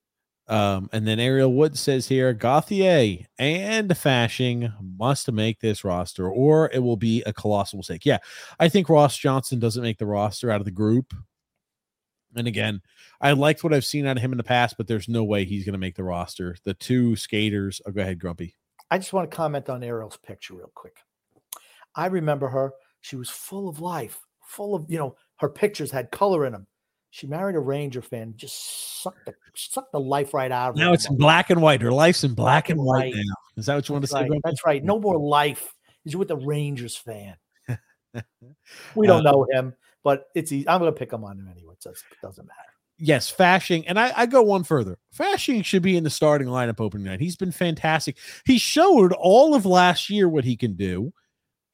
Um, 0.47 0.89
and 0.91 1.07
then 1.07 1.19
Ariel 1.19 1.53
Wood 1.53 1.77
says 1.77 2.07
here 2.07 2.33
Gauthier 2.33 3.27
and 3.39 3.89
Fasching 3.91 4.73
must 4.97 5.31
make 5.31 5.59
this 5.61 5.83
roster, 5.83 6.29
or 6.29 6.69
it 6.73 6.79
will 6.79 6.97
be 6.97 7.23
a 7.25 7.33
colossal 7.33 7.77
mistake. 7.77 8.05
Yeah, 8.05 8.17
I 8.59 8.69
think 8.69 8.89
Ross 8.89 9.17
Johnston 9.17 9.59
doesn't 9.59 9.83
make 9.83 9.99
the 9.99 10.05
roster 10.05 10.51
out 10.51 10.59
of 10.59 10.65
the 10.65 10.71
group. 10.71 11.13
And 12.35 12.47
again, 12.47 12.81
I 13.21 13.31
liked 13.31 13.63
what 13.63 13.73
I've 13.73 13.85
seen 13.85 14.05
out 14.05 14.17
of 14.17 14.23
him 14.23 14.33
in 14.33 14.37
the 14.37 14.43
past, 14.43 14.75
but 14.75 14.87
there's 14.87 15.07
no 15.07 15.23
way 15.23 15.45
he's 15.45 15.65
going 15.65 15.73
to 15.73 15.79
make 15.79 15.95
the 15.95 16.03
roster. 16.03 16.57
The 16.63 16.73
two 16.73 17.15
skaters. 17.15 17.79
Oh, 17.85 17.91
go 17.91 18.01
ahead, 18.01 18.19
Grumpy. 18.19 18.55
I 18.91 18.97
just 18.97 19.13
want 19.13 19.29
to 19.29 19.35
comment 19.35 19.69
on 19.69 19.83
Ariel's 19.83 20.17
picture 20.17 20.55
real 20.55 20.71
quick. 20.73 20.97
I 21.95 22.07
remember 22.07 22.47
her. 22.49 22.73
She 23.01 23.15
was 23.15 23.29
full 23.29 23.67
of 23.67 23.79
life, 23.79 24.19
full 24.41 24.75
of, 24.75 24.85
you 24.89 24.97
know, 24.97 25.15
her 25.37 25.49
pictures 25.49 25.91
had 25.91 26.11
color 26.11 26.45
in 26.45 26.53
them. 26.53 26.67
She 27.09 27.27
married 27.27 27.55
a 27.55 27.59
Ranger 27.59 28.01
fan, 28.01 28.33
just 28.35 29.03
sucked 29.03 29.25
the 29.25 29.35
sucked 29.55 29.91
the 29.91 29.99
life 29.99 30.33
right 30.33 30.51
out 30.51 30.69
of 30.69 30.79
her. 30.79 30.85
Now 30.85 30.93
it's 30.93 31.07
in 31.07 31.15
black 31.15 31.51
and 31.51 31.61
white. 31.61 31.79
Her 31.81 31.91
life's 31.91 32.23
in 32.23 32.33
black, 32.33 32.65
black 32.65 32.69
and 32.71 32.79
white, 32.79 33.13
white 33.13 33.13
now. 33.15 33.33
Is 33.55 33.67
that 33.67 33.75
what 33.75 33.87
you 33.87 33.93
want 33.93 34.01
That's 34.03 34.13
to 34.13 34.19
say? 34.19 34.29
Right. 34.29 34.41
That's 34.43 34.65
right. 34.65 34.83
No 34.83 34.99
more 34.99 35.19
life. 35.19 35.75
He's 36.03 36.15
with 36.15 36.27
the 36.27 36.37
Rangers 36.37 36.95
fan. 36.95 37.35
we 38.95 39.05
don't 39.05 39.25
uh, 39.27 39.31
know 39.31 39.47
him, 39.51 39.75
but 40.03 40.25
it's 40.33 40.51
easy. 40.51 40.67
I'm 40.67 40.79
going 40.79 40.91
to 40.91 40.97
pick 40.97 41.13
him 41.13 41.23
on 41.23 41.37
him 41.37 41.47
anyway. 41.51 41.75
So 41.77 41.91
it 41.91 41.97
doesn't 42.23 42.47
matter. 42.47 42.72
Yes, 42.97 43.31
Fasching, 43.31 43.83
and 43.87 43.99
I, 43.99 44.13
I 44.15 44.25
go 44.25 44.41
one 44.43 44.63
further. 44.63 44.97
Fasching 45.17 45.65
should 45.65 45.81
be 45.81 45.97
in 45.97 46.03
the 46.03 46.09
starting 46.09 46.47
lineup 46.47 46.79
opening 46.79 47.05
night. 47.05 47.19
He's 47.19 47.35
been 47.35 47.51
fantastic. 47.51 48.17
He 48.45 48.57
showed 48.57 49.11
all 49.13 49.55
of 49.55 49.65
last 49.65 50.09
year 50.09 50.29
what 50.29 50.45
he 50.45 50.55
can 50.55 50.75
do. 50.75 51.11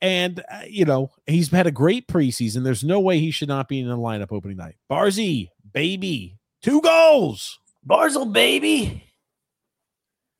And, 0.01 0.39
uh, 0.49 0.61
you 0.67 0.85
know, 0.85 1.11
he's 1.27 1.51
had 1.51 1.67
a 1.67 1.71
great 1.71 2.07
preseason. 2.07 2.63
There's 2.63 2.85
no 2.85 3.01
way 3.01 3.19
he 3.19 3.31
should 3.31 3.49
not 3.49 3.67
be 3.67 3.79
in 3.79 3.89
the 3.89 3.97
lineup 3.97 4.31
opening 4.31 4.57
night. 4.57 4.75
Barzy, 4.89 5.49
baby, 5.73 6.37
two 6.61 6.81
goals. 6.81 7.59
Barzal, 7.87 8.31
baby, 8.31 9.03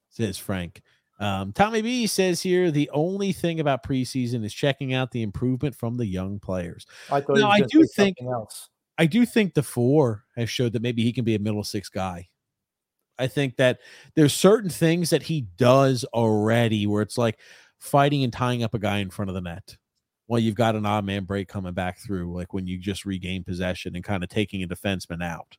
says 0.10 0.38
Frank. 0.38 0.82
Um, 1.20 1.52
Tommy 1.52 1.82
B 1.82 2.08
says 2.08 2.42
here 2.42 2.72
the 2.72 2.90
only 2.92 3.34
thing 3.34 3.60
about 3.60 3.84
preseason 3.84 4.46
is 4.46 4.54
checking 4.54 4.94
out 4.94 5.12
the 5.12 5.22
improvement 5.22 5.76
from 5.76 5.98
the 5.98 6.06
young 6.06 6.40
players. 6.40 6.86
I 7.12 7.20
thought 7.20 7.38
now, 7.38 7.50
I 7.50 7.62
do 7.62 7.86
think 7.86 8.16
else. 8.22 8.70
I 9.00 9.08
do 9.08 9.26
think 9.26 9.56
Dufour 9.56 10.26
has 10.36 10.52
showed 10.52 10.74
that 10.74 10.84
maybe 10.84 11.02
he 11.02 11.12
can 11.12 11.26
be 11.26 11.34
a 11.34 11.40
middle 11.40 11.64
six 11.64 11.90
guy. 11.90 12.28
I 13.18 13.26
think 13.26 13.56
that 13.56 13.80
there's 14.16 14.34
certain 14.34 14.70
things 14.70 15.10
that 15.10 15.24
he 15.24 15.48
does 15.58 16.06
already 16.14 16.86
where 16.86 17.02
it's 17.02 17.18
like, 17.18 17.40
fighting 17.80 18.24
and 18.24 18.34
tying 18.34 18.62
up 18.62 18.74
a 18.74 18.80
guy 18.80 18.98
in 18.98 19.10
front 19.10 19.30
of 19.30 19.36
the 19.36 19.42
net. 19.42 19.78
Well, 20.28 20.40
you've 20.40 20.56
got 20.56 20.76
an 20.76 20.86
odd 20.86 21.06
man 21.06 21.24
break 21.24 21.48
coming 21.48 21.74
back 21.74 21.98
through, 21.98 22.34
like 22.36 22.54
when 22.54 22.68
you 22.68 22.78
just 22.78 23.06
regain 23.06 23.44
possession 23.44 23.96
and 23.96 24.04
kind 24.04 24.24
of 24.24 24.30
taking 24.30 24.62
a 24.62 24.68
defenseman 24.68 25.24
out. 25.24 25.58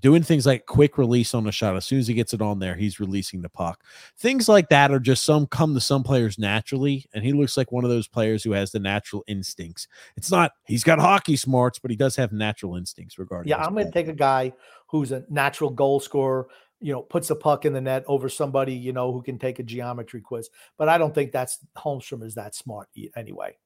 Doing 0.00 0.22
things 0.22 0.46
like 0.46 0.66
quick 0.66 0.98
release 0.98 1.34
on 1.34 1.46
a 1.46 1.52
shot. 1.52 1.76
As 1.76 1.84
soon 1.84 2.00
as 2.00 2.08
he 2.08 2.14
gets 2.14 2.34
it 2.34 2.42
on 2.42 2.58
there, 2.58 2.74
he's 2.74 2.98
releasing 2.98 3.42
the 3.42 3.48
puck. 3.48 3.84
Things 4.18 4.48
like 4.48 4.68
that 4.70 4.90
are 4.90 4.98
just 4.98 5.22
some 5.22 5.46
come 5.46 5.74
to 5.74 5.80
some 5.80 6.02
players 6.02 6.38
naturally. 6.38 7.04
And 7.14 7.22
he 7.22 7.32
looks 7.32 7.56
like 7.56 7.70
one 7.70 7.84
of 7.84 7.90
those 7.90 8.08
players 8.08 8.42
who 8.42 8.52
has 8.52 8.72
the 8.72 8.80
natural 8.80 9.22
instincts. 9.28 9.86
It's 10.16 10.30
not, 10.30 10.52
he's 10.64 10.82
got 10.82 10.98
hockey 10.98 11.36
smarts, 11.36 11.78
but 11.78 11.90
he 11.90 11.96
does 11.96 12.16
have 12.16 12.32
natural 12.32 12.76
instincts 12.76 13.18
regarding. 13.18 13.50
Yeah, 13.50 13.62
I'm 13.62 13.74
going 13.74 13.86
to 13.86 13.92
take 13.92 14.08
a 14.08 14.14
guy 14.14 14.52
who's 14.88 15.12
a 15.12 15.24
natural 15.28 15.70
goal 15.70 16.00
scorer, 16.00 16.48
you 16.80 16.92
know, 16.92 17.02
puts 17.02 17.30
a 17.30 17.36
puck 17.36 17.64
in 17.64 17.72
the 17.72 17.80
net 17.80 18.02
over 18.08 18.28
somebody, 18.28 18.74
you 18.74 18.92
know, 18.92 19.12
who 19.12 19.22
can 19.22 19.38
take 19.38 19.58
a 19.58 19.62
geometry 19.62 20.20
quiz. 20.20 20.48
But 20.78 20.88
I 20.88 20.98
don't 20.98 21.14
think 21.14 21.32
that's 21.32 21.58
Holmstrom 21.76 22.24
is 22.24 22.34
that 22.34 22.54
smart 22.54 22.88
anyway. 23.14 23.56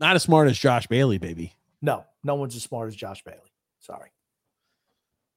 Not 0.00 0.16
as 0.16 0.22
smart 0.22 0.48
as 0.48 0.58
Josh 0.58 0.86
Bailey, 0.86 1.18
baby. 1.18 1.52
No, 1.82 2.04
no 2.24 2.36
one's 2.36 2.56
as 2.56 2.62
smart 2.62 2.88
as 2.88 2.96
Josh 2.96 3.22
Bailey. 3.22 3.52
Sorry. 3.80 4.11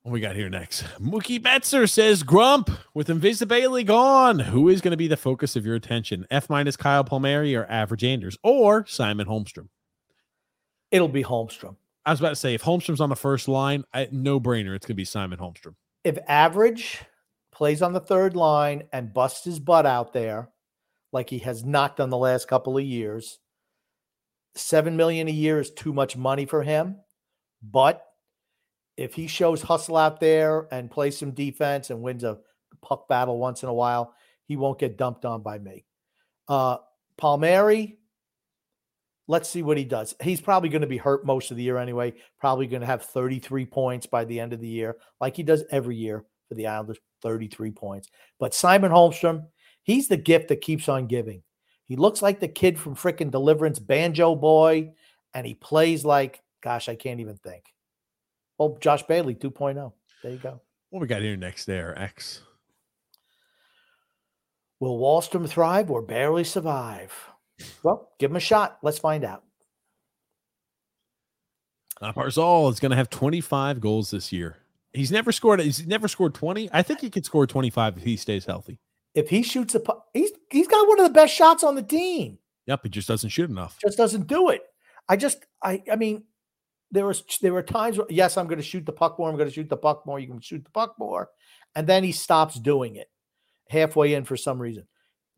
What 0.06 0.12
we 0.12 0.20
got 0.20 0.36
here 0.36 0.50
next? 0.50 0.84
Mookie 1.00 1.42
Betzer 1.42 1.90
says 1.90 2.22
Grump 2.22 2.70
with 2.94 3.10
Invisibility 3.10 3.84
gone. 3.84 4.38
Who 4.38 4.70
is 4.70 4.80
going 4.80 4.92
to 4.92 4.98
be 4.98 5.08
the 5.08 5.18
focus 5.18 5.56
of 5.56 5.66
your 5.66 5.74
attention? 5.74 6.28
F 6.30 6.48
minus 6.48 6.78
Kyle 6.78 7.04
Palmieri 7.04 7.56
or 7.56 7.66
Average 7.66 8.04
Anders 8.04 8.38
or 8.44 8.86
Simon 8.86 9.26
Holmstrom? 9.26 9.70
It'll 10.92 11.08
be 11.08 11.24
Holmstrom. 11.24 11.78
I 12.06 12.12
was 12.12 12.20
about 12.20 12.30
to 12.30 12.36
say 12.36 12.54
if 12.54 12.62
Holmstrom's 12.62 13.02
on 13.02 13.10
the 13.10 13.16
first 13.16 13.48
line, 13.48 13.84
no 14.12 14.40
brainer. 14.40 14.76
It's 14.76 14.86
going 14.86 14.94
to 14.94 14.94
be 14.94 15.06
Simon 15.06 15.40
Holmstrom 15.40 15.74
if 16.06 16.20
average 16.28 17.04
plays 17.52 17.82
on 17.82 17.94
the 17.94 18.00
third 18.00 18.36
line 18.36 18.84
and 18.94 19.12
busts 19.12 19.44
his 19.44 19.60
butt 19.60 19.88
out 19.88 20.14
there 20.14 20.52
like 21.12 21.32
he 21.32 21.40
has 21.40 21.66
not 21.66 21.98
done 21.98 22.12
the 22.12 22.18
last 22.18 22.48
couple 22.48 22.78
of 22.78 22.84
years, 22.84 23.40
seven 24.54 24.96
million 24.96 25.28
a 25.28 25.32
year 25.32 25.60
is 25.60 25.72
too 25.72 25.94
much 25.94 26.16
money 26.16 26.46
for 26.46 26.62
him. 26.62 26.98
But 27.64 28.06
if 28.98 29.14
he 29.14 29.28
shows 29.28 29.62
hustle 29.62 29.98
out 29.98 30.20
there 30.20 30.68
and 30.72 30.92
plays 30.92 31.18
some 31.18 31.32
defense 31.32 31.90
and 31.90 32.02
wins 32.02 32.24
a 32.24 32.40
puck 32.82 33.08
battle 33.08 33.38
once 33.38 33.64
in 33.64 33.70
a 33.70 33.74
while, 33.74 34.14
he 34.46 34.56
won't 34.56 34.80
get 34.80 34.98
dumped 34.98 35.26
on 35.26 35.42
by 35.42 35.58
me. 35.58 35.86
Uh, 36.48 36.78
Palmieri, 37.18 37.98
let's 39.28 39.50
see 39.50 39.64
what 39.64 39.78
he 39.78 39.84
does. 39.84 40.16
He's 40.22 40.42
probably 40.42 40.70
going 40.70 40.82
to 40.82 40.88
be 40.88 40.98
hurt 40.98 41.26
most 41.26 41.52
of 41.52 41.58
the 41.58 41.64
year 41.64 41.78
anyway. 41.78 42.14
Probably 42.40 42.68
going 42.68 42.82
to 42.82 42.88
have 42.88 43.04
33 43.04 43.66
points 43.66 44.06
by 44.06 44.26
the 44.26 44.40
end 44.40 44.54
of 44.54 44.62
the 44.62 44.68
year, 44.68 44.98
like 45.20 45.36
he 45.36 45.44
does 45.44 45.64
every 45.72 45.96
year 45.96 46.24
for 46.48 46.56
the 46.56 46.68
Islanders 46.68 47.00
33 47.22 47.72
points. 47.72 48.10
But 48.40 48.54
Simon 48.54 48.92
Holmstrom, 48.92 49.46
he's 49.84 50.08
the 50.08 50.18
gift 50.18 50.50
that 50.50 50.62
keeps 50.62 50.88
on 50.88 51.08
giving. 51.08 51.42
He 51.86 51.96
looks 51.96 52.22
like 52.22 52.40
the 52.40 52.48
kid 52.48 52.80
from 52.80 52.96
freaking 52.96 53.32
Deliverance, 53.32 53.80
Banjo 53.80 54.36
Boy, 54.36 54.92
and 55.34 55.46
he 55.46 55.54
plays 55.54 56.06
like, 56.06 56.42
gosh, 56.62 56.90
I 56.90 56.96
can't 56.96 57.20
even 57.20 57.38
think. 57.38 57.64
Oh, 58.60 58.78
Josh 58.80 59.04
Bailey 59.04 59.36
2.0. 59.36 59.92
There 60.24 60.32
you 60.32 60.38
go. 60.38 60.62
What 60.90 61.02
we 61.02 61.08
got 61.08 61.22
here 61.22 61.36
next 61.36 61.66
there, 61.66 61.98
X? 62.00 62.42
Will 64.80 65.00
Wahlstrom 65.00 65.48
thrive 65.48 65.90
or 65.90 66.02
barely 66.02 66.44
survive? 66.44 67.14
Well, 67.84 68.12
give 68.20 68.32
him 68.32 68.38
a 68.38 68.42
shot. 68.42 68.78
Let's 68.82 69.00
find 69.00 69.24
out. 69.24 69.44
Uh, 72.02 72.12
Barzal 72.12 72.72
is 72.72 72.80
going 72.80 72.90
to 72.92 72.96
have 72.96 73.10
25 73.10 73.80
goals 73.80 74.12
this 74.12 74.32
year. 74.32 74.58
He's 74.94 75.12
never 75.12 75.32
scored. 75.32 75.62
He's 75.62 75.86
never 75.86 76.08
scored 76.08 76.34
20. 76.34 76.70
I 76.72 76.82
think 76.82 77.02
he 77.02 77.10
could 77.10 77.26
score 77.26 77.48
25 77.48 77.98
if 77.98 78.04
he 78.04 78.16
stays 78.18 78.46
healthy. 78.46 78.80
If 79.14 79.30
he 79.30 79.44
shoots 79.44 79.76
a 79.76 79.82
he's 80.14 80.32
he's 80.52 80.68
got 80.68 80.88
one 80.88 81.00
of 81.00 81.06
the 81.06 81.14
best 81.14 81.34
shots 81.34 81.64
on 81.64 81.76
the 81.76 81.84
team. 81.84 82.38
Yep, 82.68 82.82
he 82.84 82.90
just 82.90 83.08
doesn't 83.08 83.30
shoot 83.30 83.50
enough. 83.50 83.78
Just 83.82 83.98
doesn't 83.98 84.28
do 84.28 84.50
it. 84.50 84.62
I 85.08 85.16
just 85.16 85.46
I 85.64 85.84
I 85.92 85.96
mean, 85.96 86.24
there 86.96 87.06
was 87.06 87.24
there 87.42 87.54
were 87.54 87.64
times 87.64 87.98
where 87.98 88.08
yes, 88.10 88.38
I'm 88.38 88.48
going 88.48 88.58
to 88.58 88.64
shoot 88.64 88.86
the 88.86 88.92
puck 88.92 89.20
more. 89.20 89.30
I'm 89.30 89.36
going 89.36 89.50
to 89.50 89.54
shoot 89.54 89.70
the 89.70 89.78
puck 89.78 90.06
more. 90.06 90.20
You 90.20 90.28
can 90.28 90.40
shoot 90.42 90.64
the 90.64 90.72
puck 90.72 90.96
more, 90.98 91.30
and 91.76 91.86
then 91.88 92.04
he 92.04 92.12
stops 92.12 92.56
doing 92.60 92.96
it 92.96 93.10
halfway 93.70 94.14
in 94.14 94.24
for 94.24 94.38
some 94.38 94.60
reason. 94.60 94.88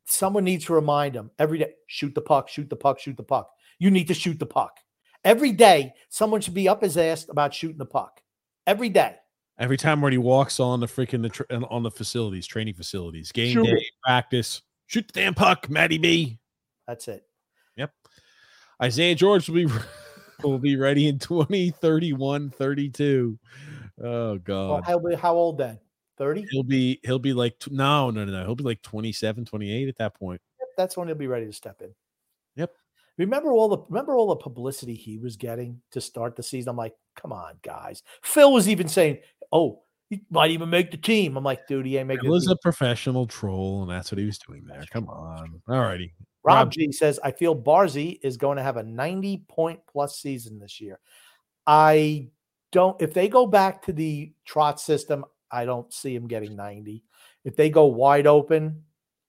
Someone 0.05 0.43
needs 0.43 0.65
to 0.65 0.73
remind 0.73 1.15
him 1.15 1.31
every 1.39 1.59
day: 1.59 1.73
shoot 1.87 2.13
the 2.15 2.21
puck, 2.21 2.49
shoot 2.49 2.69
the 2.69 2.75
puck, 2.75 2.99
shoot 2.99 3.17
the 3.17 3.23
puck. 3.23 3.49
You 3.79 3.91
need 3.91 4.07
to 4.07 4.13
shoot 4.13 4.39
the 4.39 4.45
puck 4.45 4.79
every 5.23 5.51
day. 5.51 5.93
Someone 6.09 6.41
should 6.41 6.53
be 6.53 6.69
up 6.69 6.81
his 6.81 6.97
ass 6.97 7.27
about 7.29 7.53
shooting 7.53 7.77
the 7.77 7.85
puck 7.85 8.21
every 8.65 8.89
day. 8.89 9.15
Every 9.59 9.77
time 9.77 10.01
when 10.01 10.11
he 10.11 10.19
walks 10.19 10.59
on 10.59 10.79
the 10.79 10.85
freaking 10.85 11.23
the 11.23 11.29
tra- 11.29 11.47
on 11.69 11.83
the 11.83 11.91
facilities, 11.91 12.45
training 12.45 12.75
facilities, 12.75 13.31
game 13.31 13.53
Shoot 13.53 13.65
day, 13.65 13.71
it. 13.71 13.83
practice, 14.03 14.61
shoot 14.85 15.07
the 15.07 15.19
damn 15.19 15.33
puck, 15.33 15.69
Matty 15.69 15.97
B. 15.97 16.39
That's 16.87 17.07
it. 17.07 17.23
Yep. 17.75 17.91
Isaiah 18.81 19.15
George 19.15 19.49
will 19.49 19.55
be 19.55 19.73
will 20.43 20.59
be 20.59 20.75
ready 20.75 21.07
in 21.07 21.19
2031 21.19 22.49
32. 22.51 23.39
Oh 23.99 24.03
Well, 24.03 24.37
god. 24.37 24.83
how, 24.85 25.01
how 25.15 25.33
old 25.35 25.57
then? 25.57 25.79
30? 26.17 26.47
He'll 26.51 26.63
be 26.63 26.99
he'll 27.03 27.19
be 27.19 27.33
like 27.33 27.55
no, 27.69 28.09
no, 28.09 28.25
no, 28.25 28.31
no. 28.31 28.45
He'll 28.45 28.55
be 28.55 28.63
like 28.63 28.81
27, 28.81 29.45
28 29.45 29.87
at 29.87 29.97
that 29.97 30.15
point. 30.15 30.41
That's 30.77 30.95
when 30.97 31.07
he'll 31.07 31.17
be 31.17 31.27
ready 31.27 31.45
to 31.45 31.53
step 31.53 31.81
in. 31.81 31.93
Yep. 32.55 32.71
Remember 33.17 33.51
all 33.51 33.67
the 33.69 33.79
remember 33.89 34.15
all 34.15 34.27
the 34.27 34.35
publicity 34.35 34.93
he 34.93 35.17
was 35.17 35.35
getting 35.37 35.81
to 35.91 36.01
start 36.01 36.35
the 36.35 36.43
season. 36.43 36.69
I'm 36.69 36.77
like, 36.77 36.95
come 37.15 37.31
on, 37.33 37.55
guys. 37.63 38.03
Phil 38.23 38.51
was 38.53 38.69
even 38.69 38.87
saying, 38.87 39.19
"Oh, 39.51 39.81
he 40.09 40.21
might 40.29 40.51
even 40.51 40.69
make 40.69 40.91
the 40.91 40.97
team." 40.97 41.35
I'm 41.35 41.43
like, 41.43 41.67
dude, 41.67 41.87
he 41.87 41.97
ain't 41.97 42.07
making 42.07 42.25
He 42.25 42.29
was 42.29 42.47
a 42.47 42.55
professional 42.57 43.25
troll, 43.25 43.81
and 43.81 43.91
that's 43.91 44.11
what 44.11 44.19
he 44.19 44.25
was 44.25 44.37
doing 44.37 44.65
there. 44.67 44.83
Come 44.91 45.09
on. 45.09 45.61
All 45.67 45.81
righty. 45.81 46.13
Rob 46.47 46.55
Rob- 46.67 46.71
G 46.71 46.91
says, 46.91 47.19
I 47.23 47.31
feel 47.31 47.55
Barzy 47.55 48.19
is 48.23 48.37
going 48.37 48.57
to 48.57 48.63
have 48.63 48.77
a 48.77 48.83
90 48.83 49.43
point 49.47 49.79
plus 49.91 50.17
season 50.19 50.59
this 50.59 50.79
year. 50.81 50.99
I 51.65 52.29
don't, 52.71 52.99
if 53.01 53.13
they 53.13 53.27
go 53.27 53.45
back 53.45 53.83
to 53.85 53.93
the 53.93 54.31
trot 54.45 54.79
system, 54.79 55.25
I 55.51 55.65
don't 55.65 55.91
see 55.93 56.15
him 56.15 56.27
getting 56.27 56.55
90. 56.55 57.03
If 57.43 57.55
they 57.55 57.69
go 57.69 57.85
wide 57.85 58.27
open, 58.27 58.83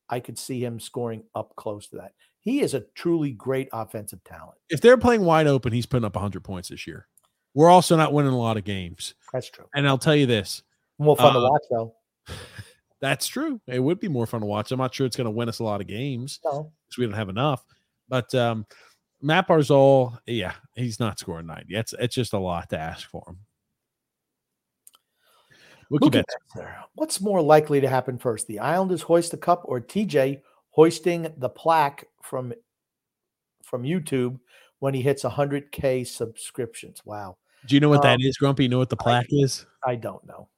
I 0.09 0.21
could 0.21 0.39
see 0.39 0.65
him 0.65 0.81
scoring 0.81 1.23
up 1.35 1.55
close 1.57 1.89
to 1.89 1.97
that. 1.97 2.13
He 2.41 2.61
is 2.61 2.75
a 2.75 2.81
truly 2.95 3.33
great 3.33 3.69
offensive 3.73 4.23
talent. 4.25 4.57
If 4.71 4.81
they're 4.81 4.97
playing 4.97 5.23
wide 5.25 5.47
open, 5.47 5.73
he's 5.73 5.87
putting 5.87 6.05
up 6.05 6.15
100 6.15 6.43
points 6.45 6.69
this 6.69 6.87
year. 6.87 7.07
We're 7.55 7.69
also 7.69 7.97
not 7.97 8.13
winning 8.13 8.33
a 8.33 8.39
lot 8.39 8.57
of 8.57 8.65
games. 8.65 9.15
That's 9.33 9.51
true. 9.51 9.67
And 9.75 9.87
I'll 9.87 9.99
tell 9.99 10.15
you 10.17 10.27
this 10.27 10.63
More 10.99 11.17
fun 11.17 11.33
to 11.35 11.41
Uh, 11.41 11.51
watch, 11.51 11.63
though. 11.71 11.95
that's 13.01 13.27
true. 13.27 13.61
It 13.67 13.81
would 13.81 14.01
be 14.01 14.09
more 14.09 14.27
fun 14.27 14.41
to 14.41 14.47
watch. 14.47 14.71
I'm 14.73 14.79
not 14.79 14.95
sure 14.95 15.07
it's 15.07 15.17
going 15.17 15.25
to 15.27 15.31
win 15.31 15.49
us 15.49 15.59
a 15.59 15.65
lot 15.65 15.81
of 15.81 15.87
games 15.87 16.41
No. 16.45 16.73
Because 16.89 16.99
we 16.99 17.07
don't 17.07 17.15
have 17.15 17.29
enough. 17.29 17.65
But 18.09 18.35
um, 18.35 18.67
Matt 19.21 19.49
Barzal, 19.49 20.19
yeah, 20.27 20.55
he's 20.75 20.99
not 21.01 21.19
scoring 21.19 21.47
90. 21.47 21.75
It's, 21.75 21.95
it's 21.99 22.15
just 22.15 22.33
a 22.33 22.39
lot 22.39 22.71
to 22.71 22.79
ask 22.79 23.09
for 23.09 23.23
him. 23.27 23.39
Mookie 25.91 26.13
Betts. 26.13 26.35
There. 26.55 26.85
What's 26.95 27.21
more 27.21 27.41
likely 27.41 27.81
to 27.81 27.89
happen 27.89 28.19
first? 28.19 28.47
The 28.47 28.59
Islanders 28.59 29.03
hoist 29.03 29.31
the 29.31 29.39
cup 29.39 29.63
or 29.65 29.81
TJ 29.81 30.43
hoisting 30.71 31.33
the 31.39 31.49
plaque 31.49 32.07
from 32.23 32.53
from 33.65 33.83
YouTube 33.83 34.39
when 34.81 34.95
he 34.95 35.03
hits 35.03 35.25
100k 35.25 36.07
subscriptions? 36.07 37.03
Wow. 37.05 37.37
Do 37.67 37.75
you 37.75 37.81
know 37.81 37.89
what 37.89 38.03
that 38.03 38.15
Um, 38.15 38.21
is, 38.21 38.37
Grumpy? 38.37 38.65
You 38.65 38.69
know 38.69 38.79
what 38.79 38.89
the 38.91 38.97
I- 39.01 39.03
plaque 39.03 39.27
is? 39.31 39.67
I 39.85 39.97
don't 39.97 40.25
know. 40.27 40.49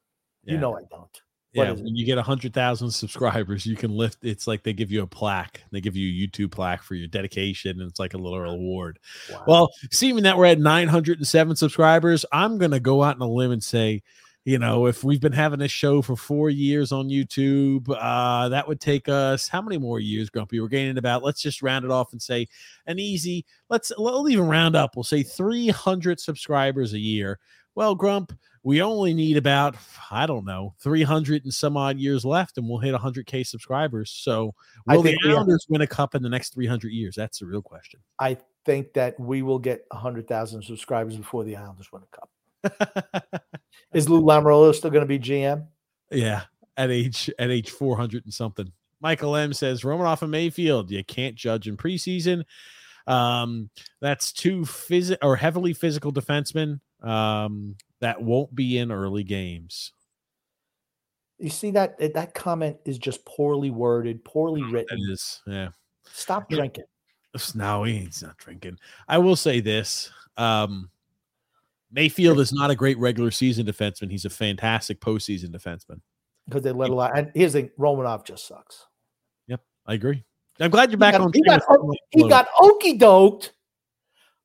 Yeah. 0.43 0.53
You 0.53 0.59
know 0.59 0.77
I 0.77 0.83
don't. 0.89 1.21
What 1.53 1.67
yeah, 1.67 1.73
when 1.73 1.95
you 1.95 2.05
get 2.05 2.17
a 2.17 2.23
hundred 2.23 2.53
thousand 2.53 2.91
subscribers, 2.91 3.65
you 3.65 3.75
can 3.75 3.91
lift. 3.91 4.23
It's 4.23 4.47
like 4.47 4.63
they 4.63 4.73
give 4.73 4.91
you 4.91 5.01
a 5.01 5.07
plaque. 5.07 5.61
They 5.71 5.81
give 5.81 5.97
you 5.97 6.07
a 6.09 6.27
YouTube 6.27 6.51
plaque 6.51 6.81
for 6.81 6.95
your 6.95 7.07
dedication, 7.07 7.81
and 7.81 7.89
it's 7.89 7.99
like 7.99 8.13
a 8.13 8.17
little 8.17 8.43
award. 8.43 8.99
Wow. 9.29 9.43
Well, 9.47 9.69
seeing 9.91 10.15
that 10.23 10.37
we're 10.37 10.45
at 10.45 10.59
907 10.59 11.55
subscribers, 11.57 12.25
I'm 12.31 12.57
going 12.57 12.71
to 12.71 12.79
go 12.79 13.03
out 13.03 13.15
on 13.15 13.21
a 13.21 13.29
limb 13.29 13.51
and 13.51 13.63
say, 13.63 14.01
you 14.43 14.57
know, 14.57 14.87
if 14.87 15.03
we've 15.03 15.21
been 15.21 15.33
having 15.33 15.59
this 15.59 15.71
show 15.71 16.01
for 16.01 16.15
four 16.15 16.49
years 16.49 16.91
on 16.91 17.09
YouTube, 17.09 17.85
uh, 17.89 18.49
that 18.49 18.67
would 18.67 18.79
take 18.79 19.07
us 19.07 19.47
how 19.47 19.61
many 19.61 19.77
more 19.77 19.99
years, 19.99 20.29
Grumpy? 20.31 20.59
We're 20.59 20.67
gaining 20.67 20.97
about, 20.97 21.21
let's 21.21 21.41
just 21.41 21.61
round 21.61 21.85
it 21.85 21.91
off 21.91 22.11
and 22.11 22.21
say 22.21 22.47
an 22.87 22.97
easy, 22.97 23.45
let's, 23.69 23.91
we'll 23.97 24.27
even 24.29 24.47
round 24.47 24.75
up. 24.75 24.95
We'll 24.95 25.03
say 25.03 25.21
300 25.21 26.19
subscribers 26.19 26.93
a 26.93 26.99
year. 26.99 27.39
Well, 27.75 27.95
Grump, 27.95 28.33
we 28.63 28.81
only 28.81 29.13
need 29.13 29.37
about, 29.37 29.75
I 30.09 30.25
don't 30.25 30.45
know, 30.45 30.75
300 30.81 31.45
and 31.45 31.53
some 31.53 31.77
odd 31.77 31.97
years 31.97 32.25
left, 32.25 32.57
and 32.57 32.67
we'll 32.67 32.79
hit 32.79 32.93
100K 32.93 33.45
subscribers. 33.45 34.11
So, 34.11 34.53
will 34.85 35.01
the 35.01 35.17
Islanders 35.25 35.65
win 35.69 35.81
a 35.81 35.87
cup 35.87 36.13
in 36.13 36.21
the 36.21 36.29
next 36.29 36.53
300 36.53 36.91
years? 36.91 37.15
That's 37.15 37.39
the 37.39 37.45
real 37.45 37.61
question. 37.61 38.01
I 38.19 38.37
think 38.65 38.93
that 38.93 39.19
we 39.19 39.41
will 39.41 39.59
get 39.59 39.85
100,000 39.91 40.63
subscribers 40.63 41.15
before 41.15 41.43
the 41.43 41.55
Islanders 41.55 41.91
win 41.91 42.03
a 42.03 42.15
cup. 42.15 42.29
Is 43.93 44.09
Lou 44.09 44.21
Lamoriello 44.21 44.73
still 44.75 44.91
going 44.91 45.01
to 45.01 45.07
be 45.07 45.19
GM? 45.19 45.65
Yeah, 46.11 46.43
at 46.77 46.91
age 46.91 47.29
at 47.39 47.49
age 47.49 47.69
four 47.69 47.97
hundred 47.97 48.25
and 48.25 48.33
something. 48.33 48.71
Michael 48.99 49.35
M 49.35 49.53
says 49.53 49.81
Romanov 49.81 50.21
and 50.21 50.31
Mayfield. 50.31 50.91
You 50.91 51.03
can't 51.03 51.35
judge 51.35 51.67
in 51.67 51.77
preseason. 51.77 52.43
Um, 53.07 53.69
that's 53.99 54.31
two 54.31 54.61
phys 54.61 55.15
or 55.23 55.35
heavily 55.35 55.73
physical 55.73 56.13
defensemen. 56.13 56.79
Um, 57.01 57.75
that 57.99 58.21
won't 58.21 58.53
be 58.55 58.77
in 58.77 58.91
early 58.91 59.23
games. 59.23 59.93
You 61.39 61.49
see 61.49 61.71
that 61.71 61.97
that 62.13 62.33
comment 62.35 62.77
is 62.85 62.97
just 62.99 63.25
poorly 63.25 63.71
worded, 63.71 64.23
poorly 64.23 64.61
written. 64.63 64.99
is, 65.09 65.41
yeah. 65.47 65.69
Stop 66.13 66.51
Yeah. 66.51 66.57
drinking. 66.57 66.83
No, 67.55 67.83
he's 67.83 68.21
not 68.21 68.37
drinking. 68.37 68.77
I 69.07 69.17
will 69.17 69.35
say 69.35 69.59
this. 69.61 70.11
Um, 70.37 70.89
Mayfield 71.91 72.39
is 72.39 72.53
not 72.53 72.69
a 72.71 72.75
great 72.75 72.97
regular 72.99 73.31
season 73.31 73.65
defenseman. 73.65 74.11
He's 74.11 74.25
a 74.25 74.29
fantastic 74.29 74.99
postseason 75.01 75.47
defenseman. 75.49 76.01
because 76.47 76.63
they 76.63 76.71
let 76.71 76.89
a 76.89 76.93
lot. 76.95 77.17
And 77.17 77.31
here's 77.35 77.53
the 77.53 77.61
thing, 77.61 77.71
Romanov 77.79 78.25
just 78.25 78.47
sucks. 78.47 78.85
Yep, 79.47 79.61
I 79.85 79.93
agree. 79.93 80.23
I'm 80.59 80.69
glad 80.71 80.89
you're 80.89 80.97
He 80.97 80.99
back 80.99 81.13
got- 81.13 81.21
on. 81.21 81.31
he 81.33 81.41
got 81.43 81.61
with 81.69 81.79
o- 81.79 81.87
Mike 81.87 81.99
He 82.09 82.27
got 82.27 82.47
okey 82.59 82.97
doked 82.99 83.51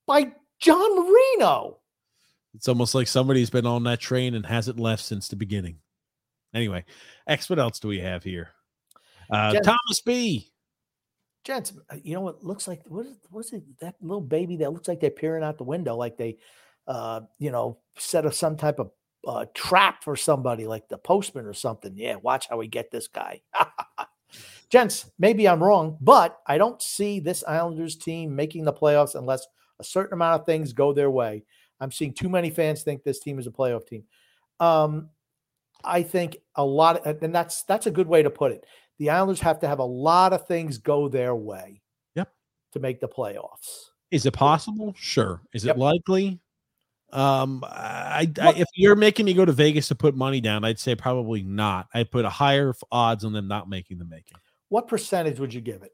by 0.06 0.32
John 0.60 0.96
Marino. 0.96 1.78
It's 2.56 2.68
almost 2.68 2.94
like 2.94 3.06
somebody's 3.06 3.50
been 3.50 3.66
on 3.66 3.84
that 3.84 4.00
train 4.00 4.34
and 4.34 4.44
hasn't 4.44 4.80
left 4.80 5.04
since 5.04 5.28
the 5.28 5.36
beginning. 5.36 5.78
Anyway, 6.54 6.84
X, 7.26 7.50
what 7.50 7.58
else 7.58 7.78
do 7.78 7.88
we 7.88 8.00
have 8.00 8.24
here? 8.24 8.48
Uh, 9.30 9.52
Thomas 9.60 10.00
B. 10.04 10.50
Gents, 11.44 11.74
uh, 11.90 11.96
you 12.02 12.14
know 12.14 12.22
what 12.22 12.42
looks 12.42 12.66
like? 12.66 12.80
What 12.86 13.06
is 13.06 13.16
what's 13.30 13.52
it? 13.52 13.62
That 13.80 13.94
little 14.00 14.22
baby 14.22 14.56
that 14.58 14.72
looks 14.72 14.88
like 14.88 15.00
they're 15.00 15.10
peering 15.10 15.44
out 15.44 15.58
the 15.58 15.64
window, 15.64 15.96
like 15.96 16.16
they, 16.16 16.38
uh, 16.88 17.20
you 17.38 17.50
know, 17.50 17.78
set 17.98 18.24
up 18.26 18.34
some 18.34 18.56
type 18.56 18.78
of 18.78 18.90
uh, 19.26 19.44
trap 19.54 20.02
for 20.02 20.16
somebody, 20.16 20.66
like 20.66 20.88
the 20.88 20.98
postman 20.98 21.44
or 21.44 21.52
something. 21.52 21.92
Yeah, 21.94 22.16
watch 22.16 22.48
how 22.48 22.56
we 22.56 22.68
get 22.68 22.90
this 22.90 23.06
guy. 23.06 23.42
Gents, 24.70 25.10
maybe 25.18 25.46
I'm 25.46 25.62
wrong, 25.62 25.98
but 26.00 26.38
I 26.46 26.58
don't 26.58 26.80
see 26.80 27.20
this 27.20 27.44
Islanders 27.46 27.96
team 27.96 28.34
making 28.34 28.64
the 28.64 28.72
playoffs 28.72 29.14
unless 29.14 29.46
a 29.78 29.84
certain 29.84 30.14
amount 30.14 30.40
of 30.40 30.46
things 30.46 30.72
go 30.72 30.92
their 30.92 31.10
way. 31.10 31.44
I'm 31.80 31.90
seeing 31.92 32.12
too 32.12 32.28
many 32.28 32.50
fans 32.50 32.82
think 32.82 33.02
this 33.02 33.20
team 33.20 33.38
is 33.38 33.46
a 33.46 33.50
playoff 33.50 33.86
team. 33.86 34.04
Um, 34.60 35.10
I 35.84 36.02
think 36.02 36.38
a 36.54 36.64
lot, 36.64 37.06
of, 37.06 37.22
and 37.22 37.34
that's 37.34 37.62
that's 37.64 37.86
a 37.86 37.90
good 37.90 38.06
way 38.06 38.22
to 38.22 38.30
put 38.30 38.52
it. 38.52 38.64
The 38.98 39.10
Islanders 39.10 39.40
have 39.40 39.60
to 39.60 39.68
have 39.68 39.78
a 39.78 39.84
lot 39.84 40.32
of 40.32 40.46
things 40.46 40.78
go 40.78 41.08
their 41.08 41.34
way. 41.34 41.82
Yep. 42.14 42.32
To 42.72 42.80
make 42.80 43.00
the 43.00 43.08
playoffs. 43.08 43.90
Is 44.10 44.24
it 44.24 44.32
possible? 44.32 44.94
Sure. 44.96 45.42
Is 45.52 45.64
Yep. 45.64 45.76
it 45.76 45.78
likely? 45.78 46.40
Um, 47.12 47.62
I, 47.66 48.30
I 48.40 48.54
if 48.56 48.68
you're 48.74 48.96
making 48.96 49.26
me 49.26 49.34
go 49.34 49.44
to 49.44 49.52
Vegas 49.52 49.88
to 49.88 49.94
put 49.94 50.16
money 50.16 50.40
down, 50.40 50.64
I'd 50.64 50.78
say 50.78 50.94
probably 50.94 51.42
not. 51.42 51.88
I 51.94 52.04
put 52.04 52.24
a 52.24 52.30
higher 52.30 52.74
odds 52.90 53.24
on 53.24 53.32
them 53.32 53.48
not 53.48 53.68
making 53.68 53.98
the 53.98 54.04
making. 54.04 54.38
What 54.70 54.88
percentage 54.88 55.38
would 55.38 55.54
you 55.54 55.60
give 55.60 55.82
it? 55.82 55.92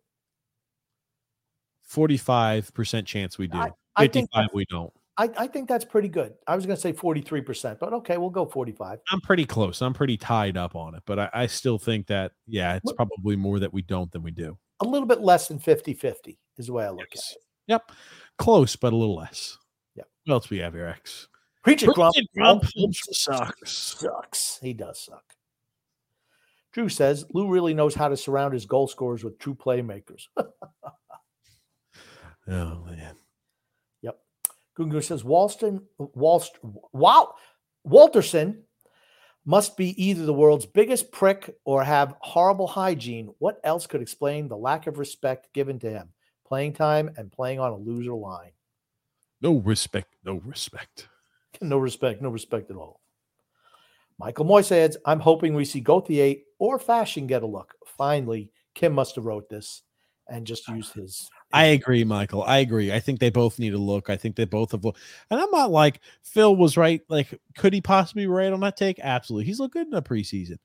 Forty-five 1.83 2.73
percent 2.73 3.07
chance 3.07 3.37
we 3.37 3.47
do. 3.47 3.59
I, 3.59 3.73
Fifty-five 3.99 4.49
we 4.55 4.65
don't. 4.71 4.93
I, 5.19 5.29
I 5.37 5.47
think 5.47 5.69
that's 5.69 5.85
pretty 5.85 6.09
good. 6.09 6.33
I 6.47 6.57
was 6.57 6.65
going 6.65 6.77
to 6.77 6.81
say 6.81 6.93
43%, 6.93 7.79
but 7.79 7.93
okay, 7.93 8.17
we'll 8.17 8.31
go 8.31 8.47
45. 8.47 8.99
I'm 9.11 9.21
pretty 9.21 9.45
close. 9.45 9.83
I'm 9.83 9.93
pretty 9.93 10.17
tied 10.17 10.57
up 10.57 10.75
on 10.75 10.95
it, 10.95 11.03
but 11.07 11.19
I, 11.19 11.31
I 11.35 11.47
still 11.47 11.79
think 11.79 12.07
that 12.07 12.33
yeah, 12.47 12.77
it's 12.77 12.93
probably 12.93 13.37
more 13.37 13.59
that 13.59 13.73
we 13.73 13.83
don't 13.83 14.11
than 14.11 14.23
we 14.23 14.31
do. 14.31 14.57
A 14.81 14.87
little 14.87 15.07
bit 15.07 15.21
less 15.21 15.49
than 15.49 15.59
50-50 15.59 16.39
is 16.59 16.67
the 16.67 16.73
way 16.73 16.85
I 16.87 16.91
look 16.91 17.07
Yes. 17.15 17.31
at 17.33 17.37
it. 17.37 17.43
Yep. 17.69 17.93
Close, 18.39 18.75
but 18.75 18.93
a 18.93 18.97
little 18.97 19.17
less. 19.17 19.59
Yep. 19.97 20.09
What 20.25 20.35
else 20.35 20.51
we 20.51 20.59
have 20.59 20.73
here, 20.73 20.87
X? 20.87 21.29
Preach 21.63 21.83
it, 21.83 21.91
Grump. 21.95 22.15
Grump. 22.35 22.63
Grump 22.75 22.95
Sucks. 23.13 23.71
Sucks. 23.71 24.59
He 24.63 24.73
does 24.73 25.05
suck. 25.05 25.23
Drew 26.73 26.89
says 26.89 27.27
Lou 27.35 27.49
really 27.51 27.75
knows 27.75 27.95
how 27.95 28.09
to 28.09 28.17
surround 28.17 28.55
his 28.55 28.65
goal 28.65 28.89
scorers 28.89 29.23
with 29.23 29.39
true 29.39 29.55
playmakers. 29.55 30.23
Oh 32.49 32.83
man. 32.87 33.15
Gungu 34.79 35.03
says 35.03 35.23
Walston, 35.23 35.83
Walst, 35.99 36.59
Wal, 36.93 37.37
Walterson 37.87 38.63
must 39.45 39.77
be 39.77 40.03
either 40.03 40.25
the 40.25 40.33
world's 40.33 40.67
biggest 40.67 41.11
prick 41.13 41.55
or 41.65 41.83
have 41.83 42.15
horrible 42.21 42.67
hygiene. 42.67 43.35
What 43.39 43.61
else 43.65 43.87
could 43.87 44.01
explain 44.01 44.49
the 44.49 44.57
lack 44.57 44.87
of 44.87 44.99
respect 44.99 45.53
given 45.53 45.79
to 45.81 45.91
him? 45.91 46.09
Playing 46.47 46.75
time 46.75 47.11
and 47.17 47.33
playing 47.33 47.59
on 47.61 47.73
a 47.73 47.77
loser 47.77 48.15
line. 48.15 48.53
No 49.41 49.57
respect. 49.57 50.15
No 50.25 50.41
respect. 50.45 51.09
No 51.61 51.79
respect. 51.79 52.23
No 52.23 52.31
respect 52.31 52.71
at 52.71 52.77
all. 52.77 53.03
Michael 54.19 54.47
Moy 54.47 54.63
says, 54.63 54.97
I'm 55.05 55.21
hoping 55.21 55.55
we 55.55 55.65
see 55.65 55.81
Gauthier 55.81 56.37
or 56.59 56.79
Fasching 56.79 57.29
get 57.29 57.43
a 57.43 57.47
look. 57.47 57.75
Finally, 57.99 58.51
Kim 58.75 58.95
must 58.95 59.15
have 59.17 59.27
wrote 59.27 59.49
this 59.49 59.83
and 60.29 60.47
just 60.47 60.67
used 60.67 60.95
his. 60.95 61.29
I 61.53 61.67
agree, 61.67 62.05
Michael. 62.05 62.43
I 62.43 62.59
agree. 62.59 62.93
I 62.93 63.01
think 63.01 63.21
they 63.21 63.31
both 63.31 63.59
need 63.59 63.75
a 63.75 63.79
look. 63.79 64.09
I 64.09 64.17
think 64.17 64.37
they 64.37 64.45
both 64.45 64.73
have 64.73 64.85
looked. 64.85 65.01
And 65.31 65.41
I'm 65.41 65.51
not 65.51 65.71
like 65.71 66.01
Phil 66.23 66.57
was 66.57 66.77
right. 66.77 67.03
Like, 67.09 67.39
could 67.57 67.73
he 67.73 67.81
possibly 67.81 68.23
be 68.23 68.29
right 68.29 68.53
on 68.53 68.61
that 68.61 68.77
take? 68.77 68.99
Absolutely. 69.01 69.45
He's 69.45 69.61
looked 69.61 69.75
good 69.75 69.87
in 69.87 69.91
the 69.91 70.03
preseason. 70.03 70.57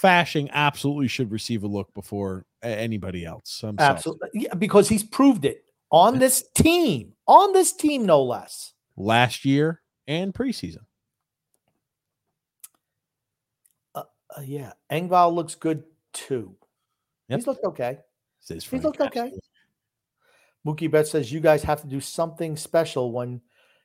Fasching 0.00 0.50
absolutely 0.52 1.08
should 1.08 1.30
receive 1.30 1.62
a 1.64 1.68
look 1.68 1.92
before 1.94 2.46
anybody 2.62 3.24
else. 3.24 3.62
I'm 3.62 3.76
absolutely. 3.78 4.30
Yeah, 4.34 4.54
because 4.54 4.88
he's 4.88 5.04
proved 5.04 5.44
it 5.44 5.64
on 5.90 6.18
this 6.18 6.44
team, 6.56 7.12
on 7.28 7.52
this 7.52 7.72
team, 7.72 8.06
no 8.06 8.22
less. 8.22 8.72
Last 8.96 9.44
year 9.44 9.82
and 10.08 10.32
preseason. 10.32 10.84
Uh, 13.94 14.04
uh, 14.36 14.40
yeah. 14.40 14.72
Engvall 14.90 15.34
looks 15.34 15.54
good 15.54 15.84
too. 16.12 16.56
Yep. 17.28 17.38
He's 17.38 17.46
looked 17.46 17.64
okay. 17.64 17.98
He's 18.48 18.72
looked 18.72 19.00
okay. 19.00 19.32
Mookie 20.66 20.90
Bet 20.90 21.06
says 21.06 21.32
you 21.32 21.40
guys 21.40 21.62
have 21.62 21.82
to 21.82 21.88
do 21.88 22.00
something 22.00 22.56
special 22.56 23.12
when 23.12 23.40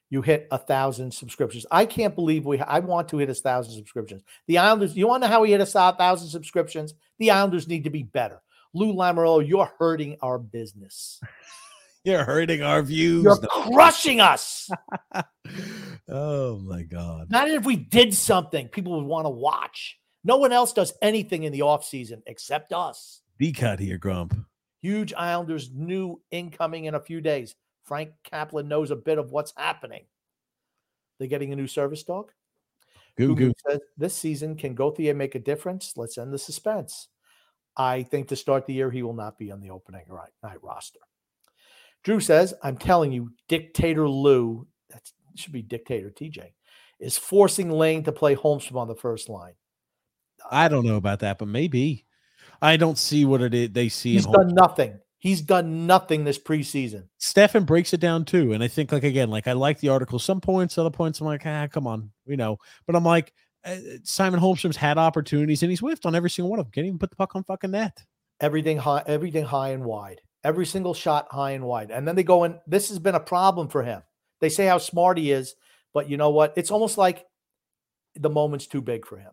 you 0.10 0.22
hit 0.22 0.48
a 0.52 0.58
thousand 0.58 1.14
subscriptions. 1.14 1.66
I 1.72 1.86
can't 1.86 2.16
believe 2.16 2.46
we. 2.46 2.60
I 2.60 2.80
want 2.80 3.10
to 3.10 3.18
hit 3.18 3.30
a 3.30 3.34
thousand 3.34 3.74
subscriptions. 3.74 4.24
The 4.48 4.58
Islanders. 4.58 4.96
You 4.96 5.08
want 5.08 5.24
to 5.24 5.28
know 5.28 5.34
how 5.34 5.42
we 5.42 5.52
hit 5.52 5.62
a 5.62 5.66
thousand 5.66 6.30
subscriptions? 6.30 6.94
The 7.20 7.32
Islanders 7.32 7.68
need 7.68 7.84
to 7.86 7.90
be 7.90 8.04
better. 8.04 8.42
Lou 8.74 8.94
Lamoriello, 8.94 9.48
you're 9.48 9.72
hurting 9.80 10.18
our 10.22 10.38
business. 10.38 11.20
You're 12.04 12.24
hurting 12.24 12.62
our 12.62 12.84
views. 12.84 13.26
You're 13.26 13.36
crushing 13.36 14.22
us. 14.22 14.70
oh 16.08 16.58
my 16.60 16.84
God. 16.84 17.30
Not 17.30 17.50
if 17.50 17.66
we 17.66 17.76
did 17.76 18.14
something 18.14 18.70
people 18.70 18.96
would 18.96 19.06
want 19.06 19.26
to 19.26 19.30
watch. 19.30 20.00
No 20.24 20.38
one 20.38 20.54
else 20.54 20.72
does 20.72 20.94
anything 21.02 21.44
in 21.44 21.52
the 21.52 21.60
offseason 21.60 22.22
except 22.26 22.72
us. 22.72 23.22
D 23.40 23.52
cut 23.52 23.82
here, 23.82 23.98
Grump. 23.98 24.34
Huge 24.82 25.14
Islanders 25.14 25.72
new 25.74 26.22
incoming 26.32 26.86
in 26.86 26.96
a 26.96 27.00
few 27.00 27.22
days. 27.22 27.56
Frank 27.84 28.12
Kaplan 28.24 28.68
knows 28.68 28.92
a 28.92 28.96
bit 28.96 29.18
of 29.18 29.32
what's 29.32 29.54
happening. 29.56 30.04
They're 31.18 31.28
getting 31.28 31.54
a 31.54 31.56
new 31.56 31.68
service 31.68 32.04
dog. 32.04 32.32
Goo 33.18 33.36
goo. 33.36 33.54
Says, 33.68 33.80
this 33.98 34.14
season, 34.14 34.56
can 34.56 34.76
Gauthier 34.76 35.16
make 35.16 35.36
a 35.36 35.40
difference? 35.40 35.94
Let's 35.96 36.18
end 36.18 36.32
the 36.32 36.38
suspense. 36.38 37.08
I 37.76 38.04
think 38.04 38.28
to 38.28 38.36
start 38.36 38.66
the 38.66 38.74
year, 38.74 38.92
he 38.92 39.04
will 39.04 39.14
not 39.14 39.38
be 39.38 39.52
on 39.52 39.62
the 39.62 39.70
opening 39.70 40.06
night 40.44 40.58
roster. 40.62 41.00
Drew 42.04 42.20
says, 42.20 42.54
I'm 42.62 42.78
telling 42.78 43.12
you, 43.12 43.32
Dictator 43.48 44.08
Lou, 44.08 44.68
that 44.90 45.02
should 45.36 45.54
be 45.54 45.62
Dictator 45.62 46.10
TJ, 46.10 46.52
is 47.00 47.18
forcing 47.18 47.70
Lane 47.70 48.04
to 48.04 48.12
play 48.12 48.36
Holmstrom 48.36 48.78
on 48.78 48.88
the 48.88 48.96
first 48.96 49.30
line. 49.30 49.54
I 50.50 50.68
don't 50.68 50.86
know 50.86 50.96
about 50.96 51.20
that, 51.20 51.38
but 51.38 51.48
maybe. 51.48 52.06
I 52.62 52.78
don't 52.78 52.98
see 52.98 53.26
what 53.26 53.42
it 53.42 53.54
is 53.54 53.70
they 53.72 53.90
see. 53.90 54.14
He's 54.14 54.26
done 54.26 54.54
nothing. 54.54 55.00
He's 55.20 55.42
done 55.42 55.88
nothing 55.88 56.24
this 56.24 56.38
preseason. 56.38 57.08
Stefan 57.18 57.64
breaks 57.64 57.94
it 57.94 58.00
down 58.00 58.26
too. 58.26 58.54
And 58.54 58.64
I 58.64 58.68
think, 58.68 58.92
like, 58.92 59.04
again, 59.04 59.30
like 59.30 59.48
I 59.48 59.54
like 59.54 59.80
the 59.80 59.90
article. 59.90 60.20
Some 60.20 60.42
points, 60.42 60.78
other 60.78 60.92
points, 60.92 61.20
I'm 61.20 61.28
like, 61.28 61.46
ah, 61.46 61.68
come 61.68 61.88
on, 61.88 62.12
we 62.26 62.36
know. 62.36 62.58
But 62.86 62.96
I'm 62.96 63.04
like, 63.04 63.34
uh, 63.66 63.78
Simon 64.04 64.40
Holmstrom's 64.40 64.78
had 64.78 64.98
opportunities 64.98 65.64
and 65.64 65.70
he's 65.72 65.80
whiffed 65.80 66.06
on 66.06 66.16
every 66.16 66.30
single 66.30 66.52
one 66.52 66.60
of 66.60 66.66
them. 66.66 66.72
Can't 66.72 66.88
even 66.88 67.00
put 67.00 67.10
the 67.10 67.16
puck 67.16 67.36
on 67.36 67.44
fucking 67.44 67.72
net. 67.72 68.04
Everything 68.40 68.78
high, 68.78 69.04
everything 69.08 69.44
high 69.44 69.70
and 69.70 69.84
wide 69.84 70.22
every 70.48 70.66
single 70.66 70.94
shot 70.94 71.28
high 71.30 71.52
and 71.52 71.66
wide. 71.66 71.92
And 71.92 72.08
then 72.08 72.16
they 72.16 72.24
go 72.24 72.46
in. 72.46 72.60
This 72.66 72.88
has 72.90 73.00
been 73.00 73.16
a 73.16 73.20
problem 73.20 73.68
for 73.68 73.84
him. 73.84 74.02
They 74.40 74.50
say 74.50 74.66
how 74.66 74.78
smart 74.78 75.18
he 75.18 75.32
is, 75.32 75.56
but 75.94 76.10
you 76.10 76.16
know 76.16 76.30
what? 76.30 76.54
It's 76.56 76.72
almost 76.72 76.98
like 76.98 77.26
the 78.16 78.30
moment's 78.30 78.66
too 78.66 78.82
big 78.82 79.06
for 79.06 79.18
him. 79.18 79.32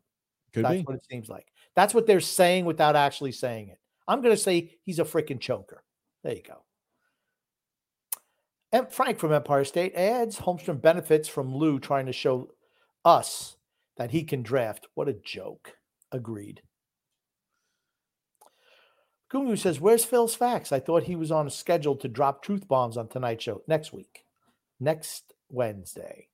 Could 0.53 0.65
That's 0.65 0.77
be. 0.79 0.83
what 0.83 0.97
it 0.97 1.05
seems 1.09 1.29
like. 1.29 1.47
That's 1.77 1.95
what 1.95 2.07
they're 2.07 2.21
saying 2.21 2.65
without 2.65 2.97
actually 2.97 3.33
saying 3.33 3.69
it. 3.69 3.79
I'm 4.07 4.21
going 4.21 4.35
to 4.35 4.41
say 4.41 4.73
he's 4.85 4.99
a 4.99 5.05
freaking 5.05 5.41
choker. 5.41 5.83
There 6.23 6.35
you 6.35 6.43
go. 6.43 6.63
And 8.73 8.91
Frank 8.91 9.19
from 9.19 9.33
Empire 9.33 9.65
State 9.65 9.95
adds 9.95 10.41
Holmstrom 10.41 10.81
benefits 10.81 11.29
from 11.29 11.55
Lou 11.55 11.79
trying 11.79 12.07
to 12.07 12.13
show 12.13 12.51
us 13.05 13.57
that 13.97 14.11
he 14.11 14.25
can 14.25 14.43
draft. 14.43 14.89
What 14.95 15.09
a 15.09 15.13
joke. 15.13 15.75
Agreed. 16.11 16.63
Kumu 19.33 19.59
says, 19.59 19.81
Where's 19.81 20.05
Phil's 20.05 20.35
facts? 20.35 20.73
I 20.73 20.81
thought 20.81 21.05
he 21.05 21.17
was 21.17 21.31
on 21.31 21.47
a 21.47 21.51
schedule 21.51 21.97
to 21.97 22.09
drop 22.09 22.43
truth 22.43 22.69
bombs 22.69 22.97
on 22.97 23.09
tonight's 23.09 23.45
show 23.45 23.63
next 23.67 23.93
week, 23.93 24.25
next 24.79 25.35
Wednesday. 25.49 26.29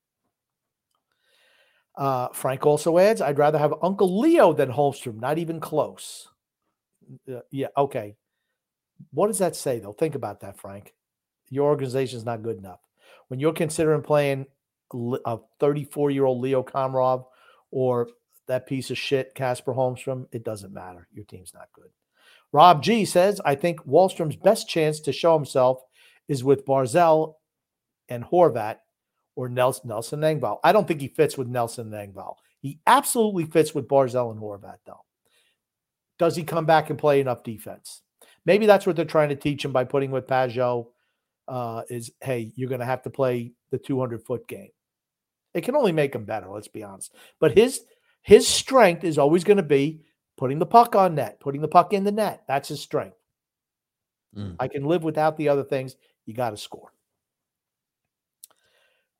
Uh, 1.95 2.29
Frank 2.29 2.65
also 2.65 2.97
adds, 2.97 3.21
I'd 3.21 3.37
rather 3.37 3.57
have 3.57 3.73
Uncle 3.81 4.19
Leo 4.19 4.53
than 4.53 4.71
Holmstrom, 4.71 5.19
not 5.19 5.37
even 5.37 5.59
close. 5.59 6.29
Uh, 7.29 7.39
yeah, 7.51 7.67
okay. 7.77 8.15
What 9.11 9.27
does 9.27 9.39
that 9.39 9.55
say, 9.55 9.79
though? 9.79 9.93
Think 9.93 10.15
about 10.15 10.41
that, 10.41 10.59
Frank. 10.59 10.93
Your 11.49 11.67
organization 11.67 12.17
is 12.17 12.25
not 12.25 12.43
good 12.43 12.57
enough. 12.57 12.79
When 13.27 13.39
you're 13.39 13.53
considering 13.53 14.01
playing 14.01 14.45
a 15.25 15.39
34 15.59 16.11
year 16.11 16.25
old 16.25 16.41
Leo 16.41 16.63
Komarov 16.63 17.25
or 17.71 18.09
that 18.47 18.67
piece 18.67 18.89
of 18.89 18.97
shit, 18.97 19.35
Casper 19.35 19.73
Holmstrom, 19.73 20.27
it 20.31 20.43
doesn't 20.43 20.73
matter. 20.73 21.07
Your 21.13 21.25
team's 21.25 21.53
not 21.53 21.69
good. 21.73 21.89
Rob 22.53 22.83
G 22.83 23.05
says, 23.05 23.41
I 23.45 23.55
think 23.55 23.85
Wahlstrom's 23.85 24.35
best 24.35 24.67
chance 24.67 24.99
to 25.01 25.13
show 25.13 25.33
himself 25.33 25.81
is 26.27 26.43
with 26.43 26.65
Barzal 26.65 27.35
and 28.09 28.23
Horvat 28.23 28.77
or 29.35 29.49
Nelson, 29.49 29.89
Nelson 29.89 30.21
Engvall. 30.21 30.59
I 30.63 30.71
don't 30.71 30.87
think 30.87 31.01
he 31.01 31.07
fits 31.07 31.37
with 31.37 31.47
Nelson 31.47 31.91
Engvall. 31.91 32.35
He 32.59 32.79
absolutely 32.85 33.45
fits 33.45 33.73
with 33.73 33.87
Barzal 33.87 34.31
and 34.31 34.39
Horvat, 34.39 34.77
though. 34.85 35.03
Does 36.19 36.35
he 36.35 36.43
come 36.43 36.65
back 36.65 36.89
and 36.89 36.99
play 36.99 37.19
enough 37.19 37.43
defense? 37.43 38.01
Maybe 38.45 38.65
that's 38.65 38.85
what 38.85 38.95
they're 38.95 39.05
trying 39.05 39.29
to 39.29 39.35
teach 39.35 39.65
him 39.65 39.71
by 39.71 39.83
putting 39.83 40.11
with 40.11 40.27
Pageau. 40.27 40.87
Uh, 41.47 41.81
is 41.89 42.11
hey, 42.21 42.51
you're 42.55 42.69
going 42.69 42.79
to 42.79 42.85
have 42.85 43.01
to 43.01 43.09
play 43.09 43.51
the 43.71 43.77
200 43.77 44.23
foot 44.23 44.47
game. 44.47 44.69
It 45.53 45.61
can 45.61 45.75
only 45.75 45.91
make 45.91 46.15
him 46.15 46.23
better. 46.23 46.47
Let's 46.49 46.67
be 46.67 46.83
honest. 46.83 47.13
But 47.39 47.57
his 47.57 47.81
his 48.21 48.47
strength 48.47 49.03
is 49.03 49.17
always 49.17 49.43
going 49.43 49.57
to 49.57 49.63
be 49.63 50.01
putting 50.37 50.59
the 50.59 50.65
puck 50.65 50.95
on 50.95 51.15
net, 51.15 51.39
putting 51.39 51.61
the 51.61 51.67
puck 51.67 51.93
in 51.93 52.03
the 52.03 52.11
net. 52.11 52.43
That's 52.47 52.69
his 52.69 52.81
strength. 52.81 53.17
Mm. 54.37 54.55
I 54.59 54.67
can 54.67 54.85
live 54.85 55.03
without 55.03 55.37
the 55.37 55.49
other 55.49 55.63
things. 55.63 55.95
You 56.25 56.33
got 56.33 56.51
to 56.51 56.57
score. 56.57 56.93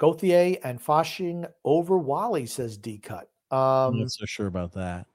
Gauthier 0.01 0.57
and 0.63 0.83
Fasching 0.83 1.47
over 1.63 1.95
Wally, 1.95 2.47
says 2.47 2.75
D 2.75 2.97
Cut. 2.97 3.29
Um, 3.51 3.93
I'm 3.93 3.99
not 3.99 4.11
so 4.11 4.25
sure 4.25 4.47
about 4.47 4.73
that. 4.73 5.05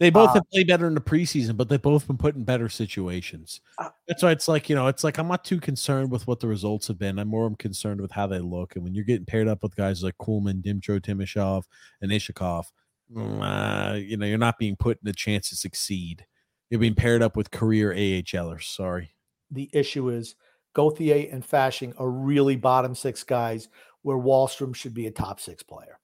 They 0.00 0.10
both 0.10 0.30
uh, 0.30 0.34
have 0.34 0.50
played 0.52 0.66
better 0.66 0.86
in 0.86 0.94
the 0.94 1.00
preseason, 1.00 1.56
but 1.56 1.70
they've 1.70 1.80
both 1.80 2.06
been 2.06 2.18
put 2.18 2.34
in 2.34 2.44
better 2.44 2.68
situations. 2.68 3.62
Uh, 3.78 3.88
That's 4.06 4.22
why 4.22 4.32
it's 4.32 4.48
like, 4.48 4.68
you 4.68 4.76
know, 4.76 4.88
it's 4.88 5.02
like 5.02 5.16
I'm 5.16 5.28
not 5.28 5.46
too 5.46 5.60
concerned 5.60 6.10
with 6.10 6.26
what 6.26 6.40
the 6.40 6.46
results 6.46 6.88
have 6.88 6.98
been. 6.98 7.18
I'm 7.18 7.28
more 7.28 7.50
concerned 7.56 8.02
with 8.02 8.10
how 8.10 8.26
they 8.26 8.40
look. 8.40 8.76
And 8.76 8.84
when 8.84 8.94
you're 8.94 9.04
getting 9.04 9.24
paired 9.24 9.48
up 9.48 9.62
with 9.62 9.76
guys 9.76 10.02
like 10.02 10.18
Kuhlman, 10.18 10.62
Dmytro 10.62 11.00
Timashov, 11.00 11.64
and 12.02 12.12
Iskhakov, 12.12 12.66
uh, 13.16 13.94
you 13.94 14.18
know, 14.18 14.26
you're 14.26 14.36
not 14.36 14.58
being 14.58 14.76
put 14.76 14.98
in 15.02 15.08
a 15.08 15.14
chance 15.14 15.48
to 15.48 15.56
succeed. 15.56 16.26
You're 16.68 16.80
being 16.80 16.94
paired 16.96 17.22
up 17.22 17.34
with 17.34 17.50
career 17.50 17.94
AHLers. 17.94 18.64
Sorry. 18.64 19.14
The 19.50 19.70
issue 19.72 20.10
is 20.10 20.34
Gauthier 20.74 21.28
and 21.30 21.46
Fasching 21.46 21.94
are 21.98 22.10
really 22.10 22.56
bottom 22.56 22.94
six 22.94 23.22
guys 23.22 23.68
where 24.02 24.16
Wahlstrom 24.16 24.74
should 24.74 24.94
be 24.94 25.06
a 25.06 25.10
top 25.10 25.40
six 25.40 25.62
player. 25.62 25.98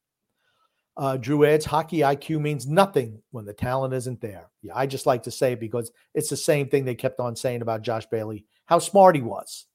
Uh, 0.97 1.17
Drew 1.17 1.45
adds 1.45 1.65
hockey 1.65 1.99
IQ 1.99 2.41
means 2.41 2.67
nothing 2.67 3.23
when 3.31 3.45
the 3.45 3.53
talent 3.53 3.95
isn't 3.95 4.21
there. 4.21 4.51
Yeah, 4.63 4.73
I 4.75 4.87
just 4.87 5.07
like 5.07 5.23
to 5.25 5.31
say 5.31 5.55
because 5.55 5.93
it's 6.15 6.29
the 6.29 6.37
same 6.37 6.69
thing 6.69 6.85
they 6.85 6.97
kept 6.97 7.21
on 7.21 7.37
saying 7.37 7.63
about 7.63 7.83
Josh 7.83 8.07
Bailey, 8.07 8.47
how 8.67 8.81
smart 8.81 9.15
he 9.15 9.23
was. 9.23 9.67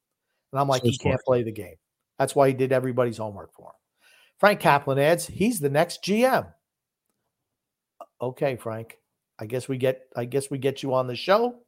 And 0.52 0.60
I'm 0.60 0.68
like, 0.68 0.82
so 0.82 0.90
he 0.90 0.96
smart. 0.96 1.14
can't 1.14 1.26
play 1.26 1.44
the 1.44 1.52
game. 1.52 1.76
That's 2.20 2.36
why 2.36 2.50
he 2.50 2.54
did 2.54 2.74
everybody's 2.74 3.18
homework 3.18 3.54
for 3.54 3.68
him. 3.68 3.74
Frank 4.38 4.60
Kaplan 4.60 5.00
adds, 5.00 5.26
he's 5.26 5.60
the 5.60 5.70
next 5.70 6.04
GM 6.04 6.48
okay, 8.24 8.56
Frank, 8.56 8.98
I 9.38 9.46
guess 9.46 9.68
we 9.68 9.78
get 9.78 10.02
I 10.16 10.26
guess 10.26 10.50
we 10.50 10.58
get 10.58 10.82
you 10.82 10.94
on 10.94 11.08
the 11.08 11.16
show. 11.16 11.60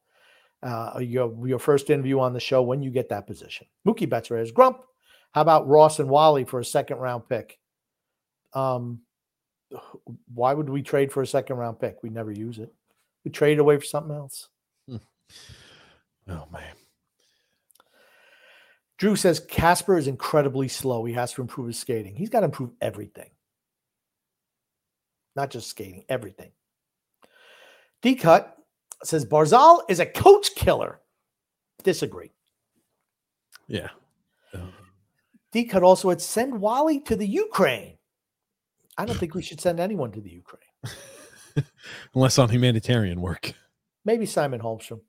Uh, 0.62 0.98
your 1.00 1.46
your 1.46 1.58
first 1.58 1.90
interview 1.90 2.18
on 2.18 2.32
the 2.32 2.40
show 2.40 2.62
when 2.62 2.82
you 2.82 2.90
get 2.90 3.10
that 3.10 3.26
position. 3.26 3.66
Mookie 3.86 4.08
Betts 4.08 4.30
is 4.30 4.52
Grump. 4.52 4.78
How 5.32 5.42
about 5.42 5.68
Ross 5.68 5.98
and 5.98 6.08
Wally 6.08 6.44
for 6.44 6.60
a 6.60 6.64
second 6.64 6.98
round 6.98 7.28
pick? 7.28 7.58
Um, 8.54 9.00
why 10.32 10.54
would 10.54 10.70
we 10.70 10.82
trade 10.82 11.12
for 11.12 11.22
a 11.22 11.26
second 11.26 11.56
round 11.56 11.78
pick? 11.80 12.02
We 12.02 12.10
never 12.10 12.32
use 12.32 12.58
it. 12.58 12.72
We 13.24 13.30
trade 13.30 13.58
it 13.58 13.60
away 13.60 13.76
for 13.78 13.84
something 13.84 14.14
else. 14.14 14.48
Hmm. 14.88 14.96
Oh 16.28 16.46
man. 16.52 16.74
Drew 18.98 19.16
says 19.16 19.40
Casper 19.40 19.98
is 19.98 20.06
incredibly 20.06 20.68
slow. 20.68 21.04
He 21.04 21.12
has 21.12 21.32
to 21.34 21.42
improve 21.42 21.66
his 21.66 21.78
skating. 21.78 22.16
He's 22.16 22.30
got 22.30 22.40
to 22.40 22.46
improve 22.46 22.70
everything, 22.80 23.30
not 25.34 25.50
just 25.50 25.68
skating, 25.68 26.04
everything. 26.08 26.50
D 28.00 28.14
cut 28.14 28.56
says 29.02 29.26
Barzal 29.26 29.80
is 29.88 30.00
a 30.00 30.06
coach 30.06 30.54
killer. 30.54 31.00
Disagree. 31.82 32.32
Yeah. 33.68 33.88
D 35.56 35.64
cut 35.64 35.82
also 35.82 36.10
had 36.10 36.20
send 36.20 36.60
Wally 36.60 37.00
to 37.00 37.16
the 37.16 37.26
Ukraine. 37.26 37.96
I 38.98 39.06
don't 39.06 39.16
think 39.16 39.34
we 39.34 39.40
should 39.40 39.58
send 39.58 39.80
anyone 39.80 40.12
to 40.12 40.20
the 40.20 40.28
Ukraine. 40.28 41.64
Unless 42.14 42.38
on 42.38 42.50
humanitarian 42.50 43.22
work. 43.22 43.54
Maybe 44.04 44.26
Simon 44.26 44.60
Holmstrom. 44.60 45.00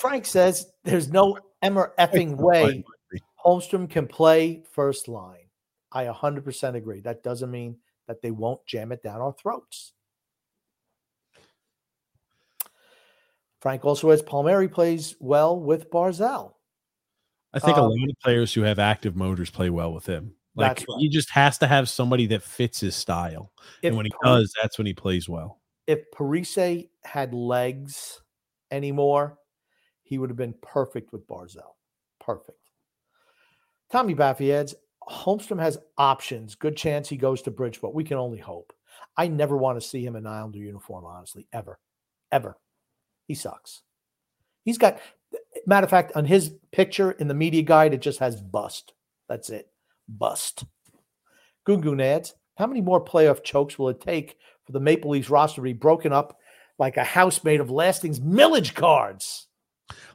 Frank 0.00 0.26
says 0.26 0.72
there's 0.82 1.08
no 1.08 1.38
ever 1.62 1.94
effing 2.00 2.34
way 2.36 2.82
Holmstrom 3.46 3.88
can 3.88 4.08
play 4.08 4.64
first 4.72 5.06
line. 5.06 5.46
I 5.92 6.06
100% 6.06 6.74
agree. 6.74 6.98
That 6.98 7.22
doesn't 7.22 7.48
mean 7.48 7.76
that 8.08 8.22
they 8.22 8.32
won't 8.32 8.66
jam 8.66 8.90
it 8.90 9.04
down 9.04 9.20
our 9.20 9.34
throats. 9.34 9.92
Frank 13.60 13.84
also 13.84 14.10
has 14.10 14.20
Palmieri 14.20 14.66
plays 14.66 15.14
well 15.20 15.60
with 15.60 15.90
Barzal. 15.92 16.54
I 17.54 17.58
think 17.58 17.76
Um, 17.76 17.84
a 17.84 17.88
lot 17.88 18.08
of 18.10 18.18
players 18.22 18.54
who 18.54 18.62
have 18.62 18.78
active 18.78 19.16
motors 19.16 19.50
play 19.50 19.70
well 19.70 19.92
with 19.92 20.06
him. 20.06 20.34
Like 20.54 20.84
right. 20.88 20.98
he 20.98 21.08
just 21.08 21.30
has 21.30 21.58
to 21.58 21.66
have 21.66 21.88
somebody 21.88 22.26
that 22.26 22.42
fits 22.42 22.80
his 22.80 22.94
style. 22.94 23.52
If 23.82 23.88
and 23.88 23.96
when 23.96 24.06
he 24.06 24.12
Par- 24.22 24.38
does, 24.38 24.52
that's 24.60 24.76
when 24.78 24.86
he 24.86 24.94
plays 24.94 25.28
well. 25.28 25.60
if 25.86 26.10
Parise 26.14 26.88
had 27.04 27.34
legs 27.34 28.20
anymore, 28.70 29.38
he 30.02 30.18
would 30.18 30.30
have 30.30 30.36
been 30.36 30.54
perfect 30.62 31.12
with 31.12 31.26
Barzal. 31.26 31.74
Perfect. 32.20 32.58
Tommy 33.90 34.14
Baffy 34.14 34.52
adds, 34.52 34.74
Holmstrom 35.08 35.58
has 35.60 35.78
options. 35.98 36.54
Good 36.54 36.76
chance 36.76 37.08
he 37.08 37.16
goes 37.16 37.42
to 37.42 37.50
Bridgeport. 37.50 37.94
We 37.94 38.04
can 38.04 38.18
only 38.18 38.38
hope. 38.38 38.72
I 39.16 39.28
never 39.28 39.56
want 39.56 39.80
to 39.80 39.86
see 39.86 40.04
him 40.04 40.16
in 40.16 40.26
an 40.26 40.32
Islander 40.32 40.58
uniform, 40.58 41.04
honestly, 41.04 41.46
ever, 41.52 41.78
ever. 42.30 42.56
He 43.26 43.34
sucks. 43.34 43.82
He's 44.64 44.78
got, 44.78 45.00
matter 45.66 45.84
of 45.84 45.90
fact, 45.90 46.12
on 46.14 46.24
his 46.24 46.54
picture 46.72 47.12
in 47.12 47.28
the 47.28 47.34
media 47.34 47.62
guide, 47.62 47.94
it 47.94 48.00
just 48.02 48.18
has 48.20 48.40
bust. 48.40 48.92
That's 49.28 49.50
it. 49.50 49.68
Bust. 50.08 50.64
Gungun 51.66 52.02
adds, 52.02 52.34
how 52.56 52.66
many 52.66 52.80
more 52.80 53.02
playoff 53.04 53.42
chokes 53.44 53.78
will 53.78 53.88
it 53.88 54.00
take 54.00 54.36
for 54.64 54.72
the 54.72 54.80
Maple 54.80 55.10
Leafs 55.10 55.30
roster 55.30 55.56
to 55.56 55.62
be 55.62 55.72
broken 55.72 56.12
up 56.12 56.38
like 56.78 56.96
a 56.96 57.04
house 57.04 57.42
made 57.44 57.60
of 57.60 57.70
Lastings 57.70 58.20
Milledge 58.20 58.74
cards? 58.74 59.48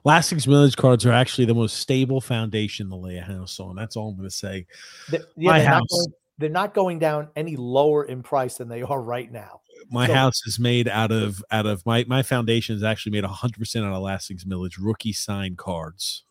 Lastings 0.04 0.48
Milledge 0.48 0.76
cards 0.76 1.06
are 1.06 1.12
actually 1.12 1.46
the 1.46 1.54
most 1.56 1.78
stable 1.78 2.22
foundation 2.22 2.90
to 2.90 2.96
lay 2.96 3.18
a 3.18 3.22
house 3.24 3.60
on. 3.60 3.76
That's 3.76 3.96
all 3.96 4.10
I'm 4.10 4.18
going 4.18 4.30
to 4.30 4.36
say. 4.36 4.66
They- 5.10 5.20
yeah, 5.36 5.52
My 5.52 5.60
they're, 5.60 5.70
not 5.70 5.74
house. 5.76 5.88
going, 5.90 6.14
they're 6.38 6.50
not 6.50 6.74
going 6.74 7.00
down 7.00 7.30
any 7.36 7.56
lower 7.56 8.06
in 8.06 8.24
price 8.24 8.58
than 8.58 8.68
they 8.68 8.82
are 8.82 9.02
right 9.02 9.32
now. 9.32 9.62
My 9.90 10.08
So- 10.08 10.14
house 10.14 10.46
is 10.46 10.60
made 10.60 10.88
out 10.88 11.12
of 11.12 11.44
out 11.52 11.66
of 11.66 11.86
my 11.86 12.04
my 12.08 12.24
foundation 12.24 12.76
is 12.76 12.84
actually 12.84 13.12
made 13.14 13.24
100 13.24 13.58
percent 13.60 13.86
out 13.86 13.94
of 13.94 14.02
Lastings 14.02 14.46
Milledge 14.46 14.78
rookie 14.78 15.14
signed 15.14 15.58
cards. 15.58 16.24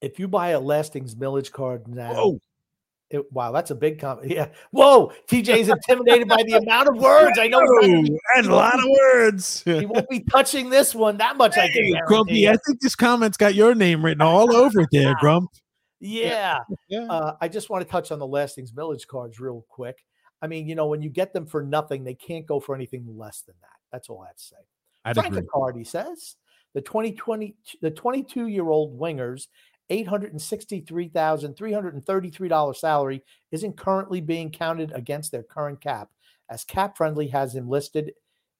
If 0.00 0.18
you 0.18 0.28
buy 0.28 0.48
a 0.50 0.60
Lastings 0.60 1.16
Milledge 1.16 1.50
card 1.52 1.88
now, 1.88 2.12
Whoa. 2.14 2.40
it- 3.10 3.32
wow, 3.32 3.52
that's 3.52 3.70
a 3.70 3.74
big 3.74 3.98
comment. 3.98 4.30
Yeah. 4.30 4.48
Whoa, 4.70 5.12
TJ's 5.28 5.68
intimidated 5.68 6.28
by 6.28 6.42
the 6.46 6.54
amount 6.62 6.88
of 6.88 6.96
words. 6.96 7.38
I 7.38 7.46
know 7.48 7.60
he's 7.60 7.70
not 7.70 7.96
gonna 7.96 8.02
be- 8.02 8.18
and 8.36 8.46
a 8.46 8.54
lot 8.54 8.78
of 8.78 8.84
words. 8.90 9.62
he 9.64 9.86
won't 9.86 10.08
be 10.10 10.20
touching 10.20 10.68
this 10.70 10.94
one 10.94 11.16
that 11.18 11.36
much. 11.36 11.56
I 11.56 11.68
Hey, 11.68 11.72
guarantee 11.92 12.00
Grumpy. 12.06 12.48
I 12.48 12.56
think 12.66 12.80
this 12.80 12.94
comment's 12.96 13.36
got 13.38 13.54
your 13.54 13.74
name 13.74 14.04
written 14.04 14.20
all 14.22 14.54
over 14.54 14.80
it 14.80 14.88
there, 14.92 15.14
Grump. 15.20 15.50
Yeah. 16.00 16.58
Yeah. 16.88 17.06
Uh, 17.08 17.36
I 17.40 17.48
just 17.48 17.70
want 17.70 17.82
to 17.84 17.90
touch 17.90 18.12
on 18.12 18.18
the 18.18 18.26
Lastings 18.26 18.72
Milledge 18.74 19.06
cards 19.06 19.40
real 19.40 19.64
quick. 19.70 20.04
I 20.44 20.46
mean, 20.46 20.68
you 20.68 20.74
know, 20.74 20.88
when 20.88 21.00
you 21.00 21.08
get 21.08 21.32
them 21.32 21.46
for 21.46 21.62
nothing, 21.62 22.04
they 22.04 22.12
can't 22.12 22.44
go 22.44 22.60
for 22.60 22.74
anything 22.74 23.06
less 23.16 23.40
than 23.40 23.54
that. 23.62 23.78
That's 23.90 24.10
all 24.10 24.20
I 24.20 24.26
have 24.26 24.36
to 24.36 24.42
say. 24.42 24.56
I'd 25.06 25.16
Frank 25.16 25.34
agree. 25.34 25.48
card, 25.50 25.74
he 25.74 25.84
says. 25.84 26.36
The 26.74 26.82
2020, 26.82 27.56
the 27.80 27.90
22 27.90 28.48
year 28.48 28.68
old 28.68 29.00
wingers, 29.00 29.46
$863,333 29.90 32.76
salary 32.76 33.22
isn't 33.52 33.78
currently 33.78 34.20
being 34.20 34.50
counted 34.50 34.92
against 34.92 35.32
their 35.32 35.44
current 35.44 35.80
cap, 35.80 36.10
as 36.50 36.62
Cap 36.62 36.98
Friendly 36.98 37.28
has 37.28 37.54
him 37.54 37.66
listed 37.66 38.12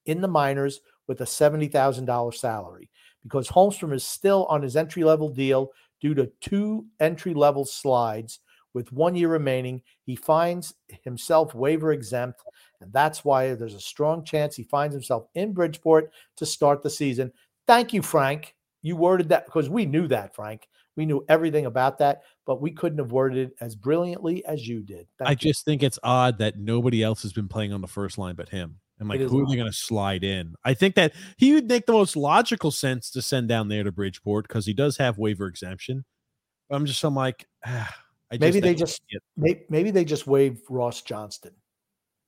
in 0.07 0.21
the 0.21 0.27
minors 0.27 0.81
with 1.05 1.21
a 1.21 1.25
$70,000 1.25 2.33
salary 2.33 2.89
because 3.21 3.47
Holmstrom 3.47 3.93
is 3.93 4.03
still 4.03 4.45
on 4.45 4.63
his 4.63 4.75
entry 4.75 5.03
level 5.03 5.29
deal 5.29 5.69
due 6.01 6.15
to 6.15 6.31
two 6.41 6.87
entry 6.99 7.35
level 7.35 7.63
slides 7.63 8.39
with 8.75 8.91
one 8.91 9.15
year 9.15 9.29
remaining. 9.29 9.81
He 10.03 10.15
finds 10.15 10.75
himself 11.03 11.55
waiver 11.55 11.93
exempt, 11.93 12.41
and 12.81 12.93
that's 12.93 13.25
why 13.25 13.55
there's 13.55 13.73
a 13.73 13.79
strong 13.79 14.23
chance 14.23 14.55
he 14.55 14.63
finds 14.63 14.93
himself 14.93 15.25
in 15.33 15.53
Bridgeport 15.53 16.11
to 16.35 16.45
start 16.45 16.83
the 16.83 16.89
season. 16.89 17.31
Thank 17.65 17.93
you, 17.93 18.03
Frank. 18.03 18.53
You 18.83 18.97
worded 18.97 19.29
that 19.29 19.45
because 19.45 19.69
we 19.69 19.87
knew 19.87 20.07
that, 20.09 20.35
Frank. 20.35 20.67
We 20.95 21.05
knew 21.05 21.25
everything 21.27 21.65
about 21.65 21.97
that, 21.97 22.21
but 22.45 22.61
we 22.61 22.71
couldn't 22.71 22.99
have 22.99 23.11
worded 23.11 23.49
it 23.49 23.55
as 23.59 23.75
brilliantly 23.75 24.45
as 24.45 24.67
you 24.67 24.83
did. 24.83 25.07
Thank 25.17 25.27
I 25.27 25.31
you. 25.31 25.37
just 25.37 25.65
think 25.65 25.81
it's 25.81 25.99
odd 26.03 26.37
that 26.37 26.59
nobody 26.59 27.01
else 27.01 27.23
has 27.23 27.33
been 27.33 27.47
playing 27.47 27.73
on 27.73 27.81
the 27.81 27.87
first 27.87 28.17
line 28.17 28.35
but 28.35 28.49
him. 28.49 28.79
And 28.99 29.09
like, 29.09 29.19
who 29.19 29.41
are 29.41 29.49
they 29.49 29.57
going 29.57 29.69
to 29.69 29.75
slide 29.75 30.23
in? 30.23 30.55
I 30.63 30.73
think 30.73 30.95
that 30.95 31.13
he 31.37 31.53
would 31.53 31.67
make 31.67 31.85
the 31.85 31.91
most 31.91 32.15
logical 32.15 32.71
sense 32.71 33.09
to 33.11 33.21
send 33.21 33.49
down 33.49 33.67
there 33.67 33.83
to 33.83 33.91
Bridgeport 33.91 34.47
because 34.47 34.65
he 34.65 34.73
does 34.73 34.95
have 34.97 35.17
waiver 35.17 35.47
exemption. 35.47 36.05
But 36.69 36.77
I'm 36.77 36.85
just, 36.85 37.03
I'm 37.03 37.13
like, 37.13 37.45
ah, 37.65 37.93
I 38.31 38.37
Maybe 38.37 38.59
they 38.59 38.75
just- 38.75 39.01
it- 39.09 39.21
May- 39.37 39.65
maybe 39.69 39.91
they 39.91 40.05
just 40.05 40.25
waived 40.27 40.61
Ross 40.69 41.01
Johnston. 41.01 41.53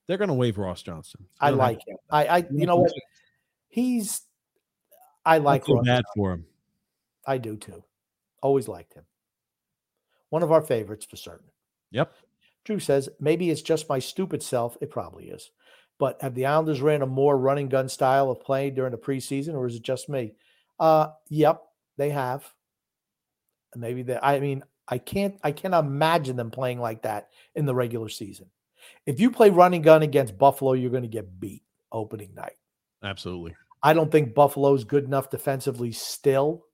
they're 0.06 0.16
going 0.18 0.28
to 0.28 0.34
waive 0.34 0.56
Ross 0.58 0.82
Johnston. 0.82 1.26
I 1.40 1.50
like 1.50 1.86
him. 1.86 1.96
I, 2.10 2.26
I, 2.26 2.36
you 2.50 2.66
know 2.66 2.76
what? 2.76 2.92
He's. 3.68 4.22
I 5.26 5.38
like 5.38 5.68
Ross. 5.68 5.84
bad 5.84 6.04
for 6.16 6.32
him. 6.32 6.46
I 7.26 7.36
do 7.38 7.56
too. 7.56 7.84
Always 8.40 8.68
liked 8.68 8.94
him. 8.94 9.04
One 10.30 10.42
of 10.42 10.50
our 10.52 10.62
favorites 10.62 11.04
for 11.04 11.16
certain. 11.16 11.48
Yep. 11.90 12.14
Drew 12.64 12.78
says, 12.78 13.08
maybe 13.20 13.50
it's 13.50 13.60
just 13.62 13.88
my 13.88 13.98
stupid 13.98 14.42
self. 14.42 14.76
It 14.80 14.90
probably 14.90 15.28
is. 15.28 15.50
But 15.98 16.22
have 16.22 16.34
the 16.34 16.46
Islanders 16.46 16.80
ran 16.80 17.02
a 17.02 17.06
more 17.06 17.36
running 17.36 17.68
gun 17.68 17.88
style 17.88 18.30
of 18.30 18.40
play 18.40 18.70
during 18.70 18.92
the 18.92 18.98
preseason, 18.98 19.54
or 19.54 19.66
is 19.66 19.74
it 19.74 19.82
just 19.82 20.08
me? 20.08 20.34
Uh 20.78 21.08
yep, 21.28 21.60
they 21.96 22.10
have. 22.10 22.44
Maybe 23.74 24.02
they 24.02 24.16
I 24.22 24.38
mean, 24.40 24.62
I 24.88 24.98
can't 24.98 25.38
I 25.44 25.52
cannot 25.52 25.84
imagine 25.84 26.36
them 26.36 26.50
playing 26.50 26.80
like 26.80 27.02
that 27.02 27.28
in 27.54 27.66
the 27.66 27.74
regular 27.74 28.08
season. 28.08 28.46
If 29.06 29.20
you 29.20 29.30
play 29.30 29.50
running 29.50 29.82
gun 29.82 30.02
against 30.02 30.38
Buffalo, 30.38 30.72
you're 30.72 30.90
going 30.90 31.02
to 31.02 31.08
get 31.08 31.40
beat 31.40 31.62
opening 31.92 32.34
night. 32.34 32.56
Absolutely. 33.02 33.54
I 33.82 33.92
don't 33.92 34.10
think 34.10 34.34
Buffalo's 34.34 34.84
good 34.84 35.04
enough 35.04 35.30
defensively 35.30 35.92
still, 35.92 36.64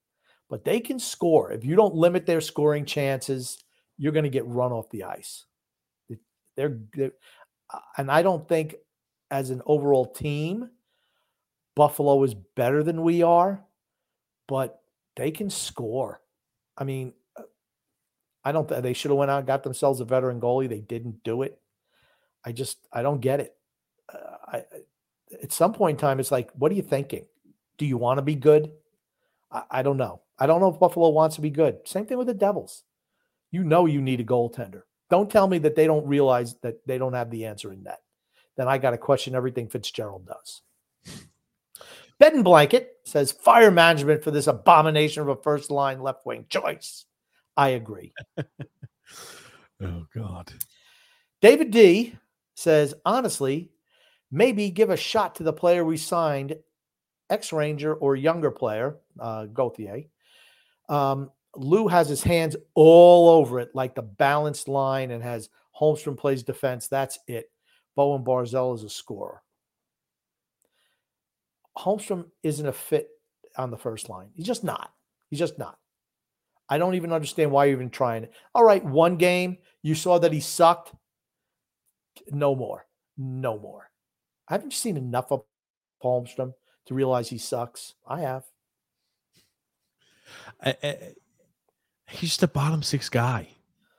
but 0.49 0.65
they 0.65 0.81
can 0.81 0.99
score. 0.99 1.53
If 1.53 1.65
you 1.65 1.77
don't 1.77 1.95
limit 1.95 2.25
their 2.25 2.41
scoring 2.41 2.85
chances, 2.85 3.63
you're 3.99 4.13
going 4.13 4.25
to 4.25 4.31
get 4.31 4.47
run 4.47 4.73
off 4.73 4.91
the 4.91 5.05
ice. 5.05 5.45
They're, 6.57 6.79
they're 6.95 7.13
uh, 7.73 7.81
and 7.97 8.11
I 8.11 8.23
don't 8.23 8.49
think 8.49 8.77
as 9.31 9.51
an 9.51 9.63
overall 9.67 10.07
team, 10.07 10.71
Buffalo 11.75 12.23
is 12.23 12.35
better 12.35 12.83
than 12.83 13.03
we 13.03 13.23
are, 13.23 13.65
but 14.47 14.81
they 15.17 15.31
can 15.31 15.51
score. 15.51 16.21
I 16.79 16.85
mean, 16.85 17.13
I 18.45 18.53
don't. 18.53 18.69
th- 18.69 18.83
They 18.83 18.93
should 18.93 19.11
have 19.11 19.19
went 19.19 19.31
out 19.31 19.39
and 19.39 19.47
got 19.47 19.63
themselves 19.63 20.01
a 20.01 20.05
veteran 20.05 20.41
goalie. 20.41 20.69
They 20.69 20.81
didn't 20.81 21.23
do 21.25 21.43
it. 21.43 21.61
I 22.45 22.53
just 22.53 22.79
I 22.93 23.03
don't 23.03 23.21
get 23.21 23.41
it. 23.41 23.57
Uh, 24.13 24.37
I 24.47 24.65
at 25.43 25.53
some 25.53 25.73
point 25.73 25.97
in 25.97 26.01
time, 26.01 26.21
it's 26.21 26.33
like, 26.33 26.51
what 26.53 26.71
are 26.73 26.75
you 26.75 26.83
thinking? 26.83 27.27
Do 27.79 27.87
you 27.87 27.97
want 27.97 28.19
to 28.19 28.23
be 28.23 28.35
good? 28.37 28.73
I, 29.51 29.63
I 29.71 29.83
don't 29.83 29.97
know. 29.97 30.23
I 30.39 30.47
don't 30.47 30.61
know 30.61 30.73
if 30.73 30.81
Buffalo 30.81 31.09
wants 31.11 31.37
to 31.37 31.43
be 31.43 31.51
good. 31.51 31.79
Same 31.87 32.07
thing 32.07 32.19
with 32.19 32.27
the 32.27 32.35
Devils. 32.35 32.85
You 33.51 33.65
know 33.65 33.87
you 33.87 34.01
need 34.03 34.21
a 34.21 34.25
goaltender. 34.25 34.83
Don't 35.11 35.31
tell 35.31 35.47
me 35.49 35.59
that 35.59 35.77
they 35.77 35.87
don't 35.87 36.07
realize 36.07 36.55
that 36.63 36.87
they 36.87 36.99
don't 36.99 37.15
have 37.15 37.31
the 37.31 37.47
answer 37.47 37.73
in 37.73 37.85
net. 37.85 38.01
Then 38.57 38.69
I 38.69 38.79
got 38.79 38.91
to 38.91 38.99
question 38.99 39.35
everything 39.35 39.69
Fitzgerald 39.69 40.27
does. 40.27 40.63
Bed 42.19 42.35
and 42.35 42.45
Blanket 42.45 42.93
says 43.05 43.33
fire 43.33 43.71
management 43.71 44.23
for 44.25 44.31
this 44.31 44.47
abomination 44.47 45.23
of 45.23 45.29
a 45.29 45.37
first 45.37 45.71
line 45.71 46.01
left 46.01 46.25
wing 46.27 46.47
choice. 46.49 47.07
I 47.57 47.71
agree. 47.71 48.13
Oh, 49.83 50.07
God. 50.15 50.53
David 51.43 51.71
D 51.71 52.17
says, 52.55 52.95
honestly, 53.05 53.71
maybe 54.31 54.71
give 54.71 54.91
a 54.91 54.97
shot 54.97 55.35
to 55.35 55.43
the 55.43 55.53
player 55.53 55.85
we 55.85 55.97
signed, 55.97 56.57
ex 57.29 57.53
Ranger 57.53 57.95
or 57.95 58.17
younger 58.17 58.51
player, 58.51 58.97
uh, 59.21 59.47
Gauthier. 59.47 60.05
Um, 60.89 61.31
Lou 61.57 61.89
has 61.89 62.09
his 62.09 62.23
hands 62.23 62.57
all 62.75 63.29
over 63.29 63.61
it, 63.61 63.75
like 63.75 63.95
the 63.95 64.03
balanced 64.03 64.69
line, 64.69 65.11
and 65.11 65.23
has 65.23 65.51
Holmstrom 65.79 66.17
plays 66.17 66.43
defense. 66.43 66.89
That's 66.89 67.19
it. 67.27 67.51
Bowen 67.97 68.25
Barzal 68.25 68.75
is 68.75 68.85
a 68.85 68.91
scorer. 68.91 69.43
Holmstrom 71.77 72.27
isn't 72.43 72.67
a 72.67 72.73
fit 72.73 73.09
on 73.57 73.71
the 73.71 73.77
first 73.77 74.09
line. 74.09 74.29
He's 74.35 74.47
just 74.47 74.65
not. 74.65 74.93
He's 75.31 75.39
just 75.39 75.59
not. 75.59 75.79
I 76.69 76.79
don't 76.79 76.95
even 76.95 77.13
understand 77.13 77.51
why 77.51 77.67
you're 77.67 77.75
even 77.75 77.91
trying 77.91 78.25
it. 78.25 78.33
All 78.55 78.65
right, 78.65 78.85
one 78.85 79.17
game, 79.17 79.59
you 79.83 79.95
saw 79.95 80.19
that 80.19 80.33
he 80.33 80.41
sucked. 80.41 80.93
No 82.31 82.55
more. 82.55 82.87
No 83.17 83.59
more. 83.59 83.91
I 84.49 84.55
haven't 84.55 84.73
seen 84.73 84.97
enough 84.97 85.31
of 85.31 85.45
Palmstrom 86.03 86.55
to 86.87 86.95
realize 86.95 87.29
he 87.29 87.39
sucks? 87.39 87.95
I 88.07 88.21
have. 88.21 88.45
I, 90.63 90.77
I, 90.83 90.99
he's 92.09 92.31
just 92.31 92.43
a 92.43 92.49
bottom 92.49 92.83
six 92.83 93.09
guy, 93.09 93.49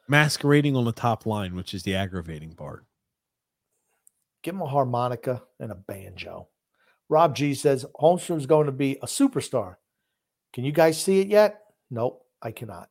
masquerading 0.07 0.75
on 0.75 0.85
the 0.85 0.91
top 0.91 1.25
line, 1.25 1.55
which 1.55 1.73
is 1.73 1.83
the 1.83 1.95
aggravating 1.95 2.53
part. 2.53 2.85
Give 4.43 4.55
him 4.55 4.61
a 4.61 4.67
harmonica 4.67 5.43
and 5.59 5.71
a 5.71 5.75
banjo. 5.75 6.47
Rob 7.09 7.35
G 7.35 7.53
says 7.53 7.85
Holmstrom's 7.99 8.45
going 8.45 8.65
to 8.65 8.71
be 8.71 8.97
a 9.01 9.07
superstar. 9.07 9.75
Can 10.53 10.63
you 10.63 10.71
guys 10.71 11.01
see 11.01 11.19
it 11.19 11.27
yet? 11.27 11.61
Nope, 11.91 12.24
I 12.45 12.51
cannot. 12.51 12.89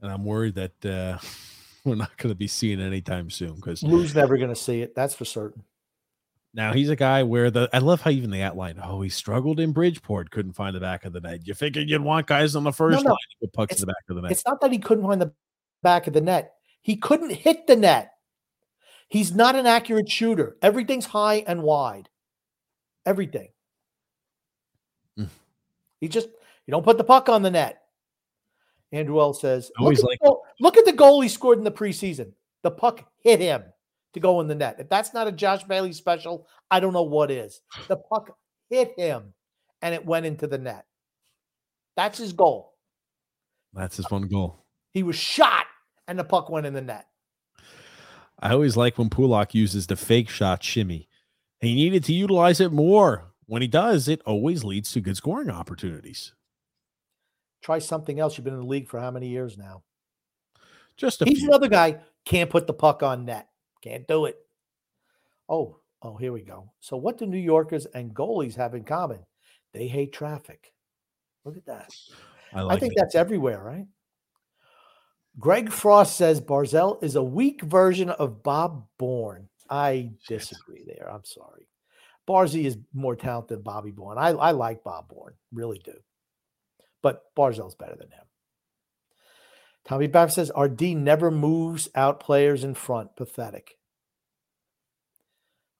And 0.00 0.10
I'm 0.10 0.24
worried 0.24 0.54
that 0.54 0.86
uh, 0.86 1.18
we're 1.84 1.96
not 1.96 2.16
going 2.16 2.30
to 2.30 2.36
be 2.36 2.46
seeing 2.46 2.80
it 2.80 2.84
anytime 2.84 3.28
soon 3.28 3.56
because 3.56 3.82
Lou's 3.82 4.14
never 4.14 4.36
going 4.36 4.50
to 4.50 4.56
see 4.56 4.82
it. 4.82 4.94
That's 4.94 5.14
for 5.14 5.24
certain. 5.24 5.64
Now 6.54 6.72
he's 6.72 6.90
a 6.90 6.96
guy 6.96 7.22
where 7.22 7.50
the 7.50 7.68
I 7.72 7.78
love 7.78 8.02
how 8.02 8.10
even 8.10 8.30
the 8.30 8.42
outline. 8.42 8.78
Oh, 8.82 9.00
he 9.00 9.08
struggled 9.08 9.58
in 9.58 9.72
Bridgeport, 9.72 10.30
couldn't 10.30 10.52
find 10.52 10.76
the 10.76 10.80
back 10.80 11.04
of 11.04 11.12
the 11.12 11.20
net. 11.20 11.46
You 11.46 11.54
figured 11.54 11.88
you'd 11.88 12.02
want 12.02 12.26
guys 12.26 12.54
on 12.54 12.62
the 12.62 12.72
first 12.72 13.02
no. 13.02 13.10
line 13.10 13.18
to 13.30 13.46
put 13.46 13.52
pucks 13.54 13.76
in 13.76 13.80
the 13.80 13.86
back 13.86 14.04
of 14.10 14.16
the 14.16 14.22
net. 14.22 14.32
It's 14.32 14.46
not 14.46 14.60
that 14.60 14.70
he 14.70 14.78
couldn't 14.78 15.04
find 15.04 15.20
the 15.20 15.32
back 15.82 16.06
of 16.06 16.12
the 16.12 16.20
net. 16.20 16.52
He 16.82 16.96
couldn't 16.96 17.32
hit 17.32 17.66
the 17.66 17.76
net. 17.76 18.12
He's 19.08 19.34
not 19.34 19.56
an 19.56 19.66
accurate 19.66 20.10
shooter. 20.10 20.56
Everything's 20.60 21.06
high 21.06 21.42
and 21.46 21.62
wide. 21.62 22.10
Everything. 23.06 23.48
Mm. 25.18 25.28
He 26.00 26.08
just 26.08 26.28
you 26.66 26.70
don't 26.70 26.84
put 26.84 26.98
the 26.98 27.04
puck 27.04 27.28
on 27.30 27.42
the 27.42 27.50
net. 27.50 27.81
Andrew 28.92 29.20
L 29.20 29.32
says, 29.32 29.70
Always 29.78 30.02
look, 30.02 30.12
at 30.12 30.18
the, 30.20 30.26
goal- 30.26 30.42
look 30.60 30.76
at 30.76 30.84
the 30.84 30.92
goal 30.92 31.20
he 31.20 31.28
scored 31.28 31.58
in 31.58 31.64
the 31.64 31.72
preseason. 31.72 32.32
The 32.62 32.70
puck 32.70 33.04
hit 33.18 33.40
him 33.40 33.64
to 34.12 34.20
go 34.20 34.40
in 34.40 34.48
the 34.48 34.54
net. 34.54 34.76
If 34.78 34.88
that's 34.88 35.14
not 35.14 35.26
a 35.26 35.32
Josh 35.32 35.64
Bailey 35.64 35.92
special, 35.92 36.46
I 36.70 36.80
don't 36.80 36.92
know 36.92 37.02
what 37.02 37.30
is. 37.30 37.60
The 37.88 37.96
puck 37.96 38.30
hit 38.70 38.92
him 38.96 39.32
and 39.80 39.94
it 39.94 40.04
went 40.04 40.26
into 40.26 40.46
the 40.46 40.58
net. 40.58 40.84
That's 41.96 42.18
his 42.18 42.32
goal. 42.32 42.74
That's 43.72 43.96
his 43.96 44.10
one 44.10 44.28
goal. 44.28 44.64
He 44.92 45.02
was 45.02 45.16
shot 45.16 45.66
and 46.06 46.18
the 46.18 46.24
puck 46.24 46.50
went 46.50 46.66
in 46.66 46.74
the 46.74 46.82
net. 46.82 47.06
I 48.38 48.52
always 48.52 48.76
like 48.76 48.98
when 48.98 49.08
Pulock 49.08 49.54
uses 49.54 49.86
the 49.86 49.96
fake 49.96 50.28
shot 50.28 50.62
shimmy. 50.62 51.08
He 51.60 51.74
needed 51.74 52.04
to 52.04 52.12
utilize 52.12 52.60
it 52.60 52.72
more. 52.72 53.32
When 53.46 53.62
he 53.62 53.68
does, 53.68 54.08
it 54.08 54.20
always 54.26 54.64
leads 54.64 54.92
to 54.92 55.00
good 55.00 55.16
scoring 55.16 55.50
opportunities. 55.50 56.34
Try 57.62 57.78
something 57.78 58.18
else. 58.20 58.36
You've 58.36 58.44
been 58.44 58.54
in 58.54 58.60
the 58.60 58.66
league 58.66 58.88
for 58.88 59.00
how 59.00 59.10
many 59.10 59.28
years 59.28 59.56
now? 59.56 59.82
Just 60.96 61.22
a 61.22 61.24
He's 61.24 61.38
few. 61.38 61.48
another 61.48 61.68
guy 61.68 62.00
can't 62.24 62.50
put 62.50 62.66
the 62.66 62.74
puck 62.74 63.02
on 63.02 63.24
net. 63.24 63.48
Can't 63.82 64.06
do 64.06 64.26
it. 64.26 64.36
Oh, 65.48 65.78
oh, 66.02 66.16
here 66.16 66.32
we 66.32 66.42
go. 66.42 66.72
So 66.80 66.96
what 66.96 67.18
do 67.18 67.26
New 67.26 67.38
Yorkers 67.38 67.86
and 67.86 68.14
goalies 68.14 68.56
have 68.56 68.74
in 68.74 68.84
common? 68.84 69.20
They 69.72 69.86
hate 69.86 70.12
traffic. 70.12 70.72
Look 71.44 71.56
at 71.56 71.66
that. 71.66 71.90
I 72.52 72.62
I 72.66 72.76
think 72.78 72.92
it. 72.92 72.98
that's 72.98 73.14
everywhere, 73.14 73.62
right? 73.62 73.86
Greg 75.38 75.72
Frost 75.72 76.16
says 76.16 76.40
Barzal 76.40 77.02
is 77.02 77.16
a 77.16 77.22
weak 77.22 77.62
version 77.62 78.10
of 78.10 78.42
Bob 78.42 78.86
Bourne. 78.98 79.48
I 79.70 80.10
disagree 80.28 80.84
there. 80.86 81.10
I'm 81.10 81.24
sorry. 81.24 81.66
Barzy 82.28 82.64
is 82.66 82.76
more 82.92 83.16
talented 83.16 83.56
than 83.56 83.62
Bobby 83.62 83.90
Bourne. 83.90 84.18
I, 84.18 84.28
I 84.28 84.50
like 84.50 84.84
Bob 84.84 85.08
Bourne, 85.08 85.34
really 85.52 85.80
do. 85.82 85.94
But 87.02 87.34
Barzal's 87.34 87.74
better 87.74 87.96
than 87.96 88.10
him. 88.10 88.24
Tommy 89.84 90.06
Babb 90.06 90.30
says 90.30 90.50
our 90.50 90.68
D 90.68 90.94
never 90.94 91.30
moves 91.30 91.88
out 91.94 92.20
players 92.20 92.62
in 92.62 92.74
front. 92.74 93.16
Pathetic. 93.16 93.76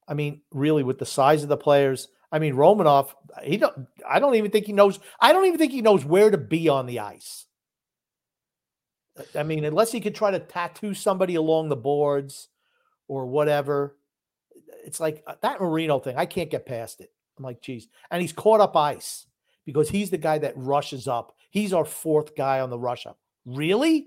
I 0.08 0.14
mean, 0.14 0.42
really, 0.50 0.82
with 0.82 0.98
the 0.98 1.06
size 1.06 1.44
of 1.44 1.48
the 1.48 1.56
players, 1.56 2.08
I 2.32 2.40
mean, 2.40 2.54
Romanov, 2.54 3.10
he 3.44 3.56
don't 3.56 3.86
I 4.08 4.18
don't 4.18 4.34
even 4.34 4.50
think 4.50 4.66
he 4.66 4.72
knows, 4.72 4.98
I 5.20 5.32
don't 5.32 5.46
even 5.46 5.58
think 5.58 5.72
he 5.72 5.82
knows 5.82 6.04
where 6.04 6.30
to 6.30 6.38
be 6.38 6.68
on 6.68 6.86
the 6.86 7.00
ice. 7.00 7.46
I 9.38 9.42
mean, 9.42 9.64
unless 9.64 9.92
he 9.92 10.00
could 10.00 10.14
try 10.14 10.30
to 10.30 10.40
tattoo 10.40 10.94
somebody 10.94 11.34
along 11.34 11.68
the 11.68 11.76
boards 11.76 12.48
or 13.08 13.26
whatever. 13.26 13.96
It's 14.84 14.98
like 14.98 15.22
uh, 15.26 15.34
that 15.42 15.60
Marino 15.60 15.98
thing. 15.98 16.16
I 16.16 16.26
can't 16.26 16.50
get 16.50 16.66
past 16.66 17.00
it. 17.00 17.12
I'm 17.36 17.44
like, 17.44 17.60
geez. 17.60 17.88
And 18.10 18.22
he's 18.22 18.32
caught 18.32 18.60
up 18.60 18.74
ice 18.76 19.26
because 19.64 19.88
he's 19.88 20.10
the 20.10 20.18
guy 20.18 20.38
that 20.38 20.56
rushes 20.56 21.08
up. 21.08 21.34
He's 21.50 21.72
our 21.72 21.84
fourth 21.84 22.34
guy 22.36 22.60
on 22.60 22.70
the 22.70 22.78
rush 22.78 23.06
up. 23.06 23.18
Really? 23.44 24.06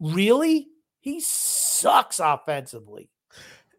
Really? 0.00 0.68
He 1.00 1.20
sucks 1.20 2.18
offensively. 2.18 3.08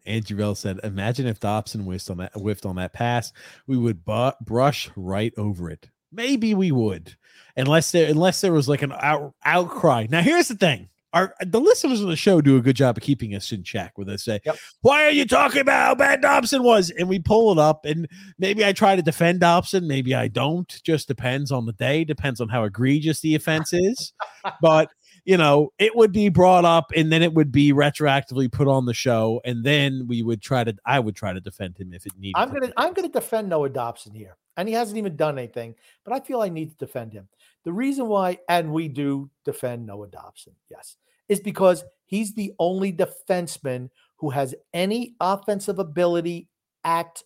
Andrew 0.06 0.38
Bell 0.38 0.54
said, 0.54 0.80
"Imagine 0.82 1.26
if 1.26 1.40
Dobson 1.40 1.82
whiffed 1.82 2.10
on 2.10 2.16
that 2.18 2.34
whiffed 2.34 2.64
on 2.64 2.76
that 2.76 2.94
pass, 2.94 3.32
we 3.66 3.76
would 3.76 4.04
bu- 4.04 4.32
brush 4.40 4.90
right 4.96 5.32
over 5.36 5.70
it. 5.70 5.90
Maybe 6.10 6.54
we 6.54 6.72
would, 6.72 7.14
unless 7.56 7.90
there 7.90 8.08
unless 8.08 8.40
there 8.40 8.52
was 8.52 8.68
like 8.68 8.80
an 8.80 8.92
out, 8.92 9.34
outcry. 9.44 10.06
Now, 10.08 10.22
here's 10.22 10.48
the 10.48 10.54
thing: 10.54 10.88
our 11.12 11.34
the 11.40 11.60
listeners 11.60 12.00
of 12.00 12.08
the 12.08 12.16
show 12.16 12.40
do 12.40 12.56
a 12.56 12.60
good 12.60 12.76
job 12.76 12.96
of 12.96 13.02
keeping 13.02 13.34
us 13.34 13.52
in 13.52 13.62
check. 13.62 13.96
Where 13.96 14.04
they 14.04 14.16
say, 14.16 14.40
Yep. 14.44 14.56
"Why 14.82 15.04
are 15.04 15.10
you 15.10 15.26
talking 15.26 15.60
about 15.60 15.86
how 15.86 15.94
bad 15.94 16.22
Dobson 16.22 16.62
was?" 16.62 16.90
And 16.90 17.08
we 17.08 17.18
pull 17.18 17.52
it 17.52 17.58
up, 17.58 17.84
and 17.84 18.08
maybe 18.38 18.64
I 18.64 18.72
try 18.72 18.96
to 18.96 19.02
defend 19.02 19.40
Dobson, 19.40 19.86
maybe 19.86 20.14
I 20.14 20.28
don't. 20.28 20.80
Just 20.84 21.08
depends 21.08 21.50
on 21.50 21.66
the 21.66 21.72
day, 21.72 22.04
depends 22.04 22.40
on 22.40 22.48
how 22.48 22.64
egregious 22.64 23.20
the 23.20 23.34
offense 23.34 23.72
is. 23.72 24.12
but 24.60 24.90
you 25.24 25.36
know, 25.36 25.70
it 25.78 25.94
would 25.94 26.10
be 26.10 26.30
brought 26.30 26.64
up 26.64 26.90
and 26.96 27.12
then 27.12 27.22
it 27.22 27.34
would 27.34 27.52
be 27.52 27.70
retroactively 27.72 28.50
put 28.50 28.66
on 28.66 28.86
the 28.86 28.94
show, 28.94 29.42
and 29.44 29.62
then 29.62 30.06
we 30.06 30.22
would 30.22 30.40
try 30.40 30.64
to 30.64 30.74
I 30.86 31.00
would 31.00 31.16
try 31.16 31.34
to 31.34 31.40
defend 31.40 31.76
him 31.76 31.92
if 31.92 32.06
it 32.06 32.12
needed. 32.18 32.34
I'm 32.36 32.50
gonna. 32.50 32.72
I'm 32.76 32.94
gonna 32.94 33.08
defend 33.08 33.48
Noah 33.48 33.68
Dobson 33.68 34.14
here, 34.14 34.36
and 34.58 34.68
he 34.68 34.74
hasn't 34.74 34.98
even 34.98 35.16
done 35.16 35.38
anything, 35.38 35.74
but 36.04 36.12
I 36.12 36.20
feel 36.20 36.42
I 36.42 36.48
need 36.48 36.70
to 36.72 36.84
defend 36.84 37.12
him. 37.12 37.28
The 37.64 37.72
reason 37.72 38.08
why, 38.08 38.38
and 38.48 38.72
we 38.72 38.88
do 38.88 39.30
defend 39.44 39.86
Noah 39.86 40.08
Dobson, 40.08 40.52
yes, 40.68 40.96
is 41.28 41.40
because 41.40 41.84
he's 42.06 42.34
the 42.34 42.52
only 42.58 42.92
defenseman 42.92 43.88
who 44.16 44.30
has 44.30 44.54
any 44.74 45.14
offensive 45.20 45.78
ability 45.78 46.48
at 46.84 47.22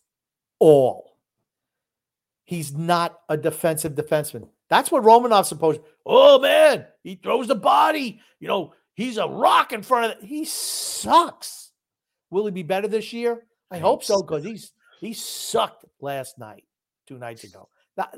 all. 0.59 1.17
He's 2.45 2.77
not 2.77 3.19
a 3.31 3.37
defensive 3.37 3.95
defenseman. 3.95 4.49
That's 4.69 4.91
what 4.91 5.03
Romanov's 5.03 5.49
supposed. 5.49 5.81
Oh 6.05 6.39
man, 6.39 6.87
he 7.03 7.15
throws 7.15 7.49
the 7.49 7.55
body. 7.55 8.21
You 8.41 8.49
know, 8.49 8.75
he's 8.95 9.17
a 9.17 9.27
rock 9.27 9.73
in 9.73 9.83
front 9.83 10.13
of. 10.13 10.21
The, 10.21 10.27
he 10.27 10.45
sucks. 10.45 11.73
Will 12.31 12.45
he 12.45 12.51
be 12.51 12.63
better 12.63 12.89
this 12.89 13.13
year? 13.13 13.47
I 13.71 13.79
hope 13.79 14.05
so 14.05 14.21
because 14.23 14.45
he's 14.45 14.73
he 15.01 15.15
sucked 15.15 15.85
last 16.01 16.39
night, 16.39 16.65
two 17.12 17.18
nights 17.18 17.44
ago. 17.44 17.68
That 17.97 18.14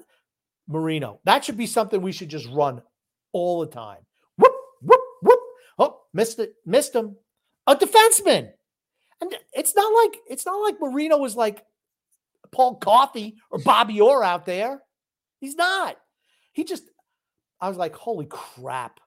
Marino, 0.69 1.21
that 1.25 1.45
should 1.45 1.57
be 1.57 1.67
something 1.67 2.01
we 2.01 2.13
should 2.13 2.29
just 2.29 2.49
run 2.51 2.81
all 3.33 3.61
the 3.61 3.67
time. 3.67 3.99
Whoop, 4.39 4.55
whoop, 4.83 5.01
whoop. 5.23 5.41
Oh, 5.79 6.01
missed 6.13 6.39
it, 6.39 6.55
missed 6.65 6.95
him. 6.95 7.17
A 7.67 7.75
defenseman. 7.75 8.51
And 9.21 9.35
it's 9.53 9.75
not 9.75 9.93
like 9.93 10.21
it's 10.29 10.47
not 10.47 10.57
like 10.57 10.81
Marino 10.81 11.19
was 11.19 11.35
like 11.35 11.65
Paul 12.53 12.77
Coffey 12.77 13.37
or 13.51 13.59
Bobby 13.59 14.01
Orr 14.01 14.23
out 14.23 14.47
there. 14.47 14.83
He's 15.41 15.57
not. 15.57 15.97
He 16.53 16.65
just 16.65 16.85
I 17.61 17.69
was 17.69 17.79
like, 17.79 17.95
holy 17.95 18.27
crap. 18.27 19.01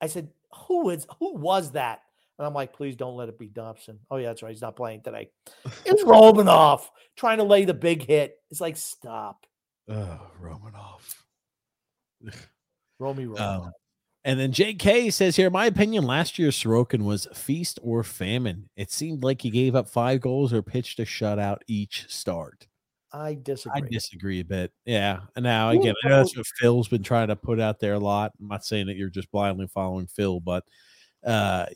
I 0.00 0.08
said, 0.08 0.28
who 0.66 0.90
is 0.90 1.06
who 1.18 1.36
was 1.36 1.72
that? 1.72 2.00
And 2.40 2.46
I'm 2.46 2.54
like, 2.54 2.72
please 2.72 2.96
don't 2.96 3.16
let 3.16 3.28
it 3.28 3.38
be 3.38 3.48
Dobson. 3.48 3.98
Oh, 4.10 4.16
yeah, 4.16 4.28
that's 4.28 4.42
right. 4.42 4.48
He's 4.48 4.62
not 4.62 4.74
playing 4.74 5.02
today. 5.02 5.30
It's 5.84 6.02
Romanov 6.02 6.80
trying 7.14 7.36
to 7.36 7.44
lay 7.44 7.66
the 7.66 7.74
big 7.74 8.06
hit. 8.06 8.38
It's 8.50 8.62
like, 8.62 8.78
stop. 8.78 9.44
Oh, 9.90 10.26
Romanov. 10.42 11.02
Romy 12.98 13.26
Romanov. 13.26 13.40
Um, 13.40 13.72
and 14.24 14.40
then 14.40 14.52
JK 14.52 15.12
says 15.12 15.36
here, 15.36 15.50
my 15.50 15.66
opinion, 15.66 16.04
last 16.04 16.38
year 16.38 16.48
Sorokin 16.48 17.02
was 17.02 17.28
feast 17.34 17.78
or 17.82 18.02
famine. 18.02 18.70
It 18.74 18.90
seemed 18.90 19.22
like 19.22 19.42
he 19.42 19.50
gave 19.50 19.74
up 19.74 19.86
five 19.86 20.22
goals 20.22 20.54
or 20.54 20.62
pitched 20.62 20.98
a 20.98 21.02
shutout 21.02 21.58
each 21.66 22.06
start. 22.08 22.66
I 23.12 23.34
disagree. 23.34 23.82
I 23.82 23.86
disagree 23.86 24.40
a 24.40 24.44
bit. 24.46 24.72
Yeah. 24.86 25.20
And 25.36 25.42
now 25.42 25.70
again, 25.70 25.94
I 26.04 26.08
know 26.08 26.16
that's 26.16 26.34
what 26.34 26.46
Phil's 26.58 26.88
been 26.88 27.02
trying 27.02 27.28
to 27.28 27.36
put 27.36 27.60
out 27.60 27.80
there 27.80 27.94
a 27.94 27.98
lot. 27.98 28.32
I'm 28.40 28.48
not 28.48 28.64
saying 28.64 28.86
that 28.86 28.96
you're 28.96 29.10
just 29.10 29.30
blindly 29.30 29.66
following 29.66 30.06
Phil, 30.06 30.40
but 30.40 30.64
uh 31.26 31.66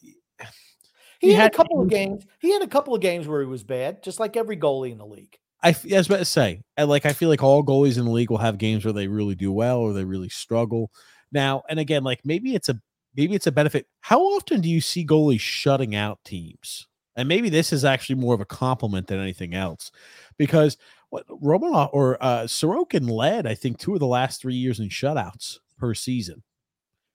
he, 1.24 1.30
he 1.30 1.34
had, 1.34 1.42
had- 1.42 1.54
a 1.54 1.56
couple 1.56 1.80
of 1.80 1.88
games. 1.88 2.24
He 2.38 2.52
had 2.52 2.62
a 2.62 2.66
couple 2.68 2.94
of 2.94 3.00
games 3.00 3.26
where 3.26 3.40
he 3.40 3.46
was 3.46 3.64
bad, 3.64 4.02
just 4.02 4.20
like 4.20 4.36
every 4.36 4.56
goalie 4.56 4.92
in 4.92 4.98
the 4.98 5.06
league. 5.06 5.36
I, 5.62 5.68
I 5.70 5.96
was 5.96 6.06
about 6.06 6.18
to 6.18 6.24
say, 6.26 6.62
I 6.76 6.82
like 6.82 7.06
I 7.06 7.14
feel 7.14 7.30
like 7.30 7.42
all 7.42 7.64
goalies 7.64 7.96
in 7.96 8.04
the 8.04 8.10
league 8.10 8.30
will 8.30 8.38
have 8.38 8.58
games 8.58 8.84
where 8.84 8.92
they 8.92 9.08
really 9.08 9.34
do 9.34 9.50
well 9.50 9.78
or 9.78 9.94
they 9.94 10.04
really 10.04 10.28
struggle. 10.28 10.90
Now, 11.32 11.62
and 11.70 11.80
again, 11.80 12.04
like 12.04 12.20
maybe 12.24 12.54
it's 12.54 12.68
a 12.68 12.78
maybe 13.16 13.34
it's 13.34 13.46
a 13.46 13.52
benefit. 13.52 13.86
How 14.00 14.20
often 14.20 14.60
do 14.60 14.68
you 14.68 14.82
see 14.82 15.06
goalies 15.06 15.40
shutting 15.40 15.94
out 15.94 16.18
teams? 16.24 16.86
And 17.16 17.28
maybe 17.28 17.48
this 17.48 17.72
is 17.72 17.84
actually 17.84 18.16
more 18.16 18.34
of 18.34 18.40
a 18.40 18.44
compliment 18.44 19.06
than 19.06 19.20
anything 19.20 19.54
else, 19.54 19.90
because 20.36 20.76
what 21.10 21.26
Romanov 21.28 21.90
or 21.92 22.18
uh, 22.20 22.42
Sorokin 22.42 23.08
led, 23.08 23.46
I 23.46 23.54
think, 23.54 23.78
two 23.78 23.94
of 23.94 24.00
the 24.00 24.06
last 24.06 24.42
three 24.42 24.56
years 24.56 24.80
in 24.80 24.88
shutouts 24.88 25.60
per 25.78 25.94
season. 25.94 26.42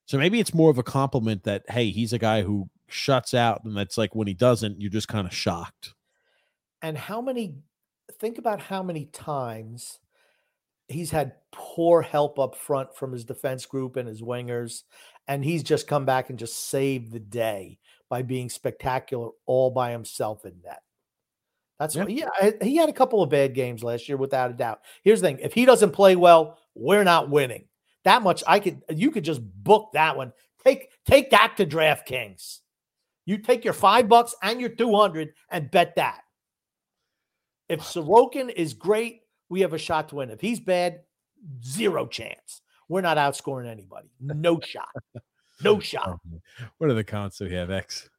So 0.05 0.17
maybe 0.17 0.39
it's 0.39 0.53
more 0.55 0.71
of 0.71 0.77
a 0.79 0.83
compliment 0.83 1.43
that 1.43 1.63
hey, 1.69 1.91
he's 1.91 2.13
a 2.13 2.17
guy 2.17 2.41
who 2.41 2.69
shuts 2.91 3.33
out, 3.33 3.63
and 3.63 3.75
that's 3.75 3.97
like 3.97 4.15
when 4.15 4.27
he 4.27 4.33
doesn't, 4.33 4.79
you're 4.79 4.91
just 4.91 5.07
kind 5.07 5.27
of 5.27 5.33
shocked. 5.33 5.93
And 6.81 6.97
how 6.97 7.21
many? 7.21 7.55
Think 8.19 8.37
about 8.37 8.59
how 8.59 8.81
many 8.81 9.05
times 9.05 9.99
he's 10.87 11.11
had 11.11 11.33
poor 11.51 12.01
help 12.01 12.39
up 12.39 12.55
front 12.55 12.95
from 12.95 13.11
his 13.11 13.23
defense 13.23 13.65
group 13.65 13.95
and 13.95 14.07
his 14.07 14.21
wingers, 14.21 14.83
and 15.27 15.45
he's 15.45 15.63
just 15.63 15.87
come 15.87 16.05
back 16.05 16.29
and 16.29 16.39
just 16.39 16.69
saved 16.69 17.11
the 17.11 17.19
day 17.19 17.77
by 18.09 18.23
being 18.23 18.49
spectacular 18.49 19.29
all 19.45 19.69
by 19.69 19.91
himself 19.91 20.45
in 20.45 20.55
net. 20.63 20.81
That's 21.79 21.95
Yeah. 21.95 22.05
yeah. 22.07 22.51
He 22.61 22.75
had 22.75 22.89
a 22.89 22.93
couple 22.93 23.23
of 23.23 23.29
bad 23.29 23.53
games 23.53 23.83
last 23.83 24.09
year, 24.09 24.17
without 24.17 24.51
a 24.51 24.53
doubt. 24.53 24.81
Here's 25.03 25.21
the 25.21 25.27
thing: 25.27 25.39
if 25.39 25.53
he 25.53 25.65
doesn't 25.65 25.91
play 25.91 26.15
well, 26.15 26.57
we're 26.75 27.03
not 27.03 27.29
winning. 27.29 27.65
That 28.03 28.21
much 28.21 28.43
I 28.47 28.59
could. 28.59 28.81
You 28.89 29.11
could 29.11 29.23
just 29.23 29.41
book 29.41 29.91
that 29.93 30.17
one. 30.17 30.33
Take 30.65 30.89
take 31.05 31.29
that 31.31 31.55
to 31.57 31.65
DraftKings. 31.65 32.59
You 33.29 33.37
take 33.37 33.63
your 33.63 33.75
five 33.75 34.09
bucks 34.09 34.33
and 34.41 34.59
your 34.59 34.71
two 34.71 34.95
hundred 34.95 35.35
and 35.51 35.69
bet 35.69 35.97
that. 35.97 36.21
If 37.69 37.81
Sorokin 37.81 38.51
is 38.51 38.73
great, 38.73 39.21
we 39.49 39.61
have 39.61 39.73
a 39.73 39.77
shot 39.77 40.09
to 40.09 40.15
win. 40.15 40.31
If 40.31 40.41
he's 40.41 40.59
bad, 40.59 41.01
zero 41.63 42.07
chance. 42.07 42.61
We're 42.87 43.01
not 43.01 43.17
outscoring 43.17 43.69
anybody. 43.69 44.09
No 44.19 44.59
shot. 44.63 44.89
No 45.63 45.79
shot. 45.79 46.19
What 46.79 46.89
are 46.89 46.95
the 46.95 47.03
counts 47.03 47.39
we 47.39 47.53
have? 47.53 47.69
X. 47.69 48.09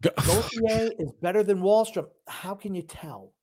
Go- 0.00 0.08
Gauthier 0.16 0.92
is 0.98 1.12
better 1.20 1.42
than 1.42 1.60
Wahlstrom. 1.60 2.06
How 2.28 2.54
can 2.54 2.74
you 2.74 2.80
tell? 2.80 3.34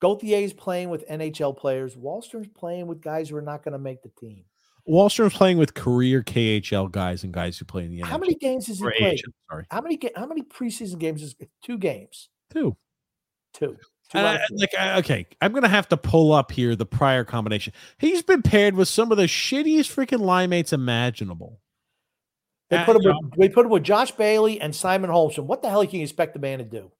Gauthier 0.00 0.38
is 0.38 0.54
playing 0.54 0.88
with 0.88 1.06
NHL 1.06 1.54
players. 1.54 1.96
Wahlstrom's 1.96 2.48
playing 2.48 2.86
with 2.86 3.02
guys 3.02 3.28
who 3.28 3.36
are 3.36 3.42
not 3.42 3.62
going 3.62 3.72
to 3.72 3.78
make 3.78 4.02
the 4.02 4.10
team. 4.18 4.44
Wahlstrom's 4.88 5.34
playing 5.34 5.58
with 5.58 5.74
career 5.74 6.22
KHL 6.22 6.90
guys 6.90 7.22
and 7.24 7.32
guys 7.32 7.56
who 7.58 7.64
play 7.64 7.84
in 7.84 7.90
the 7.92 8.00
NHL. 8.00 8.06
How 8.06 8.18
many 8.18 8.34
games 8.34 8.66
has 8.66 8.78
he 8.78 8.84
Or 8.84 8.92
played? 8.98 9.20
AHL, 9.24 9.32
sorry, 9.50 9.66
How 9.70 9.80
many 9.80 9.96
ga- 9.96 10.10
how 10.16 10.26
many 10.26 10.42
preseason 10.42 10.98
games 10.98 11.22
is 11.22 11.34
two 11.62 11.78
games? 11.78 12.28
two. 12.52 12.76
Two. 13.54 13.76
Two 14.10 14.18
And 14.18 14.26
I- 14.26 14.40
like, 14.50 14.74
I- 14.78 14.98
okay, 14.98 15.26
I'm 15.40 15.52
gonna 15.52 15.68
have 15.68 15.88
to 15.90 15.96
pull 15.96 16.32
up 16.32 16.50
here 16.52 16.74
the 16.74 16.84
prior 16.86 17.24
combination. 17.24 17.72
He's 17.98 18.22
been 18.22 18.42
paired 18.42 18.74
with 18.74 18.88
some 18.88 19.10
of 19.12 19.18
the 19.18 19.24
shittiest 19.24 19.90
freaking 19.94 20.20
line 20.20 20.50
mates 20.50 20.72
imaginable. 20.72 21.60
they 22.70 22.82
put 22.84 22.96
him 22.96 23.02
you 23.02 23.08
with, 23.22 23.38
they 23.38 23.48
put 23.50 23.66
him 23.66 23.70
with 23.70 23.82
Josh 23.84 24.10
Bailey 24.12 24.58
and 24.60 24.74
Simon 24.74 25.10
Holmstrom. 25.10 25.44
What 25.44 25.60
the 25.62 25.68
hell 25.68 25.86
can 25.86 25.96
you 25.96 26.02
expect 26.02 26.32
the 26.34 26.40
man 26.40 26.58
to 26.58 26.64
do? 26.64 26.90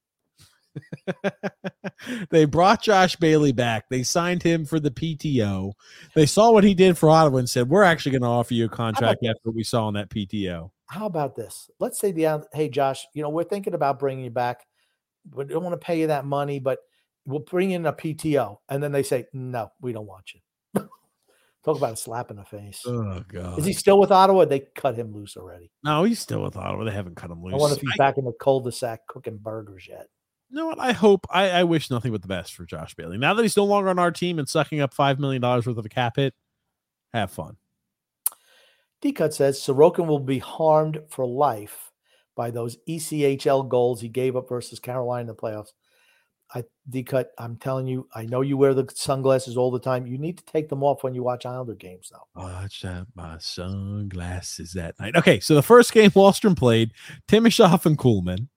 they 2.31 2.45
brought 2.45 2.83
Josh 2.83 3.17
Bailey 3.17 3.53
back. 3.53 3.89
They 3.89 4.03
signed 4.03 4.43
him 4.43 4.65
for 4.65 4.81
the 4.81 4.91
PTO. 4.91 5.73
They 6.15 6.27
saw 6.27 6.51
what 6.51 6.65
he 6.65 6.75
did 6.75 6.97
for 6.99 7.11
Ottawa 7.11 7.39
and 7.39 7.49
said, 7.49 7.69
"We're 7.69 7.83
actually 7.83 8.13
going 8.13 8.23
to 8.23 8.29
offer 8.29 8.55
you 8.55 8.67
a 8.67 8.69
contract 8.69 9.25
after 9.25 9.41
what 9.45 9.55
we 9.55 9.65
saw 9.65 9.87
on 9.87 9.95
that 9.95 10.11
PTO." 10.11 10.71
How 10.89 11.07
about 11.07 11.35
this? 11.37 11.71
Let's 11.81 11.99
say 11.99 12.13
the 12.13 12.45
hey 12.53 12.69
Josh, 12.69 13.07
you 13.15 13.23
know 13.23 13.31
we're 13.31 13.45
thinking 13.45 13.75
about 13.75 13.99
bringing 13.99 14.25
you 14.25 14.31
back, 14.31 14.67
We 15.33 15.45
don't 15.45 15.65
want 15.65 15.79
to 15.81 15.85
pay 15.85 16.01
you 16.01 16.09
that 16.09 16.25
money, 16.27 16.59
but 16.59 16.79
we'll 17.25 17.41
bring 17.41 17.71
in 17.71 17.87
a 17.87 17.93
PTO, 17.93 18.59
and 18.69 18.83
then 18.83 18.93
they 18.93 19.03
say 19.03 19.27
no, 19.33 19.71
we 19.81 19.93
don't 19.93 20.07
want 20.07 20.33
you. 20.35 20.41
Talk 21.65 21.77
about 21.77 21.93
a 21.95 21.97
slap 21.97 22.31
in 22.31 22.37
the 22.37 22.45
face. 22.45 22.83
Oh 22.87 23.23
god! 23.29 23.59
Is 23.59 23.65
he 23.65 23.73
still 23.73 23.99
with 24.01 24.11
Ottawa? 24.11 24.45
They 24.45 24.61
cut 24.75 24.97
him 24.97 25.15
loose 25.15 25.37
already. 25.37 25.71
no, 25.85 26.05
he's 26.05 26.19
still 26.19 26.43
with 26.43 26.57
Ottawa. 26.57 26.85
They 26.85 26.91
haven't 26.91 27.17
cut 27.17 27.31
him 27.31 27.43
loose. 27.43 27.55
I 27.55 27.57
wonder 27.57 27.77
if 27.77 27.81
he's 27.81 27.91
I- 27.95 27.97
back 27.97 28.19
in 28.19 28.25
the 28.25 28.33
cul-de-sac 28.33 29.07
cooking 29.07 29.39
burgers 29.39 29.87
yet. 29.89 30.09
You 30.53 30.59
know 30.59 30.67
what? 30.67 30.79
I 30.79 30.93
hope. 30.93 31.27
I, 31.31 31.49
I 31.49 31.65
wish 31.65 31.91
nothing 31.91 32.13
but 32.13 32.21
the 32.21 32.29
best 32.29 32.53
for 32.55 32.67
Josh 32.67 32.95
Bailey. 32.95 33.17
Now 33.17 33.33
that 33.33 33.43
he's 33.43 33.57
no 33.57 33.65
longer 33.65 33.89
on 33.89 33.99
our 33.99 34.11
team 34.11 34.39
and 34.39 34.47
sucking 34.47 34.83
up 34.83 34.93
five 34.93 35.19
million 35.19 35.41
dollars 35.41 35.67
worth 35.67 35.79
of 35.79 35.87
a 35.87 35.89
cap 35.89 36.17
hit, 36.17 36.35
have 37.15 37.31
fun. 37.31 37.57
D-Cut 39.01 39.33
says 39.33 39.59
Sorokin 39.59 40.07
will 40.07 40.21
be 40.21 40.39
harmed 40.39 41.01
for 41.09 41.27
life 41.27 41.91
by 42.37 42.51
those 42.51 42.77
ECHL 42.87 43.67
goals 43.67 44.03
he 44.03 44.09
gave 44.09 44.37
up 44.37 44.47
versus 44.47 44.79
Carolina 44.79 45.23
in 45.23 45.27
the 45.29 45.35
playoffs. 45.35 45.73
I 46.55 46.65
D-Cut, 46.91 47.31
I'm 47.39 47.57
telling 47.57 47.87
you, 47.87 48.07
I 48.15 48.27
know 48.27 48.43
you 48.43 48.59
wear 48.59 48.75
the 48.75 48.87
sunglasses 48.95 49.57
all 49.57 49.71
the 49.71 49.81
time. 49.81 50.07
You 50.07 50.19
need 50.19 50.37
to 50.37 50.45
take 50.45 50.69
them 50.69 50.83
off 50.83 51.03
when 51.03 51.15
you 51.15 51.23
watch 51.23 51.47
Islander 51.47 51.75
games, 51.75 52.13
though. 52.13 52.43
Watch 52.43 52.85
out 52.85 53.07
my 53.15 53.39
sunglasses 53.39 54.73
that 54.75 55.01
night. 55.01 55.17
Okay, 55.17 55.41
so 55.41 55.55
the 55.55 55.63
first 55.63 55.95
game 55.95 56.11
Wahlstrom 56.11 56.57
played 56.57 56.93
Timashov 57.27 57.87
and 57.87 57.97
Kuhlman, 57.97 58.49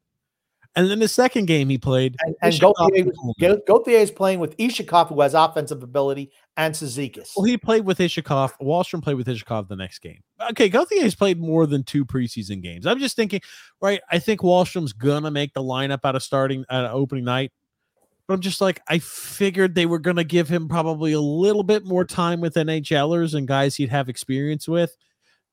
and 0.76 0.90
then 0.90 1.00
the 1.00 1.08
second 1.08 1.46
game 1.46 1.70
he 1.70 1.78
played 1.78 2.18
And, 2.26 2.36
and 2.42 2.60
Gauthier, 2.60 3.06
was- 3.06 3.60
Gauthier 3.66 4.00
is 4.00 4.12
playing 4.12 4.40
with 4.40 4.58
Iskhakov, 4.58 5.10
who 5.10 5.22
has 5.22 5.34
offensive 5.34 5.82
ability, 5.84 6.32
and 6.58 6.74
Cizikas. 6.74 7.32
Well, 7.36 7.46
he 7.46 7.58
played 7.58 7.86
with 7.86 8.00
Iskhakov. 8.00 8.54
Wahlstrom 8.62 9.02
played 9.02 9.16
with 9.16 9.28
Iskhakov 9.28 9.68
the 9.68 9.76
next 9.76 10.00
game. 10.00 10.22
Okay, 10.52 10.70
Gauthier's 10.70 11.16
played 11.16 11.40
more 11.40 11.66
than 11.66 11.84
two 11.84 12.06
preseason 12.06 12.62
games. 12.62 12.86
I'm 12.86 13.00
just 13.00 13.16
thinking, 13.16 13.42
right? 13.82 14.02
I 14.12 14.20
think 14.20 14.42
Wahlstrom's 14.42 14.94
gonna 14.94 15.32
make 15.32 15.54
the 15.54 15.64
lineup 15.64 16.00
out 16.04 16.16
of 16.16 16.24
starting 16.24 16.66
at 16.70 16.86
opening 16.86 17.24
night. 17.26 17.52
But 18.28 18.34
I'm 18.34 18.42
just 18.42 18.60
like, 18.60 18.82
I 18.90 19.00
figured 19.00 19.76
they 19.76 19.86
were 19.86 20.00
gonna 20.00 20.24
give 20.24 20.50
him 20.50 20.68
probably 20.68 21.14
a 21.14 21.22
little 21.22 21.64
bit 21.64 21.86
more 21.86 22.04
time 22.04 22.42
with 22.42 22.56
NHLers 22.56 23.34
and 23.36 23.48
guys 23.48 23.76
he'd 23.76 23.90
have 23.90 24.10
experience 24.10 24.68
with 24.68 24.98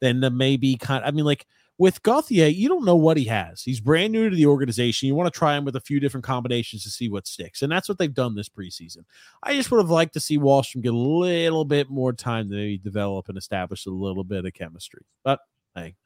than 0.01 0.21
the 0.21 0.31
maybe 0.31 0.77
kind. 0.77 1.05
I 1.05 1.11
mean, 1.11 1.25
like 1.25 1.47
with 1.83 2.01
Gauthier, 2.05 2.47
you 2.47 2.69
don't 2.69 2.85
know 2.85 2.95
what 2.95 3.17
he 3.17 3.25
has. 3.25 3.61
He's 3.61 3.81
brand 3.81 4.13
new 4.13 4.31
to 4.31 4.37
the 4.37 4.47
organization. 4.47 5.09
You 5.09 5.17
want 5.17 5.35
to 5.35 5.37
try 5.37 5.57
him 5.57 5.65
with 5.65 5.75
a 5.75 5.81
few 5.81 5.99
different 5.99 6.23
combinations 6.23 6.85
to 6.85 6.91
see 6.91 7.09
what 7.09 7.27
sticks, 7.27 7.63
and 7.63 7.73
that's 7.73 7.89
what 7.89 7.99
they've 7.99 8.15
done 8.15 8.37
this 8.37 8.49
preseason. 8.49 8.99
I 9.43 9.57
just 9.57 9.69
would 9.73 9.79
have 9.79 9.91
liked 9.91 10.13
to 10.15 10.21
see 10.21 10.39
Wahlstrom 10.39 10.83
get 10.83 10.93
a 10.93 10.97
little 10.97 11.65
bit 11.65 11.91
more 11.91 12.13
time 12.13 12.49
to 12.49 12.55
maybe 12.55 12.79
develop 12.79 13.29
and 13.29 13.37
establish 13.37 13.87
a 13.87 13.91
little 13.91 14.23
bit 14.23 14.45
of 14.45 14.55
chemistry. 14.55 15.05
But 15.25 15.41
hey, 15.75 15.97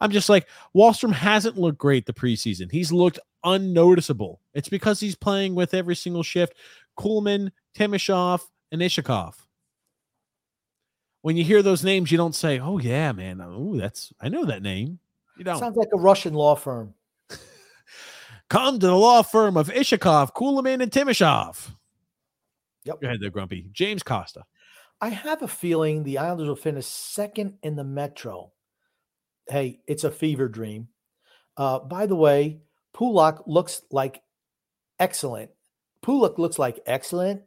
I'm 0.00 0.10
just 0.12 0.30
like 0.30 0.48
Wahlstrom 0.74 1.12
hasn't 1.12 1.58
looked 1.58 1.76
great 1.76 2.06
the 2.06 2.14
preseason. 2.14 2.72
He's 2.72 2.90
looked 2.90 3.18
unnoticeable. 3.44 4.40
It's 4.54 4.70
because 4.70 4.98
he's 4.98 5.14
playing 5.14 5.54
with 5.54 5.74
every 5.74 5.96
single 5.96 6.22
shift. 6.22 6.54
Kuhlman, 6.98 7.50
Timashov, 7.76 8.40
and 8.72 8.80
Iskhakov. 8.80 9.34
When 11.20 11.36
you 11.36 11.44
hear 11.44 11.62
those 11.62 11.84
names, 11.84 12.10
you 12.10 12.16
don't 12.16 12.34
say, 12.34 12.58
"Oh 12.58 12.78
yeah, 12.78 13.12
man, 13.12 13.42
oh 13.42 13.76
that's 13.76 14.10
I 14.22 14.30
know 14.30 14.46
that 14.46 14.62
name." 14.62 15.00
You. 15.38 15.44
Sounds 15.44 15.76
like 15.76 15.88
a 15.92 15.98
Russian 15.98 16.34
law 16.34 16.54
firm. 16.54 16.94
Come 18.50 18.78
to 18.78 18.86
the 18.86 18.94
law 18.94 19.22
firm 19.22 19.56
of 19.56 19.68
Iskhakov, 19.68 20.32
Kuhlman, 20.34 20.82
and 20.82 20.90
Timashov. 20.90 21.70
Yep. 22.84 23.00
Go 23.00 23.06
ahead 23.06 23.20
there, 23.20 23.30
Grumpy. 23.30 23.68
James 23.72 24.02
Costa. 24.02 24.44
I 25.00 25.10
have 25.10 25.42
a 25.42 25.48
feeling 25.48 26.02
the 26.02 26.18
Islanders 26.18 26.48
will 26.48 26.56
finish 26.56 26.86
second 26.86 27.58
in 27.62 27.76
the 27.76 27.84
Metro. 27.84 28.52
Hey, 29.48 29.80
it's 29.86 30.04
a 30.04 30.10
fever 30.10 30.48
dream. 30.48 30.88
Uh, 31.56 31.78
by 31.78 32.06
the 32.06 32.16
way, 32.16 32.60
Pulock 32.94 33.44
looks 33.46 33.82
like 33.90 34.22
excellent. 34.98 35.50
Pulock 36.02 36.38
looks 36.38 36.58
like 36.58 36.80
excellent. 36.86 37.42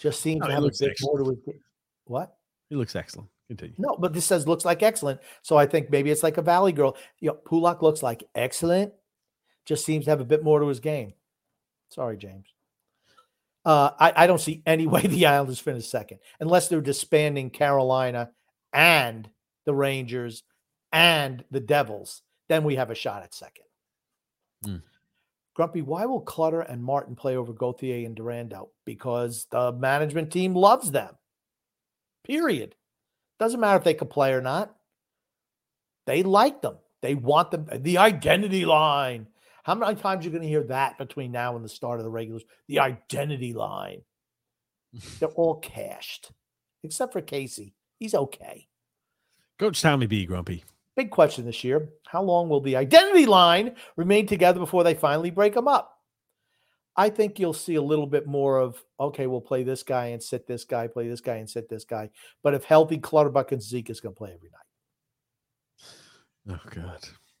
Just 0.00 0.20
seems 0.20 0.40
No, 0.40 0.46
to 0.46 0.52
have 0.52 0.64
a 0.64 0.70
bit 0.78 0.96
more 1.02 1.18
to 1.18 1.30
his 1.30 1.54
What? 2.04 2.36
He 2.68 2.76
looks 2.76 2.96
excellent. 2.96 3.28
Continue. 3.58 3.74
No, 3.76 3.96
but 3.98 4.14
this 4.14 4.24
says 4.24 4.48
looks 4.48 4.64
like 4.64 4.82
excellent. 4.82 5.20
So 5.42 5.58
I 5.58 5.66
think 5.66 5.90
maybe 5.90 6.10
it's 6.10 6.22
like 6.22 6.38
a 6.38 6.42
Valley 6.42 6.72
girl. 6.72 6.96
You 7.20 7.28
know, 7.28 7.34
Pulock 7.34 7.82
looks 7.82 8.02
like 8.02 8.24
excellent. 8.34 8.94
Just 9.66 9.84
seems 9.84 10.06
to 10.06 10.10
have 10.10 10.22
a 10.22 10.24
bit 10.24 10.42
more 10.42 10.58
to 10.58 10.66
his 10.66 10.80
game. 10.80 11.12
Sorry, 11.90 12.16
James. 12.16 12.46
Uh, 13.64 13.90
I, 14.00 14.12
I 14.16 14.26
don't 14.26 14.40
see 14.40 14.62
any 14.64 14.86
way 14.88 15.02
the 15.02 15.26
Islanders 15.26 15.60
finish 15.60 15.86
second 15.86 16.20
unless 16.40 16.68
they're 16.68 16.80
disbanding 16.80 17.50
Carolina 17.50 18.30
and 18.72 19.28
the 19.66 19.74
Rangers 19.74 20.44
and 20.90 21.44
the 21.50 21.60
Devils. 21.60 22.22
Then 22.48 22.64
we 22.64 22.76
have 22.76 22.90
a 22.90 22.94
shot 22.94 23.22
at 23.22 23.34
second. 23.34 23.66
Hmm. 24.64 24.76
Grumpy, 25.54 25.82
why 25.82 26.06
will 26.06 26.22
Clutter 26.22 26.62
and 26.62 26.82
Martin 26.82 27.14
play 27.14 27.36
over 27.36 27.52
Gauthier 27.52 28.06
and 28.06 28.16
Durandeau? 28.16 28.70
Because 28.86 29.46
the 29.50 29.72
management 29.72 30.32
team 30.32 30.54
loves 30.54 30.90
them. 30.90 31.14
Period. 32.24 32.74
Doesn't 33.38 33.60
matter 33.60 33.78
if 33.78 33.84
they 33.84 33.94
can 33.94 34.08
play 34.08 34.32
or 34.32 34.40
not. 34.40 34.74
They 36.06 36.22
like 36.22 36.62
them. 36.62 36.76
They 37.00 37.14
want 37.14 37.50
them. 37.50 37.68
The 37.72 37.98
identity 37.98 38.64
line. 38.64 39.26
How 39.64 39.74
many 39.74 39.94
times 39.94 40.22
are 40.22 40.28
you 40.28 40.30
going 40.30 40.42
to 40.42 40.48
hear 40.48 40.64
that 40.64 40.98
between 40.98 41.30
now 41.32 41.54
and 41.54 41.64
the 41.64 41.68
start 41.68 42.00
of 42.00 42.04
the 42.04 42.10
regulars? 42.10 42.44
The 42.68 42.80
identity 42.80 43.52
line. 43.52 44.02
They're 45.20 45.28
all 45.28 45.60
cashed, 45.60 46.32
except 46.82 47.12
for 47.12 47.20
Casey. 47.20 47.74
He's 47.98 48.14
okay. 48.14 48.66
Coach 49.58 49.80
Tommy 49.80 50.06
B. 50.06 50.26
Grumpy. 50.26 50.64
Big 50.96 51.10
question 51.10 51.46
this 51.46 51.64
year. 51.64 51.88
How 52.06 52.22
long 52.22 52.48
will 52.48 52.60
the 52.60 52.76
identity 52.76 53.26
line 53.26 53.76
remain 53.96 54.26
together 54.26 54.58
before 54.58 54.84
they 54.84 54.94
finally 54.94 55.30
break 55.30 55.54
them 55.54 55.68
up? 55.68 55.98
I 56.96 57.08
think 57.08 57.38
you'll 57.38 57.54
see 57.54 57.76
a 57.76 57.82
little 57.82 58.06
bit 58.06 58.26
more 58.26 58.58
of, 58.58 58.82
okay, 59.00 59.26
we'll 59.26 59.40
play 59.40 59.62
this 59.62 59.82
guy 59.82 60.08
and 60.08 60.22
sit 60.22 60.46
this 60.46 60.64
guy, 60.64 60.86
play 60.86 61.08
this 61.08 61.22
guy 61.22 61.36
and 61.36 61.48
sit 61.48 61.68
this 61.68 61.84
guy. 61.84 62.10
But 62.42 62.54
if 62.54 62.64
healthy, 62.64 62.98
Clutterbuck 62.98 63.52
and 63.52 63.62
Zeke 63.62 63.90
is 63.90 64.00
going 64.00 64.14
to 64.14 64.18
play 64.18 64.32
every 64.34 64.50
night. 64.50 64.58
Oh 66.50 66.60
God. 66.70 66.98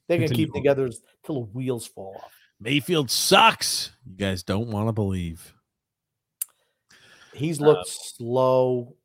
They're 0.08 0.18
going 0.18 0.30
to 0.30 0.34
keep 0.34 0.52
together 0.52 0.86
until 0.86 1.46
the 1.46 1.52
wheels 1.52 1.86
fall 1.86 2.20
off. 2.24 2.32
Mayfield 2.60 3.10
sucks. 3.10 3.92
You 4.06 4.16
guys 4.16 4.42
don't 4.42 4.68
want 4.68 4.88
to 4.88 4.92
believe. 4.92 5.54
He's 7.34 7.60
Uh, 7.60 7.66
looked 7.66 7.88
slow. 7.88 8.96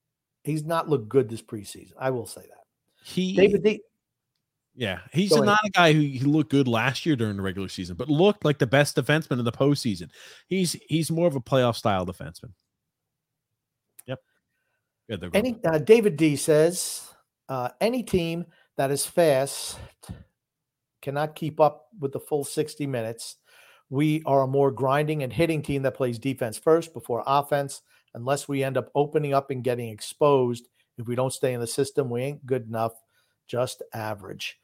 He's 0.44 0.64
not 0.64 0.90
looked 0.90 1.10
good 1.10 1.30
this 1.30 1.42
preseason. 1.42 1.94
I 2.00 2.12
will 2.12 2.26
say 2.26 2.42
that. 2.42 2.64
He 3.04 3.36
David 3.36 3.64
D. 3.64 3.82
Yeah, 4.78 5.00
he's 5.12 5.32
Go 5.32 5.38
ahead. 5.38 5.48
not 5.48 5.60
a 5.66 5.72
guy 5.72 5.92
who 5.92 6.02
he 6.02 6.20
looked 6.20 6.52
good 6.52 6.68
last 6.68 7.04
year 7.04 7.16
during 7.16 7.36
the 7.36 7.42
regular 7.42 7.68
season, 7.68 7.96
but 7.96 8.10
looked 8.10 8.46
like 8.46 8.60
the 8.60 8.68
best 8.68 8.96
defenseman 8.96 9.40
in 9.40 9.46
the 9.46 9.52
postseason. 9.52 10.10
He's 10.48 10.74
he's 10.88 11.10
more 11.10 11.28
of 11.28 11.36
a 11.36 11.42
playoff 11.42 11.76
style 11.76 12.06
defenseman. 12.06 12.52
Yep. 14.06 14.20
They're 15.10 15.30
Any 15.34 15.60
uh, 15.66 15.80
David 15.80 16.16
D 16.16 16.36
says 16.36 17.12
uh, 17.50 17.70
any 17.82 18.04
team 18.04 18.46
that 18.78 18.92
is 18.92 19.04
fast 19.04 19.80
cannot 21.02 21.34
keep 21.34 21.60
up 21.60 21.88
with 22.00 22.12
the 22.12 22.20
full 22.20 22.44
60 22.44 22.86
minutes. 22.86 23.38
We 23.90 24.22
are 24.28 24.44
a 24.44 24.48
more 24.48 24.70
grinding 24.70 25.24
and 25.24 25.34
hitting 25.34 25.64
team 25.64 25.82
that 25.84 25.96
plays 25.96 26.20
defense 26.20 26.60
first 26.60 26.94
before 26.94 27.24
offense. 27.26 27.82
Unless 28.14 28.48
we 28.48 28.64
end 28.64 28.78
up 28.78 28.92
opening 28.94 29.34
up 29.34 29.50
and 29.50 29.64
getting 29.64 29.90
exposed, 29.90 30.68
if 31.00 31.08
we 31.08 31.16
don't 31.16 31.34
stay 31.34 31.54
in 31.54 31.62
the 31.62 31.68
system, 31.68 32.10
we 32.10 32.22
ain't 32.22 32.46
good 32.46 32.68
enough, 32.68 32.94
just 33.48 33.82
average. 33.94 34.60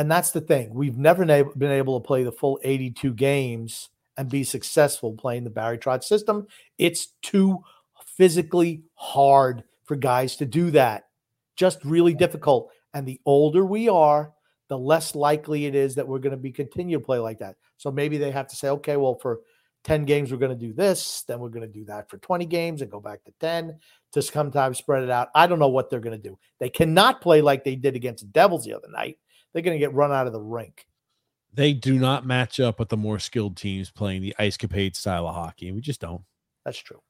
And 0.00 0.10
that's 0.10 0.30
the 0.30 0.40
thing. 0.40 0.72
We've 0.72 0.96
never 0.96 1.26
been 1.26 1.70
able 1.70 2.00
to 2.00 2.06
play 2.06 2.22
the 2.22 2.32
full 2.32 2.58
82 2.62 3.12
games 3.12 3.90
and 4.16 4.30
be 4.30 4.44
successful 4.44 5.12
playing 5.12 5.44
the 5.44 5.50
Barry 5.50 5.76
Trotz 5.76 6.04
system. 6.04 6.46
It's 6.78 7.08
too 7.20 7.58
physically 8.06 8.80
hard 8.94 9.62
for 9.84 9.96
guys 9.96 10.36
to 10.36 10.46
do 10.46 10.70
that. 10.70 11.08
Just 11.54 11.84
really 11.84 12.14
difficult. 12.14 12.70
And 12.94 13.06
the 13.06 13.20
older 13.26 13.62
we 13.62 13.90
are, 13.90 14.32
the 14.68 14.78
less 14.78 15.14
likely 15.14 15.66
it 15.66 15.74
is 15.74 15.96
that 15.96 16.08
we're 16.08 16.18
going 16.18 16.30
to 16.30 16.38
be 16.38 16.50
continue 16.50 16.98
to 16.98 17.04
play 17.04 17.18
like 17.18 17.40
that. 17.40 17.56
So 17.76 17.90
maybe 17.90 18.16
they 18.16 18.30
have 18.30 18.46
to 18.46 18.56
say, 18.56 18.70
okay, 18.70 18.96
well, 18.96 19.16
for 19.16 19.40
10 19.84 20.06
games, 20.06 20.32
we're 20.32 20.38
going 20.38 20.58
to 20.58 20.66
do 20.66 20.72
this, 20.72 21.24
then 21.28 21.40
we're 21.40 21.50
going 21.50 21.70
to 21.70 21.78
do 21.78 21.84
that 21.84 22.08
for 22.08 22.16
20 22.16 22.46
games 22.46 22.80
and 22.80 22.90
go 22.90 23.00
back 23.00 23.22
to 23.24 23.32
10 23.38 23.78
to 24.12 24.22
sometimes 24.22 24.78
spread 24.78 25.02
it 25.02 25.10
out. 25.10 25.28
I 25.34 25.46
don't 25.46 25.58
know 25.58 25.68
what 25.68 25.90
they're 25.90 26.00
going 26.00 26.18
to 26.18 26.28
do. 26.28 26.38
They 26.58 26.70
cannot 26.70 27.20
play 27.20 27.42
like 27.42 27.64
they 27.64 27.76
did 27.76 27.96
against 27.96 28.24
the 28.24 28.30
Devils 28.30 28.64
the 28.64 28.72
other 28.72 28.88
night. 28.90 29.18
They're 29.52 29.62
going 29.62 29.74
to 29.74 29.84
get 29.84 29.94
run 29.94 30.12
out 30.12 30.26
of 30.26 30.32
the 30.32 30.40
rink. 30.40 30.86
They 31.52 31.72
do 31.72 31.98
not 31.98 32.24
match 32.24 32.60
up 32.60 32.78
with 32.78 32.88
the 32.88 32.96
more 32.96 33.18
skilled 33.18 33.56
teams 33.56 33.90
playing 33.90 34.22
the 34.22 34.34
ice 34.38 34.56
capade 34.56 34.94
style 34.94 35.26
of 35.26 35.34
hockey. 35.34 35.72
We 35.72 35.80
just 35.80 36.00
don't. 36.00 36.22
That's 36.64 36.78
true. 36.78 37.02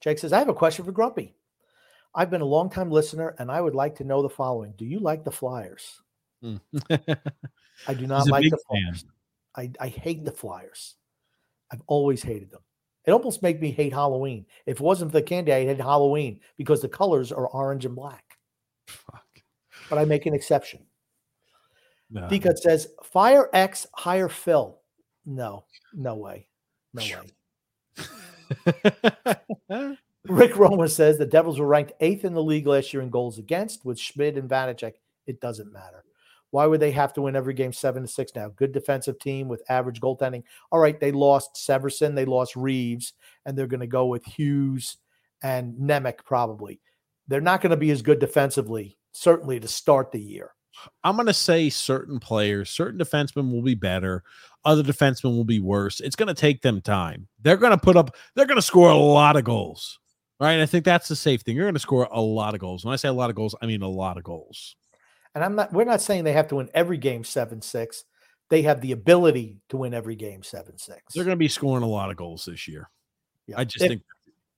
Jake 0.00 0.18
says, 0.18 0.32
I 0.32 0.38
have 0.38 0.48
a 0.48 0.54
question 0.54 0.84
for 0.84 0.92
Grumpy. 0.92 1.34
I've 2.14 2.30
been 2.30 2.40
a 2.40 2.46
long 2.46 2.70
time 2.70 2.90
listener 2.90 3.34
and 3.38 3.50
I 3.50 3.60
would 3.60 3.74
like 3.74 3.96
to 3.96 4.04
know 4.04 4.22
the 4.22 4.28
following. 4.28 4.74
Do 4.76 4.84
you 4.84 4.98
like 4.98 5.22
the 5.22 5.30
Flyers? 5.30 6.00
Hmm. 6.42 6.56
I 6.90 7.94
do 7.94 8.06
not 8.06 8.22
He's 8.22 8.30
like 8.30 8.50
the. 8.50 8.58
Flyers. 8.68 9.04
I, 9.54 9.70
I 9.78 9.88
hate 9.88 10.24
the 10.24 10.32
Flyers. 10.32 10.96
I've 11.70 11.82
always 11.86 12.22
hated 12.22 12.50
them. 12.50 12.62
It 13.04 13.12
almost 13.12 13.42
made 13.42 13.60
me 13.60 13.70
hate 13.70 13.92
Halloween. 13.92 14.46
If 14.64 14.80
it 14.80 14.82
wasn't 14.82 15.12
for 15.12 15.18
the 15.18 15.22
candy, 15.22 15.52
I 15.52 15.64
hate 15.64 15.78
Halloween 15.78 16.40
because 16.56 16.80
the 16.80 16.88
colors 16.88 17.30
are 17.30 17.46
orange 17.46 17.84
and 17.84 17.94
black. 17.94 18.38
Fuck. 18.86 19.25
But 19.88 19.98
I 19.98 20.04
make 20.04 20.26
an 20.26 20.34
exception. 20.34 20.80
No. 22.10 22.28
Says, 22.56 22.88
Fire 23.02 23.48
X, 23.52 23.86
hire 23.94 24.28
Phil. 24.28 24.78
No, 25.24 25.64
no 25.92 26.14
way. 26.16 26.48
No 26.94 27.02
way. 27.02 27.32
Rick 30.28 30.56
Roma 30.56 30.88
says 30.88 31.18
the 31.18 31.26
Devils 31.26 31.58
were 31.58 31.66
ranked 31.66 31.92
eighth 32.00 32.24
in 32.24 32.34
the 32.34 32.42
league 32.42 32.66
last 32.66 32.92
year 32.92 33.02
in 33.02 33.10
goals 33.10 33.38
against 33.38 33.84
with 33.84 33.98
Schmid 33.98 34.36
and 34.36 34.48
Vanecek. 34.48 34.94
It 35.26 35.40
doesn't 35.40 35.72
matter. 35.72 36.04
Why 36.50 36.66
would 36.66 36.80
they 36.80 36.92
have 36.92 37.12
to 37.14 37.22
win 37.22 37.36
every 37.36 37.54
game 37.54 37.72
seven 37.72 38.02
to 38.02 38.08
six 38.08 38.32
now? 38.34 38.48
Good 38.48 38.72
defensive 38.72 39.18
team 39.18 39.48
with 39.48 39.62
average 39.68 40.00
goaltending. 40.00 40.44
All 40.70 40.78
right, 40.78 40.98
they 40.98 41.12
lost 41.12 41.56
Severson, 41.56 42.14
they 42.14 42.24
lost 42.24 42.56
Reeves, 42.56 43.14
and 43.44 43.58
they're 43.58 43.66
going 43.66 43.80
to 43.80 43.86
go 43.86 44.06
with 44.06 44.24
Hughes 44.24 44.98
and 45.42 45.74
Nemec 45.74 46.24
probably. 46.24 46.80
They're 47.28 47.40
not 47.40 47.60
going 47.60 47.70
to 47.70 47.76
be 47.76 47.90
as 47.90 48.02
good 48.02 48.20
defensively, 48.20 48.96
certainly 49.16 49.60
to 49.60 49.68
start 49.68 50.12
the 50.12 50.20
year. 50.20 50.52
I'm 51.02 51.16
going 51.16 51.26
to 51.26 51.32
say 51.32 51.70
certain 51.70 52.20
players, 52.20 52.70
certain 52.70 53.00
defensemen 53.00 53.50
will 53.50 53.62
be 53.62 53.74
better. 53.74 54.22
Other 54.64 54.82
defensemen 54.82 55.36
will 55.36 55.44
be 55.44 55.60
worse. 55.60 56.00
It's 56.00 56.16
going 56.16 56.28
to 56.28 56.34
take 56.34 56.62
them 56.62 56.80
time. 56.80 57.28
They're 57.40 57.56
going 57.56 57.72
to 57.72 57.78
put 57.78 57.96
up, 57.96 58.14
they're 58.34 58.46
going 58.46 58.58
to 58.58 58.62
score 58.62 58.90
a 58.90 58.96
lot 58.96 59.36
of 59.36 59.44
goals. 59.44 59.98
Right. 60.38 60.60
I 60.60 60.66
think 60.66 60.84
that's 60.84 61.08
the 61.08 61.16
safe 61.16 61.40
thing. 61.40 61.56
You're 61.56 61.64
going 61.64 61.74
to 61.74 61.80
score 61.80 62.06
a 62.12 62.20
lot 62.20 62.52
of 62.52 62.60
goals. 62.60 62.84
When 62.84 62.92
I 62.92 62.96
say 62.96 63.08
a 63.08 63.12
lot 63.12 63.30
of 63.30 63.36
goals, 63.36 63.54
I 63.62 63.66
mean 63.66 63.80
a 63.80 63.88
lot 63.88 64.18
of 64.18 64.24
goals. 64.24 64.76
And 65.34 65.42
I'm 65.42 65.54
not, 65.54 65.72
we're 65.72 65.84
not 65.84 66.02
saying 66.02 66.24
they 66.24 66.34
have 66.34 66.48
to 66.48 66.56
win 66.56 66.68
every 66.74 66.98
game 66.98 67.24
7 67.24 67.62
6. 67.62 68.04
They 68.50 68.62
have 68.62 68.82
the 68.82 68.92
ability 68.92 69.60
to 69.70 69.78
win 69.78 69.94
every 69.94 70.14
game 70.14 70.42
7 70.42 70.76
6. 70.76 71.14
They're 71.14 71.24
going 71.24 71.36
to 71.36 71.38
be 71.38 71.48
scoring 71.48 71.84
a 71.84 71.88
lot 71.88 72.10
of 72.10 72.16
goals 72.16 72.44
this 72.44 72.68
year. 72.68 72.90
Yeah. 73.46 73.58
I 73.58 73.64
just 73.64 73.82
if, 73.82 73.88
think 73.88 74.02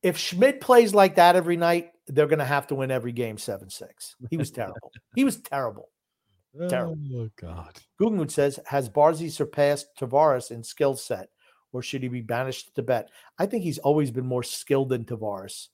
if 0.03 0.19
Schmid 0.19 0.61
plays 0.61 0.95
like 0.95 1.15
that 1.15 1.37
every 1.37 1.57
night, 1.57 1.93
they're 2.09 2.27
going 2.27 2.39
to 2.39 2.45
have 2.45 2.67
to 2.69 2.75
win 2.75 2.91
every 2.91 3.13
game 3.13 3.39
7 3.39 3.71
6. 3.71 4.17
He 4.31 4.37
was 4.37 4.51
terrible. 4.51 4.93
he 5.15 5.25
was 5.25 5.39
terrible. 5.41 5.91
Terrible. 6.69 6.99
Oh, 7.15 7.31
God. 7.37 7.79
Guggenwood 8.01 8.33
says, 8.33 8.59
Has 8.67 8.89
Barzy 8.89 9.31
surpassed 9.31 9.89
Tavares 10.01 10.51
in 10.51 10.65
skill 10.65 10.97
set, 10.97 11.29
or 11.73 11.83
should 11.83 12.03
he 12.03 12.09
be 12.09 12.23
banished 12.23 12.67
to 12.67 12.75
Tibet? 12.75 13.11
I 13.39 13.47
think 13.47 13.63
he's 13.63 13.79
always 13.79 14.11
been 14.11 14.27
more 14.27 14.43
skilled 14.43 14.89
than 14.89 15.05
Tavares. 15.05 15.69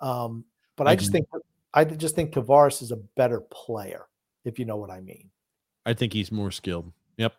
Um, 0.00 0.44
but 0.76 0.88
I 0.88 0.96
just 0.96 1.12
think 1.12 1.26
I 1.74 1.84
just 1.84 2.14
think 2.14 2.32
Tavares 2.32 2.82
is 2.82 2.90
a 2.90 2.96
better 2.96 3.40
player, 3.40 4.06
if 4.44 4.58
you 4.58 4.64
know 4.64 4.76
what 4.76 4.90
I 4.90 5.00
mean. 5.00 5.30
I 5.84 5.94
think 5.94 6.12
he's 6.12 6.32
more 6.32 6.50
skilled. 6.50 6.92
Yep. 7.18 7.34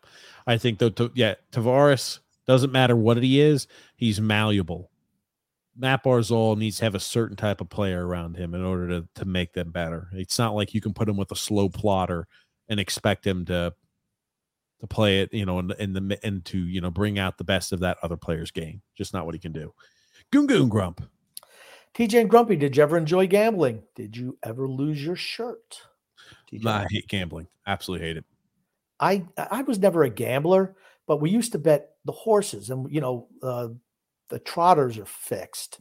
I 0.46 0.56
think 0.56 0.78
though, 0.78 0.90
to, 0.90 1.10
yeah, 1.14 1.34
Tavares 1.52 2.20
doesn't 2.46 2.72
matter 2.72 2.96
what 2.96 3.22
he 3.22 3.40
is, 3.40 3.66
he's 3.96 4.20
malleable. 4.20 4.89
Matt 5.76 6.04
Barzal 6.04 6.56
needs 6.56 6.78
to 6.78 6.84
have 6.84 6.94
a 6.94 7.00
certain 7.00 7.36
type 7.36 7.60
of 7.60 7.70
player 7.70 8.06
around 8.06 8.36
him 8.36 8.54
in 8.54 8.64
order 8.64 8.88
to 8.88 9.08
to 9.16 9.24
make 9.24 9.52
them 9.52 9.70
better. 9.70 10.08
It's 10.12 10.38
not 10.38 10.54
like 10.54 10.74
you 10.74 10.80
can 10.80 10.92
put 10.92 11.08
him 11.08 11.16
with 11.16 11.32
a 11.32 11.36
slow 11.36 11.68
plotter 11.68 12.26
and 12.68 12.80
expect 12.80 13.26
him 13.26 13.44
to 13.46 13.72
to 14.80 14.86
play 14.86 15.20
it, 15.20 15.32
you 15.32 15.44
know, 15.44 15.58
in, 15.58 15.72
in 15.78 15.92
the 15.92 16.18
and 16.22 16.44
to 16.46 16.58
you 16.58 16.80
know 16.80 16.90
bring 16.90 17.18
out 17.18 17.38
the 17.38 17.44
best 17.44 17.72
of 17.72 17.80
that 17.80 17.98
other 18.02 18.16
player's 18.16 18.50
game. 18.50 18.82
Just 18.96 19.14
not 19.14 19.26
what 19.26 19.34
he 19.34 19.40
can 19.40 19.52
do. 19.52 19.72
Goon 20.32 20.46
Goon 20.46 20.68
Grump. 20.68 21.02
TJ 21.94 22.20
and 22.20 22.30
Grumpy, 22.30 22.56
did 22.56 22.76
you 22.76 22.82
ever 22.82 22.96
enjoy 22.96 23.26
gambling? 23.26 23.82
Did 23.96 24.16
you 24.16 24.38
ever 24.44 24.68
lose 24.68 25.04
your 25.04 25.16
shirt? 25.16 25.80
TJ? 26.52 26.66
I 26.66 26.86
hate 26.88 27.08
gambling. 27.08 27.48
Absolutely 27.66 28.06
hate 28.06 28.16
it. 28.16 28.24
I 29.00 29.26
I 29.36 29.62
was 29.62 29.78
never 29.78 30.04
a 30.04 30.10
gambler, 30.10 30.76
but 31.06 31.20
we 31.20 31.30
used 31.30 31.52
to 31.52 31.58
bet 31.58 31.96
the 32.04 32.12
horses, 32.12 32.70
and 32.70 32.92
you 32.92 33.00
know 33.00 33.28
uh, 33.42 33.68
the 34.30 34.38
trotters 34.38 34.98
are 34.98 35.06
fixed. 35.06 35.80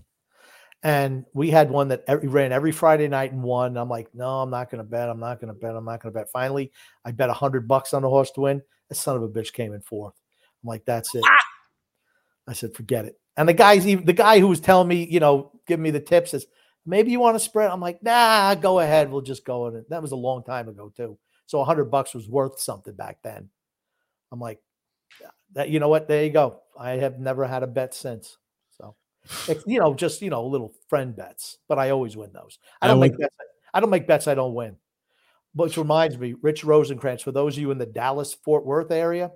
And 0.81 1.25
we 1.33 1.49
had 1.49 1.69
one 1.69 1.89
that 1.89 2.03
every, 2.07 2.27
ran 2.29 2.51
every 2.51 2.71
Friday 2.71 3.07
night 3.07 3.33
and 3.33 3.43
won. 3.43 3.77
I'm 3.77 3.89
like, 3.89 4.13
no, 4.13 4.39
I'm 4.41 4.49
not 4.49 4.71
going 4.71 4.83
to 4.83 4.89
bet. 4.89 5.09
I'm 5.09 5.19
not 5.19 5.41
going 5.41 5.53
to 5.53 5.59
bet. 5.59 5.75
I'm 5.75 5.85
not 5.85 6.01
going 6.01 6.13
to 6.13 6.17
bet. 6.17 6.31
Finally, 6.31 6.71
I 7.03 7.11
bet 7.11 7.29
a 7.29 7.33
hundred 7.33 7.67
bucks 7.67 7.93
on 7.93 8.01
the 8.01 8.09
horse 8.09 8.31
to 8.31 8.41
win. 8.41 8.61
The 8.87 8.95
son 8.95 9.17
of 9.17 9.23
a 9.23 9.27
bitch 9.27 9.51
came 9.51 9.73
in 9.73 9.81
fourth. 9.81 10.13
I'm 10.63 10.67
like, 10.67 10.85
that's 10.85 11.13
it. 11.15 11.23
Ah! 11.25 11.37
I 12.47 12.53
said, 12.53 12.73
forget 12.73 13.05
it. 13.05 13.19
And 13.37 13.47
the 13.47 13.53
guy's 13.53 13.85
even 13.85 14.05
the 14.05 14.13
guy 14.13 14.39
who 14.39 14.47
was 14.47 14.59
telling 14.59 14.87
me, 14.87 15.05
you 15.09 15.19
know, 15.19 15.51
giving 15.67 15.83
me 15.83 15.91
the 15.91 15.99
tips 15.99 16.31
says, 16.31 16.45
maybe 16.85 17.11
you 17.11 17.19
want 17.19 17.35
to 17.35 17.39
spread. 17.39 17.69
I'm 17.69 17.79
like, 17.79 18.01
nah, 18.01 18.55
go 18.55 18.79
ahead. 18.79 19.11
We'll 19.11 19.21
just 19.21 19.45
go 19.45 19.67
in 19.67 19.75
it. 19.75 19.89
That 19.89 20.01
was 20.01 20.11
a 20.11 20.17
long 20.17 20.43
time 20.43 20.67
ago 20.67 20.91
too. 20.95 21.17
So 21.45 21.61
a 21.61 21.65
hundred 21.65 21.85
bucks 21.85 22.13
was 22.13 22.27
worth 22.27 22.59
something 22.59 22.95
back 22.95 23.19
then. 23.23 23.49
I'm 24.31 24.39
like, 24.39 24.59
that 25.53 25.69
you 25.69 25.79
know 25.79 25.87
what? 25.89 26.07
There 26.07 26.23
you 26.23 26.31
go. 26.31 26.61
I 26.77 26.91
have 26.91 27.19
never 27.19 27.45
had 27.45 27.63
a 27.63 27.67
bet 27.67 27.93
since. 27.93 28.37
It's, 29.47 29.63
you 29.67 29.79
know, 29.79 29.93
just 29.93 30.21
you 30.21 30.29
know, 30.29 30.45
little 30.45 30.73
friend 30.87 31.15
bets, 31.15 31.57
but 31.67 31.77
I 31.77 31.89
always 31.91 32.17
win 32.17 32.31
those. 32.33 32.59
I 32.81 32.85
I 32.85 32.87
don't 32.89 32.99
would- 32.99 33.11
make 33.11 33.19
bets. 33.19 33.35
I 33.73 33.79
don't 33.79 33.89
make 33.89 34.07
bets 34.07 34.27
I 34.27 34.35
don't 34.35 34.53
win. 34.55 34.75
Which 35.53 35.77
reminds 35.77 36.17
me, 36.17 36.35
Rich 36.41 36.63
Rosenkrantz, 36.63 37.21
for 37.23 37.31
those 37.31 37.55
of 37.57 37.61
you 37.61 37.71
in 37.71 37.77
the 37.79 37.85
Dallas 37.85 38.33
Fort 38.33 38.65
Worth 38.65 38.91
area, 38.91 39.31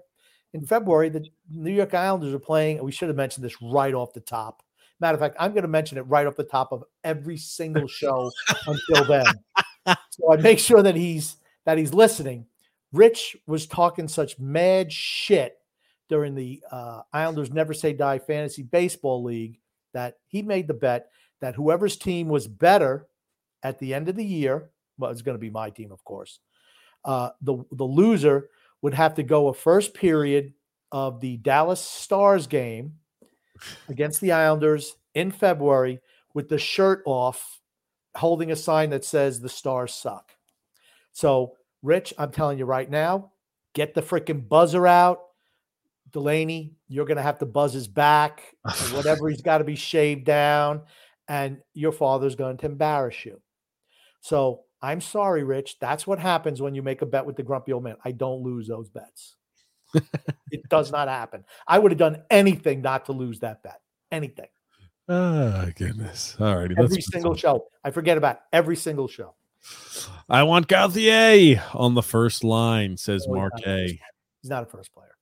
in 0.53 0.65
February, 0.65 1.09
the 1.09 1.25
New 1.49 1.71
York 1.71 1.93
Islanders 1.93 2.33
are 2.33 2.39
playing, 2.39 2.77
and 2.77 2.85
we 2.85 2.91
should 2.91 3.07
have 3.07 3.17
mentioned 3.17 3.43
this 3.43 3.59
right 3.61 3.93
off 3.93 4.13
the 4.13 4.19
top. 4.19 4.61
Matter 4.99 5.15
of 5.15 5.19
fact, 5.19 5.35
I'm 5.39 5.51
going 5.51 5.63
to 5.63 5.67
mention 5.67 5.97
it 5.97 6.03
right 6.03 6.27
off 6.27 6.35
the 6.35 6.43
top 6.43 6.71
of 6.71 6.83
every 7.03 7.37
single 7.37 7.87
show 7.87 8.31
until 8.67 9.05
then. 9.05 9.25
So 10.11 10.31
I 10.31 10.37
make 10.37 10.59
sure 10.59 10.81
that 10.81 10.95
he's 10.95 11.35
that 11.65 11.77
he's 11.77 11.93
listening. 11.93 12.45
Rich 12.93 13.35
was 13.47 13.67
talking 13.67 14.07
such 14.07 14.39
mad 14.39 14.93
shit 14.93 15.57
during 16.07 16.35
the 16.35 16.63
uh, 16.71 17.01
Islanders 17.11 17.51
Never 17.51 17.73
Say 17.73 17.91
Die 17.91 18.19
Fantasy 18.19 18.63
Baseball 18.63 19.23
League 19.23 19.59
that 19.93 20.17
he 20.27 20.41
made 20.41 20.67
the 20.67 20.73
bet 20.73 21.09
that 21.41 21.55
whoever's 21.55 21.97
team 21.97 22.27
was 22.27 22.47
better 22.47 23.07
at 23.63 23.79
the 23.79 23.93
end 23.93 24.09
of 24.09 24.15
the 24.15 24.25
year, 24.25 24.69
well, 24.97 25.11
it's 25.11 25.21
going 25.21 25.35
to 25.35 25.41
be 25.41 25.49
my 25.49 25.69
team, 25.69 25.91
of 25.91 26.03
course. 26.03 26.39
Uh, 27.05 27.29
the 27.41 27.63
the 27.71 27.83
loser 27.83 28.49
would 28.81 28.93
have 28.93 29.15
to 29.15 29.23
go 29.23 29.47
a 29.47 29.53
first 29.53 29.93
period 29.93 30.53
of 30.91 31.19
the 31.19 31.37
Dallas 31.37 31.81
Stars 31.81 32.47
game 32.47 32.93
against 33.89 34.21
the 34.21 34.31
Islanders 34.31 34.95
in 35.15 35.31
February 35.31 35.99
with 36.33 36.49
the 36.49 36.57
shirt 36.57 37.01
off, 37.05 37.61
holding 38.15 38.51
a 38.51 38.55
sign 38.55 38.89
that 38.91 39.05
says 39.05 39.39
the 39.39 39.49
Stars 39.49 39.93
suck. 39.93 40.31
So, 41.11 41.53
Rich, 41.81 42.13
I'm 42.17 42.31
telling 42.31 42.57
you 42.57 42.65
right 42.65 42.89
now, 42.89 43.31
get 43.73 43.93
the 43.93 44.01
freaking 44.01 44.47
buzzer 44.47 44.87
out. 44.87 45.19
Delaney, 46.13 46.73
you're 46.87 47.05
going 47.05 47.17
to 47.17 47.23
have 47.23 47.39
to 47.39 47.45
buzz 47.45 47.73
his 47.73 47.87
back, 47.87 48.43
whatever 48.93 49.27
he's 49.29 49.41
got 49.41 49.57
to 49.57 49.63
be 49.63 49.75
shaved 49.75 50.25
down, 50.25 50.81
and 51.27 51.57
your 51.73 51.91
father's 51.91 52.35
going 52.35 52.57
to 52.57 52.65
embarrass 52.67 53.25
you. 53.25 53.41
So 54.21 54.61
I'm 54.81 55.01
sorry, 55.01 55.43
Rich. 55.43 55.79
That's 55.79 56.05
what 56.05 56.19
happens 56.19 56.61
when 56.61 56.75
you 56.75 56.83
make 56.83 57.01
a 57.01 57.05
bet 57.05 57.25
with 57.25 57.35
the 57.35 57.43
grumpy 57.43 57.73
old 57.73 57.83
man. 57.83 57.95
I 58.05 58.11
don't 58.11 58.43
lose 58.43 58.67
those 58.67 58.89
bets. 58.89 59.35
it 60.51 60.67
does 60.69 60.91
not 60.91 61.07
happen. 61.07 61.43
I 61.67 61.79
would 61.79 61.91
have 61.91 61.99
done 61.99 62.21
anything 62.29 62.81
not 62.81 63.05
to 63.05 63.11
lose 63.11 63.39
that 63.39 63.63
bet. 63.63 63.81
Anything. 64.11 64.47
Oh 65.09 65.69
goodness. 65.75 66.37
All 66.39 66.55
righty. 66.55 66.75
Every 66.77 67.01
single 67.01 67.35
show. 67.35 67.65
I 67.83 67.91
forget 67.91 68.17
about 68.17 68.39
every 68.53 68.75
single 68.75 69.07
show. 69.07 69.35
I 70.29 70.43
want 70.43 70.67
Gauthier 70.67 71.63
on 71.73 71.93
the 71.95 72.03
first 72.03 72.43
line, 72.43 72.97
says 72.97 73.25
No, 73.27 73.33
he's 73.33 73.37
a 73.37 73.39
Marque. 73.39 73.53
first 73.53 73.63
player. 73.63 73.87
He's 74.41 74.49
not 74.49 74.63
a 74.63 74.65
first 74.65 74.93
player. 74.93 75.12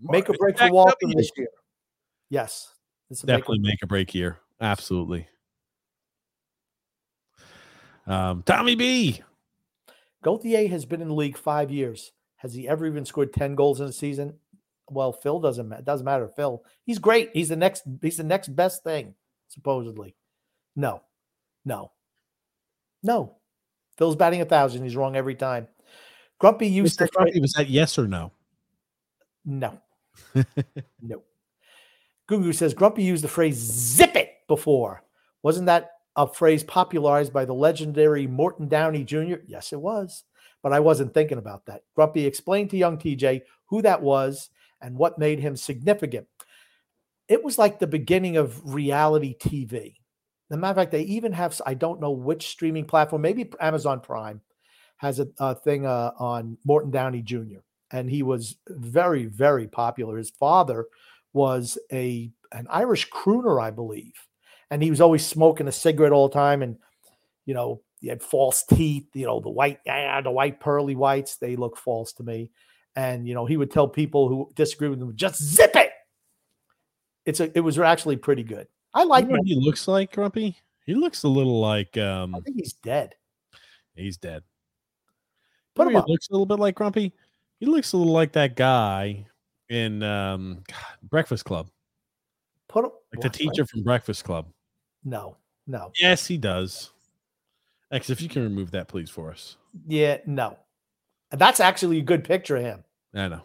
Make 0.00 0.28
a 0.28 0.32
break 0.34 0.58
for 0.58 0.70
Walton 0.70 1.12
this 1.16 1.30
year. 1.36 1.48
Yes. 2.30 2.72
It's 3.10 3.22
a 3.22 3.26
make 3.26 3.34
or 3.34 3.38
Definitely 3.38 3.58
make 3.60 3.82
a 3.82 3.86
break 3.86 4.10
here. 4.10 4.38
Absolutely. 4.60 5.28
Um, 8.06 8.42
Tommy 8.44 8.74
B. 8.74 9.22
Gauthier 10.22 10.68
has 10.68 10.84
been 10.84 11.02
in 11.02 11.08
the 11.08 11.14
league 11.14 11.36
five 11.36 11.70
years. 11.70 12.12
Has 12.36 12.54
he 12.54 12.68
ever 12.68 12.86
even 12.86 13.04
scored 13.04 13.32
10 13.32 13.54
goals 13.54 13.80
in 13.80 13.86
a 13.86 13.92
season? 13.92 14.34
Well, 14.90 15.12
Phil 15.12 15.40
doesn't 15.40 15.84
doesn't 15.84 16.04
matter. 16.04 16.28
Phil, 16.28 16.64
he's 16.84 16.98
great. 16.98 17.30
He's 17.34 17.50
the 17.50 17.56
next, 17.56 17.82
he's 18.00 18.16
the 18.16 18.24
next 18.24 18.48
best 18.48 18.82
thing, 18.82 19.14
supposedly. 19.48 20.16
No, 20.74 21.02
no, 21.64 21.92
no. 23.02 23.36
Phil's 23.98 24.16
batting 24.16 24.40
a 24.40 24.46
thousand. 24.46 24.84
He's 24.84 24.96
wrong 24.96 25.14
every 25.14 25.34
time. 25.34 25.68
Grumpy 26.38 26.68
used 26.68 26.98
Mr. 26.98 27.06
to 27.06 27.12
Grumpy, 27.12 27.40
was 27.40 27.52
that 27.52 27.68
yes 27.68 27.98
or 27.98 28.06
no? 28.06 28.32
no, 29.44 29.80
no. 31.02 31.22
Gugu 32.28 32.54
says 32.54 32.74
Grumpy 32.74 33.02
used 33.02 33.24
the 33.24 33.28
phrase 33.28 33.56
"zip 33.56 34.14
it" 34.16 34.32
before. 34.48 35.02
Wasn't 35.42 35.66
that 35.66 35.92
a 36.16 36.26
phrase 36.26 36.62
popularized 36.62 37.32
by 37.32 37.44
the 37.44 37.54
legendary 37.54 38.26
Morton 38.26 38.68
Downey 38.68 39.04
Jr.? 39.04 39.36
Yes, 39.46 39.72
it 39.72 39.80
was. 39.80 40.24
But 40.62 40.72
I 40.72 40.80
wasn't 40.80 41.14
thinking 41.14 41.38
about 41.38 41.66
that. 41.66 41.82
Grumpy 41.94 42.26
explained 42.26 42.70
to 42.70 42.76
young 42.76 42.98
TJ 42.98 43.42
who 43.66 43.82
that 43.82 44.02
was 44.02 44.50
and 44.80 44.96
what 44.96 45.18
made 45.18 45.38
him 45.38 45.56
significant. 45.56 46.26
It 47.28 47.44
was 47.44 47.58
like 47.58 47.78
the 47.78 47.86
beginning 47.86 48.36
of 48.36 48.60
reality 48.74 49.36
TV. 49.38 49.94
As 50.50 50.56
a 50.56 50.56
matter 50.56 50.70
of 50.70 50.76
fact, 50.76 50.92
they 50.92 51.02
even 51.02 51.32
have, 51.32 51.60
I 51.66 51.74
don't 51.74 52.00
know 52.00 52.10
which 52.10 52.48
streaming 52.48 52.86
platform, 52.86 53.22
maybe 53.22 53.50
Amazon 53.60 54.00
Prime 54.00 54.40
has 54.96 55.20
a, 55.20 55.28
a 55.38 55.54
thing 55.54 55.86
uh, 55.86 56.12
on 56.18 56.56
Morton 56.64 56.90
Downey 56.90 57.22
Jr. 57.22 57.60
And 57.90 58.10
he 58.10 58.22
was 58.22 58.56
very, 58.68 59.26
very 59.26 59.66
popular. 59.66 60.16
His 60.18 60.30
father 60.30 60.86
was 61.32 61.78
a 61.92 62.30
an 62.52 62.66
Irish 62.70 63.08
crooner, 63.10 63.62
I 63.62 63.70
believe. 63.70 64.14
And 64.70 64.82
he 64.82 64.90
was 64.90 65.00
always 65.00 65.26
smoking 65.26 65.68
a 65.68 65.72
cigarette 65.72 66.12
all 66.12 66.28
the 66.28 66.34
time. 66.34 66.62
And, 66.62 66.76
you 67.46 67.54
know, 67.54 67.82
he 68.00 68.08
had 68.08 68.22
false 68.22 68.64
teeth, 68.64 69.06
you 69.14 69.26
know, 69.26 69.40
the 69.40 69.50
white, 69.50 69.80
ah, 69.88 70.20
the 70.20 70.30
white 70.30 70.60
pearly 70.60 70.94
whites, 70.94 71.36
they 71.36 71.56
look 71.56 71.76
false 71.76 72.12
to 72.14 72.22
me. 72.22 72.50
And, 72.96 73.26
you 73.26 73.34
know, 73.34 73.46
he 73.46 73.56
would 73.56 73.70
tell 73.70 73.88
people 73.88 74.28
who 74.28 74.50
disagree 74.54 74.88
with 74.88 75.00
him, 75.00 75.14
just 75.14 75.42
zip 75.42 75.74
it. 75.74 75.90
It's 77.24 77.40
a, 77.40 77.56
it 77.56 77.60
was 77.60 77.78
actually 77.78 78.16
pretty 78.16 78.42
good. 78.42 78.66
I 78.94 79.04
like 79.04 79.24
you 79.24 79.30
know 79.32 79.38
what 79.38 79.46
he 79.46 79.54
looks 79.54 79.86
like, 79.86 80.12
Grumpy? 80.12 80.56
He 80.86 80.94
looks 80.94 81.22
a 81.22 81.28
little 81.28 81.60
like 81.60 81.96
um 81.98 82.34
I 82.34 82.40
think 82.40 82.56
he's 82.56 82.72
dead. 82.72 83.14
he's 83.94 84.16
dead. 84.16 84.42
Put 85.74 85.84
You 85.84 85.90
him 85.90 85.96
up. 85.96 86.04
He 86.06 86.12
looks 86.12 86.28
a 86.28 86.32
little 86.32 86.46
bit 86.46 86.58
like 86.58 86.74
Grumpy. 86.74 87.12
He 87.60 87.66
looks 87.66 87.92
a 87.92 87.96
little 87.96 88.12
like 88.12 88.32
that 88.32 88.56
guy 88.56 89.26
in 89.68 90.02
um 90.02 90.62
God, 90.68 91.08
Breakfast 91.08 91.44
Club. 91.44 91.68
Put 92.68 92.84
him. 92.84 92.90
Like 93.12 93.22
the 93.22 93.28
what? 93.28 93.32
teacher 93.32 93.66
from 93.66 93.82
Breakfast 93.82 94.24
Club. 94.24 94.46
No, 95.04 95.36
no. 95.66 95.90
Yes, 96.00 96.26
he 96.26 96.36
does. 96.36 96.90
X, 97.90 98.10
if 98.10 98.20
you 98.20 98.28
can 98.28 98.42
remove 98.42 98.72
that, 98.72 98.88
please, 98.88 99.08
for 99.10 99.30
us. 99.30 99.56
Yeah, 99.86 100.18
no. 100.26 100.58
That's 101.30 101.60
actually 101.60 101.98
a 101.98 102.02
good 102.02 102.24
picture 102.24 102.56
of 102.56 102.62
him. 102.62 102.84
I 103.14 103.28
know. 103.28 103.42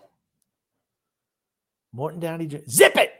Morton 1.93 2.19
Downey 2.19 2.47
Jr. 2.47 2.57
Zip 2.69 2.95
it. 2.97 3.11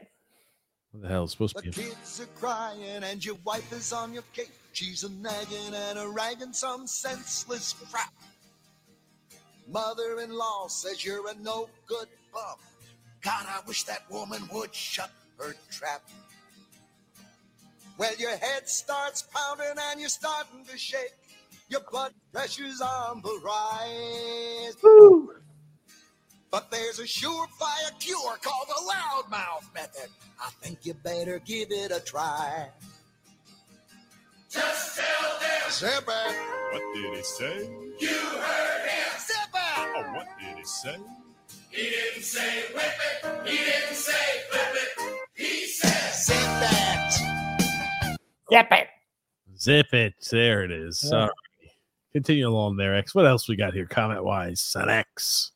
What 0.90 1.02
the 1.02 1.08
hell 1.08 1.24
is 1.24 1.30
supposed 1.32 1.56
to 1.56 1.62
The 1.62 1.70
be? 1.70 1.88
kids 1.88 2.20
are 2.20 2.38
crying 2.38 3.02
and 3.02 3.24
your 3.24 3.36
wife 3.44 3.72
is 3.72 3.92
on 3.92 4.12
your 4.12 4.22
case. 4.32 4.50
She's 4.72 5.04
a 5.04 5.10
nagging 5.10 5.74
and 5.74 5.98
a 5.98 6.08
ragging 6.08 6.52
some 6.52 6.86
senseless 6.86 7.74
crap. 7.90 8.12
Mother-in-law 9.70 10.68
says 10.68 11.04
you're 11.04 11.28
a 11.28 11.34
no 11.40 11.68
good 11.86 12.08
bum. 12.32 12.56
God, 13.22 13.46
I 13.48 13.60
wish 13.66 13.84
that 13.84 14.02
woman 14.10 14.42
would 14.52 14.74
shut 14.74 15.10
her 15.38 15.54
trap. 15.70 16.02
Well, 17.96 18.14
your 18.18 18.36
head 18.36 18.68
starts 18.68 19.22
pounding 19.22 19.76
and 19.90 20.00
you're 20.00 20.08
starting 20.08 20.64
to 20.66 20.76
shake. 20.76 21.14
Your 21.68 21.80
blood 21.90 22.12
pressure's 22.32 22.80
on 22.80 23.22
the 23.22 23.40
rise. 23.42 24.76
Woo. 24.82 25.30
But 26.50 26.70
there's 26.70 26.98
a 26.98 27.04
surefire 27.04 27.98
cure 27.98 28.36
called 28.42 28.68
the 28.68 28.92
loudmouth 28.92 29.74
method. 29.74 30.10
I 30.40 30.50
think 30.60 30.84
you 30.84 30.94
better 30.94 31.40
give 31.44 31.72
it 31.72 31.90
a 31.90 32.00
try. 32.00 32.68
Just 34.50 34.98
tell 34.98 35.40
them. 35.40 35.70
Zip 35.70 36.04
it. 36.06 36.36
What 36.72 36.82
did 36.94 37.16
he 37.16 37.22
say? 37.22 37.70
You 37.98 38.08
heard 38.08 38.88
him. 38.88 39.18
Zip 39.94 40.04
it. 40.04 40.08
Oh, 40.08 40.12
what 40.14 40.26
did 40.38 40.58
he 40.58 40.64
say? 40.64 40.96
He 41.70 41.90
didn't 41.90 42.22
say 42.22 42.64
whip 42.74 42.84
it. 42.84 43.48
He 43.48 43.56
didn't 43.56 43.94
say 43.94 44.12
flip 44.50 44.74
it. 44.74 45.18
He 45.34 45.66
said 45.66 46.14
zip 46.14 46.36
it. 46.38 48.18
Zip 48.50 48.68
it. 48.72 48.88
Zip 49.58 49.94
it. 49.94 50.14
There 50.30 50.64
it 50.64 50.70
is. 50.70 51.00
Yeah. 51.02 51.10
Sorry. 51.10 51.30
Continue 52.12 52.48
along 52.48 52.76
there, 52.76 52.94
X. 52.94 53.14
What 53.14 53.26
else 53.26 53.48
we 53.48 53.56
got 53.56 53.74
here, 53.74 53.86
comment 53.86 54.24
wise? 54.24 54.60
Son 54.60 54.88
X. 54.88 55.52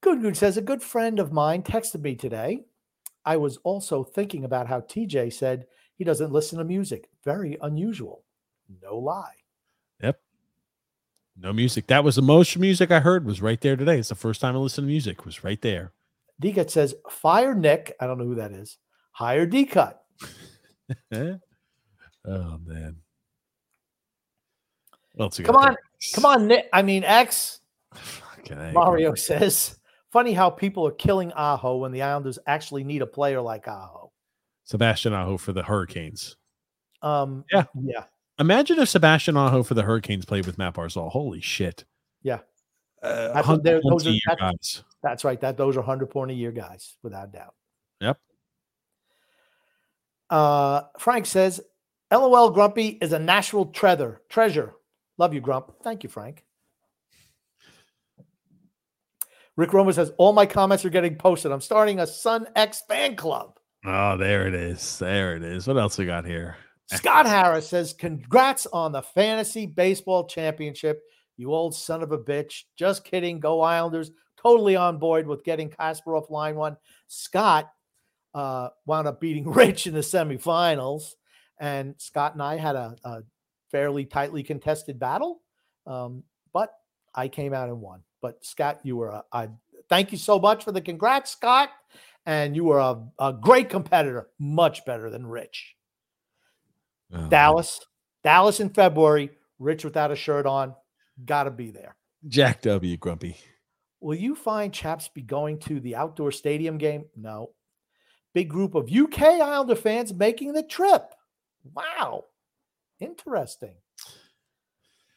Good 0.00 0.22
Good 0.22 0.36
says 0.36 0.56
a 0.56 0.62
good 0.62 0.82
friend 0.82 1.18
of 1.18 1.32
mine 1.32 1.62
texted 1.62 2.00
me 2.00 2.14
today. 2.14 2.64
I 3.24 3.36
was 3.36 3.58
also 3.58 4.04
thinking 4.04 4.44
about 4.44 4.68
how 4.68 4.80
TJ 4.80 5.32
said 5.34 5.66
he 5.96 6.04
doesn't 6.04 6.32
listen 6.32 6.58
to 6.58 6.64
music. 6.64 7.10
Very 7.24 7.58
unusual. 7.60 8.24
No 8.82 8.96
lie. 8.96 9.34
No 11.40 11.52
music. 11.52 11.86
That 11.86 12.02
was 12.02 12.16
the 12.16 12.22
most 12.22 12.58
music 12.58 12.90
I 12.90 13.00
heard 13.00 13.24
was 13.24 13.40
right 13.40 13.60
there 13.60 13.76
today. 13.76 13.98
It's 13.98 14.08
the 14.08 14.14
first 14.16 14.40
time 14.40 14.56
I 14.56 14.58
listened 14.58 14.86
to 14.86 14.88
music. 14.88 15.24
Was 15.24 15.44
right 15.44 15.60
there. 15.62 15.92
Decut 16.42 16.70
says 16.70 16.94
fire 17.10 17.54
Nick. 17.54 17.94
I 18.00 18.06
don't 18.06 18.18
know 18.18 18.24
who 18.24 18.36
that 18.36 18.52
is. 18.52 18.78
Hire 19.12 19.46
D 19.46 19.64
cut. 19.64 20.02
Eh? 21.12 21.34
oh 22.26 22.58
man. 22.64 22.96
What 25.14 25.26
else 25.26 25.38
we 25.38 25.44
Come 25.44 25.56
on. 25.56 25.68
there? 25.68 25.76
Come 26.14 26.24
on, 26.24 26.46
Nick. 26.48 26.68
I 26.72 26.82
mean 26.82 27.04
X. 27.04 27.60
Mario 28.72 29.14
says. 29.14 29.78
Funny 30.10 30.32
how 30.32 30.48
people 30.48 30.86
are 30.86 30.92
killing 30.92 31.32
Aho 31.32 31.76
when 31.76 31.92
the 31.92 32.00
Islanders 32.02 32.38
actually 32.46 32.82
need 32.82 33.02
a 33.02 33.06
player 33.06 33.40
like 33.42 33.68
Aho. 33.68 34.10
Sebastian 34.64 35.12
Aho 35.12 35.36
for 35.36 35.52
the 35.52 35.62
Hurricanes. 35.62 36.36
Um, 37.02 37.44
Yeah. 37.52 37.64
yeah, 37.80 38.04
Imagine 38.38 38.78
if 38.78 38.88
Sebastian 38.88 39.36
Aho 39.36 39.62
for 39.62 39.74
the 39.74 39.82
Hurricanes 39.82 40.24
played 40.24 40.46
with 40.46 40.58
Matt 40.58 40.74
Barzal. 40.74 41.10
Holy 41.10 41.40
shit. 41.40 41.84
Yeah. 42.22 42.38
Uh, 43.02 43.32
That's 43.32 43.48
what 43.48 43.62
100 43.64 43.82
those 43.90 44.06
are- 44.06 44.10
year 44.10 44.20
that's- 44.26 44.52
guys. 44.52 44.84
that's 45.02 45.24
right. 45.24 45.40
That 45.40 45.56
those 45.56 45.76
are 45.76 45.82
hundred 45.82 46.10
point 46.10 46.30
a 46.30 46.34
year 46.34 46.52
guys, 46.52 46.96
without 47.02 47.32
doubt. 47.32 47.54
Yep. 48.00 48.18
Uh, 50.30 50.82
Frank 50.98 51.26
says, 51.26 51.60
"LOL, 52.12 52.50
Grumpy 52.50 52.88
is 53.00 53.12
a 53.12 53.18
Nashville 53.18 53.66
treasure. 53.66 54.20
Treasure. 54.28 54.74
Love 55.16 55.32
you, 55.34 55.40
Grump. 55.40 55.74
Thank 55.82 56.02
you, 56.02 56.08
Frank." 56.08 56.44
Rick 59.56 59.72
Roma 59.72 59.92
says, 59.92 60.12
"All 60.18 60.32
my 60.32 60.46
comments 60.46 60.84
are 60.84 60.90
getting 60.90 61.16
posted. 61.16 61.50
I'm 61.50 61.60
starting 61.60 61.98
a 61.98 62.06
Sun 62.06 62.48
X 62.54 62.82
fan 62.88 63.16
club." 63.16 63.58
Oh, 63.84 64.16
there 64.16 64.46
it 64.46 64.54
is. 64.54 64.98
There 64.98 65.36
it 65.36 65.42
is. 65.42 65.66
What 65.66 65.78
else 65.78 65.98
we 65.98 66.06
got 66.06 66.24
here? 66.26 66.56
Scott 66.90 67.26
Harris 67.26 67.68
says, 67.68 67.92
Congrats 67.92 68.66
on 68.66 68.92
the 68.92 69.02
fantasy 69.02 69.66
baseball 69.66 70.26
championship, 70.26 71.02
you 71.36 71.52
old 71.52 71.74
son 71.74 72.02
of 72.02 72.12
a 72.12 72.18
bitch. 72.18 72.64
Just 72.76 73.04
kidding. 73.04 73.40
Go 73.40 73.60
Islanders. 73.60 74.10
Totally 74.42 74.76
on 74.76 74.98
board 74.98 75.26
with 75.26 75.44
getting 75.44 75.70
Kasparov 75.70 76.30
line 76.30 76.56
one. 76.56 76.76
Scott 77.06 77.70
uh, 78.34 78.68
wound 78.86 79.08
up 79.08 79.20
beating 79.20 79.48
Rich 79.50 79.86
in 79.86 79.94
the 79.94 80.00
semifinals. 80.00 81.12
And 81.60 81.94
Scott 81.98 82.34
and 82.34 82.42
I 82.42 82.56
had 82.56 82.76
a, 82.76 82.96
a 83.04 83.22
fairly 83.70 84.04
tightly 84.04 84.42
contested 84.42 84.98
battle. 84.98 85.40
Um, 85.86 86.24
but 86.52 86.72
I 87.14 87.28
came 87.28 87.54
out 87.54 87.68
and 87.68 87.80
won. 87.80 88.02
But 88.20 88.44
Scott, 88.44 88.80
you 88.82 88.96
were 88.96 89.22
a, 89.32 89.48
thank 89.88 90.12
you 90.12 90.18
so 90.18 90.38
much 90.38 90.64
for 90.64 90.72
the 90.72 90.80
congrats, 90.80 91.30
Scott. 91.30 91.70
And 92.26 92.54
you 92.54 92.64
were 92.64 92.78
a, 92.78 93.00
a 93.18 93.32
great 93.32 93.70
competitor, 93.70 94.28
much 94.38 94.84
better 94.84 95.08
than 95.08 95.26
Rich. 95.26 95.76
Oh, 97.12 97.28
Dallas, 97.28 97.80
Dallas 98.22 98.60
in 98.60 98.70
February. 98.70 99.30
Rich 99.58 99.84
without 99.84 100.10
a 100.12 100.16
shirt 100.16 100.46
on, 100.46 100.74
got 101.24 101.44
to 101.44 101.50
be 101.50 101.70
there. 101.70 101.96
Jack 102.28 102.62
W. 102.62 102.96
Grumpy. 102.96 103.36
Will 104.00 104.14
you 104.14 104.34
find 104.36 104.72
chaps 104.72 105.08
be 105.08 105.22
going 105.22 105.58
to 105.60 105.80
the 105.80 105.96
outdoor 105.96 106.30
stadium 106.30 106.78
game? 106.78 107.06
No. 107.16 107.50
Big 108.34 108.48
group 108.48 108.74
of 108.76 108.88
UK 108.92 109.20
Islander 109.22 109.74
fans 109.74 110.14
making 110.14 110.52
the 110.52 110.62
trip. 110.62 111.12
Wow. 111.74 112.26
Interesting. 113.00 113.74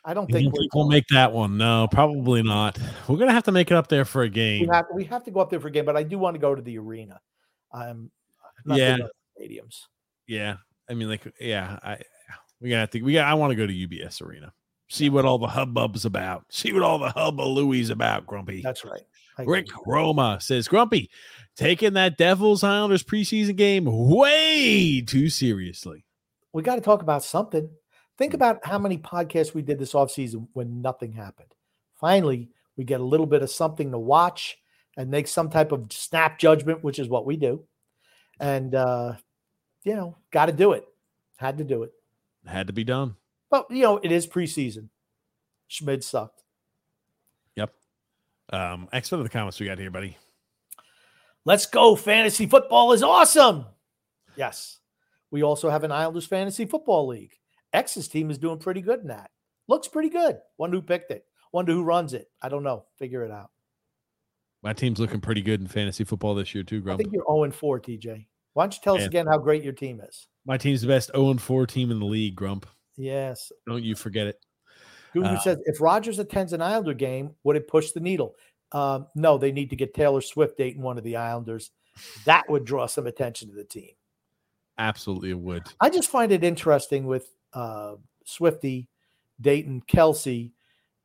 I 0.03 0.15
don't 0.15 0.27
You 0.29 0.33
think 0.33 0.53
we'll 0.73 0.87
make 0.87 1.05
that 1.09 1.31
one. 1.31 1.57
No, 1.57 1.87
probably 1.91 2.41
not. 2.41 2.79
We're 3.07 3.17
gonna 3.17 3.33
have 3.33 3.43
to 3.43 3.51
make 3.51 3.69
it 3.69 3.77
up 3.77 3.87
there 3.87 4.05
for 4.05 4.23
a 4.23 4.25
we 4.25 4.29
game. 4.31 4.67
have 4.69 4.85
we 4.91 5.03
have 5.03 5.23
to 5.25 5.31
go 5.31 5.39
up 5.41 5.51
there 5.51 5.59
for 5.59 5.67
a 5.67 5.71
game, 5.71 5.85
but 5.85 5.95
I 5.95 6.01
do 6.01 6.17
want 6.17 6.33
to 6.33 6.39
go 6.39 6.55
to 6.55 6.61
the 6.61 6.79
arena. 6.79 7.21
I'm 7.71 8.09
not 8.65 8.79
Yeah. 8.79 8.97
stadiums. 9.39 9.81
Yeah, 10.25 10.55
I 10.91 10.93
mean, 10.93 11.07
like, 11.07 11.33
yeah, 11.39 11.79
I 11.81 11.99
we 12.59 12.69
gotta 12.69 12.87
to. 12.87 13.01
We 13.01 13.13
got. 13.13 13.27
I 13.27 13.33
want 13.35 13.51
to 13.51 13.55
go 13.55 13.65
to 13.65 13.73
UBS 13.73 14.21
Arena. 14.21 14.51
See 14.89 15.09
what 15.09 15.23
all 15.23 15.37
the 15.37 15.47
hubbub's 15.47 16.03
about. 16.03 16.43
See 16.49 16.73
what 16.73 16.83
all 16.83 16.99
the 16.99 17.07
hubbalooey's 17.09 17.89
about, 17.89 18.27
Grumpy. 18.27 18.61
That's 18.61 18.83
right. 18.83 19.01
I. 19.37 19.43
Rick 19.43 19.67
Roma 19.85 20.39
says, 20.41 20.67
Grumpy, 20.67 21.09
taking 21.55 21.93
that 21.93 22.17
Devils 22.17 22.61
Islanders 22.61 23.03
preseason 23.03 23.55
game 23.55 23.85
way 23.87 25.01
too 25.01 25.29
seriously. 25.29 26.03
we 26.51 26.61
got 26.61 26.75
to 26.75 26.81
talk 26.81 27.01
about 27.01 27.23
something. 27.23 27.63
Hmm. 27.63 27.73
Think 28.17 28.33
about 28.33 28.65
how 28.65 28.77
many 28.77 28.97
podcasts 28.97 29.53
we 29.53 29.61
did 29.61 29.79
this 29.79 29.93
offseason 29.93 30.49
when 30.51 30.81
nothing 30.81 31.13
happened. 31.13 31.55
Finally, 32.01 32.49
we 32.75 32.83
get 32.83 32.99
a 32.99 33.05
little 33.05 33.25
bit 33.25 33.41
of 33.41 33.49
something 33.49 33.91
to 33.91 33.97
watch 33.97 34.57
and 34.97 35.09
make 35.09 35.29
some 35.29 35.49
type 35.49 35.71
of 35.71 35.87
snap 35.91 36.37
judgment, 36.37 36.83
which 36.83 36.99
is 36.99 37.07
what 37.07 37.25
we 37.25 37.37
do. 37.37 37.63
And, 38.41 38.75
uh, 38.75 39.13
you 39.83 39.95
know, 39.95 40.17
got 40.31 40.47
to 40.47 40.51
do 40.51 40.73
it. 40.73 40.85
Had 41.37 41.57
to 41.57 41.63
do 41.63 41.83
it. 41.83 41.91
Had 42.45 42.67
to 42.67 42.73
be 42.73 42.83
done. 42.83 43.15
But, 43.49 43.69
you 43.69 43.83
know, 43.83 43.97
it 43.97 44.11
is 44.11 44.27
preseason. 44.27 44.89
Schmid 45.67 46.03
sucked. 46.03 46.43
Yep. 47.55 47.73
Um, 48.51 48.87
X, 48.93 49.11
what 49.11 49.19
are 49.19 49.23
the 49.23 49.29
comments 49.29 49.59
we 49.59 49.65
got 49.65 49.79
here, 49.79 49.91
buddy? 49.91 50.17
Let's 51.45 51.65
go. 51.65 51.95
Fantasy 51.95 52.45
football 52.45 52.93
is 52.93 53.03
awesome. 53.03 53.65
Yes. 54.35 54.79
We 55.31 55.43
also 55.43 55.69
have 55.69 55.83
an 55.83 55.91
Islanders 55.91 56.27
fantasy 56.27 56.65
football 56.65 57.07
league. 57.07 57.33
X's 57.73 58.07
team 58.07 58.29
is 58.29 58.37
doing 58.37 58.59
pretty 58.59 58.81
good 58.81 58.99
in 58.99 59.07
that. 59.07 59.31
Looks 59.67 59.87
pretty 59.87 60.09
good. 60.09 60.39
Wonder 60.57 60.77
who 60.77 60.81
picked 60.81 61.11
it. 61.11 61.25
Wonder 61.51 61.73
who 61.73 61.83
runs 61.83 62.13
it. 62.13 62.27
I 62.41 62.49
don't 62.49 62.63
know. 62.63 62.85
Figure 62.97 63.23
it 63.23 63.31
out. 63.31 63.49
My 64.61 64.73
team's 64.73 64.99
looking 64.99 65.21
pretty 65.21 65.41
good 65.41 65.59
in 65.59 65.67
fantasy 65.67 66.03
football 66.03 66.35
this 66.35 66.53
year, 66.53 66.63
too, 66.63 66.83
I 66.87 66.95
think 66.95 67.11
you're 67.11 67.25
0 67.27 67.51
4, 67.51 67.79
TJ. 67.79 68.27
Why 68.53 68.63
don't 68.63 68.73
you 68.73 68.81
tell 68.83 68.95
us 68.97 69.05
again 69.05 69.27
how 69.27 69.37
great 69.37 69.63
your 69.63 69.73
team 69.73 70.01
is? 70.01 70.27
My 70.45 70.57
team's 70.57 70.81
the 70.81 70.87
best 70.87 71.11
0 71.15 71.35
4 71.35 71.67
team 71.67 71.91
in 71.91 71.99
the 71.99 72.05
league, 72.05 72.35
Grump. 72.35 72.65
Yes. 72.97 73.51
Don't 73.67 73.83
you 73.83 73.95
forget 73.95 74.27
it. 74.27 74.39
Guru 75.13 75.25
Uh, 75.25 75.39
says 75.39 75.57
if 75.65 75.79
Rogers 75.81 76.19
attends 76.19 76.53
an 76.53 76.61
Islander 76.61 76.93
game, 76.93 77.35
would 77.43 77.55
it 77.55 77.67
push 77.67 77.91
the 77.91 77.99
needle? 77.99 78.35
Um, 78.71 79.07
no, 79.15 79.37
they 79.37 79.51
need 79.51 79.69
to 79.71 79.75
get 79.75 79.93
Taylor 79.93 80.21
Swift 80.21 80.57
dating 80.57 80.81
one 80.81 80.97
of 80.97 81.03
the 81.03 81.17
Islanders. 81.17 81.71
That 82.25 82.49
would 82.49 82.63
draw 82.65 82.85
some 82.85 83.07
attention 83.07 83.49
to 83.49 83.55
the 83.55 83.65
team. 83.65 83.91
Absolutely, 84.77 85.31
it 85.31 85.39
would. 85.39 85.63
I 85.79 85.89
just 85.89 86.09
find 86.09 86.31
it 86.31 86.43
interesting 86.43 87.05
with 87.05 87.29
uh, 87.53 87.95
Swifty, 88.25 88.87
Dayton, 89.39 89.83
Kelce, 89.87 90.51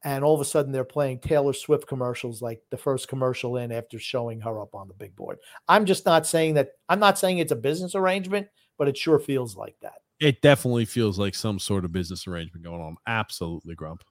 and 0.07 0.23
all 0.23 0.37
of 0.37 0.41
a 0.41 0.45
sudden 0.45 0.71
they're 0.71 0.85
playing 0.85 1.19
Taylor 1.19 1.53
Swift 1.53 1.89
commercials 1.89 2.41
like 2.41 2.63
the 2.71 2.77
first 2.77 3.09
commercial 3.09 3.57
in 3.57 3.73
after 3.73 3.99
showing 3.99 4.41
her 4.41 4.61
up 4.61 4.73
on 4.73 4.87
the 4.87 4.95
big 4.95 5.17
board. 5.17 5.39
I'm 5.67 5.85
just 5.85 6.07
not 6.07 6.29
saying 6.29 6.55
that. 6.55 6.69
I'm 6.89 7.01
not 7.01 7.19
saying 7.19 7.39
it's 7.39 7.51
a 7.51 7.57
business 7.57 7.97
arrangement, 7.97 8.47
but 8.79 8.87
it 8.87 8.97
sure 8.97 9.19
feels 9.19 9.57
like 9.57 9.75
that. 9.83 9.95
It 10.21 10.43
definitely 10.43 10.85
feels 10.85 11.19
like 11.19 11.35
some 11.35 11.59
sort 11.59 11.85
of 11.85 11.91
business 11.91 12.29
arrangement 12.29 12.65
going 12.65 12.81
on. 12.81 12.97
Absolutely, 13.09 13.75
Grump. 13.75 14.05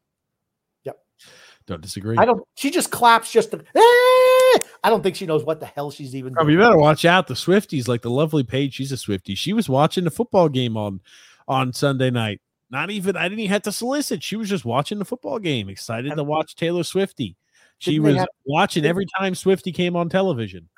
Yep. 0.84 0.97
Don't 1.65 1.81
disagree. 1.81 2.17
I 2.17 2.26
don't. 2.26 2.43
She 2.55 2.72
just 2.72 2.91
claps 2.91 3.31
just 3.31 3.51
to. 3.51 3.59
"Eh!" 3.59 4.59
I 4.84 4.89
don't 4.89 5.01
think 5.01 5.15
she 5.15 5.26
knows 5.26 5.45
what 5.45 5.61
the 5.61 5.65
hell 5.65 5.91
she's 5.91 6.13
even. 6.13 6.34
Grump, 6.34 6.47
Doing. 6.47 6.59
you 6.59 6.63
better 6.63 6.77
watch 6.77 7.05
out. 7.05 7.27
The 7.27 7.35
Swifties, 7.35 7.88
like 7.88 8.01
the 8.01 8.11
lovely 8.11 8.43
Paige, 8.43 8.73
she's 8.73 8.91
a 8.91 8.97
Swifty. 8.97 9.34
She 9.34 9.53
was 9.53 9.69
watching 9.69 10.03
the 10.03 10.11
football 10.11 10.49
game 10.49 10.76
on 10.76 10.99
on 11.47 11.72
Sunday 11.72 12.11
night. 12.11 12.41
Not 12.70 12.90
even 12.90 13.16
I 13.16 13.24
didn't 13.24 13.40
even 13.40 13.52
have 13.52 13.64
to 13.64 13.72
solicit. 13.72 14.24
She 14.24 14.36
was 14.36 14.50
just 14.50 14.66
watching 14.66 15.00
the 15.00 15.06
football 15.06 15.40
game, 15.40 15.70
excited 15.70 16.16
to 16.16 16.24
watch 16.24 16.56
Taylor 16.56 16.84
Swifty. 16.84 17.36
She 17.78 18.00
was 18.00 18.16
have- 18.16 18.28
watching 18.46 18.86
every 18.86 19.06
time 19.18 19.36
Swifty 19.36 19.72
came 19.72 19.96
on 19.96 20.10
television. 20.10 20.70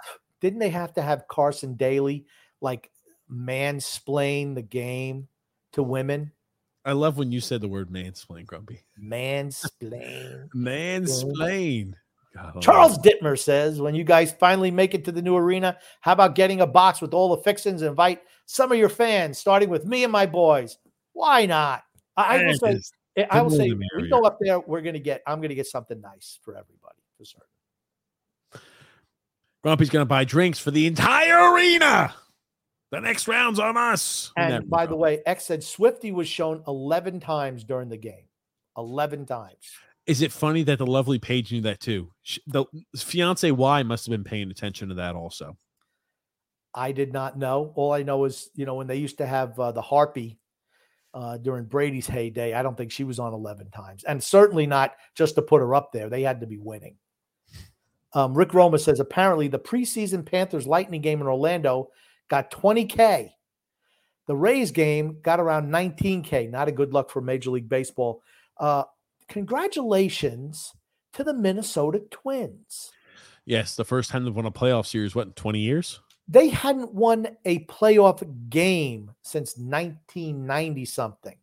Didn't 0.41 0.59
they 0.59 0.69
have 0.69 0.93
to 0.93 1.01
have 1.01 1.27
Carson 1.27 1.75
Daly 1.75 2.25
like 2.61 2.91
mansplain 3.31 4.55
the 4.55 4.61
game 4.61 5.27
to 5.73 5.83
women? 5.83 6.31
I 6.85 6.93
love 6.93 7.17
when 7.17 7.31
you 7.31 7.41
said 7.41 7.61
the 7.61 7.67
word 7.67 7.89
mansplain, 7.89 8.45
Grumpy. 8.45 8.83
Mansplain. 9.01 10.47
Mansplain. 10.55 11.93
God, 12.33 12.61
Charles 12.61 12.97
Dittmer 12.99 13.37
says, 13.37 13.81
when 13.81 13.95
you 13.95 14.03
guys 14.03 14.31
finally 14.31 14.71
make 14.71 14.93
it 14.93 15.03
to 15.05 15.11
the 15.11 15.21
new 15.21 15.35
arena, 15.35 15.77
how 16.01 16.13
about 16.13 16.35
getting 16.35 16.61
a 16.61 16.67
box 16.67 17.01
with 17.01 17.13
all 17.13 17.35
the 17.35 17.41
fixings 17.43 17.81
and 17.81 17.89
invite 17.89 18.21
some 18.45 18.71
of 18.71 18.77
your 18.77 18.89
fans, 18.89 19.37
starting 19.37 19.69
with 19.69 19.85
me 19.85 20.03
and 20.03 20.11
my 20.11 20.25
boys? 20.25 20.77
Why 21.17 21.47
not? 21.47 21.83
I, 22.15 22.37
I 22.37 22.45
will 22.45 22.53
say, 22.57 22.79
I 23.31 23.41
will 23.41 23.49
say, 23.49 23.73
we 23.97 24.09
go 24.09 24.21
up 24.21 24.37
there, 24.39 24.59
we're 24.59 24.81
gonna 24.81 24.99
get, 24.99 25.23
I'm 25.25 25.41
gonna 25.41 25.55
get 25.55 25.65
something 25.65 25.99
nice 25.99 26.39
for 26.43 26.51
everybody. 26.53 26.99
For 27.17 27.25
certain. 27.25 27.47
Grumpy's 29.63 29.89
going 29.89 30.01
to 30.01 30.05
buy 30.05 30.23
drinks 30.23 30.59
for 30.59 30.71
the 30.71 30.85
entire 30.87 31.51
arena. 31.51 32.13
The 32.91 33.01
next 33.01 33.27
round's 33.27 33.59
on 33.59 33.75
us. 33.75 34.31
And 34.37 34.69
by 34.69 34.85
the 34.85 34.95
way, 34.95 35.21
X 35.25 35.45
said 35.45 35.63
Swifty 35.63 36.11
was 36.11 36.27
shown 36.27 36.63
11 36.67 37.19
times 37.19 37.63
during 37.63 37.89
the 37.89 37.97
game. 37.97 38.25
11 38.77 39.25
times. 39.25 39.57
is 40.05 40.21
it 40.21 40.31
funny 40.31 40.63
that 40.63 40.77
the 40.77 40.85
lovely 40.85 41.19
Paige 41.19 41.51
knew 41.51 41.61
that 41.61 41.79
too? 41.79 42.11
She, 42.21 42.39
the 42.47 42.65
fiance 42.95 43.49
Y 43.51 43.83
must 43.83 44.05
have 44.05 44.11
been 44.11 44.23
paying 44.23 44.51
attention 44.51 44.89
to 44.89 44.95
that 44.95 45.15
also. 45.15 45.57
I 46.73 46.91
did 46.91 47.11
not 47.11 47.37
know. 47.37 47.73
All 47.75 47.91
I 47.91 48.03
know 48.03 48.23
is, 48.25 48.49
you 48.53 48.65
know, 48.65 48.75
when 48.75 48.87
they 48.87 48.97
used 48.97 49.17
to 49.17 49.25
have 49.25 49.59
uh, 49.59 49.71
the 49.71 49.81
Harpy 49.81 50.37
uh, 51.17 51.35
during 51.37 51.65
Brady's 51.65 52.05
heyday, 52.05 52.53
I 52.53 52.61
don't 52.61 52.77
think 52.77 52.91
she 52.91 53.03
was 53.03 53.17
on 53.17 53.33
11 53.33 53.71
times. 53.71 54.03
And 54.03 54.23
certainly 54.23 54.67
not 54.67 54.93
just 55.15 55.33
to 55.33 55.41
put 55.41 55.61
her 55.61 55.73
up 55.73 55.91
there. 55.91 56.09
They 56.09 56.21
had 56.21 56.41
to 56.41 56.47
be 56.47 56.59
winning. 56.59 56.95
Um, 58.13 58.35
Rick 58.35 58.53
Roma 58.53 58.77
says 58.77 58.99
apparently 58.99 59.47
the 59.47 59.57
preseason 59.57 60.23
Panthers 60.23 60.67
Lightning 60.67 61.01
game 61.01 61.19
in 61.19 61.25
Orlando 61.25 61.89
got 62.29 62.51
20K. 62.51 63.31
The 64.27 64.35
Rays 64.35 64.69
game 64.69 65.17
got 65.23 65.39
around 65.39 65.71
19K. 65.71 66.51
Not 66.51 66.67
a 66.67 66.71
good 66.71 66.93
luck 66.93 67.09
for 67.09 67.19
Major 67.19 67.49
League 67.49 67.67
Baseball. 67.67 68.21
Uh, 68.55 68.83
congratulations 69.27 70.71
to 71.13 71.23
the 71.23 71.33
Minnesota 71.33 72.03
Twins. 72.11 72.91
Yes, 73.43 73.75
the 73.75 73.85
first 73.85 74.11
time 74.11 74.23
they've 74.23 74.35
won 74.35 74.45
a 74.45 74.51
playoff 74.51 74.85
series, 74.85 75.15
what, 75.15 75.25
in 75.25 75.33
20 75.33 75.59
years? 75.61 75.99
They 76.27 76.49
hadn't 76.49 76.93
won 76.93 77.27
a 77.45 77.65
playoff 77.65 78.49
game 78.49 79.11
since 79.21 79.57
1990 79.57 80.85
something. 80.85 81.37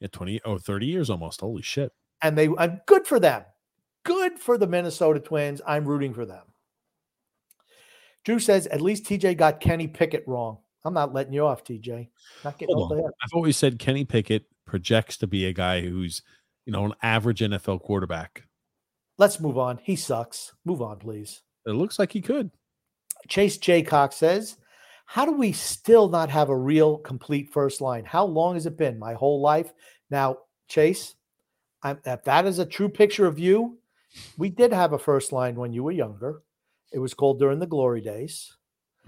Yeah, 0.00 0.08
20 0.12 0.40
oh, 0.44 0.58
30 0.58 0.86
years 0.86 1.10
almost. 1.10 1.40
Holy 1.40 1.62
shit. 1.62 1.92
And 2.22 2.36
they 2.36 2.48
I'm 2.58 2.80
good 2.86 3.06
for 3.06 3.18
them. 3.18 3.44
Good 4.04 4.38
for 4.38 4.58
the 4.58 4.66
Minnesota 4.66 5.20
Twins. 5.20 5.60
I'm 5.66 5.84
rooting 5.84 6.14
for 6.14 6.26
them. 6.26 6.44
Drew 8.24 8.38
says 8.38 8.66
at 8.66 8.80
least 8.80 9.04
TJ 9.04 9.36
got 9.36 9.60
Kenny 9.60 9.86
Pickett 9.86 10.24
wrong. 10.26 10.58
I'm 10.84 10.94
not 10.94 11.12
letting 11.12 11.32
you 11.32 11.46
off, 11.46 11.64
TJ. 11.64 12.08
Not 12.44 12.58
getting 12.58 12.74
Hold 12.74 12.92
off 12.92 12.98
the. 12.98 13.04
I've 13.04 13.34
always 13.34 13.56
said 13.56 13.78
Kenny 13.78 14.04
Pickett 14.04 14.44
projects 14.66 15.16
to 15.18 15.26
be 15.26 15.46
a 15.46 15.52
guy 15.52 15.80
who's, 15.82 16.22
you 16.64 16.72
know, 16.72 16.84
an 16.84 16.94
average 17.02 17.40
NFL 17.40 17.82
quarterback. 17.82 18.44
Let's 19.18 19.40
move 19.40 19.58
on. 19.58 19.78
He 19.82 19.96
sucks. 19.96 20.54
Move 20.64 20.80
on, 20.80 20.98
please. 20.98 21.42
It 21.66 21.72
looks 21.72 21.98
like 21.98 22.12
he 22.12 22.22
could. 22.22 22.50
Chase 23.28 23.58
Jaycock 23.58 24.12
says, 24.12 24.56
How 25.06 25.24
do 25.24 25.32
we 25.32 25.52
still 25.52 26.08
not 26.08 26.30
have 26.30 26.48
a 26.48 26.56
real 26.56 26.98
complete 26.98 27.52
first 27.52 27.80
line? 27.80 28.04
How 28.04 28.24
long 28.24 28.54
has 28.54 28.66
it 28.66 28.76
been? 28.76 28.98
My 28.98 29.14
whole 29.14 29.40
life. 29.40 29.72
Now, 30.10 30.38
Chase, 30.68 31.14
I'm, 31.82 31.98
if 32.04 32.24
that 32.24 32.46
is 32.46 32.58
a 32.58 32.66
true 32.66 32.88
picture 32.88 33.26
of 33.26 33.38
you, 33.38 33.78
we 34.36 34.50
did 34.50 34.72
have 34.72 34.92
a 34.92 34.98
first 34.98 35.32
line 35.32 35.54
when 35.56 35.72
you 35.72 35.82
were 35.82 35.92
younger. 35.92 36.42
It 36.92 36.98
was 36.98 37.14
called 37.14 37.38
during 37.38 37.58
the 37.58 37.66
glory 37.66 38.00
days. 38.00 38.56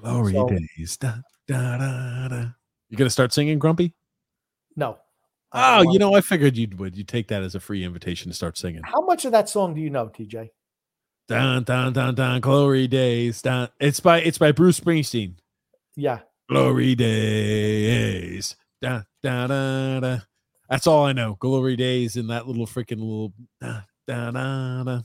Glory 0.01 0.33
So- 0.33 0.49
days. 0.49 0.97
Da, 0.97 1.15
da, 1.49 1.77
da, 1.79 2.29
da. 2.29 2.45
You 2.89 2.97
gonna 2.97 3.11
start 3.11 3.33
singing, 3.33 3.59
Grumpy? 3.59 3.95
No. 4.77 4.99
Oh, 5.53 5.83
you 5.93 5.99
know, 5.99 6.15
I 6.15 6.21
figured 6.21 6.57
you 6.57 6.69
would. 6.77 6.97
You 6.97 7.05
take 7.05 7.29
that 7.29 7.43
as 7.43 7.55
a 7.55 7.61
free 7.61 7.85
invitation 7.85 8.31
to 8.31 8.35
start 8.35 8.57
singing. 8.57 8.83
How 8.85 9.01
much 9.03 9.25
of 9.25 9.33
that 9.33 9.49
song 9.49 9.75
do 9.75 9.81
you 9.81 9.91
know, 9.91 10.09
TJ? 10.09 10.51
Dun 11.29 11.65
dun 11.65 11.93
dun 11.93 12.15
dun. 12.15 12.41
Glory 12.41 12.89
days. 12.89 13.43
Dun. 13.43 13.69
It's 13.81 14.01
by 14.01 14.21
it's 14.21 14.39
by 14.39 14.53
Bruce 14.53 14.81
Springsteen. 14.81 15.35
Yeah. 15.97 16.21
Glory 16.49 16.95
days. 16.95 18.57
Da, 18.81 19.03
da, 19.23 19.47
da, 19.47 20.01
da. 20.01 20.19
That's 20.69 20.87
all 20.87 21.05
I 21.07 21.13
know. 21.13 21.37
Glory 21.39 21.77
days 21.77 22.17
and 22.17 22.31
that 22.31 22.47
little 22.47 22.67
freaking 22.67 22.99
little 22.99 23.33
da, 23.61 23.83
da, 24.07 24.31
da, 24.31 24.83
da. 24.85 25.01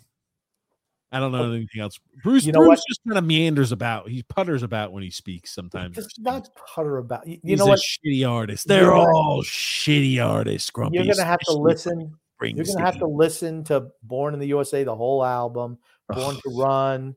I 1.11 1.19
don't 1.19 1.31
know 1.31 1.43
oh. 1.43 1.51
anything 1.51 1.81
else. 1.81 1.99
Bruce, 2.21 2.45
You 2.45 2.51
know 2.51 2.59
Bruce 2.59 2.69
what? 2.69 2.83
just 2.89 3.01
kind 3.07 3.17
of 3.17 3.23
meanders 3.23 3.71
about. 3.71 4.09
He 4.09 4.23
putters 4.23 4.63
about 4.63 4.91
when 4.91 5.03
he 5.03 5.09
speaks 5.09 5.53
sometimes. 5.53 5.95
Just 5.95 6.19
not 6.19 6.49
putter 6.55 6.97
about. 6.97 7.25
You, 7.25 7.39
you 7.43 7.55
know 7.55 7.67
what? 7.67 7.79
shitty 7.79 8.29
artist. 8.29 8.67
You're 8.67 8.79
They're 8.79 8.89
gonna- 8.89 9.15
all 9.15 9.41
shitty 9.43 10.23
artists, 10.25 10.69
Grumpy. 10.69 10.97
You're 10.97 11.05
gonna 11.05 11.23
have 11.23 11.39
to 11.41 11.53
listen. 11.53 12.13
You're 12.41 12.65
gonna 12.65 12.85
have 12.85 12.99
to 12.99 13.07
listen 13.07 13.63
to 13.65 13.87
Born 14.03 14.33
in 14.33 14.39
the 14.39 14.47
USA, 14.47 14.83
the 14.83 14.95
whole 14.95 15.23
album, 15.23 15.77
Born 16.09 16.35
to 16.35 16.49
Run, 16.55 17.15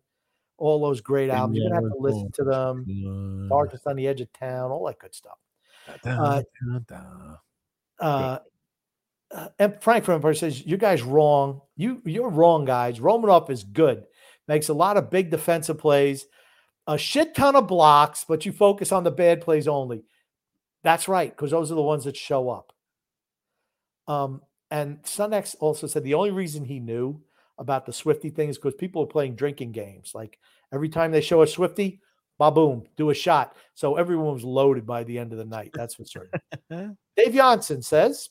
all 0.58 0.80
those 0.80 1.00
great 1.00 1.30
albums. 1.30 1.58
You're 1.58 1.70
gonna 1.70 1.82
have 1.82 1.92
to 1.92 1.98
listen 1.98 2.30
to 2.32 2.44
them. 2.44 2.84
Darkness 3.48 3.82
on 3.86 3.96
the 3.96 4.06
Edge 4.08 4.20
of 4.20 4.32
Town, 4.32 4.70
all 4.70 4.86
that 4.86 4.98
good 4.98 5.14
stuff. 5.14 5.38
uh, 6.04 6.42
uh, 7.98 8.38
uh, 9.32 9.48
and 9.58 9.80
Frank 9.82 10.04
from 10.04 10.16
Empire 10.16 10.34
says, 10.34 10.64
"You 10.66 10.76
guys 10.76 11.02
wrong. 11.02 11.60
You 11.76 12.02
you're 12.04 12.30
wrong, 12.30 12.64
guys. 12.64 12.98
Romanov 12.98 13.48
is 13.50 13.64
good. 13.64 14.04
Makes 14.48 14.68
a 14.68 14.74
lot 14.74 14.96
of 14.96 15.10
big 15.10 15.30
defensive 15.30 15.78
plays, 15.78 16.26
a 16.86 16.98
shit 16.98 17.34
ton 17.34 17.54
of 17.56 17.68
blocks, 17.68 18.24
but 18.28 18.44
you 18.44 18.52
focus 18.52 18.90
on 18.90 19.04
the 19.04 19.10
bad 19.12 19.40
plays 19.40 19.68
only. 19.68 20.04
That's 20.82 21.08
right, 21.08 21.30
because 21.30 21.52
those 21.52 21.70
are 21.70 21.76
the 21.76 21.82
ones 21.82 22.04
that 22.04 22.16
show 22.16 22.48
up. 22.48 22.72
Um, 24.08 24.42
and 24.70 25.02
Sunex 25.02 25.54
also 25.60 25.86
said 25.86 26.02
the 26.04 26.14
only 26.14 26.30
reason 26.30 26.64
he 26.64 26.80
knew 26.80 27.20
about 27.61 27.87
the 27.87 27.93
Swifty 27.93 28.31
thing 28.31 28.49
is 28.49 28.59
because 28.59 28.74
people 28.74 29.03
are 29.03 29.07
playing 29.07 29.37
drinking 29.37 29.70
games. 29.70 30.12
Like 30.15 30.39
every 30.73 30.89
time 30.89 31.12
they 31.12 31.20
show 31.20 31.43
a 31.43 31.47
Swifty, 31.47 32.01
ba 32.39 32.51
boom, 32.51 32.85
do 32.97 33.11
a 33.11 33.15
shot. 33.15 33.55
So 33.74 33.97
everyone 33.97 34.35
was 34.35 34.43
loaded 34.43 34.87
by 34.87 35.05
the 35.05 35.19
end 35.19 35.32
of 35.32 35.39
the 35.39 35.45
night. 35.45 35.70
That's 35.74 35.95
for 35.95 36.05
certain. 36.05 36.41
Dave 37.16 37.35
Johnson 37.35 37.82
says 37.82 38.31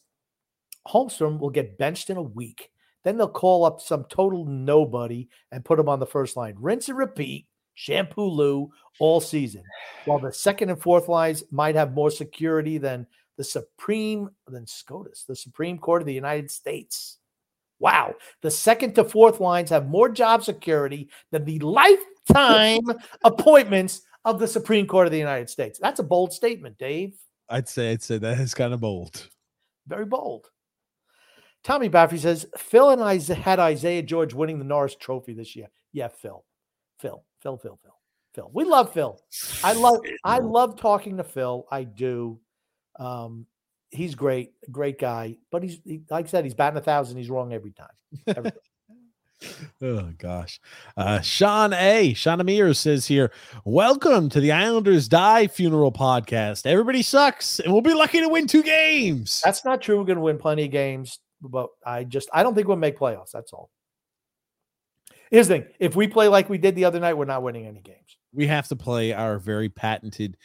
Holmstrom 0.87 1.39
will 1.39 1.51
get 1.51 1.77
benched 1.77 2.09
in 2.09 2.17
a 2.17 2.21
week. 2.21 2.71
Then 3.03 3.17
they'll 3.17 3.29
call 3.29 3.63
up 3.63 3.79
some 3.79 4.05
total 4.09 4.45
nobody 4.45 5.29
and 5.51 5.63
put 5.63 5.79
him 5.79 5.87
on 5.87 5.99
the 5.99 6.05
first 6.05 6.35
line. 6.35 6.55
Rinse 6.59 6.89
and 6.89 6.97
repeat, 6.97 7.47
shampoo 7.75 8.27
Lou 8.27 8.69
all 8.99 9.21
season. 9.21 9.63
While 10.05 10.19
the 10.19 10.33
second 10.33 10.69
and 10.69 10.81
fourth 10.81 11.07
lines 11.07 11.43
might 11.51 11.75
have 11.75 11.93
more 11.93 12.11
security 12.11 12.77
than 12.77 13.07
the 13.37 13.43
Supreme, 13.43 14.29
than 14.47 14.67
SCOTUS, 14.67 15.23
the 15.23 15.35
Supreme 15.35 15.77
Court 15.77 16.01
of 16.01 16.05
the 16.07 16.13
United 16.13 16.51
States. 16.51 17.19
Wow. 17.79 18.15
The 18.41 18.51
second 18.51 18.95
to 18.95 19.03
fourth 19.03 19.39
lines 19.39 19.69
have 19.69 19.87
more 19.87 20.09
job 20.09 20.43
security 20.43 21.09
than 21.31 21.45
the 21.45 21.59
lifetime 21.59 22.85
appointments 23.23 24.01
of 24.25 24.39
the 24.39 24.47
Supreme 24.47 24.85
Court 24.85 25.07
of 25.07 25.11
the 25.11 25.17
United 25.17 25.49
States. 25.49 25.79
That's 25.79 25.99
a 25.99 26.03
bold 26.03 26.33
statement, 26.33 26.77
Dave. 26.77 27.15
I'd 27.49 27.67
say 27.67 27.91
I'd 27.91 28.03
say 28.03 28.17
that 28.17 28.39
is 28.39 28.53
kind 28.53 28.73
of 28.73 28.81
bold. 28.81 29.29
Very 29.87 30.05
bold. 30.05 30.47
Tommy 31.63 31.87
Baffy 31.87 32.17
says 32.17 32.45
Phil 32.57 32.91
and 32.91 33.01
I 33.01 33.17
had 33.33 33.59
Isaiah 33.59 34.03
George 34.03 34.33
winning 34.33 34.59
the 34.59 34.65
Norris 34.65 34.95
Trophy 34.95 35.33
this 35.33 35.55
year. 35.55 35.67
Yeah, 35.91 36.07
Phil, 36.07 36.45
Phil, 36.99 37.23
Phil, 37.41 37.57
Phil, 37.57 37.79
Phil, 37.81 37.95
Phil. 38.33 38.51
We 38.53 38.63
love 38.63 38.93
Phil. 38.93 39.19
I 39.63 39.73
love 39.73 39.99
I 40.23 40.37
love 40.39 40.79
talking 40.79 41.17
to 41.17 41.23
Phil. 41.23 41.65
I 41.71 41.83
do. 41.83 42.39
Um, 42.97 43.45
he's 43.91 44.15
great, 44.15 44.51
great 44.71 44.99
guy. 44.99 45.37
But 45.51 45.63
he's 45.63 45.79
he, 45.83 46.01
like 46.09 46.25
I 46.25 46.29
said, 46.29 46.43
he's 46.43 46.53
batting 46.53 46.77
a 46.77 46.81
thousand. 46.81 47.17
He's 47.17 47.29
wrong 47.29 47.53
every 47.53 47.71
time. 47.71 47.87
Every 48.27 48.51
time. 48.51 48.59
Oh 49.81 50.11
gosh. 50.17 50.59
Uh 50.97 51.21
Sean 51.21 51.71
A. 51.71 52.13
Sean 52.13 52.41
Amir 52.41 52.73
says 52.73 53.05
here, 53.07 53.31
welcome 53.63 54.27
to 54.27 54.41
the 54.41 54.51
Islanders 54.51 55.07
Die 55.07 55.47
Funeral 55.47 55.93
Podcast. 55.93 56.65
Everybody 56.65 57.01
sucks, 57.01 57.61
and 57.61 57.71
we'll 57.71 57.81
be 57.81 57.93
lucky 57.93 58.19
to 58.19 58.27
win 58.27 58.47
two 58.47 58.63
games. 58.63 59.41
That's 59.41 59.63
not 59.63 59.81
true. 59.81 59.97
We're 59.97 60.03
going 60.03 60.17
to 60.17 60.23
win 60.23 60.39
plenty 60.39 60.65
of 60.65 60.71
games, 60.71 61.19
but 61.41 61.69
I 61.85 62.03
just 62.03 62.27
I 62.33 62.43
don't 62.43 62.53
think 62.53 62.67
we'll 62.67 62.75
make 62.75 62.99
playoffs. 62.99 63.31
That's 63.31 63.53
all. 63.53 63.69
Here's 65.31 65.47
the 65.47 65.59
thing: 65.59 65.67
if 65.79 65.95
we 65.95 66.09
play 66.09 66.27
like 66.27 66.49
we 66.49 66.57
did 66.57 66.75
the 66.75 66.83
other 66.83 66.99
night, 66.99 67.13
we're 67.13 67.23
not 67.23 67.41
winning 67.41 67.65
any 67.65 67.79
games. 67.79 68.17
We 68.33 68.45
have 68.47 68.67
to 68.67 68.75
play 68.75 69.13
our 69.13 69.39
very 69.39 69.69
patented, 69.69 70.35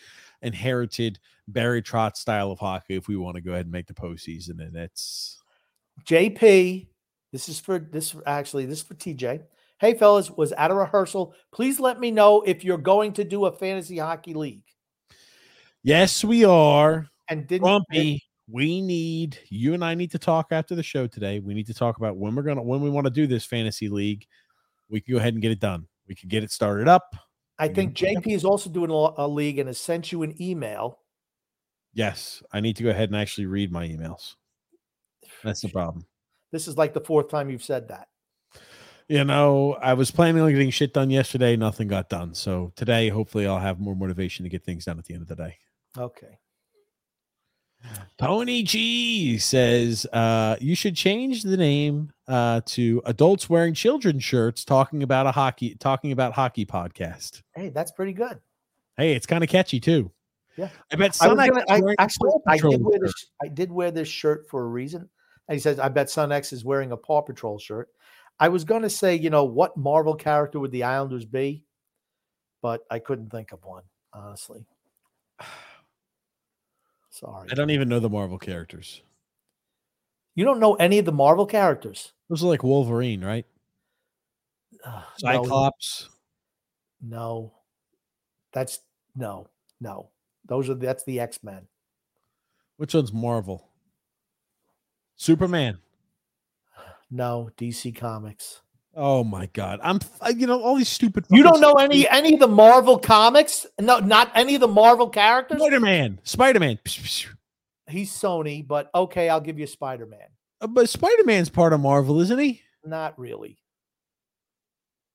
inherited 0.40 1.18
Barry 1.48 1.82
Trotz 1.82 2.16
style 2.16 2.50
of 2.50 2.58
hockey 2.58 2.94
if 2.94 3.08
we 3.08 3.16
want 3.16 3.36
to 3.36 3.42
go 3.42 3.52
ahead 3.52 3.66
and 3.66 3.72
make 3.72 3.86
the 3.86 3.94
postseason. 3.94 4.60
And 4.60 4.76
it's 4.76 5.42
JP, 6.06 6.88
this 7.32 7.48
is 7.48 7.60
for 7.60 7.78
this 7.78 8.14
actually 8.26 8.66
this 8.66 8.78
is 8.78 8.84
for 8.84 8.94
TJ. 8.94 9.42
Hey 9.78 9.94
fellas, 9.94 10.30
was 10.30 10.52
at 10.52 10.70
a 10.70 10.74
rehearsal. 10.74 11.34
Please 11.52 11.80
let 11.80 12.00
me 12.00 12.10
know 12.10 12.42
if 12.42 12.64
you're 12.64 12.78
going 12.78 13.12
to 13.14 13.24
do 13.24 13.46
a 13.46 13.52
fantasy 13.52 13.98
hockey 13.98 14.34
league. 14.34 14.62
yes, 15.82 16.24
we 16.24 16.44
are. 16.44 17.08
And 17.28 17.46
didn't 17.46 17.62
Grumpy, 17.62 18.22
we 18.48 18.80
need 18.80 19.38
you 19.48 19.74
and 19.74 19.84
I 19.84 19.94
need 19.94 20.10
to 20.12 20.18
talk 20.18 20.48
after 20.50 20.74
the 20.74 20.82
show 20.82 21.06
today. 21.06 21.40
We 21.40 21.54
need 21.54 21.66
to 21.66 21.74
talk 21.74 21.96
about 21.96 22.16
when 22.16 22.34
we're 22.34 22.42
gonna 22.42 22.62
when 22.62 22.80
we 22.80 22.90
want 22.90 23.06
to 23.06 23.10
do 23.10 23.26
this 23.26 23.44
fantasy 23.44 23.88
league. 23.88 24.26
We 24.88 25.00
can 25.00 25.14
go 25.14 25.18
ahead 25.18 25.34
and 25.34 25.42
get 25.42 25.50
it 25.50 25.60
done. 25.60 25.86
We 26.06 26.14
can 26.14 26.28
get 26.28 26.44
it 26.44 26.50
started 26.50 26.88
up. 26.88 27.14
I 27.58 27.68
think 27.68 27.94
JP 27.94 28.34
is 28.34 28.44
also 28.44 28.68
doing 28.68 28.90
a, 28.90 29.22
a 29.22 29.28
league 29.28 29.58
and 29.58 29.68
has 29.68 29.78
sent 29.78 30.12
you 30.12 30.22
an 30.22 30.40
email. 30.42 30.98
Yes, 31.94 32.42
I 32.52 32.60
need 32.60 32.76
to 32.76 32.82
go 32.82 32.90
ahead 32.90 33.08
and 33.08 33.16
actually 33.16 33.46
read 33.46 33.72
my 33.72 33.86
emails. 33.86 34.34
That's 35.42 35.60
the 35.60 35.68
problem. 35.68 36.06
This 36.52 36.68
is 36.68 36.76
like 36.76 36.92
the 36.92 37.00
fourth 37.00 37.28
time 37.28 37.50
you've 37.50 37.62
said 37.62 37.88
that. 37.88 38.08
You 39.08 39.24
know, 39.24 39.74
I 39.74 39.94
was 39.94 40.10
planning 40.10 40.42
on 40.42 40.50
getting 40.50 40.70
shit 40.70 40.94
done 40.94 41.10
yesterday. 41.10 41.56
Nothing 41.56 41.88
got 41.88 42.08
done. 42.08 42.34
So 42.34 42.72
today, 42.74 43.10
hopefully, 43.10 43.46
I'll 43.46 43.58
have 43.58 43.78
more 43.78 43.94
motivation 43.94 44.44
to 44.44 44.48
get 44.48 44.64
things 44.64 44.86
done 44.86 44.98
at 44.98 45.04
the 45.04 45.14
end 45.14 45.22
of 45.22 45.28
the 45.28 45.36
day. 45.36 45.58
Okay. 45.96 46.38
Tony 48.18 48.62
G 48.62 49.38
says 49.38 50.06
uh, 50.12 50.56
you 50.60 50.74
should 50.74 50.96
change 50.96 51.42
the 51.42 51.56
name 51.56 52.12
uh, 52.26 52.62
to 52.66 53.02
adults 53.04 53.50
wearing 53.50 53.74
children's 53.74 54.24
shirts 54.24 54.64
talking 54.64 55.02
about 55.02 55.26
a 55.26 55.32
hockey 55.32 55.74
talking 55.74 56.12
about 56.12 56.32
hockey 56.32 56.64
podcast. 56.64 57.42
Hey, 57.54 57.68
that's 57.68 57.92
pretty 57.92 58.12
good. 58.12 58.40
Hey, 58.96 59.14
it's 59.14 59.26
kind 59.26 59.44
of 59.44 59.50
catchy 59.50 59.80
too. 59.80 60.10
Yeah. 60.56 60.68
I 60.92 60.96
bet 60.96 61.14
Sun 61.14 61.36
gonna- 61.36 61.64
I- 61.68 61.80
actually, 61.98 62.30
I 62.46 62.56
did 62.58 62.82
wear 62.82 62.92
shirt. 62.94 63.00
this. 63.02 63.26
I 63.42 63.48
did 63.48 63.72
wear 63.72 63.90
this 63.90 64.08
shirt 64.08 64.48
for 64.48 64.62
a 64.62 64.66
reason. 64.68 65.08
And 65.48 65.56
he 65.56 65.60
says, 65.60 65.78
"I 65.78 65.88
bet 65.88 66.08
Sun 66.10 66.32
X 66.32 66.52
is 66.52 66.64
wearing 66.64 66.92
a 66.92 66.96
Paw 66.96 67.22
Patrol 67.22 67.58
shirt." 67.58 67.90
I 68.40 68.48
was 68.48 68.64
going 68.64 68.82
to 68.82 68.90
say, 68.90 69.14
you 69.14 69.30
know, 69.30 69.44
what 69.44 69.76
Marvel 69.76 70.14
character 70.14 70.58
would 70.58 70.70
the 70.72 70.82
Islanders 70.84 71.24
be, 71.24 71.64
but 72.62 72.84
I 72.90 72.98
couldn't 72.98 73.30
think 73.30 73.52
of 73.52 73.62
one 73.64 73.82
honestly. 74.12 74.64
Sorry, 77.10 77.48
I 77.50 77.54
don't 77.54 77.70
even 77.70 77.88
know 77.88 78.00
the 78.00 78.08
Marvel 78.10 78.38
characters. 78.38 79.02
you 80.34 80.44
don't 80.44 80.58
know 80.60 80.74
any 80.74 80.98
of 80.98 81.04
the 81.04 81.12
Marvel 81.12 81.46
characters. 81.46 82.12
Those 82.28 82.42
are 82.42 82.48
like 82.48 82.64
Wolverine, 82.64 83.24
right? 83.24 83.46
No, 84.84 85.02
Cyclops. 85.18 86.08
No, 87.00 87.52
that's 88.52 88.80
no, 89.14 89.48
no. 89.80 90.10
Those 90.46 90.68
are 90.70 90.74
that's 90.74 91.04
the 91.04 91.20
X 91.20 91.42
Men. 91.42 91.66
Which 92.76 92.94
one's 92.94 93.12
Marvel? 93.12 93.68
Superman. 95.16 95.78
No, 97.10 97.48
DC 97.58 97.94
Comics. 97.94 98.62
Oh 98.96 99.22
my 99.22 99.46
god. 99.46 99.78
I'm 99.82 100.00
you 100.36 100.46
know 100.46 100.60
all 100.60 100.74
these 100.76 100.88
stupid 100.88 101.26
You 101.30 101.42
don't 101.42 101.60
know 101.60 101.74
any 101.74 102.08
any 102.08 102.34
of 102.34 102.40
the 102.40 102.48
Marvel 102.48 102.98
comics? 102.98 103.66
No, 103.80 103.98
not 104.00 104.32
any 104.34 104.54
of 104.54 104.60
the 104.60 104.68
Marvel 104.68 105.08
characters. 105.08 105.60
Spider-Man. 105.60 106.18
Spider-Man. 106.24 106.78
He's 107.88 108.10
Sony, 108.12 108.66
but 108.66 108.90
okay, 108.94 109.28
I'll 109.28 109.40
give 109.40 109.58
you 109.58 109.66
Spider 109.66 110.06
Man. 110.06 110.26
Uh, 110.60 110.66
But 110.66 110.88
Spider-Man's 110.88 111.50
part 111.50 111.72
of 111.72 111.80
Marvel, 111.80 112.20
isn't 112.20 112.38
he? 112.38 112.62
Not 112.84 113.16
really. 113.18 113.58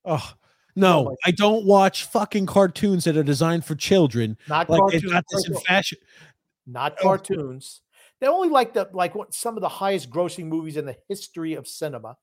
Oh 0.05 0.33
no, 0.75 1.05
my- 1.05 1.15
I 1.25 1.31
don't 1.31 1.65
watch 1.65 2.05
fucking 2.05 2.45
cartoons 2.45 3.03
that 3.05 3.17
are 3.17 3.23
designed 3.23 3.65
for 3.65 3.75
children. 3.75 4.37
Not 4.47 4.69
Like 4.69 4.79
cartoons. 4.79 5.11
got 5.11 5.25
this 5.31 5.47
in 5.47 5.55
fashion. 5.61 5.97
Not 6.67 6.95
Oh. 6.99 7.03
cartoons. 7.03 7.81
They're 8.21 8.29
only 8.31 8.49
like 8.49 8.73
the 8.73 8.89
like 8.93 9.15
what 9.15 9.33
some 9.33 9.55
of 9.57 9.61
the 9.61 9.69
highest 9.69 10.09
grossing 10.09 10.45
movies 10.45 10.77
in 10.77 10.85
the 10.85 10.97
history 11.07 11.53
of 11.53 11.67
cinema. 11.67 12.17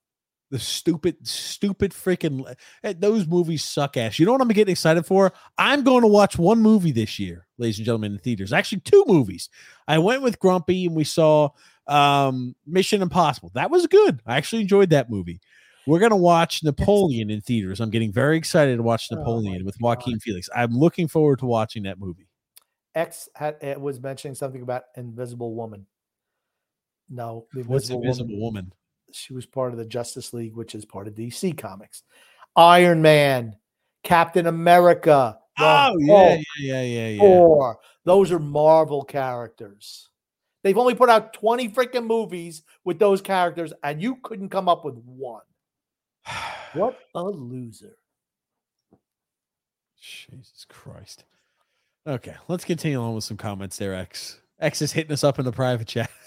The 0.50 0.58
stupid, 0.60 1.26
stupid 1.26 1.90
freaking 1.90 2.54
eh, 2.84 2.94
those 2.96 3.26
movies 3.26 3.64
suck 3.64 3.96
ass. 3.96 4.18
You 4.20 4.26
know 4.26 4.32
what 4.32 4.40
I'm 4.40 4.46
getting 4.48 4.70
excited 4.70 5.04
for? 5.04 5.32
I'm 5.58 5.82
going 5.82 6.02
to 6.02 6.06
watch 6.06 6.38
one 6.38 6.60
movie 6.62 6.92
this 6.92 7.18
year, 7.18 7.48
ladies 7.58 7.78
and 7.78 7.84
gentlemen, 7.86 8.12
in 8.12 8.18
theaters. 8.18 8.52
Actually, 8.52 8.82
two 8.82 9.02
movies. 9.08 9.48
I 9.88 9.98
went 9.98 10.22
with 10.22 10.38
Grumpy 10.38 10.86
and 10.86 10.94
we 10.94 11.02
saw 11.02 11.48
um 11.88 12.54
Mission 12.66 13.02
Impossible. 13.02 13.50
That 13.54 13.70
was 13.70 13.86
good. 13.88 14.20
I 14.26 14.36
actually 14.36 14.62
enjoyed 14.62 14.90
that 14.90 15.10
movie. 15.10 15.40
We're 15.86 16.00
gonna 16.00 16.16
watch 16.16 16.64
Napoleon 16.64 17.30
in 17.30 17.40
theaters. 17.40 17.80
I'm 17.80 17.90
getting 17.90 18.12
very 18.12 18.36
excited 18.36 18.76
to 18.76 18.82
watch 18.82 19.08
Oh 19.12 19.16
Napoleon 19.16 19.64
with 19.64 19.78
God. 19.78 19.84
Joaquin 19.84 20.18
Phoenix. 20.18 20.48
I'm 20.54 20.72
looking 20.72 21.06
forward 21.06 21.38
to 21.40 21.46
watching 21.46 21.84
that 21.84 22.00
movie. 22.00 22.26
X 22.94 23.28
had 23.34 23.56
was 23.80 24.00
mentioning 24.00 24.34
something 24.34 24.62
about 24.62 24.84
Invisible 24.96 25.54
Woman. 25.54 25.86
No, 27.08 27.46
the 27.52 27.60
Invisible, 27.60 28.02
Invisible 28.02 28.30
Woman. 28.30 28.40
Woman? 28.40 28.72
She 29.12 29.32
was 29.32 29.46
part 29.46 29.72
of 29.72 29.78
the 29.78 29.84
Justice 29.84 30.32
League, 30.32 30.56
which 30.56 30.74
is 30.74 30.84
part 30.84 31.06
of 31.06 31.14
DC 31.14 31.56
Comics. 31.56 32.02
Iron 32.56 33.00
Man, 33.02 33.54
Captain 34.02 34.46
America. 34.46 35.38
Oh 35.58 35.96
yeah, 36.00 36.34
yeah, 36.34 36.42
yeah, 36.58 36.82
yeah, 36.82 37.08
yeah. 37.08 37.20
Thor. 37.20 37.78
Those 38.04 38.32
are 38.32 38.38
Marvel 38.38 39.04
characters. 39.04 40.08
They've 40.62 40.76
only 40.76 40.94
put 40.94 41.08
out 41.08 41.32
20 41.32 41.68
freaking 41.68 42.06
movies 42.06 42.62
with 42.84 42.98
those 42.98 43.20
characters, 43.20 43.72
and 43.84 44.02
you 44.02 44.16
couldn't 44.16 44.48
come 44.48 44.68
up 44.68 44.84
with 44.84 44.96
one. 45.04 45.42
What 46.74 46.98
a 47.14 47.22
loser. 47.22 47.96
Jesus 50.00 50.66
Christ. 50.68 51.24
Okay, 52.06 52.34
let's 52.48 52.64
continue 52.64 53.00
on 53.00 53.14
with 53.14 53.24
some 53.24 53.36
comments 53.36 53.76
there, 53.78 53.94
X. 53.94 54.40
X 54.60 54.80
is 54.80 54.92
hitting 54.92 55.12
us 55.12 55.24
up 55.24 55.38
in 55.38 55.44
the 55.44 55.52
private 55.52 55.88
chat. 55.88 56.10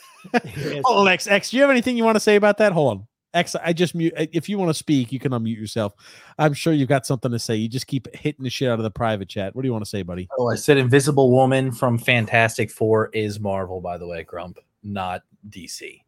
Yes. 0.43 0.81
Hold 0.83 1.07
on, 1.07 1.13
X. 1.13 1.27
X, 1.27 1.49
do 1.49 1.55
you 1.55 1.63
have 1.63 1.69
anything 1.71 1.95
you 1.95 2.03
want 2.03 2.17
to 2.17 2.19
say 2.19 2.35
about 2.35 2.57
that? 2.57 2.73
Hold 2.73 2.91
on. 2.91 3.07
X, 3.33 3.55
I 3.55 3.71
just 3.71 3.95
mute. 3.95 4.13
If 4.17 4.49
you 4.49 4.57
want 4.57 4.69
to 4.69 4.73
speak, 4.73 5.13
you 5.13 5.19
can 5.19 5.31
unmute 5.31 5.57
yourself. 5.57 5.93
I'm 6.37 6.53
sure 6.53 6.73
you've 6.73 6.89
got 6.89 7.05
something 7.05 7.31
to 7.31 7.39
say. 7.39 7.55
You 7.55 7.69
just 7.69 7.87
keep 7.87 8.13
hitting 8.13 8.43
the 8.43 8.49
shit 8.49 8.69
out 8.69 8.79
of 8.79 8.83
the 8.83 8.91
private 8.91 9.29
chat. 9.29 9.55
What 9.55 9.61
do 9.61 9.67
you 9.67 9.71
want 9.71 9.85
to 9.85 9.89
say, 9.89 10.01
buddy? 10.01 10.27
Oh, 10.37 10.49
I 10.49 10.55
said 10.55 10.77
Invisible 10.77 11.31
Woman 11.31 11.71
from 11.71 11.97
Fantastic 11.97 12.69
Four 12.69 13.11
is 13.13 13.39
Marvel, 13.39 13.79
by 13.79 13.97
the 13.97 14.07
way, 14.07 14.23
Grump, 14.23 14.59
not 14.83 15.21
DC. 15.49 16.01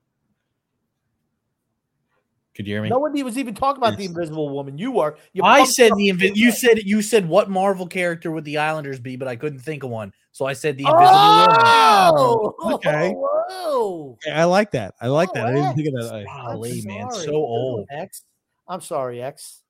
Could 2.62 2.68
you 2.68 2.76
hear 2.76 2.84
me? 2.84 2.90
Nobody 2.90 3.24
was 3.24 3.40
even 3.40 3.56
talking 3.56 3.82
about 3.82 3.98
the 3.98 4.06
Invisible 4.06 4.50
Woman. 4.50 4.78
You 4.78 5.00
are. 5.00 5.18
You 5.34 5.42
I 5.44 5.64
said 5.64 5.94
the 5.96 6.10
invi- 6.10 6.36
you 6.36 6.52
said 6.52 6.78
you 6.84 7.02
said 7.02 7.28
what 7.28 7.50
Marvel 7.50 7.88
character 7.88 8.30
would 8.30 8.46
the 8.46 8.60
Islanders 8.60 9.00
be, 9.00 9.16
but 9.16 9.28
I 9.28 9.36
couldn't 9.36 9.62
think 9.62 9.82
of 9.82 9.90
one. 9.90 10.14
So 10.32 10.46
I 10.46 10.54
said 10.54 10.78
the 10.78 10.84
Invisible 10.84 11.10
Woman. 11.10 11.58
Oh, 11.60 12.56
oh 12.60 12.74
Okay. 12.76 13.14
Whoa. 13.16 14.16
Yeah, 14.28 14.40
I 14.40 14.44
like 14.44 14.70
that. 14.74 14.94
I 15.02 15.08
like 15.08 15.30
Oh, 15.30 15.34
that. 15.34 15.48
I 15.48 15.54
didn't 15.54 15.76
think 15.76 15.88
of 15.88 16.04
that. 16.04 16.14
I- 16.14 16.24
Golly, 16.54 16.84
man, 16.86 17.12
so 17.12 17.34
old. 17.34 17.88
X. 17.90 18.22
I'm 18.68 18.82
sorry, 18.82 19.24
X. 19.24 19.64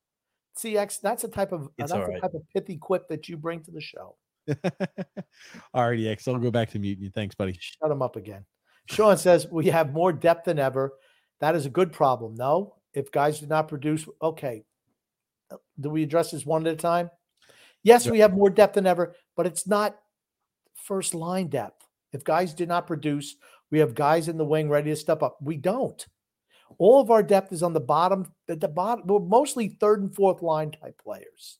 See, 0.57 0.77
X. 0.77 0.97
That's 0.97 1.23
a 1.23 1.29
type 1.29 1.53
of 1.53 1.61
It's 1.61 1.71
that's 1.77 1.91
all 1.93 2.01
a 2.01 2.07
right. 2.07 2.21
type 2.21 2.33
of 2.33 2.41
pithy 2.53 2.75
quip 2.75 3.07
that 3.07 3.29
you 3.29 3.37
bring 3.37 3.61
to 3.61 3.71
the 3.71 3.79
show. 3.79 4.17
Alrighty, 5.73 6.11
X. 6.11 6.27
I'll 6.27 6.37
go 6.39 6.51
back 6.51 6.71
to 6.71 6.79
muting 6.79 7.05
you. 7.05 7.09
Thanks, 7.09 7.35
buddy. 7.35 7.55
Shut 7.57 7.89
him 7.89 8.01
up 8.01 8.17
again. 8.17 8.43
Sean 8.89 9.17
says 9.17 9.47
we 9.49 9.67
have 9.67 9.93
more 9.93 10.11
depth 10.11 10.43
than 10.43 10.59
ever. 10.59 10.91
That 11.39 11.55
is 11.55 11.65
a 11.65 11.69
good 11.69 11.91
problem. 11.91 12.35
No, 12.35 12.75
if 12.93 13.11
guys 13.11 13.39
do 13.39 13.47
not 13.47 13.67
produce, 13.67 14.07
okay. 14.21 14.63
Uh, 15.49 15.57
Do 15.79 15.89
we 15.89 16.03
address 16.03 16.31
this 16.31 16.45
one 16.45 16.65
at 16.67 16.73
a 16.73 16.77
time? 16.77 17.09
Yes, 17.83 18.05
Yeah. 18.05 18.11
we 18.11 18.19
have 18.19 18.33
more 18.33 18.49
depth 18.49 18.75
than 18.75 18.85
ever, 18.85 19.15
but 19.35 19.45
it's 19.47 19.67
not 19.67 19.97
first 20.75 21.13
line 21.13 21.47
depth. 21.47 21.87
If 22.13 22.23
guys 22.23 22.53
do 22.53 22.65
not 22.65 22.87
produce, 22.87 23.35
we 23.69 23.79
have 23.79 23.95
guys 23.95 24.27
in 24.27 24.37
the 24.37 24.45
wing 24.45 24.69
ready 24.69 24.89
to 24.89 24.95
step 24.95 25.23
up. 25.23 25.37
We 25.41 25.57
don't. 25.57 26.05
All 26.77 26.99
of 27.01 27.11
our 27.11 27.23
depth 27.23 27.51
is 27.51 27.63
on 27.63 27.73
the 27.73 27.79
bottom, 27.79 28.33
at 28.49 28.59
the 28.59 28.67
bottom, 28.67 29.05
we're 29.07 29.19
mostly 29.19 29.69
third 29.69 30.01
and 30.01 30.13
fourth 30.13 30.41
line 30.41 30.71
type 30.71 31.01
players. 31.01 31.59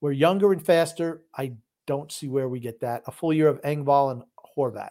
We're 0.00 0.12
younger 0.12 0.52
and 0.52 0.64
faster. 0.64 1.22
I 1.34 1.56
don't 1.86 2.10
see 2.10 2.28
where 2.28 2.48
we 2.48 2.60
get 2.60 2.80
that. 2.80 3.02
A 3.06 3.12
full 3.12 3.32
year 3.32 3.48
of 3.48 3.60
Engvall 3.62 4.12
and 4.12 4.22
Horvat. 4.56 4.90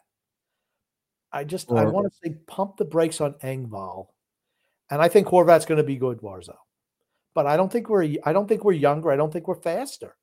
I 1.31 1.43
just 1.43 1.71
I 1.71 1.85
want 1.85 2.11
to 2.11 2.19
say 2.23 2.35
pump 2.47 2.77
the 2.77 2.85
brakes 2.85 3.21
on 3.21 3.33
Engvall. 3.35 4.07
And 4.89 5.01
I 5.01 5.07
think 5.07 5.27
Horvat's 5.27 5.65
going 5.65 5.77
to 5.77 5.83
be 5.83 5.97
good, 5.97 6.19
Warzo. 6.19 6.55
But 7.35 7.45
I 7.45 7.57
don't 7.57 7.71
think 7.71 7.89
we're 7.89 8.15
I 8.23 8.33
don't 8.33 8.47
think 8.47 8.63
we're 8.63 8.73
younger. 8.73 9.11
I 9.11 9.15
don't 9.15 9.31
think 9.31 9.47
we're 9.47 9.61
faster. 9.61 10.15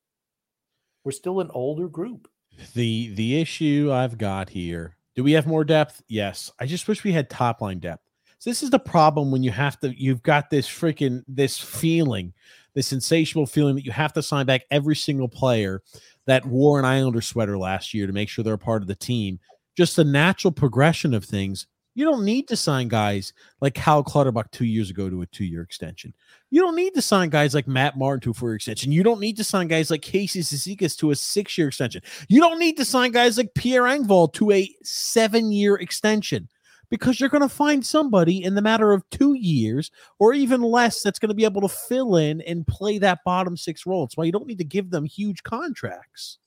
We're 1.05 1.13
still 1.13 1.41
an 1.41 1.51
older 1.55 1.89
group. 1.89 2.29
The 2.75 3.15
the 3.15 3.41
issue 3.41 3.91
I've 3.93 4.19
got 4.19 4.51
here. 4.51 4.97
Do 5.15 5.23
we 5.23 5.33
have 5.33 5.47
more 5.47 5.65
depth? 5.65 6.03
Yes. 6.09 6.53
I 6.59 6.67
just 6.67 6.89
wish 6.89 7.05
we 7.05 7.13
had 7.13 7.31
top 7.31 7.61
line 7.61 7.79
depth. 7.79 8.03
So 8.39 8.51
this 8.51 8.63
is 8.63 8.71
the 8.71 8.79
problem 8.79 9.31
when 9.31 9.43
you 9.43 9.51
have 9.51 9.79
to 9.81 9.95
you've 9.97 10.23
got 10.23 10.51
this 10.51 10.69
freaking 10.69 11.23
this 11.27 11.59
feeling, 11.59 12.35
this 12.75 12.93
insatiable 12.93 13.47
feeling 13.47 13.77
that 13.77 13.85
you 13.85 13.93
have 13.93 14.13
to 14.15 14.23
sign 14.23 14.47
back 14.47 14.65
every 14.71 14.97
single 14.97 15.29
player 15.29 15.83
that 16.27 16.45
wore 16.45 16.79
an 16.79 16.85
Islander 16.85 17.21
sweater 17.21 17.57
last 17.57 17.95
year 17.95 18.07
to 18.07 18.13
make 18.13 18.29
sure 18.29 18.45
they're 18.45 18.55
a 18.55 18.59
part 18.59 18.83
of 18.83 18.89
the 18.89 18.95
team. 18.95 19.39
Just 19.77 19.97
the 19.97 20.05
natural 20.05 20.53
progression 20.53 21.15
of 21.15 21.25
things. 21.25 21.67
You 21.97 22.05
don't 22.05 22.25
need 22.27 22.47
to 22.49 22.57
sign 22.57 22.89
guys 22.89 23.33
like 23.63 23.73
Cal 23.75 24.05
Clutterbuck 24.05 24.51
two 24.51 24.67
years 24.67 24.91
ago 24.91 25.09
to 25.09 25.23
a 25.23 25.27
two-year 25.27 25.63
extension. 25.63 26.13
You 26.51 26.61
don't 26.61 26.77
need 26.77 26.93
to 26.95 27.01
sign 27.01 27.31
guys 27.31 27.55
like 27.55 27.67
Matt 27.67 27.97
Martin 27.97 28.21
to 28.21 28.31
a 28.31 28.35
four-year 28.35 28.57
extension. 28.57 28.93
You 28.93 29.03
don't 29.03 29.19
need 29.19 29.39
to 29.39 29.45
sign 29.45 29.67
guys 29.67 29.91
like 29.91 30.03
Casey 30.03 30.41
Cizikas 30.41 30.95
to 30.99 31.11
a 31.11 31.17
six-year 31.17 31.69
extension. 31.69 32.03
You 32.29 32.41
don't 32.41 32.59
need 32.59 32.77
to 32.77 32.85
sign 32.85 33.13
guys 33.13 33.39
like 33.39 33.55
Pierre 33.55 33.85
Engvall 33.85 34.31
to 34.35 34.51
a 34.53 34.71
seven-year 34.83 35.77
extension 35.77 36.49
because 36.91 37.19
you're 37.19 37.31
going 37.31 37.43
to 37.43 37.49
find 37.49 37.85
somebody 37.85 38.45
in 38.45 38.55
the 38.55 38.63
matter 38.63 38.93
of 38.93 39.03
two 39.11 39.33
years 39.33 39.91
or 40.19 40.35
even 40.35 40.61
less 40.61 41.03
that's 41.03 41.19
going 41.19 41.31
to 41.31 41.35
be 41.35 41.45
able 41.45 41.63
to 41.63 41.69
fill 41.69 42.17
in 42.17 42.43
and 42.43 42.67
play 42.67 42.99
that 42.99 43.21
bottom 43.25 43.57
six 43.57 43.87
role. 43.87 44.05
That's 44.05 44.17
why 44.19 44.25
you 44.25 44.33
don't 44.33 44.47
need 44.47 44.59
to 44.59 44.65
give 44.65 44.91
them 44.91 45.05
huge 45.07 45.43
contracts. 45.43 46.39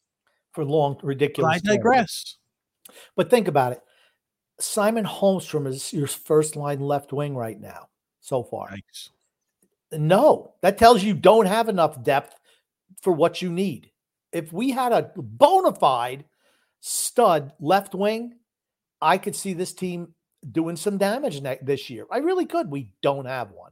for 0.51 0.63
long, 0.63 0.93
But 0.93 1.05
ridiculous. 1.05 1.49
I 1.49 1.59
terms. 1.59 1.63
digress. 1.75 2.37
But 3.15 3.29
think 3.29 3.47
about 3.47 3.73
it. 3.73 3.81
Simon 4.59 5.05
Holmstrom 5.05 5.67
is 5.67 5.93
your 5.93 6.07
first 6.07 6.55
line 6.55 6.81
left 6.81 7.13
wing 7.13 7.35
right 7.35 7.59
now, 7.59 7.87
so 8.19 8.43
far. 8.43 8.69
Yikes. 8.69 9.09
No, 9.91 10.53
that 10.61 10.77
tells 10.77 11.03
you 11.03 11.13
don't 11.13 11.47
have 11.47 11.69
enough 11.69 12.03
depth 12.03 12.39
for 13.01 13.13
what 13.13 13.41
you 13.41 13.51
need. 13.51 13.91
If 14.31 14.53
we 14.53 14.69
had 14.69 14.91
a 14.91 15.11
bona 15.15 15.73
fide 15.73 16.25
stud 16.81 17.53
left 17.59 17.95
wing, 17.95 18.35
I 19.01 19.17
could 19.17 19.35
see 19.35 19.53
this 19.53 19.73
team 19.73 20.13
doing 20.51 20.75
some 20.75 20.97
damage 20.97 21.41
ne- 21.41 21.59
this 21.61 21.89
year. 21.89 22.05
I 22.11 22.17
really 22.17 22.45
could. 22.45 22.69
We 22.69 22.91
don't 23.01 23.25
have 23.25 23.51
one. 23.51 23.71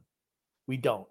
We 0.66 0.76
don't. 0.76 1.06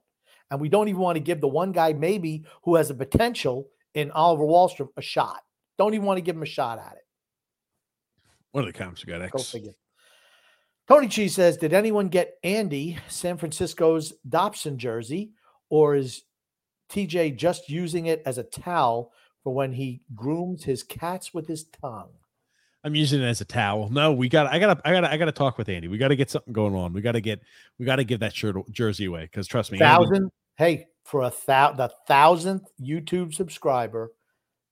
And 0.52 0.60
we 0.60 0.70
don't 0.70 0.88
even 0.88 1.02
want 1.02 1.16
to 1.16 1.24
give 1.24 1.42
the 1.42 1.48
one 1.48 1.72
guy, 1.72 1.94
maybe, 1.94 2.46
who 2.64 2.76
has 2.76 2.90
a 2.90 2.96
potential 2.96 3.70
in 3.94 4.12
Oliver 4.12 4.44
Wahlstrom 4.44 4.90
a 4.98 5.02
shot. 5.02 5.44
Don't 5.78 5.94
even 5.94 6.06
want 6.06 6.18
to 6.18 6.22
give 6.22 6.36
him 6.36 6.44
a 6.44 6.48
shot 6.48 6.80
at 6.80 6.94
it. 6.94 7.07
What 8.58 8.64
are 8.64 8.72
the 8.72 8.74
comps 8.74 9.06
we 9.06 9.14
got? 9.14 9.20
Go 9.20 9.38
X. 9.38 9.52
figure. 9.52 9.74
Tony 10.88 11.08
Cheese 11.08 11.36
says, 11.36 11.58
Did 11.58 11.74
anyone 11.74 12.08
get 12.08 12.40
Andy 12.44 12.98
San 13.08 13.38
Francisco's 13.38 14.14
Dobson 14.28 14.80
jersey, 14.80 15.34
or 15.70 15.94
is 15.94 16.24
TJ 16.90 17.38
just 17.38 17.70
using 17.70 18.08
it 18.08 18.24
as 18.26 18.40
a 18.40 18.44
towel 18.44 19.12
for 19.44 19.54
when 19.54 19.74
he 19.74 20.02
grooms 20.16 20.64
his 20.64 20.82
cats 20.82 21.36
with 21.36 21.46
his 21.48 21.66
tongue? 21.66 22.10
I'm 22.84 22.96
using 22.96 23.22
it 23.22 23.28
as 23.28 23.42
a 23.42 23.46
towel. 23.46 23.90
No, 23.92 24.12
we 24.12 24.28
got. 24.28 24.48
I 24.48 24.58
got. 24.58 24.82
I 24.84 24.92
got. 24.92 25.04
I 25.04 25.18
got 25.18 25.26
to 25.26 25.32
talk 25.32 25.60
with 25.60 25.70
Andy. 25.70 25.88
We 25.88 26.00
got 26.00 26.08
to 26.08 26.16
get 26.16 26.32
something 26.32 26.52
going 26.52 26.74
on. 26.74 26.94
We 26.94 27.02
got 27.02 27.12
to 27.12 27.22
get. 27.22 27.40
We 27.78 27.86
got 27.86 27.98
to 27.98 28.04
give 28.04 28.22
that 28.22 28.34
shirt 28.34 28.56
jersey 28.72 29.06
away 29.06 29.26
because 29.26 29.46
trust 29.46 29.72
me, 29.72 29.80
Andy- 29.80 29.86
Thousand, 29.86 30.32
hey, 30.56 30.88
for 31.04 31.22
a 31.22 31.34
thou 31.46 31.74
the 31.74 31.92
thousandth 32.08 32.72
YouTube 32.82 33.36
subscriber 33.36 34.14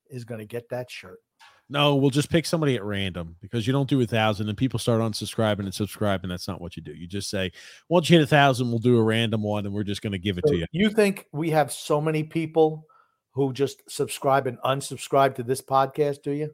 is 0.10 0.24
going 0.24 0.40
to 0.40 0.48
get 0.48 0.70
that 0.70 0.90
shirt. 0.90 1.20
No, 1.68 1.96
we'll 1.96 2.12
just 2.12 2.30
pick 2.30 2.46
somebody 2.46 2.76
at 2.76 2.84
random 2.84 3.36
because 3.42 3.66
you 3.66 3.74
don't 3.74 3.90
do 3.90 4.00
a 4.00 4.06
thousand 4.06 4.50
and 4.50 4.58
people 4.58 4.78
start 4.78 5.02
unsubscribing 5.02 5.62
and 5.62 5.74
subscribing. 5.74 6.30
That's 6.30 6.48
not 6.48 6.62
what 6.62 6.78
you 6.78 6.84
do. 6.84 6.94
You 6.94 7.08
just 7.08 7.30
say, 7.30 7.52
once 7.90 8.08
you 8.10 8.18
hit 8.18 8.24
a 8.24 8.28
thousand, 8.28 8.70
we'll 8.70 8.78
do 8.80 8.98
a 8.98 9.04
random 9.04 9.42
one 9.42 9.66
and 9.66 9.74
we're 9.74 9.84
just 9.84 10.04
going 10.04 10.14
to 10.14 10.20
give 10.20 10.38
it 10.38 10.44
So 10.46 10.54
to 10.54 10.60
you. 10.60 10.66
you 10.72 10.92
think 10.92 11.26
we 11.32 11.50
have 11.50 11.72
so 11.72 12.00
many 12.00 12.22
people 12.24 12.86
who 13.32 13.52
just 13.52 13.82
subscribe 13.90 14.46
and 14.46 14.60
unsubscribe 14.60 15.36
to 15.36 15.44
this 15.44 15.62
podcast? 15.62 16.22
Do 16.22 16.32
you? 16.32 16.54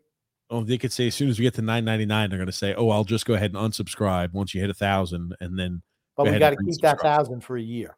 Oh, 0.49 0.63
they 0.63 0.77
could 0.77 0.91
say 0.91 1.07
as 1.07 1.15
soon 1.15 1.29
as 1.29 1.39
we 1.39 1.43
get 1.43 1.53
to 1.55 1.61
nine 1.61 1.85
ninety 1.85 2.05
nine, 2.05 2.29
they're 2.29 2.39
going 2.39 2.45
to 2.47 2.51
say, 2.51 2.73
"Oh, 2.73 2.89
I'll 2.89 3.05
just 3.05 3.25
go 3.25 3.35
ahead 3.35 3.53
and 3.53 3.71
unsubscribe 3.71 4.33
once 4.33 4.53
you 4.53 4.59
hit 4.59 4.69
a 4.69 4.73
thousand, 4.73 5.33
and 5.39 5.57
then 5.57 5.81
But 6.17 6.25
Go 6.25 6.31
we 6.31 6.39
got 6.39 6.49
to 6.49 6.57
keep 6.57 6.81
that 6.81 6.99
thousand 6.99 7.41
for 7.41 7.55
a 7.57 7.61
year. 7.61 7.95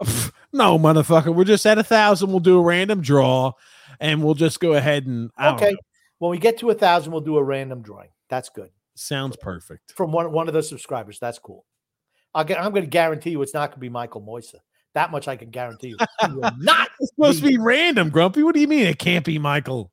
no, 0.52 0.78
motherfucker, 0.78 1.34
we're 1.34 1.44
just 1.44 1.64
at 1.66 1.78
a 1.78 1.84
thousand. 1.84 2.30
We'll 2.30 2.40
do 2.40 2.58
a 2.58 2.62
random 2.62 3.00
draw, 3.00 3.52
and 3.98 4.22
we'll 4.22 4.34
just 4.34 4.60
go 4.60 4.74
ahead 4.74 5.06
and 5.06 5.30
Okay. 5.42 5.70
know. 5.70 5.76
When 6.20 6.30
we 6.30 6.38
get 6.38 6.58
to 6.58 6.68
a 6.68 6.74
thousand, 6.74 7.12
we'll 7.12 7.22
do 7.22 7.38
a 7.38 7.42
random 7.42 7.80
drawing. 7.80 8.10
That's 8.28 8.50
good. 8.50 8.68
sounds 8.94 9.36
perfect. 9.36 9.94
From 9.96 10.12
one, 10.12 10.30
one 10.32 10.48
of 10.48 10.54
the 10.54 10.62
subscribers. 10.62 11.18
That's 11.18 11.38
cool. 11.38 11.64
I'll 12.34 12.44
get, 12.44 12.62
I'm 12.62 12.72
going 12.72 12.84
to 12.84 12.90
guarantee 12.90 13.30
you 13.30 13.40
it's 13.42 13.54
not 13.54 13.70
going 13.70 13.76
to 13.76 13.80
be 13.80 13.88
Michael 13.88 14.20
Moisa. 14.20 14.56
That 14.92 15.10
much 15.10 15.28
I 15.28 15.36
can 15.36 15.48
guarantee 15.48 15.88
you. 15.88 15.96
Not. 16.58 16.90
It's 17.00 17.10
supposed 17.14 17.42
to 17.42 17.48
be 17.48 17.56
random, 17.56 18.10
Grumpy. 18.10 18.42
What 18.42 18.54
do 18.54 18.60
you 18.60 18.68
mean 18.68 18.86
it 18.86 18.98
can't 18.98 19.24
be 19.24 19.38
Michael? 19.38 19.90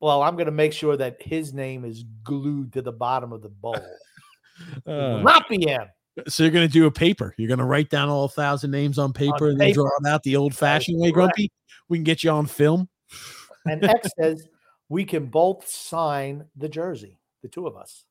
Well, 0.00 0.22
I'm 0.22 0.34
going 0.34 0.46
to 0.46 0.52
make 0.52 0.74
sure 0.74 0.96
that 0.96 1.16
his 1.22 1.54
name 1.54 1.86
is 1.86 2.04
glued 2.22 2.74
to 2.74 2.82
the 2.82 2.92
bottom 2.92 3.32
of 3.32 3.42
the 3.42 3.48
bowl. 3.48 3.76
Uh, 4.86 5.20
not 5.22 5.48
be 5.48 5.66
him. 5.66 5.80
so 6.28 6.44
you're 6.44 6.52
going 6.52 6.68
to 6.68 6.72
do 6.72 6.86
a 6.86 6.90
paper. 6.90 7.34
You're 7.36 7.48
going 7.48 7.58
to 7.58 7.64
write 7.64 7.88
down 7.88 8.10
all 8.10 8.26
a 8.26 8.28
thousand 8.28 8.70
names 8.70 8.96
on 8.96 9.12
paper 9.12 9.48
and 9.48 9.58
then 9.58 9.72
draw 9.72 9.88
them 9.98 10.06
out 10.06 10.22
the 10.22 10.36
old-fashioned 10.36 11.00
way. 11.00 11.10
Grumpy. 11.10 11.50
We 11.88 11.96
can 11.96 12.04
get 12.04 12.22
you 12.22 12.30
on 12.30 12.46
film. 12.46 12.88
And 13.64 13.82
X 13.82 14.08
says 14.20 14.46
we 14.92 15.06
can 15.06 15.24
both 15.24 15.66
sign 15.66 16.44
the 16.54 16.68
jersey, 16.68 17.18
the 17.42 17.48
two 17.48 17.66
of 17.66 17.76
us. 17.76 18.04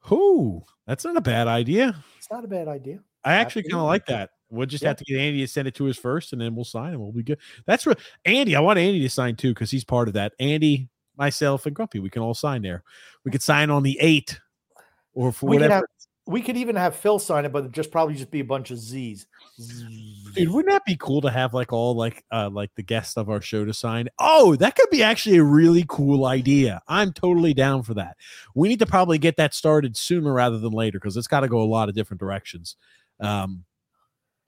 Who? 0.00 0.64
That's 0.84 1.04
not 1.04 1.16
a 1.16 1.20
bad 1.20 1.46
idea. 1.46 1.94
It's 2.18 2.28
not 2.30 2.44
a 2.44 2.48
bad 2.48 2.66
idea. 2.66 2.98
I 3.24 3.34
actually 3.34 3.62
kind 3.62 3.74
of 3.80 3.86
like 3.86 4.04
that. 4.06 4.30
We'll 4.50 4.66
just 4.66 4.82
Yeah. 4.82 4.88
have 4.88 4.96
to 4.96 5.04
get 5.04 5.20
Andy 5.20 5.38
to 5.42 5.46
send 5.46 5.68
it 5.68 5.74
to 5.76 5.88
us 5.88 5.96
first, 5.96 6.32
and 6.32 6.42
then 6.42 6.56
we'll 6.56 6.64
sign 6.64 6.94
and 6.94 7.00
we'll 7.00 7.12
be 7.12 7.22
good. 7.22 7.38
That's 7.66 7.86
what 7.86 8.00
Andy. 8.24 8.56
I 8.56 8.60
want 8.60 8.80
Andy 8.80 9.00
to 9.00 9.08
sign 9.10 9.36
too 9.36 9.50
because 9.54 9.70
he's 9.70 9.84
part 9.84 10.08
of 10.08 10.14
that. 10.14 10.32
Andy, 10.40 10.88
myself, 11.16 11.66
and 11.66 11.76
Grumpy. 11.76 12.00
We 12.00 12.10
can 12.10 12.22
all 12.22 12.34
sign 12.34 12.62
there. 12.62 12.82
We 13.24 13.30
could 13.30 13.42
sign 13.42 13.70
on 13.70 13.84
the 13.84 13.96
eight, 14.00 14.40
or 15.12 15.30
for 15.30 15.46
We 15.46 15.56
could, 15.56 15.62
whatever. 15.62 15.74
have, 15.74 15.84
we 16.30 16.42
could 16.42 16.56
even 16.56 16.76
have 16.76 16.94
Phil 16.94 17.18
sign 17.18 17.44
it, 17.44 17.52
but 17.52 17.60
it'd 17.60 17.72
just 17.72 17.90
probably 17.90 18.14
just 18.14 18.30
be 18.30 18.40
a 18.40 18.44
bunch 18.44 18.70
of 18.70 18.78
Z's. 18.78 19.26
Dude, 20.34 20.48
wouldn't 20.48 20.72
that 20.72 20.84
be 20.84 20.96
cool 20.96 21.20
to 21.22 21.30
have 21.30 21.52
like 21.52 21.72
all 21.72 21.94
like 21.94 22.24
uh 22.30 22.48
like 22.50 22.70
the 22.76 22.82
guests 22.82 23.16
of 23.16 23.28
our 23.28 23.40
show 23.40 23.64
to 23.64 23.74
sign? 23.74 24.08
Oh, 24.18 24.54
that 24.56 24.76
could 24.76 24.88
be 24.90 25.02
actually 25.02 25.38
a 25.38 25.44
really 25.44 25.84
cool 25.88 26.26
idea. 26.26 26.82
I'm 26.86 27.12
totally 27.12 27.52
down 27.52 27.82
for 27.82 27.94
that. 27.94 28.16
We 28.54 28.68
need 28.68 28.78
to 28.78 28.86
probably 28.86 29.18
get 29.18 29.36
that 29.38 29.54
started 29.54 29.96
sooner 29.96 30.32
rather 30.32 30.58
than 30.58 30.72
later 30.72 30.98
because 30.98 31.16
it's 31.16 31.26
got 31.26 31.40
to 31.40 31.48
go 31.48 31.60
a 31.60 31.64
lot 31.64 31.88
of 31.88 31.94
different 31.94 32.20
directions. 32.20 32.76
Um, 33.18 33.64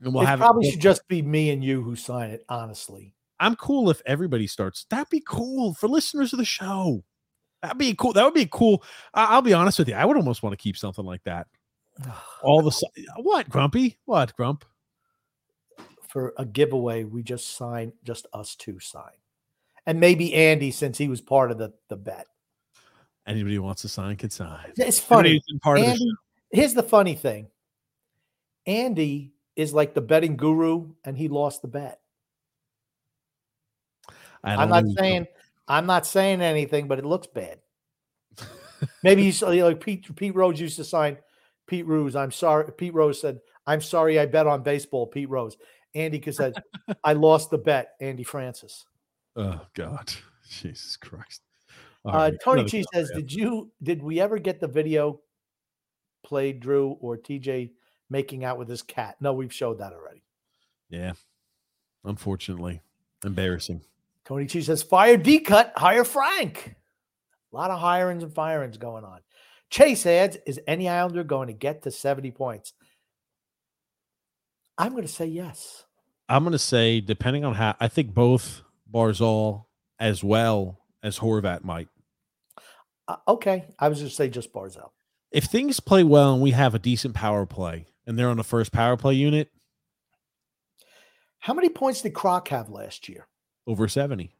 and 0.01 0.15
we'll 0.15 0.23
it 0.23 0.27
have 0.27 0.39
probably 0.39 0.69
it, 0.69 0.73
should 0.73 0.81
just 0.81 1.07
be 1.09 1.21
me 1.21 1.51
and 1.51 1.65
you 1.65 1.83
who 1.83 1.97
sign 1.97 2.31
it, 2.31 2.45
honestly. 2.49 3.15
I'm 3.41 3.57
cool 3.57 3.91
if 3.91 4.01
everybody 4.07 4.47
starts. 4.47 4.87
That'd 4.89 5.11
be 5.11 5.23
cool 5.27 5.75
for 5.75 5.89
listeners 5.89 6.33
of 6.33 6.39
the 6.39 6.45
show. 6.45 7.03
That'd 7.61 7.79
be 7.79 7.95
cool. 7.95 8.13
That 8.13 8.25
would 8.25 8.35
be 8.35 8.49
cool. 8.51 8.85
I- 9.15 9.27
I'll 9.27 9.43
be 9.43 9.53
honest 9.53 9.79
with 9.79 9.89
you. 9.89 9.95
I 9.95 10.05
would 10.05 10.17
almost 10.17 10.43
want 10.43 10.53
to 10.53 10.63
keep 10.63 10.77
something 10.77 11.05
like 11.05 11.23
that. 11.25 11.47
All 12.43 12.63
the 12.63 12.73
what, 13.17 13.49
Grumpy? 13.49 13.99
What, 14.05 14.35
Grump? 14.37 14.65
For 16.09 16.35
a 16.37 16.45
giveaway, 16.45 17.05
we 17.05 17.23
just 17.23 17.57
sign, 17.57 17.93
just 18.05 18.27
us 18.33 18.55
two 18.55 18.79
sign. 18.81 19.13
And 19.87 19.99
maybe 19.99 20.35
Andy, 20.35 20.71
since 20.71 20.99
he 20.99 21.09
was 21.09 21.21
part 21.21 21.51
of 21.51 21.59
the, 21.59 21.73
the 21.89 21.97
bet. 21.97 22.27
Anybody 23.27 23.55
who 23.55 23.63
wants 23.63 23.83
to 23.83 23.89
sign 23.89 24.17
can 24.17 24.31
sign. 24.31 24.73
It's 24.77 24.99
funny. 24.99 25.33
who's 25.33 25.43
been 25.49 25.61
part 25.61 25.79
of 25.79 25.85
the 25.85 25.91
Andy, 25.91 26.13
here's 26.51 26.75
the 26.75 26.83
funny 26.83 27.15
thing 27.15 27.49
Andy 28.67 29.33
is 29.57 29.73
like 29.73 29.95
the 29.95 30.01
betting 30.01 30.37
guru 30.37 30.93
and 31.05 31.17
he 31.17 31.29
lost 31.29 31.63
the 31.63 31.69
bet. 31.69 32.01
I 34.45 34.55
I'm 34.55 34.59
don't 34.59 34.69
not 34.71 34.85
know. 34.85 34.95
saying 34.99 35.27
I'm 35.69 35.87
not 35.87 36.07
saying 36.07 36.41
anything, 36.41 36.89
but 36.89 36.99
it 36.99 37.05
looks 37.05 37.27
bad. 37.27 37.59
Maybe 39.03 39.23
he's 39.23 39.41
you 39.41 39.49
know, 39.49 39.69
like 39.69 39.81
Pete 39.81 40.15
Pete 40.17 40.35
Rose 40.35 40.61
used 40.61 40.77
to 40.77 40.85
sign 40.85 41.19
Pete 41.73 41.87
Rose. 41.87 42.15
I'm 42.15 42.31
sorry. 42.31 42.71
Pete 42.71 42.93
Rose 42.93 43.19
said, 43.19 43.41
I'm 43.67 43.81
sorry 43.81 44.19
I 44.19 44.27
bet 44.27 44.47
on 44.47 44.63
baseball, 44.63 45.07
Pete 45.07 45.31
Rose. 45.31 45.57
Andy 45.95 46.23
said, 46.31 46.53
I 47.05 47.15
lost 47.15 47.49
the 47.49 47.57
bet, 47.57 47.93
Andy 47.99 48.25
Francis. 48.25 48.85
Oh 49.37 49.59
God, 49.73 50.13
Jesus 50.51 50.99
Christ. 50.99 51.41
All 52.05 52.15
Uh, 52.15 52.19
right, 52.19 52.35
Tony 52.45 52.65
G 52.65 52.85
says. 52.93 53.11
Did 53.15 53.33
you 53.33 53.73
did 53.83 54.03
we 54.03 54.21
ever 54.21 54.39
get 54.39 54.61
the 54.61 54.69
video 54.69 55.23
played, 56.23 56.61
Drew 56.61 56.99
or 57.01 57.17
TJ 57.17 57.71
making 58.11 58.45
out 58.45 58.59
with 58.59 58.69
his 58.69 58.83
cat? 58.83 59.17
No, 59.19 59.33
we've 59.33 59.51
showed 59.51 59.79
that 59.79 59.95
already. 59.95 60.23
Yeah, 60.91 61.13
unfortunately, 62.05 62.83
embarrassing. 63.25 63.81
Tony 64.27 64.45
G 64.45 64.61
says, 64.61 64.83
fire 64.83 65.17
D 65.17 65.39
cut, 65.39 65.73
hire 65.75 66.05
Frank. 66.05 66.77
A 67.51 67.57
lot 67.57 67.71
of 67.71 67.81
hirings 67.81 68.23
and 68.25 68.35
firings 68.35 68.77
going 68.77 69.05
on. 69.05 69.21
Chase 69.73 70.05
adds, 70.05 70.37
is 70.47 70.61
any 70.67 70.87
Islander 70.87 71.25
going 71.25 71.47
to 71.47 71.55
get 71.55 71.83
to 71.85 71.91
70 71.91 72.31
points? 72.33 72.75
I'm 74.77 74.93
going 74.93 75.03
to 75.03 75.09
say 75.09 75.25
yes. 75.25 75.85
I'm 76.29 76.45
gonna 76.45 76.59
say, 76.59 77.01
depending 77.01 77.45
on 77.45 77.55
how, 77.55 77.75
I 77.81 77.89
think 77.89 78.15
both 78.15 78.63
Barzal 78.91 79.65
as 79.99 80.23
well 80.23 80.79
as 81.03 81.19
Horvat 81.19 81.65
might. 81.65 81.89
Uh, 83.09 83.17
okay. 83.27 83.65
I 83.79 83.89
was 83.89 83.99
going 83.99 84.09
to 84.11 84.15
say 84.15 84.29
just 84.29 84.53
Barzal. 84.53 84.91
If 85.31 85.45
things 85.45 85.81
play 85.81 86.05
well 86.05 86.35
and 86.35 86.43
we 86.43 86.51
have 86.51 86.75
a 86.75 86.79
decent 86.79 87.15
power 87.15 87.47
play, 87.47 87.87
and 88.07 88.19
they're 88.19 88.29
on 88.29 88.37
the 88.37 88.45
first 88.45 88.73
power 88.73 88.97
play 88.97 89.15
unit, 89.15 89.51
How 91.41 91.55
many 91.55 91.71
points 91.71 92.03
did 92.03 92.13
Croc 92.13 92.49
have 92.49 92.69
last 92.69 93.09
year? 93.09 93.27
over 93.67 93.89
70. 93.89 94.35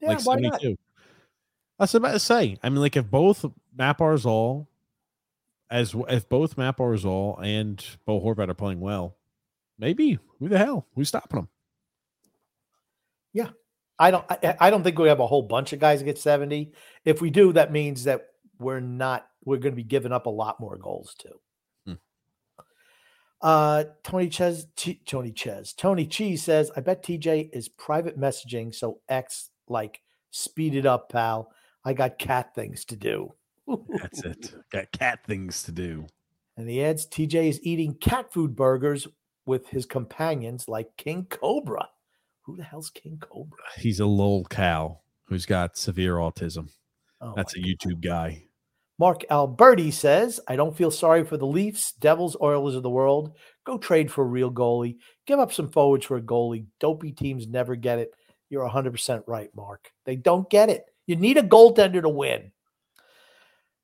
Yeah, 0.00 0.08
like 0.08 0.26
why 0.26 0.36
not? 0.36 0.62
72. 1.80 1.80
I 1.80 1.84
was 1.84 1.94
about 1.94 2.12
to 2.12 2.18
say. 2.20 2.58
I 2.62 2.68
mean, 2.68 2.80
like 2.80 2.96
if 2.96 3.10
both 3.10 3.44
Matt 3.76 3.98
Barzal, 3.98 4.66
as 5.70 5.94
if 6.08 6.28
both 6.28 6.58
Matt 6.58 6.76
Barzal 6.76 7.42
and 7.42 7.84
Bo 8.04 8.20
Horvat 8.20 8.48
are 8.48 8.54
playing 8.54 8.80
well, 8.80 9.16
maybe 9.78 10.18
who 10.38 10.48
the 10.48 10.58
hell 10.58 10.86
who's 10.94 11.08
stopping 11.08 11.40
them? 11.40 11.48
Yeah, 13.32 13.50
I 13.98 14.10
don't. 14.10 14.24
I, 14.28 14.56
I 14.58 14.70
don't 14.70 14.82
think 14.82 14.98
we 14.98 15.08
have 15.08 15.20
a 15.20 15.26
whole 15.26 15.42
bunch 15.42 15.72
of 15.72 15.78
guys 15.78 16.00
that 16.00 16.04
get 16.04 16.18
seventy. 16.18 16.72
If 17.04 17.20
we 17.20 17.30
do, 17.30 17.52
that 17.52 17.72
means 17.72 18.04
that 18.04 18.26
we're 18.58 18.80
not. 18.80 19.26
We're 19.44 19.56
going 19.56 19.72
to 19.72 19.76
be 19.76 19.84
giving 19.84 20.12
up 20.12 20.26
a 20.26 20.30
lot 20.30 20.60
more 20.60 20.76
goals 20.76 21.14
too. 21.18 21.40
Hmm. 21.86 22.64
Uh, 23.40 23.84
Tony 24.02 24.28
Ches, 24.28 24.66
Ch- 24.76 25.00
Tony 25.06 25.32
Ches, 25.32 25.72
Tony 25.72 26.06
Cheese 26.06 26.42
says, 26.42 26.70
"I 26.76 26.80
bet 26.80 27.02
TJ 27.02 27.50
is 27.52 27.68
private 27.68 28.18
messaging, 28.18 28.74
so 28.74 29.00
X 29.08 29.50
like 29.68 30.00
speed 30.30 30.74
it 30.74 30.86
up, 30.86 31.10
pal. 31.10 31.52
I 31.84 31.92
got 31.92 32.18
cat 32.18 32.54
things 32.54 32.84
to 32.86 32.96
do." 32.96 33.32
That's 33.88 34.24
it. 34.24 34.54
Got 34.72 34.92
cat 34.92 35.20
things 35.26 35.62
to 35.64 35.72
do. 35.72 36.06
And 36.56 36.68
he 36.68 36.82
adds, 36.82 37.06
TJ 37.06 37.48
is 37.48 37.60
eating 37.62 37.94
cat 37.94 38.32
food 38.32 38.56
burgers 38.56 39.06
with 39.46 39.68
his 39.68 39.86
companions 39.86 40.68
like 40.68 40.96
King 40.96 41.26
Cobra. 41.30 41.88
Who 42.42 42.56
the 42.56 42.64
hell's 42.64 42.90
King 42.90 43.18
Cobra? 43.20 43.58
He's 43.76 44.00
a 44.00 44.06
lol 44.06 44.44
cow 44.44 45.00
who's 45.24 45.46
got 45.46 45.76
severe 45.76 46.16
autism. 46.16 46.70
Oh 47.20 47.32
That's 47.36 47.54
a 47.54 47.60
YouTube 47.60 48.02
guy. 48.02 48.44
Mark 48.98 49.22
Alberti 49.30 49.90
says, 49.90 50.40
I 50.46 50.56
don't 50.56 50.76
feel 50.76 50.90
sorry 50.90 51.24
for 51.24 51.38
the 51.38 51.46
Leafs, 51.46 51.92
Devils, 51.92 52.36
Oilers 52.42 52.74
of 52.74 52.82
the 52.82 52.90
world. 52.90 53.34
Go 53.64 53.78
trade 53.78 54.10
for 54.10 54.22
a 54.22 54.28
real 54.28 54.50
goalie. 54.50 54.96
Give 55.26 55.38
up 55.38 55.52
some 55.52 55.70
forwards 55.70 56.04
for 56.04 56.18
a 56.18 56.22
goalie. 56.22 56.66
Dopey 56.80 57.12
teams 57.12 57.46
never 57.46 57.76
get 57.76 57.98
it. 57.98 58.10
You're 58.50 58.68
100% 58.68 59.22
right, 59.26 59.48
Mark. 59.54 59.90
They 60.04 60.16
don't 60.16 60.50
get 60.50 60.68
it. 60.68 60.84
You 61.06 61.16
need 61.16 61.38
a 61.38 61.42
goaltender 61.42 62.02
to 62.02 62.08
win. 62.08 62.52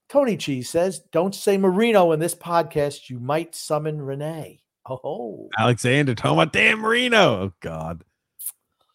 Tony 0.09 0.37
Cheese 0.37 0.71
says, 0.71 1.01
Don't 1.13 1.35
say 1.35 1.59
Marino 1.59 2.13
in 2.13 2.21
this 2.21 2.35
podcast. 2.35 3.11
You 3.11 3.19
might 3.19 3.55
summon 3.55 4.01
Renee. 4.01 4.61
Oh, 4.89 5.49
Alexander 5.59 6.15
Toma 6.15 6.47
Damn 6.47 6.81
Marino. 6.81 7.19
Oh 7.19 7.53
God. 7.61 8.05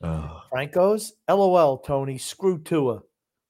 Oh, 0.01 0.41
Franco's 0.49 1.13
LOL, 1.29 1.79
Tony. 1.79 2.17
Screw 2.17 2.59
Tua. 2.59 3.01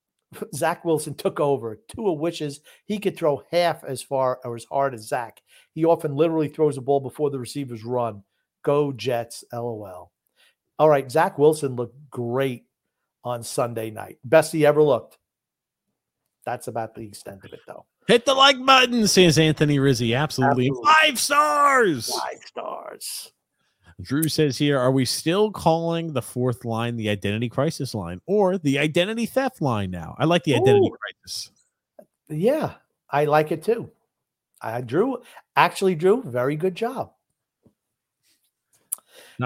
Zach 0.56 0.84
Wilson 0.84 1.14
took 1.14 1.40
over. 1.40 1.80
Tua 1.88 2.14
wishes 2.14 2.62
he 2.86 3.00
could 3.00 3.16
throw 3.16 3.44
half 3.52 3.84
as 3.84 4.02
far 4.02 4.40
or 4.44 4.56
as 4.56 4.66
hard 4.66 4.94
as 4.94 5.08
Zach. 5.08 5.42
He 5.74 5.86
often 5.86 6.16
literally 6.16 6.50
throws 6.50 6.78
a 6.78 6.82
ball 6.82 7.00
before 7.00 7.30
the 7.30 7.40
receivers 7.40 7.86
run. 7.86 8.24
Go 8.64 8.92
Jets, 8.92 9.44
LOL. 9.54 10.12
All 10.80 10.90
right, 10.90 11.10
Zach 11.12 11.38
Wilson 11.38 11.76
looked 11.76 12.10
great 12.10 12.66
on 13.24 13.44
Sunday 13.44 13.92
night. 13.92 14.18
Best 14.24 14.52
he 14.52 14.66
ever 14.66 14.82
looked. 14.82 15.18
That's 16.46 16.68
about 16.68 16.96
the 16.96 17.02
extent 17.02 17.46
of 17.46 17.54
it, 17.54 17.60
though. 17.68 17.86
hit 18.08 18.26
the 18.26 18.34
like 18.34 18.64
button, 18.66 19.08
says 19.08 19.38
Anthony 19.38 19.80
Rizzi. 19.80 20.16
Absolutely. 20.16 20.68
Absolutely. 20.68 20.92
Five 20.92 21.20
stars. 21.20 22.12
Five 22.14 22.42
stars. 22.46 23.32
Drew 24.02 24.28
says 24.28 24.58
here, 24.58 24.80
are 24.80 24.92
we 24.92 25.06
still 25.06 25.52
calling 25.52 26.14
the 26.14 26.22
fourth 26.22 26.66
line 26.66 26.96
the 26.96 27.10
identity 27.10 27.50
crisis 27.50 27.94
line 27.94 28.20
or 28.26 28.58
the 28.58 28.80
identity 28.80 29.28
theft 29.28 29.62
line 29.62 29.92
now? 29.92 30.16
I 30.18 30.26
like 30.26 30.44
the 30.44 30.56
identity 30.56 30.88
Ooh. 30.88 30.98
crisis. 31.24 31.52
Yeah, 32.28 32.74
I 33.10 33.26
like 33.26 33.52
it 33.52 33.64
too. 33.64 33.92
I 34.62 34.82
Drew 34.82 35.22
actually 35.56 35.96
Drew, 35.96 36.24
very 36.24 36.56
good 36.56 36.76
job. 36.76 37.12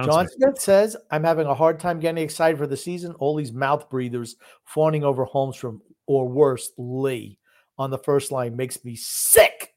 John 0.03 0.27
Smith 0.27 0.59
says, 0.59 0.97
I'm 1.11 1.23
having 1.23 1.47
a 1.47 1.53
hard 1.53 1.79
time 1.79 1.99
getting 1.99 2.23
excited 2.23 2.57
for 2.57 2.67
the 2.67 2.77
season. 2.77 3.13
All 3.13 3.35
these 3.35 3.53
mouth 3.53 3.89
breathers 3.89 4.35
fawning 4.65 5.03
over 5.03 5.25
Holmstrom, 5.25 5.79
or 6.07 6.27
worse, 6.27 6.71
Lee 6.77 7.39
on 7.77 7.89
the 7.89 7.97
first 7.97 8.31
line 8.31 8.55
makes 8.55 8.83
me 8.83 8.95
sick. 8.95 9.73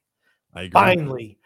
I 0.55 0.62
agree. 0.62 0.70
Finally, 0.73 1.39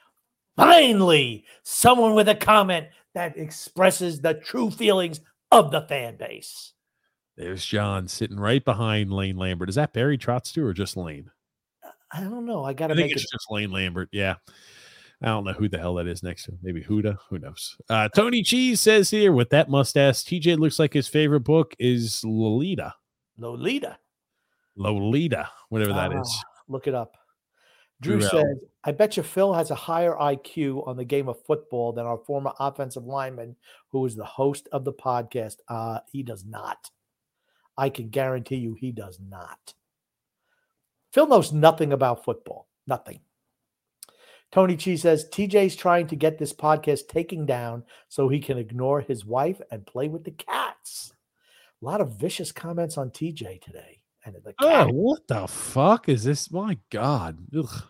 finally, 0.57 1.45
someone 1.63 2.15
with 2.15 2.29
a 2.29 2.35
comment 2.35 2.87
that 3.15 3.37
expresses 3.37 4.21
the 4.21 4.35
true 4.35 4.71
feelings 4.71 5.21
of 5.51 5.71
the 5.71 5.83
fan 5.83 6.17
base. 6.17 6.73
There's 7.37 7.65
John 7.65 8.09
sitting 8.09 8.39
right 8.39 8.65
behind 8.65 9.13
Lane 9.13 9.37
Lambert. 9.37 9.69
Is 9.69 9.75
that 9.77 9.93
Barry 9.93 10.19
Trotz 10.19 10.53
too, 10.53 10.65
or 10.65 10.73
just 10.73 10.97
Lane? 10.97 11.31
I 12.13 12.21
don't 12.21 12.45
know. 12.45 12.63
I 12.63 12.75
got 12.75 12.89
to 12.89 12.95
think 12.95 13.07
make 13.07 13.13
it's 13.13 13.25
it. 13.25 13.31
just 13.33 13.51
Lane 13.51 13.71
Lambert. 13.71 14.09
Yeah. 14.13 14.35
I 15.23 15.27
don't 15.27 15.45
know 15.45 15.53
who 15.53 15.69
the 15.69 15.79
hell 15.79 15.95
that 15.95 16.07
is 16.07 16.23
next 16.23 16.45
to 16.45 16.53
him. 16.53 16.59
Maybe 16.63 16.83
Huda. 16.83 17.17
Who 17.31 17.39
knows? 17.39 17.77
Uh, 17.89 18.09
Tony 18.09 18.43
Cheese 18.43 18.81
says 18.81 19.09
here 19.09 19.33
with 19.33 19.51
that 19.51 19.69
mustache, 19.69 20.25
TJ 20.25 20.59
looks 20.59 20.79
like 20.79 20.93
his 20.93 21.07
favorite 21.07 21.41
book 21.41 21.75
is 21.79 22.23
Lolita. 22.25 22.95
Lolita. 23.39 23.99
Lolita, 24.77 25.49
whatever 25.69 25.93
that 25.93 26.13
is. 26.13 26.39
Ah, 26.45 26.49
Look 26.69 26.87
it 26.87 26.95
up. 26.95 27.17
Drew 28.01 28.19
Drew 28.19 28.29
says, 28.29 28.57
I 28.83 28.91
bet 28.91 29.17
you 29.17 29.23
Phil 29.23 29.53
has 29.53 29.71
a 29.71 29.77
higher 29.77 30.15
IQ 30.15 30.89
on 30.89 30.97
the 30.97 31.05
game 31.05 31.29
of 31.29 31.45
football 31.47 31.93
than 31.93 32.05
our 32.05 32.19
former 32.19 32.53
offensive 32.59 33.05
lineman 33.05 33.55
who 33.91 34.05
is 34.07 34.17
the 34.17 34.25
host 34.25 34.69
of 34.73 34.85
the 34.85 34.93
podcast. 34.93 35.57
Uh, 35.69 36.01
he 36.11 36.25
does 36.25 36.45
not. 36.45 36.91
I 37.79 37.91
can 37.91 38.09
guarantee 38.09 38.57
you 38.57 38.75
he 38.75 38.91
does 38.91 39.21
not. 39.21 39.75
Phil 41.13 41.29
knows 41.29 41.53
nothing 41.53 41.93
about 41.93 42.25
football. 42.25 42.69
Nothing. 42.87 43.21
Tony 44.53 44.77
Chi 44.77 44.97
says 44.97 45.27
TJ's 45.31 45.75
trying 45.75 46.07
to 46.09 46.17
get 46.17 46.39
this 46.39 46.53
podcast 46.53 47.09
taken 47.09 47.47
down 47.47 47.85
so 48.09 48.29
he 48.29 48.39
can 48.39 48.59
ignore 48.59 49.01
his 49.01 49.25
wife 49.25 49.61
and 49.71 49.87
play 49.87 50.09
with 50.09 50.25
the 50.25 50.31
cats. 50.31 51.15
A 51.81 51.85
lot 51.85 52.03
of 52.03 52.21
vicious 52.21 52.53
comments 52.53 52.99
on 52.99 53.11
TJ 53.11 53.63
today. 53.63 54.01
And 54.25 54.37
the 54.37 54.55
Oh, 54.61 54.87
what 54.89 55.27
the 55.27 55.49
fuck 55.49 56.09
is 56.09 56.23
this? 56.23 56.53
My 56.53 56.79
God. 56.91 57.39
Ugh. 57.57 57.83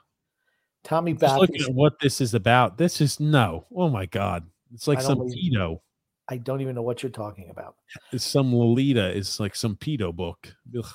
Tommy 0.84 1.12
Just 1.12 1.36
looking 1.36 1.62
at 1.62 1.74
what 1.74 1.98
this 2.00 2.20
is 2.20 2.32
about. 2.32 2.78
This 2.78 3.00
is 3.00 3.20
no. 3.20 3.66
Oh 3.74 3.90
my 3.90 4.06
God. 4.06 4.46
It's 4.72 4.88
like 4.88 5.00
some 5.00 5.18
pedo. 5.18 5.80
I 6.28 6.38
don't 6.38 6.60
even 6.60 6.74
know 6.74 6.82
what 6.82 7.02
you're 7.02 7.10
talking 7.10 7.50
about. 7.50 7.74
It's 8.12 8.24
some 8.24 8.54
Lolita. 8.54 9.16
It's 9.16 9.38
like 9.38 9.54
some 9.54 9.76
pedo 9.76 10.14
book. 10.14 10.54
Ugh. 10.76 10.86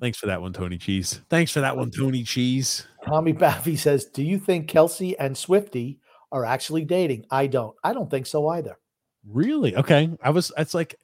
Thanks 0.00 0.18
for 0.18 0.26
that 0.26 0.40
one, 0.40 0.52
Tony 0.52 0.76
Cheese. 0.76 1.20
Thanks 1.30 1.50
for 1.52 1.60
that 1.60 1.76
one, 1.76 1.90
Tony 1.90 2.22
Cheese. 2.22 2.86
Tommy 3.06 3.32
Baffy 3.32 3.76
says, 3.76 4.04
"Do 4.04 4.22
you 4.22 4.38
think 4.38 4.70
Kelce 4.70 5.14
and 5.18 5.36
Swifty 5.36 6.00
are 6.30 6.44
actually 6.44 6.84
dating?" 6.84 7.24
I 7.30 7.46
don't. 7.46 7.74
I 7.82 7.94
don't 7.94 8.10
think 8.10 8.26
so 8.26 8.48
either. 8.48 8.76
Really? 9.26 9.74
Okay. 9.76 10.10
I 10.22 10.30
was. 10.30 10.52
It's 10.58 10.74
like 10.74 10.96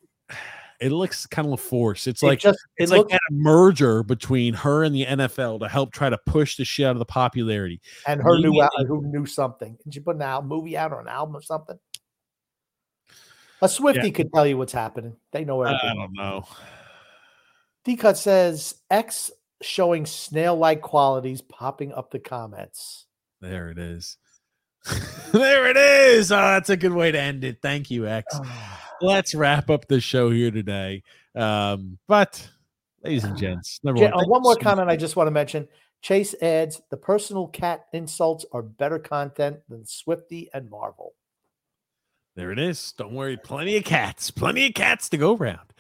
it 0.81 0.91
looks 0.93 1.25
kind 1.27 1.51
of 1.51 1.61
forced. 1.61 2.07
It's 2.07 2.23
It 2.23 2.27
like 2.27 2.41
just 2.41 2.59
it 2.77 2.83
it's 2.85 2.93
like 2.93 2.99
looks 2.99 3.13
that 3.13 3.21
merger 3.31 4.03
between 4.03 4.53
her 4.53 4.85
and 4.85 4.95
the 4.95 5.07
NFL 5.07 5.61
to 5.61 5.69
help 5.69 5.93
try 5.93 6.11
to 6.11 6.19
push 6.27 6.57
the 6.57 6.65
shit 6.65 6.85
out 6.85 6.93
of 6.93 6.99
the 6.99 7.07
popularity. 7.07 7.81
and 8.07 8.21
her 8.23 8.39
maybe 8.39 8.61
out, 8.61 8.71
who 8.87 9.03
knew 9.07 9.25
something. 9.25 9.79
Did 9.85 9.95
you 9.95 10.03
put 10.03 10.17
an 10.17 10.23
album 10.23 10.49
movie 10.49 10.77
out 10.77 10.93
or 10.93 11.01
an 11.01 11.09
album 11.09 11.37
or 11.37 11.43
something? 11.43 11.79
A 13.63 13.69
Swifty 13.69 14.11
could 14.11 14.31
tell 14.35 14.47
you 14.47 14.59
what's 14.59 14.73
happening. 14.75 15.17
They 15.33 15.45
know 15.47 15.63
everything. 15.63 15.89
I 15.91 15.95
don't 15.95 16.13
know. 16.13 16.45
D 17.85 17.97
cut 17.97 18.17
says 18.17 18.77
X 18.91 19.31
showing 19.61 20.07
snail-like 20.07 20.83
qualities 20.83 21.43
popping 21.43 21.93
up 21.93 22.11
the 22.11 22.19
comments. 22.19 23.07
There 23.41 23.71
it 23.71 23.79
is. 23.79 24.17
there 25.33 25.67
it 25.69 25.77
is. 25.77 26.33
Oh, 26.33 26.37
that's 26.37 26.71
a 26.71 26.77
good 26.77 26.93
way 26.93 27.13
to 27.13 27.21
end 27.21 27.45
it. 27.45 27.59
Thank 27.63 27.91
you, 27.91 28.07
X. 28.07 28.35
Let's 29.01 29.35
wrap 29.35 29.71
up 29.71 29.87
the 29.89 30.01
show 30.01 30.31
here 30.31 30.51
today. 30.51 31.03
Um, 31.35 31.99
but, 32.07 32.47
ladies 33.03 33.25
and 33.25 33.37
gents, 33.37 33.81
number 33.83 34.03
one, 34.03 34.13
uh, 34.13 34.25
one 34.27 34.43
more 34.43 34.55
so 34.55 34.61
comment 34.61 34.89
I 34.89 34.97
just 34.97 35.17
want 35.17 35.27
to 35.27 35.33
mention. 35.33 35.69
Chase 36.01 36.35
adds 36.41 36.81
the 36.91 36.97
personal 36.97 37.49
cat 37.49 37.87
insults 37.93 38.45
are 38.53 38.63
better 38.63 38.99
content 38.99 39.59
than 39.69 39.87
Swifty 39.87 40.49
and 40.53 40.71
Marvel. 40.71 41.15
There 42.37 42.51
it 42.51 42.59
is. 42.59 42.93
Don't 42.93 43.15
worry. 43.15 43.37
Plenty 43.37 43.77
of 43.77 43.85
cats. 43.85 44.31
Plenty 44.31 44.67
of 44.67 44.75
cats 44.75 45.09
to 45.11 45.17
go 45.17 45.37
around. 45.37 45.73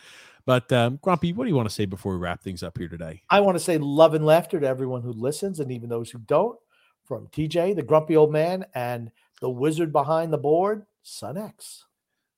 But 0.47 0.71
um, 0.73 0.99
Grumpy, 1.03 1.33
what 1.33 1.45
do 1.45 1.51
you 1.51 1.57
want 1.57 1.69
to 1.69 1.75
say 1.75 1.87
before 1.87 2.12
we 2.12 2.19
wrap 2.19 2.43
things 2.43 2.62
up 2.62 2.77
here 2.77 2.89
today? 2.89 3.23
I 3.31 3.41
want 3.41 3.57
to 3.57 3.65
say 3.65 3.79
love 3.79 4.15
and 4.15 4.27
laughter 4.27 4.61
to 4.61 4.66
everyone 4.66 5.03
who 5.03 5.12
listens 5.12 5.61
and 5.61 5.73
even 5.73 5.89
those 5.89 6.11
who 6.11 6.19
don't. 6.19 6.59
From 7.05 7.29
TJ, 7.29 7.77
the 7.77 7.83
grumpy 7.83 8.16
old 8.16 8.33
man, 8.33 8.65
and 8.75 9.11
the 9.43 9.51
wizard 9.51 9.93
behind 9.93 10.33
the 10.33 10.39
board, 10.39 10.87
Sun 11.03 11.37
X. 11.37 11.85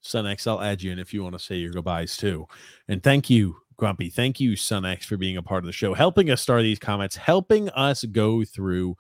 Sun 0.01 0.27
X, 0.27 0.47
I'll 0.47 0.61
add 0.61 0.83
you 0.83 0.91
in 0.91 0.99
if 0.99 1.15
you 1.15 1.23
want 1.23 1.35
to 1.35 1.45
say 1.45 1.57
your 1.57 1.71
goodbyes 1.71 2.17
too. 2.17 2.47
And 2.89 3.01
thank 3.01 3.31
you, 3.31 3.57
Grumpy. 3.77 4.11
Thank 4.11 4.41
you, 4.41 4.57
Sun 4.57 4.85
X, 4.85 5.07
for 5.07 5.17
being 5.17 5.37
a 5.37 5.43
part 5.43 5.63
of 5.63 5.67
the 5.67 5.73
show, 5.73 5.95
helping 5.95 6.31
us 6.31 6.43
start 6.43 6.63
these 6.63 6.79
comments, 6.79 7.15
helping 7.15 7.69
us 7.71 8.05
go 8.05 8.45
through 8.45 8.97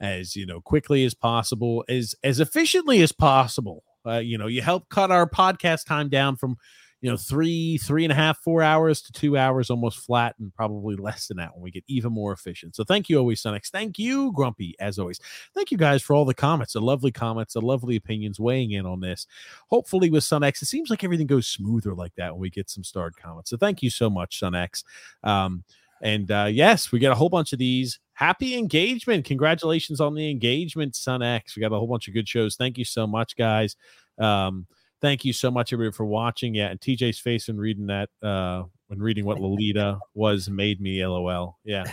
as 0.00 0.36
you 0.36 0.46
know 0.46 0.60
quickly 0.60 1.04
as 1.04 1.14
possible, 1.14 1.84
as 1.88 2.14
as 2.22 2.38
efficiently 2.38 3.00
as 3.02 3.10
possible. 3.10 3.82
Uh, 4.06 4.18
you 4.18 4.38
know, 4.38 4.46
you 4.46 4.62
help 4.62 4.88
cut 4.88 5.10
our 5.10 5.28
podcast 5.28 5.84
time 5.84 6.08
down 6.08 6.36
from 6.36 6.56
you 7.00 7.10
know 7.10 7.16
three 7.16 7.78
three 7.78 8.04
and 8.04 8.12
a 8.12 8.16
half 8.16 8.38
four 8.38 8.62
hours 8.62 9.00
to 9.02 9.12
two 9.12 9.36
hours 9.36 9.70
almost 9.70 9.98
flat 9.98 10.34
and 10.38 10.52
probably 10.54 10.96
less 10.98 11.28
than 11.28 11.36
that 11.36 11.54
when 11.54 11.62
we 11.62 11.70
get 11.70 11.84
even 11.88 12.12
more 12.12 12.32
efficient 12.32 12.74
so 12.74 12.84
thank 12.84 13.08
you 13.08 13.18
always 13.18 13.42
Sunex. 13.42 13.70
thank 13.70 13.98
you 13.98 14.32
grumpy 14.32 14.74
as 14.80 14.98
always 14.98 15.20
thank 15.54 15.70
you 15.70 15.78
guys 15.78 16.02
for 16.02 16.14
all 16.14 16.24
the 16.24 16.34
comments 16.34 16.72
the 16.72 16.80
lovely 16.80 17.12
comments 17.12 17.54
the 17.54 17.60
lovely 17.60 17.96
opinions 17.96 18.40
weighing 18.40 18.72
in 18.72 18.86
on 18.86 19.00
this 19.00 19.26
hopefully 19.68 20.10
with 20.10 20.24
SunX, 20.24 20.62
it 20.62 20.66
seems 20.66 20.90
like 20.90 21.04
everything 21.04 21.26
goes 21.26 21.46
smoother 21.46 21.94
like 21.94 22.14
that 22.16 22.32
when 22.32 22.40
we 22.40 22.50
get 22.50 22.70
some 22.70 22.84
starred 22.84 23.16
comments. 23.16 23.50
So 23.50 23.56
thank 23.56 23.82
you 23.82 23.90
so 23.90 24.10
much, 24.10 24.40
SunX. 24.40 24.84
Um, 25.22 25.64
and 26.00 26.30
uh, 26.30 26.48
yes, 26.50 26.92
we 26.92 26.98
got 26.98 27.12
a 27.12 27.16
whole 27.16 27.28
bunch 27.28 27.52
of 27.52 27.58
these. 27.58 27.98
Happy 28.12 28.56
engagement. 28.56 29.24
Congratulations 29.24 30.00
on 30.00 30.14
the 30.14 30.30
engagement, 30.30 30.94
SunX. 30.94 31.56
We 31.56 31.60
got 31.60 31.72
a 31.72 31.78
whole 31.78 31.86
bunch 31.86 32.08
of 32.08 32.14
good 32.14 32.28
shows. 32.28 32.56
Thank 32.56 32.78
you 32.78 32.84
so 32.84 33.06
much, 33.06 33.36
guys. 33.36 33.76
Um, 34.18 34.66
thank 35.00 35.24
you 35.24 35.32
so 35.32 35.50
much, 35.50 35.72
everybody, 35.72 35.94
for 35.94 36.04
watching. 36.04 36.54
Yeah, 36.54 36.68
and 36.68 36.80
TJ's 36.80 37.18
face 37.18 37.48
and 37.48 37.58
reading 37.58 37.86
that, 37.86 38.08
uh, 38.22 38.64
when 38.88 39.00
reading 39.00 39.24
what 39.24 39.40
Lolita 39.40 39.98
was 40.14 40.48
made 40.48 40.80
me 40.80 41.04
LOL. 41.04 41.58
Yeah. 41.64 41.84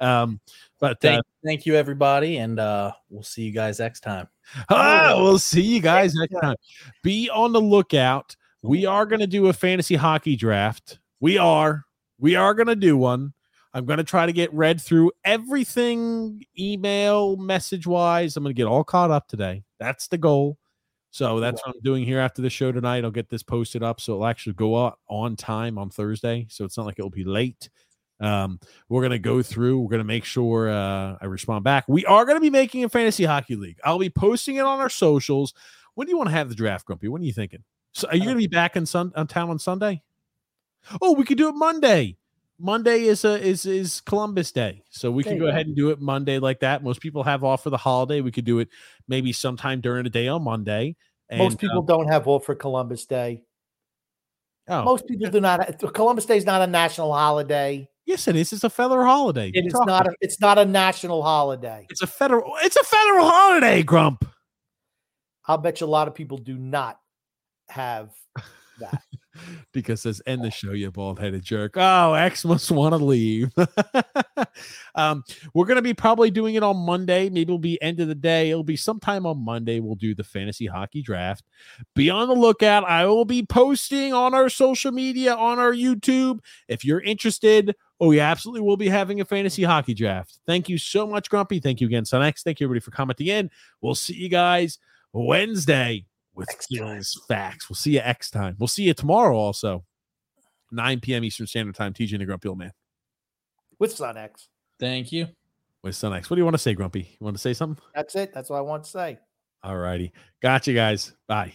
Um, 0.00 0.40
but 0.80 0.92
uh, 0.92 0.94
Thank, 1.00 1.24
thank 1.44 1.66
you, 1.66 1.76
everybody, 1.76 2.38
and 2.38 2.58
uh, 2.58 2.92
we'll 3.08 3.22
see 3.22 3.42
you 3.42 3.52
guys 3.52 3.78
next 3.78 4.00
time. 4.00 4.28
Ah, 4.68 5.14
we'll 5.16 5.38
see 5.38 5.62
you 5.62 5.80
guys 5.80 6.14
next 6.14 6.34
time. 6.42 6.56
Be 7.02 7.30
on 7.30 7.52
the 7.52 7.60
lookout. 7.60 8.36
We 8.62 8.86
are 8.86 9.06
going 9.06 9.20
to 9.20 9.26
do 9.26 9.48
a 9.48 9.52
fantasy 9.52 9.94
hockey 9.94 10.36
draft. 10.36 10.98
We 11.20 11.38
are. 11.38 11.84
We 12.18 12.36
are 12.36 12.54
going 12.54 12.66
to 12.66 12.76
do 12.76 12.96
one. 12.96 13.34
I'm 13.72 13.86
going 13.86 13.98
to 13.98 14.04
try 14.04 14.26
to 14.26 14.32
get 14.32 14.52
read 14.54 14.80
through 14.80 15.12
everything 15.24 16.44
email, 16.58 17.36
message 17.36 17.86
wise. 17.86 18.36
I'm 18.36 18.44
going 18.44 18.54
to 18.54 18.56
get 18.58 18.68
all 18.68 18.84
caught 18.84 19.10
up 19.10 19.26
today. 19.28 19.64
That's 19.80 20.08
the 20.08 20.18
goal. 20.18 20.58
So 21.14 21.38
that's 21.38 21.64
what 21.64 21.76
I'm 21.76 21.80
doing 21.82 22.04
here 22.04 22.18
after 22.18 22.42
the 22.42 22.50
show 22.50 22.72
tonight. 22.72 23.04
I'll 23.04 23.10
get 23.12 23.30
this 23.30 23.44
posted 23.44 23.84
up 23.84 24.00
so 24.00 24.14
it'll 24.14 24.26
actually 24.26 24.54
go 24.54 24.84
out 24.84 24.98
on 25.08 25.36
time 25.36 25.78
on 25.78 25.88
Thursday. 25.88 26.48
So 26.50 26.64
it's 26.64 26.76
not 26.76 26.86
like 26.86 26.98
it'll 26.98 27.08
be 27.08 27.22
late. 27.22 27.70
Um, 28.18 28.58
we're 28.88 29.02
gonna 29.02 29.20
go 29.20 29.40
through. 29.40 29.78
We're 29.78 29.90
gonna 29.90 30.02
make 30.02 30.24
sure 30.24 30.68
uh, 30.68 31.16
I 31.20 31.26
respond 31.26 31.62
back. 31.62 31.84
We 31.86 32.04
are 32.04 32.24
gonna 32.24 32.40
be 32.40 32.50
making 32.50 32.82
a 32.82 32.88
fantasy 32.88 33.22
hockey 33.22 33.54
league. 33.54 33.78
I'll 33.84 34.00
be 34.00 34.10
posting 34.10 34.56
it 34.56 34.64
on 34.64 34.80
our 34.80 34.88
socials. 34.88 35.54
When 35.94 36.08
do 36.08 36.10
you 36.10 36.16
want 36.16 36.30
to 36.30 36.34
have 36.34 36.48
the 36.48 36.56
draft, 36.56 36.84
Grumpy? 36.84 37.06
When 37.06 37.22
are 37.22 37.24
you 37.24 37.32
thinking? 37.32 37.62
So 37.92 38.08
are 38.08 38.16
you 38.16 38.24
gonna 38.24 38.34
be 38.34 38.48
back 38.48 38.74
in 38.74 38.84
sun 38.84 39.12
on 39.14 39.28
town 39.28 39.50
on 39.50 39.60
Sunday? 39.60 40.02
Oh, 41.00 41.12
we 41.12 41.22
could 41.22 41.38
do 41.38 41.48
it 41.48 41.54
Monday. 41.54 42.16
Monday 42.58 43.02
is 43.04 43.24
a 43.24 43.40
is 43.40 43.66
is 43.66 44.00
Columbus 44.00 44.52
Day, 44.52 44.84
so 44.90 45.10
we 45.10 45.22
There 45.22 45.32
can 45.32 45.38
go 45.40 45.46
go. 45.46 45.50
ahead 45.50 45.66
and 45.66 45.74
do 45.76 45.90
it 45.90 46.00
Monday 46.00 46.38
like 46.38 46.60
that. 46.60 46.84
Most 46.84 47.00
people 47.00 47.22
have 47.24 47.42
off 47.42 47.64
for 47.64 47.70
the 47.70 47.76
holiday. 47.76 48.20
We 48.20 48.30
could 48.30 48.44
do 48.44 48.60
it 48.60 48.68
maybe 49.08 49.32
sometime 49.32 49.80
during 49.80 50.04
the 50.04 50.10
day 50.10 50.28
on 50.28 50.42
Monday. 50.44 50.96
And, 51.28 51.40
Most 51.40 51.58
people 51.58 51.80
um, 51.80 51.86
don't 51.86 52.06
have 52.08 52.28
off 52.28 52.44
for 52.44 52.54
Columbus 52.54 53.06
Day. 53.06 53.42
oh, 54.68 54.84
Most 54.84 55.06
people 55.08 55.30
do 55.30 55.40
not. 55.40 55.78
Columbus 55.94 56.26
Day 56.26 56.36
is 56.36 56.44
not 56.46 56.62
a 56.62 56.66
national 56.66 57.12
holiday. 57.12 57.88
yes, 58.06 58.28
it 58.28 58.36
is. 58.36 58.52
It's 58.52 58.62
a 58.64 58.70
federal 58.70 59.04
holiday. 59.04 59.50
It 59.52 59.66
is 59.66 59.74
not. 59.86 60.06
A, 60.06 60.12
it's 60.20 60.40
not 60.40 60.56
a 60.58 60.64
national 60.64 61.22
holiday. 61.22 61.86
It's 61.90 62.02
a 62.02 62.06
federal. 62.06 62.52
It's 62.62 62.76
a 62.76 62.84
federal 62.84 63.28
holiday, 63.28 63.82
Grump. 63.82 64.24
I'll 65.48 65.58
bet 65.58 65.80
you 65.80 65.86
a 65.86 65.88
lot 65.88 66.06
of 66.08 66.14
people 66.14 66.38
do 66.38 66.56
not 66.56 66.98
have 67.68 68.10
that. 68.78 69.02
because 69.72 70.02
says 70.02 70.22
end 70.26 70.44
the 70.44 70.50
show, 70.50 70.72
you 70.72 70.90
bald 70.90 71.18
headed 71.18 71.42
jerk. 71.42 71.74
Oh, 71.76 72.14
X 72.14 72.44
must 72.44 72.70
want 72.70 72.92
to 72.92 73.04
leave. 73.04 73.52
um, 74.94 75.24
we're 75.52 75.66
gonna 75.66 75.82
be 75.82 75.94
probably 75.94 76.30
doing 76.30 76.54
it 76.54 76.62
on 76.62 76.76
Monday. 76.76 77.28
Maybe 77.28 77.42
it'll 77.42 77.58
be 77.58 77.80
end 77.82 78.00
of 78.00 78.08
the 78.08 78.14
day. 78.14 78.50
It'll 78.50 78.64
be 78.64 78.76
sometime 78.76 79.26
on 79.26 79.44
Monday. 79.44 79.80
We'll 79.80 79.94
do 79.94 80.14
the 80.14 80.24
fantasy 80.24 80.66
hockey 80.66 81.02
draft. 81.02 81.44
Be 81.94 82.10
on 82.10 82.28
the 82.28 82.34
lookout. 82.34 82.84
I 82.84 83.06
will 83.06 83.24
be 83.24 83.44
posting 83.44 84.12
on 84.12 84.34
our 84.34 84.48
social 84.48 84.92
media, 84.92 85.34
on 85.34 85.58
our 85.58 85.72
YouTube. 85.72 86.40
If 86.68 86.84
you're 86.84 87.00
interested, 87.00 87.74
oh, 88.00 88.08
we 88.08 88.20
absolutely 88.20 88.62
will 88.62 88.76
be 88.76 88.88
having 88.88 89.20
a 89.20 89.24
fantasy 89.24 89.62
hockey 89.62 89.94
draft. 89.94 90.38
Thank 90.46 90.68
you 90.68 90.78
so 90.78 91.06
much, 91.06 91.28
Grumpy. 91.28 91.60
Thank 91.60 91.80
you 91.80 91.86
again, 91.86 92.04
Sun 92.04 92.22
X. 92.22 92.42
Thank 92.42 92.60
you 92.60 92.66
everybody 92.66 92.80
for 92.80 92.90
commenting 92.90 93.28
in. 93.28 93.50
We'll 93.80 93.94
see 93.94 94.14
you 94.14 94.28
guys 94.28 94.78
Wednesday 95.12 96.06
with 96.34 96.48
skills 96.60 97.20
facts. 97.28 97.68
We'll 97.68 97.76
see 97.76 97.92
you 97.92 98.00
X 98.00 98.30
time. 98.30 98.56
We'll 98.58 98.68
see 98.68 98.84
you 98.84 98.94
tomorrow 98.94 99.36
also. 99.36 99.84
9 100.72 101.00
p.m. 101.00 101.24
Eastern 101.24 101.46
Standard 101.46 101.74
Time. 101.74 101.92
TJ 101.92 102.12
and 102.12 102.20
the 102.22 102.26
Grumpy 102.26 102.48
Old 102.48 102.58
Man 102.58 102.72
With 103.78 103.92
Sun 103.92 104.16
X. 104.16 104.48
Thank 104.80 105.12
you. 105.12 105.28
with 105.82 105.94
Sun 105.94 106.14
X. 106.14 106.28
What 106.28 106.34
do 106.36 106.40
you 106.40 106.44
want 106.44 106.54
to 106.54 106.58
say, 106.62 106.74
Grumpy? 106.74 107.00
You 107.20 107.24
want 107.24 107.36
to 107.36 107.40
say 107.40 107.52
something? 107.54 107.82
That's 107.94 108.14
it. 108.16 108.32
That's 108.34 108.50
what 108.50 108.56
I 108.58 108.62
want 108.62 108.84
to 108.84 108.90
say. 108.90 109.18
All 109.62 109.76
righty. 109.78 110.12
Gotcha, 110.42 110.72
guys. 110.72 111.12
Bye. 111.28 111.52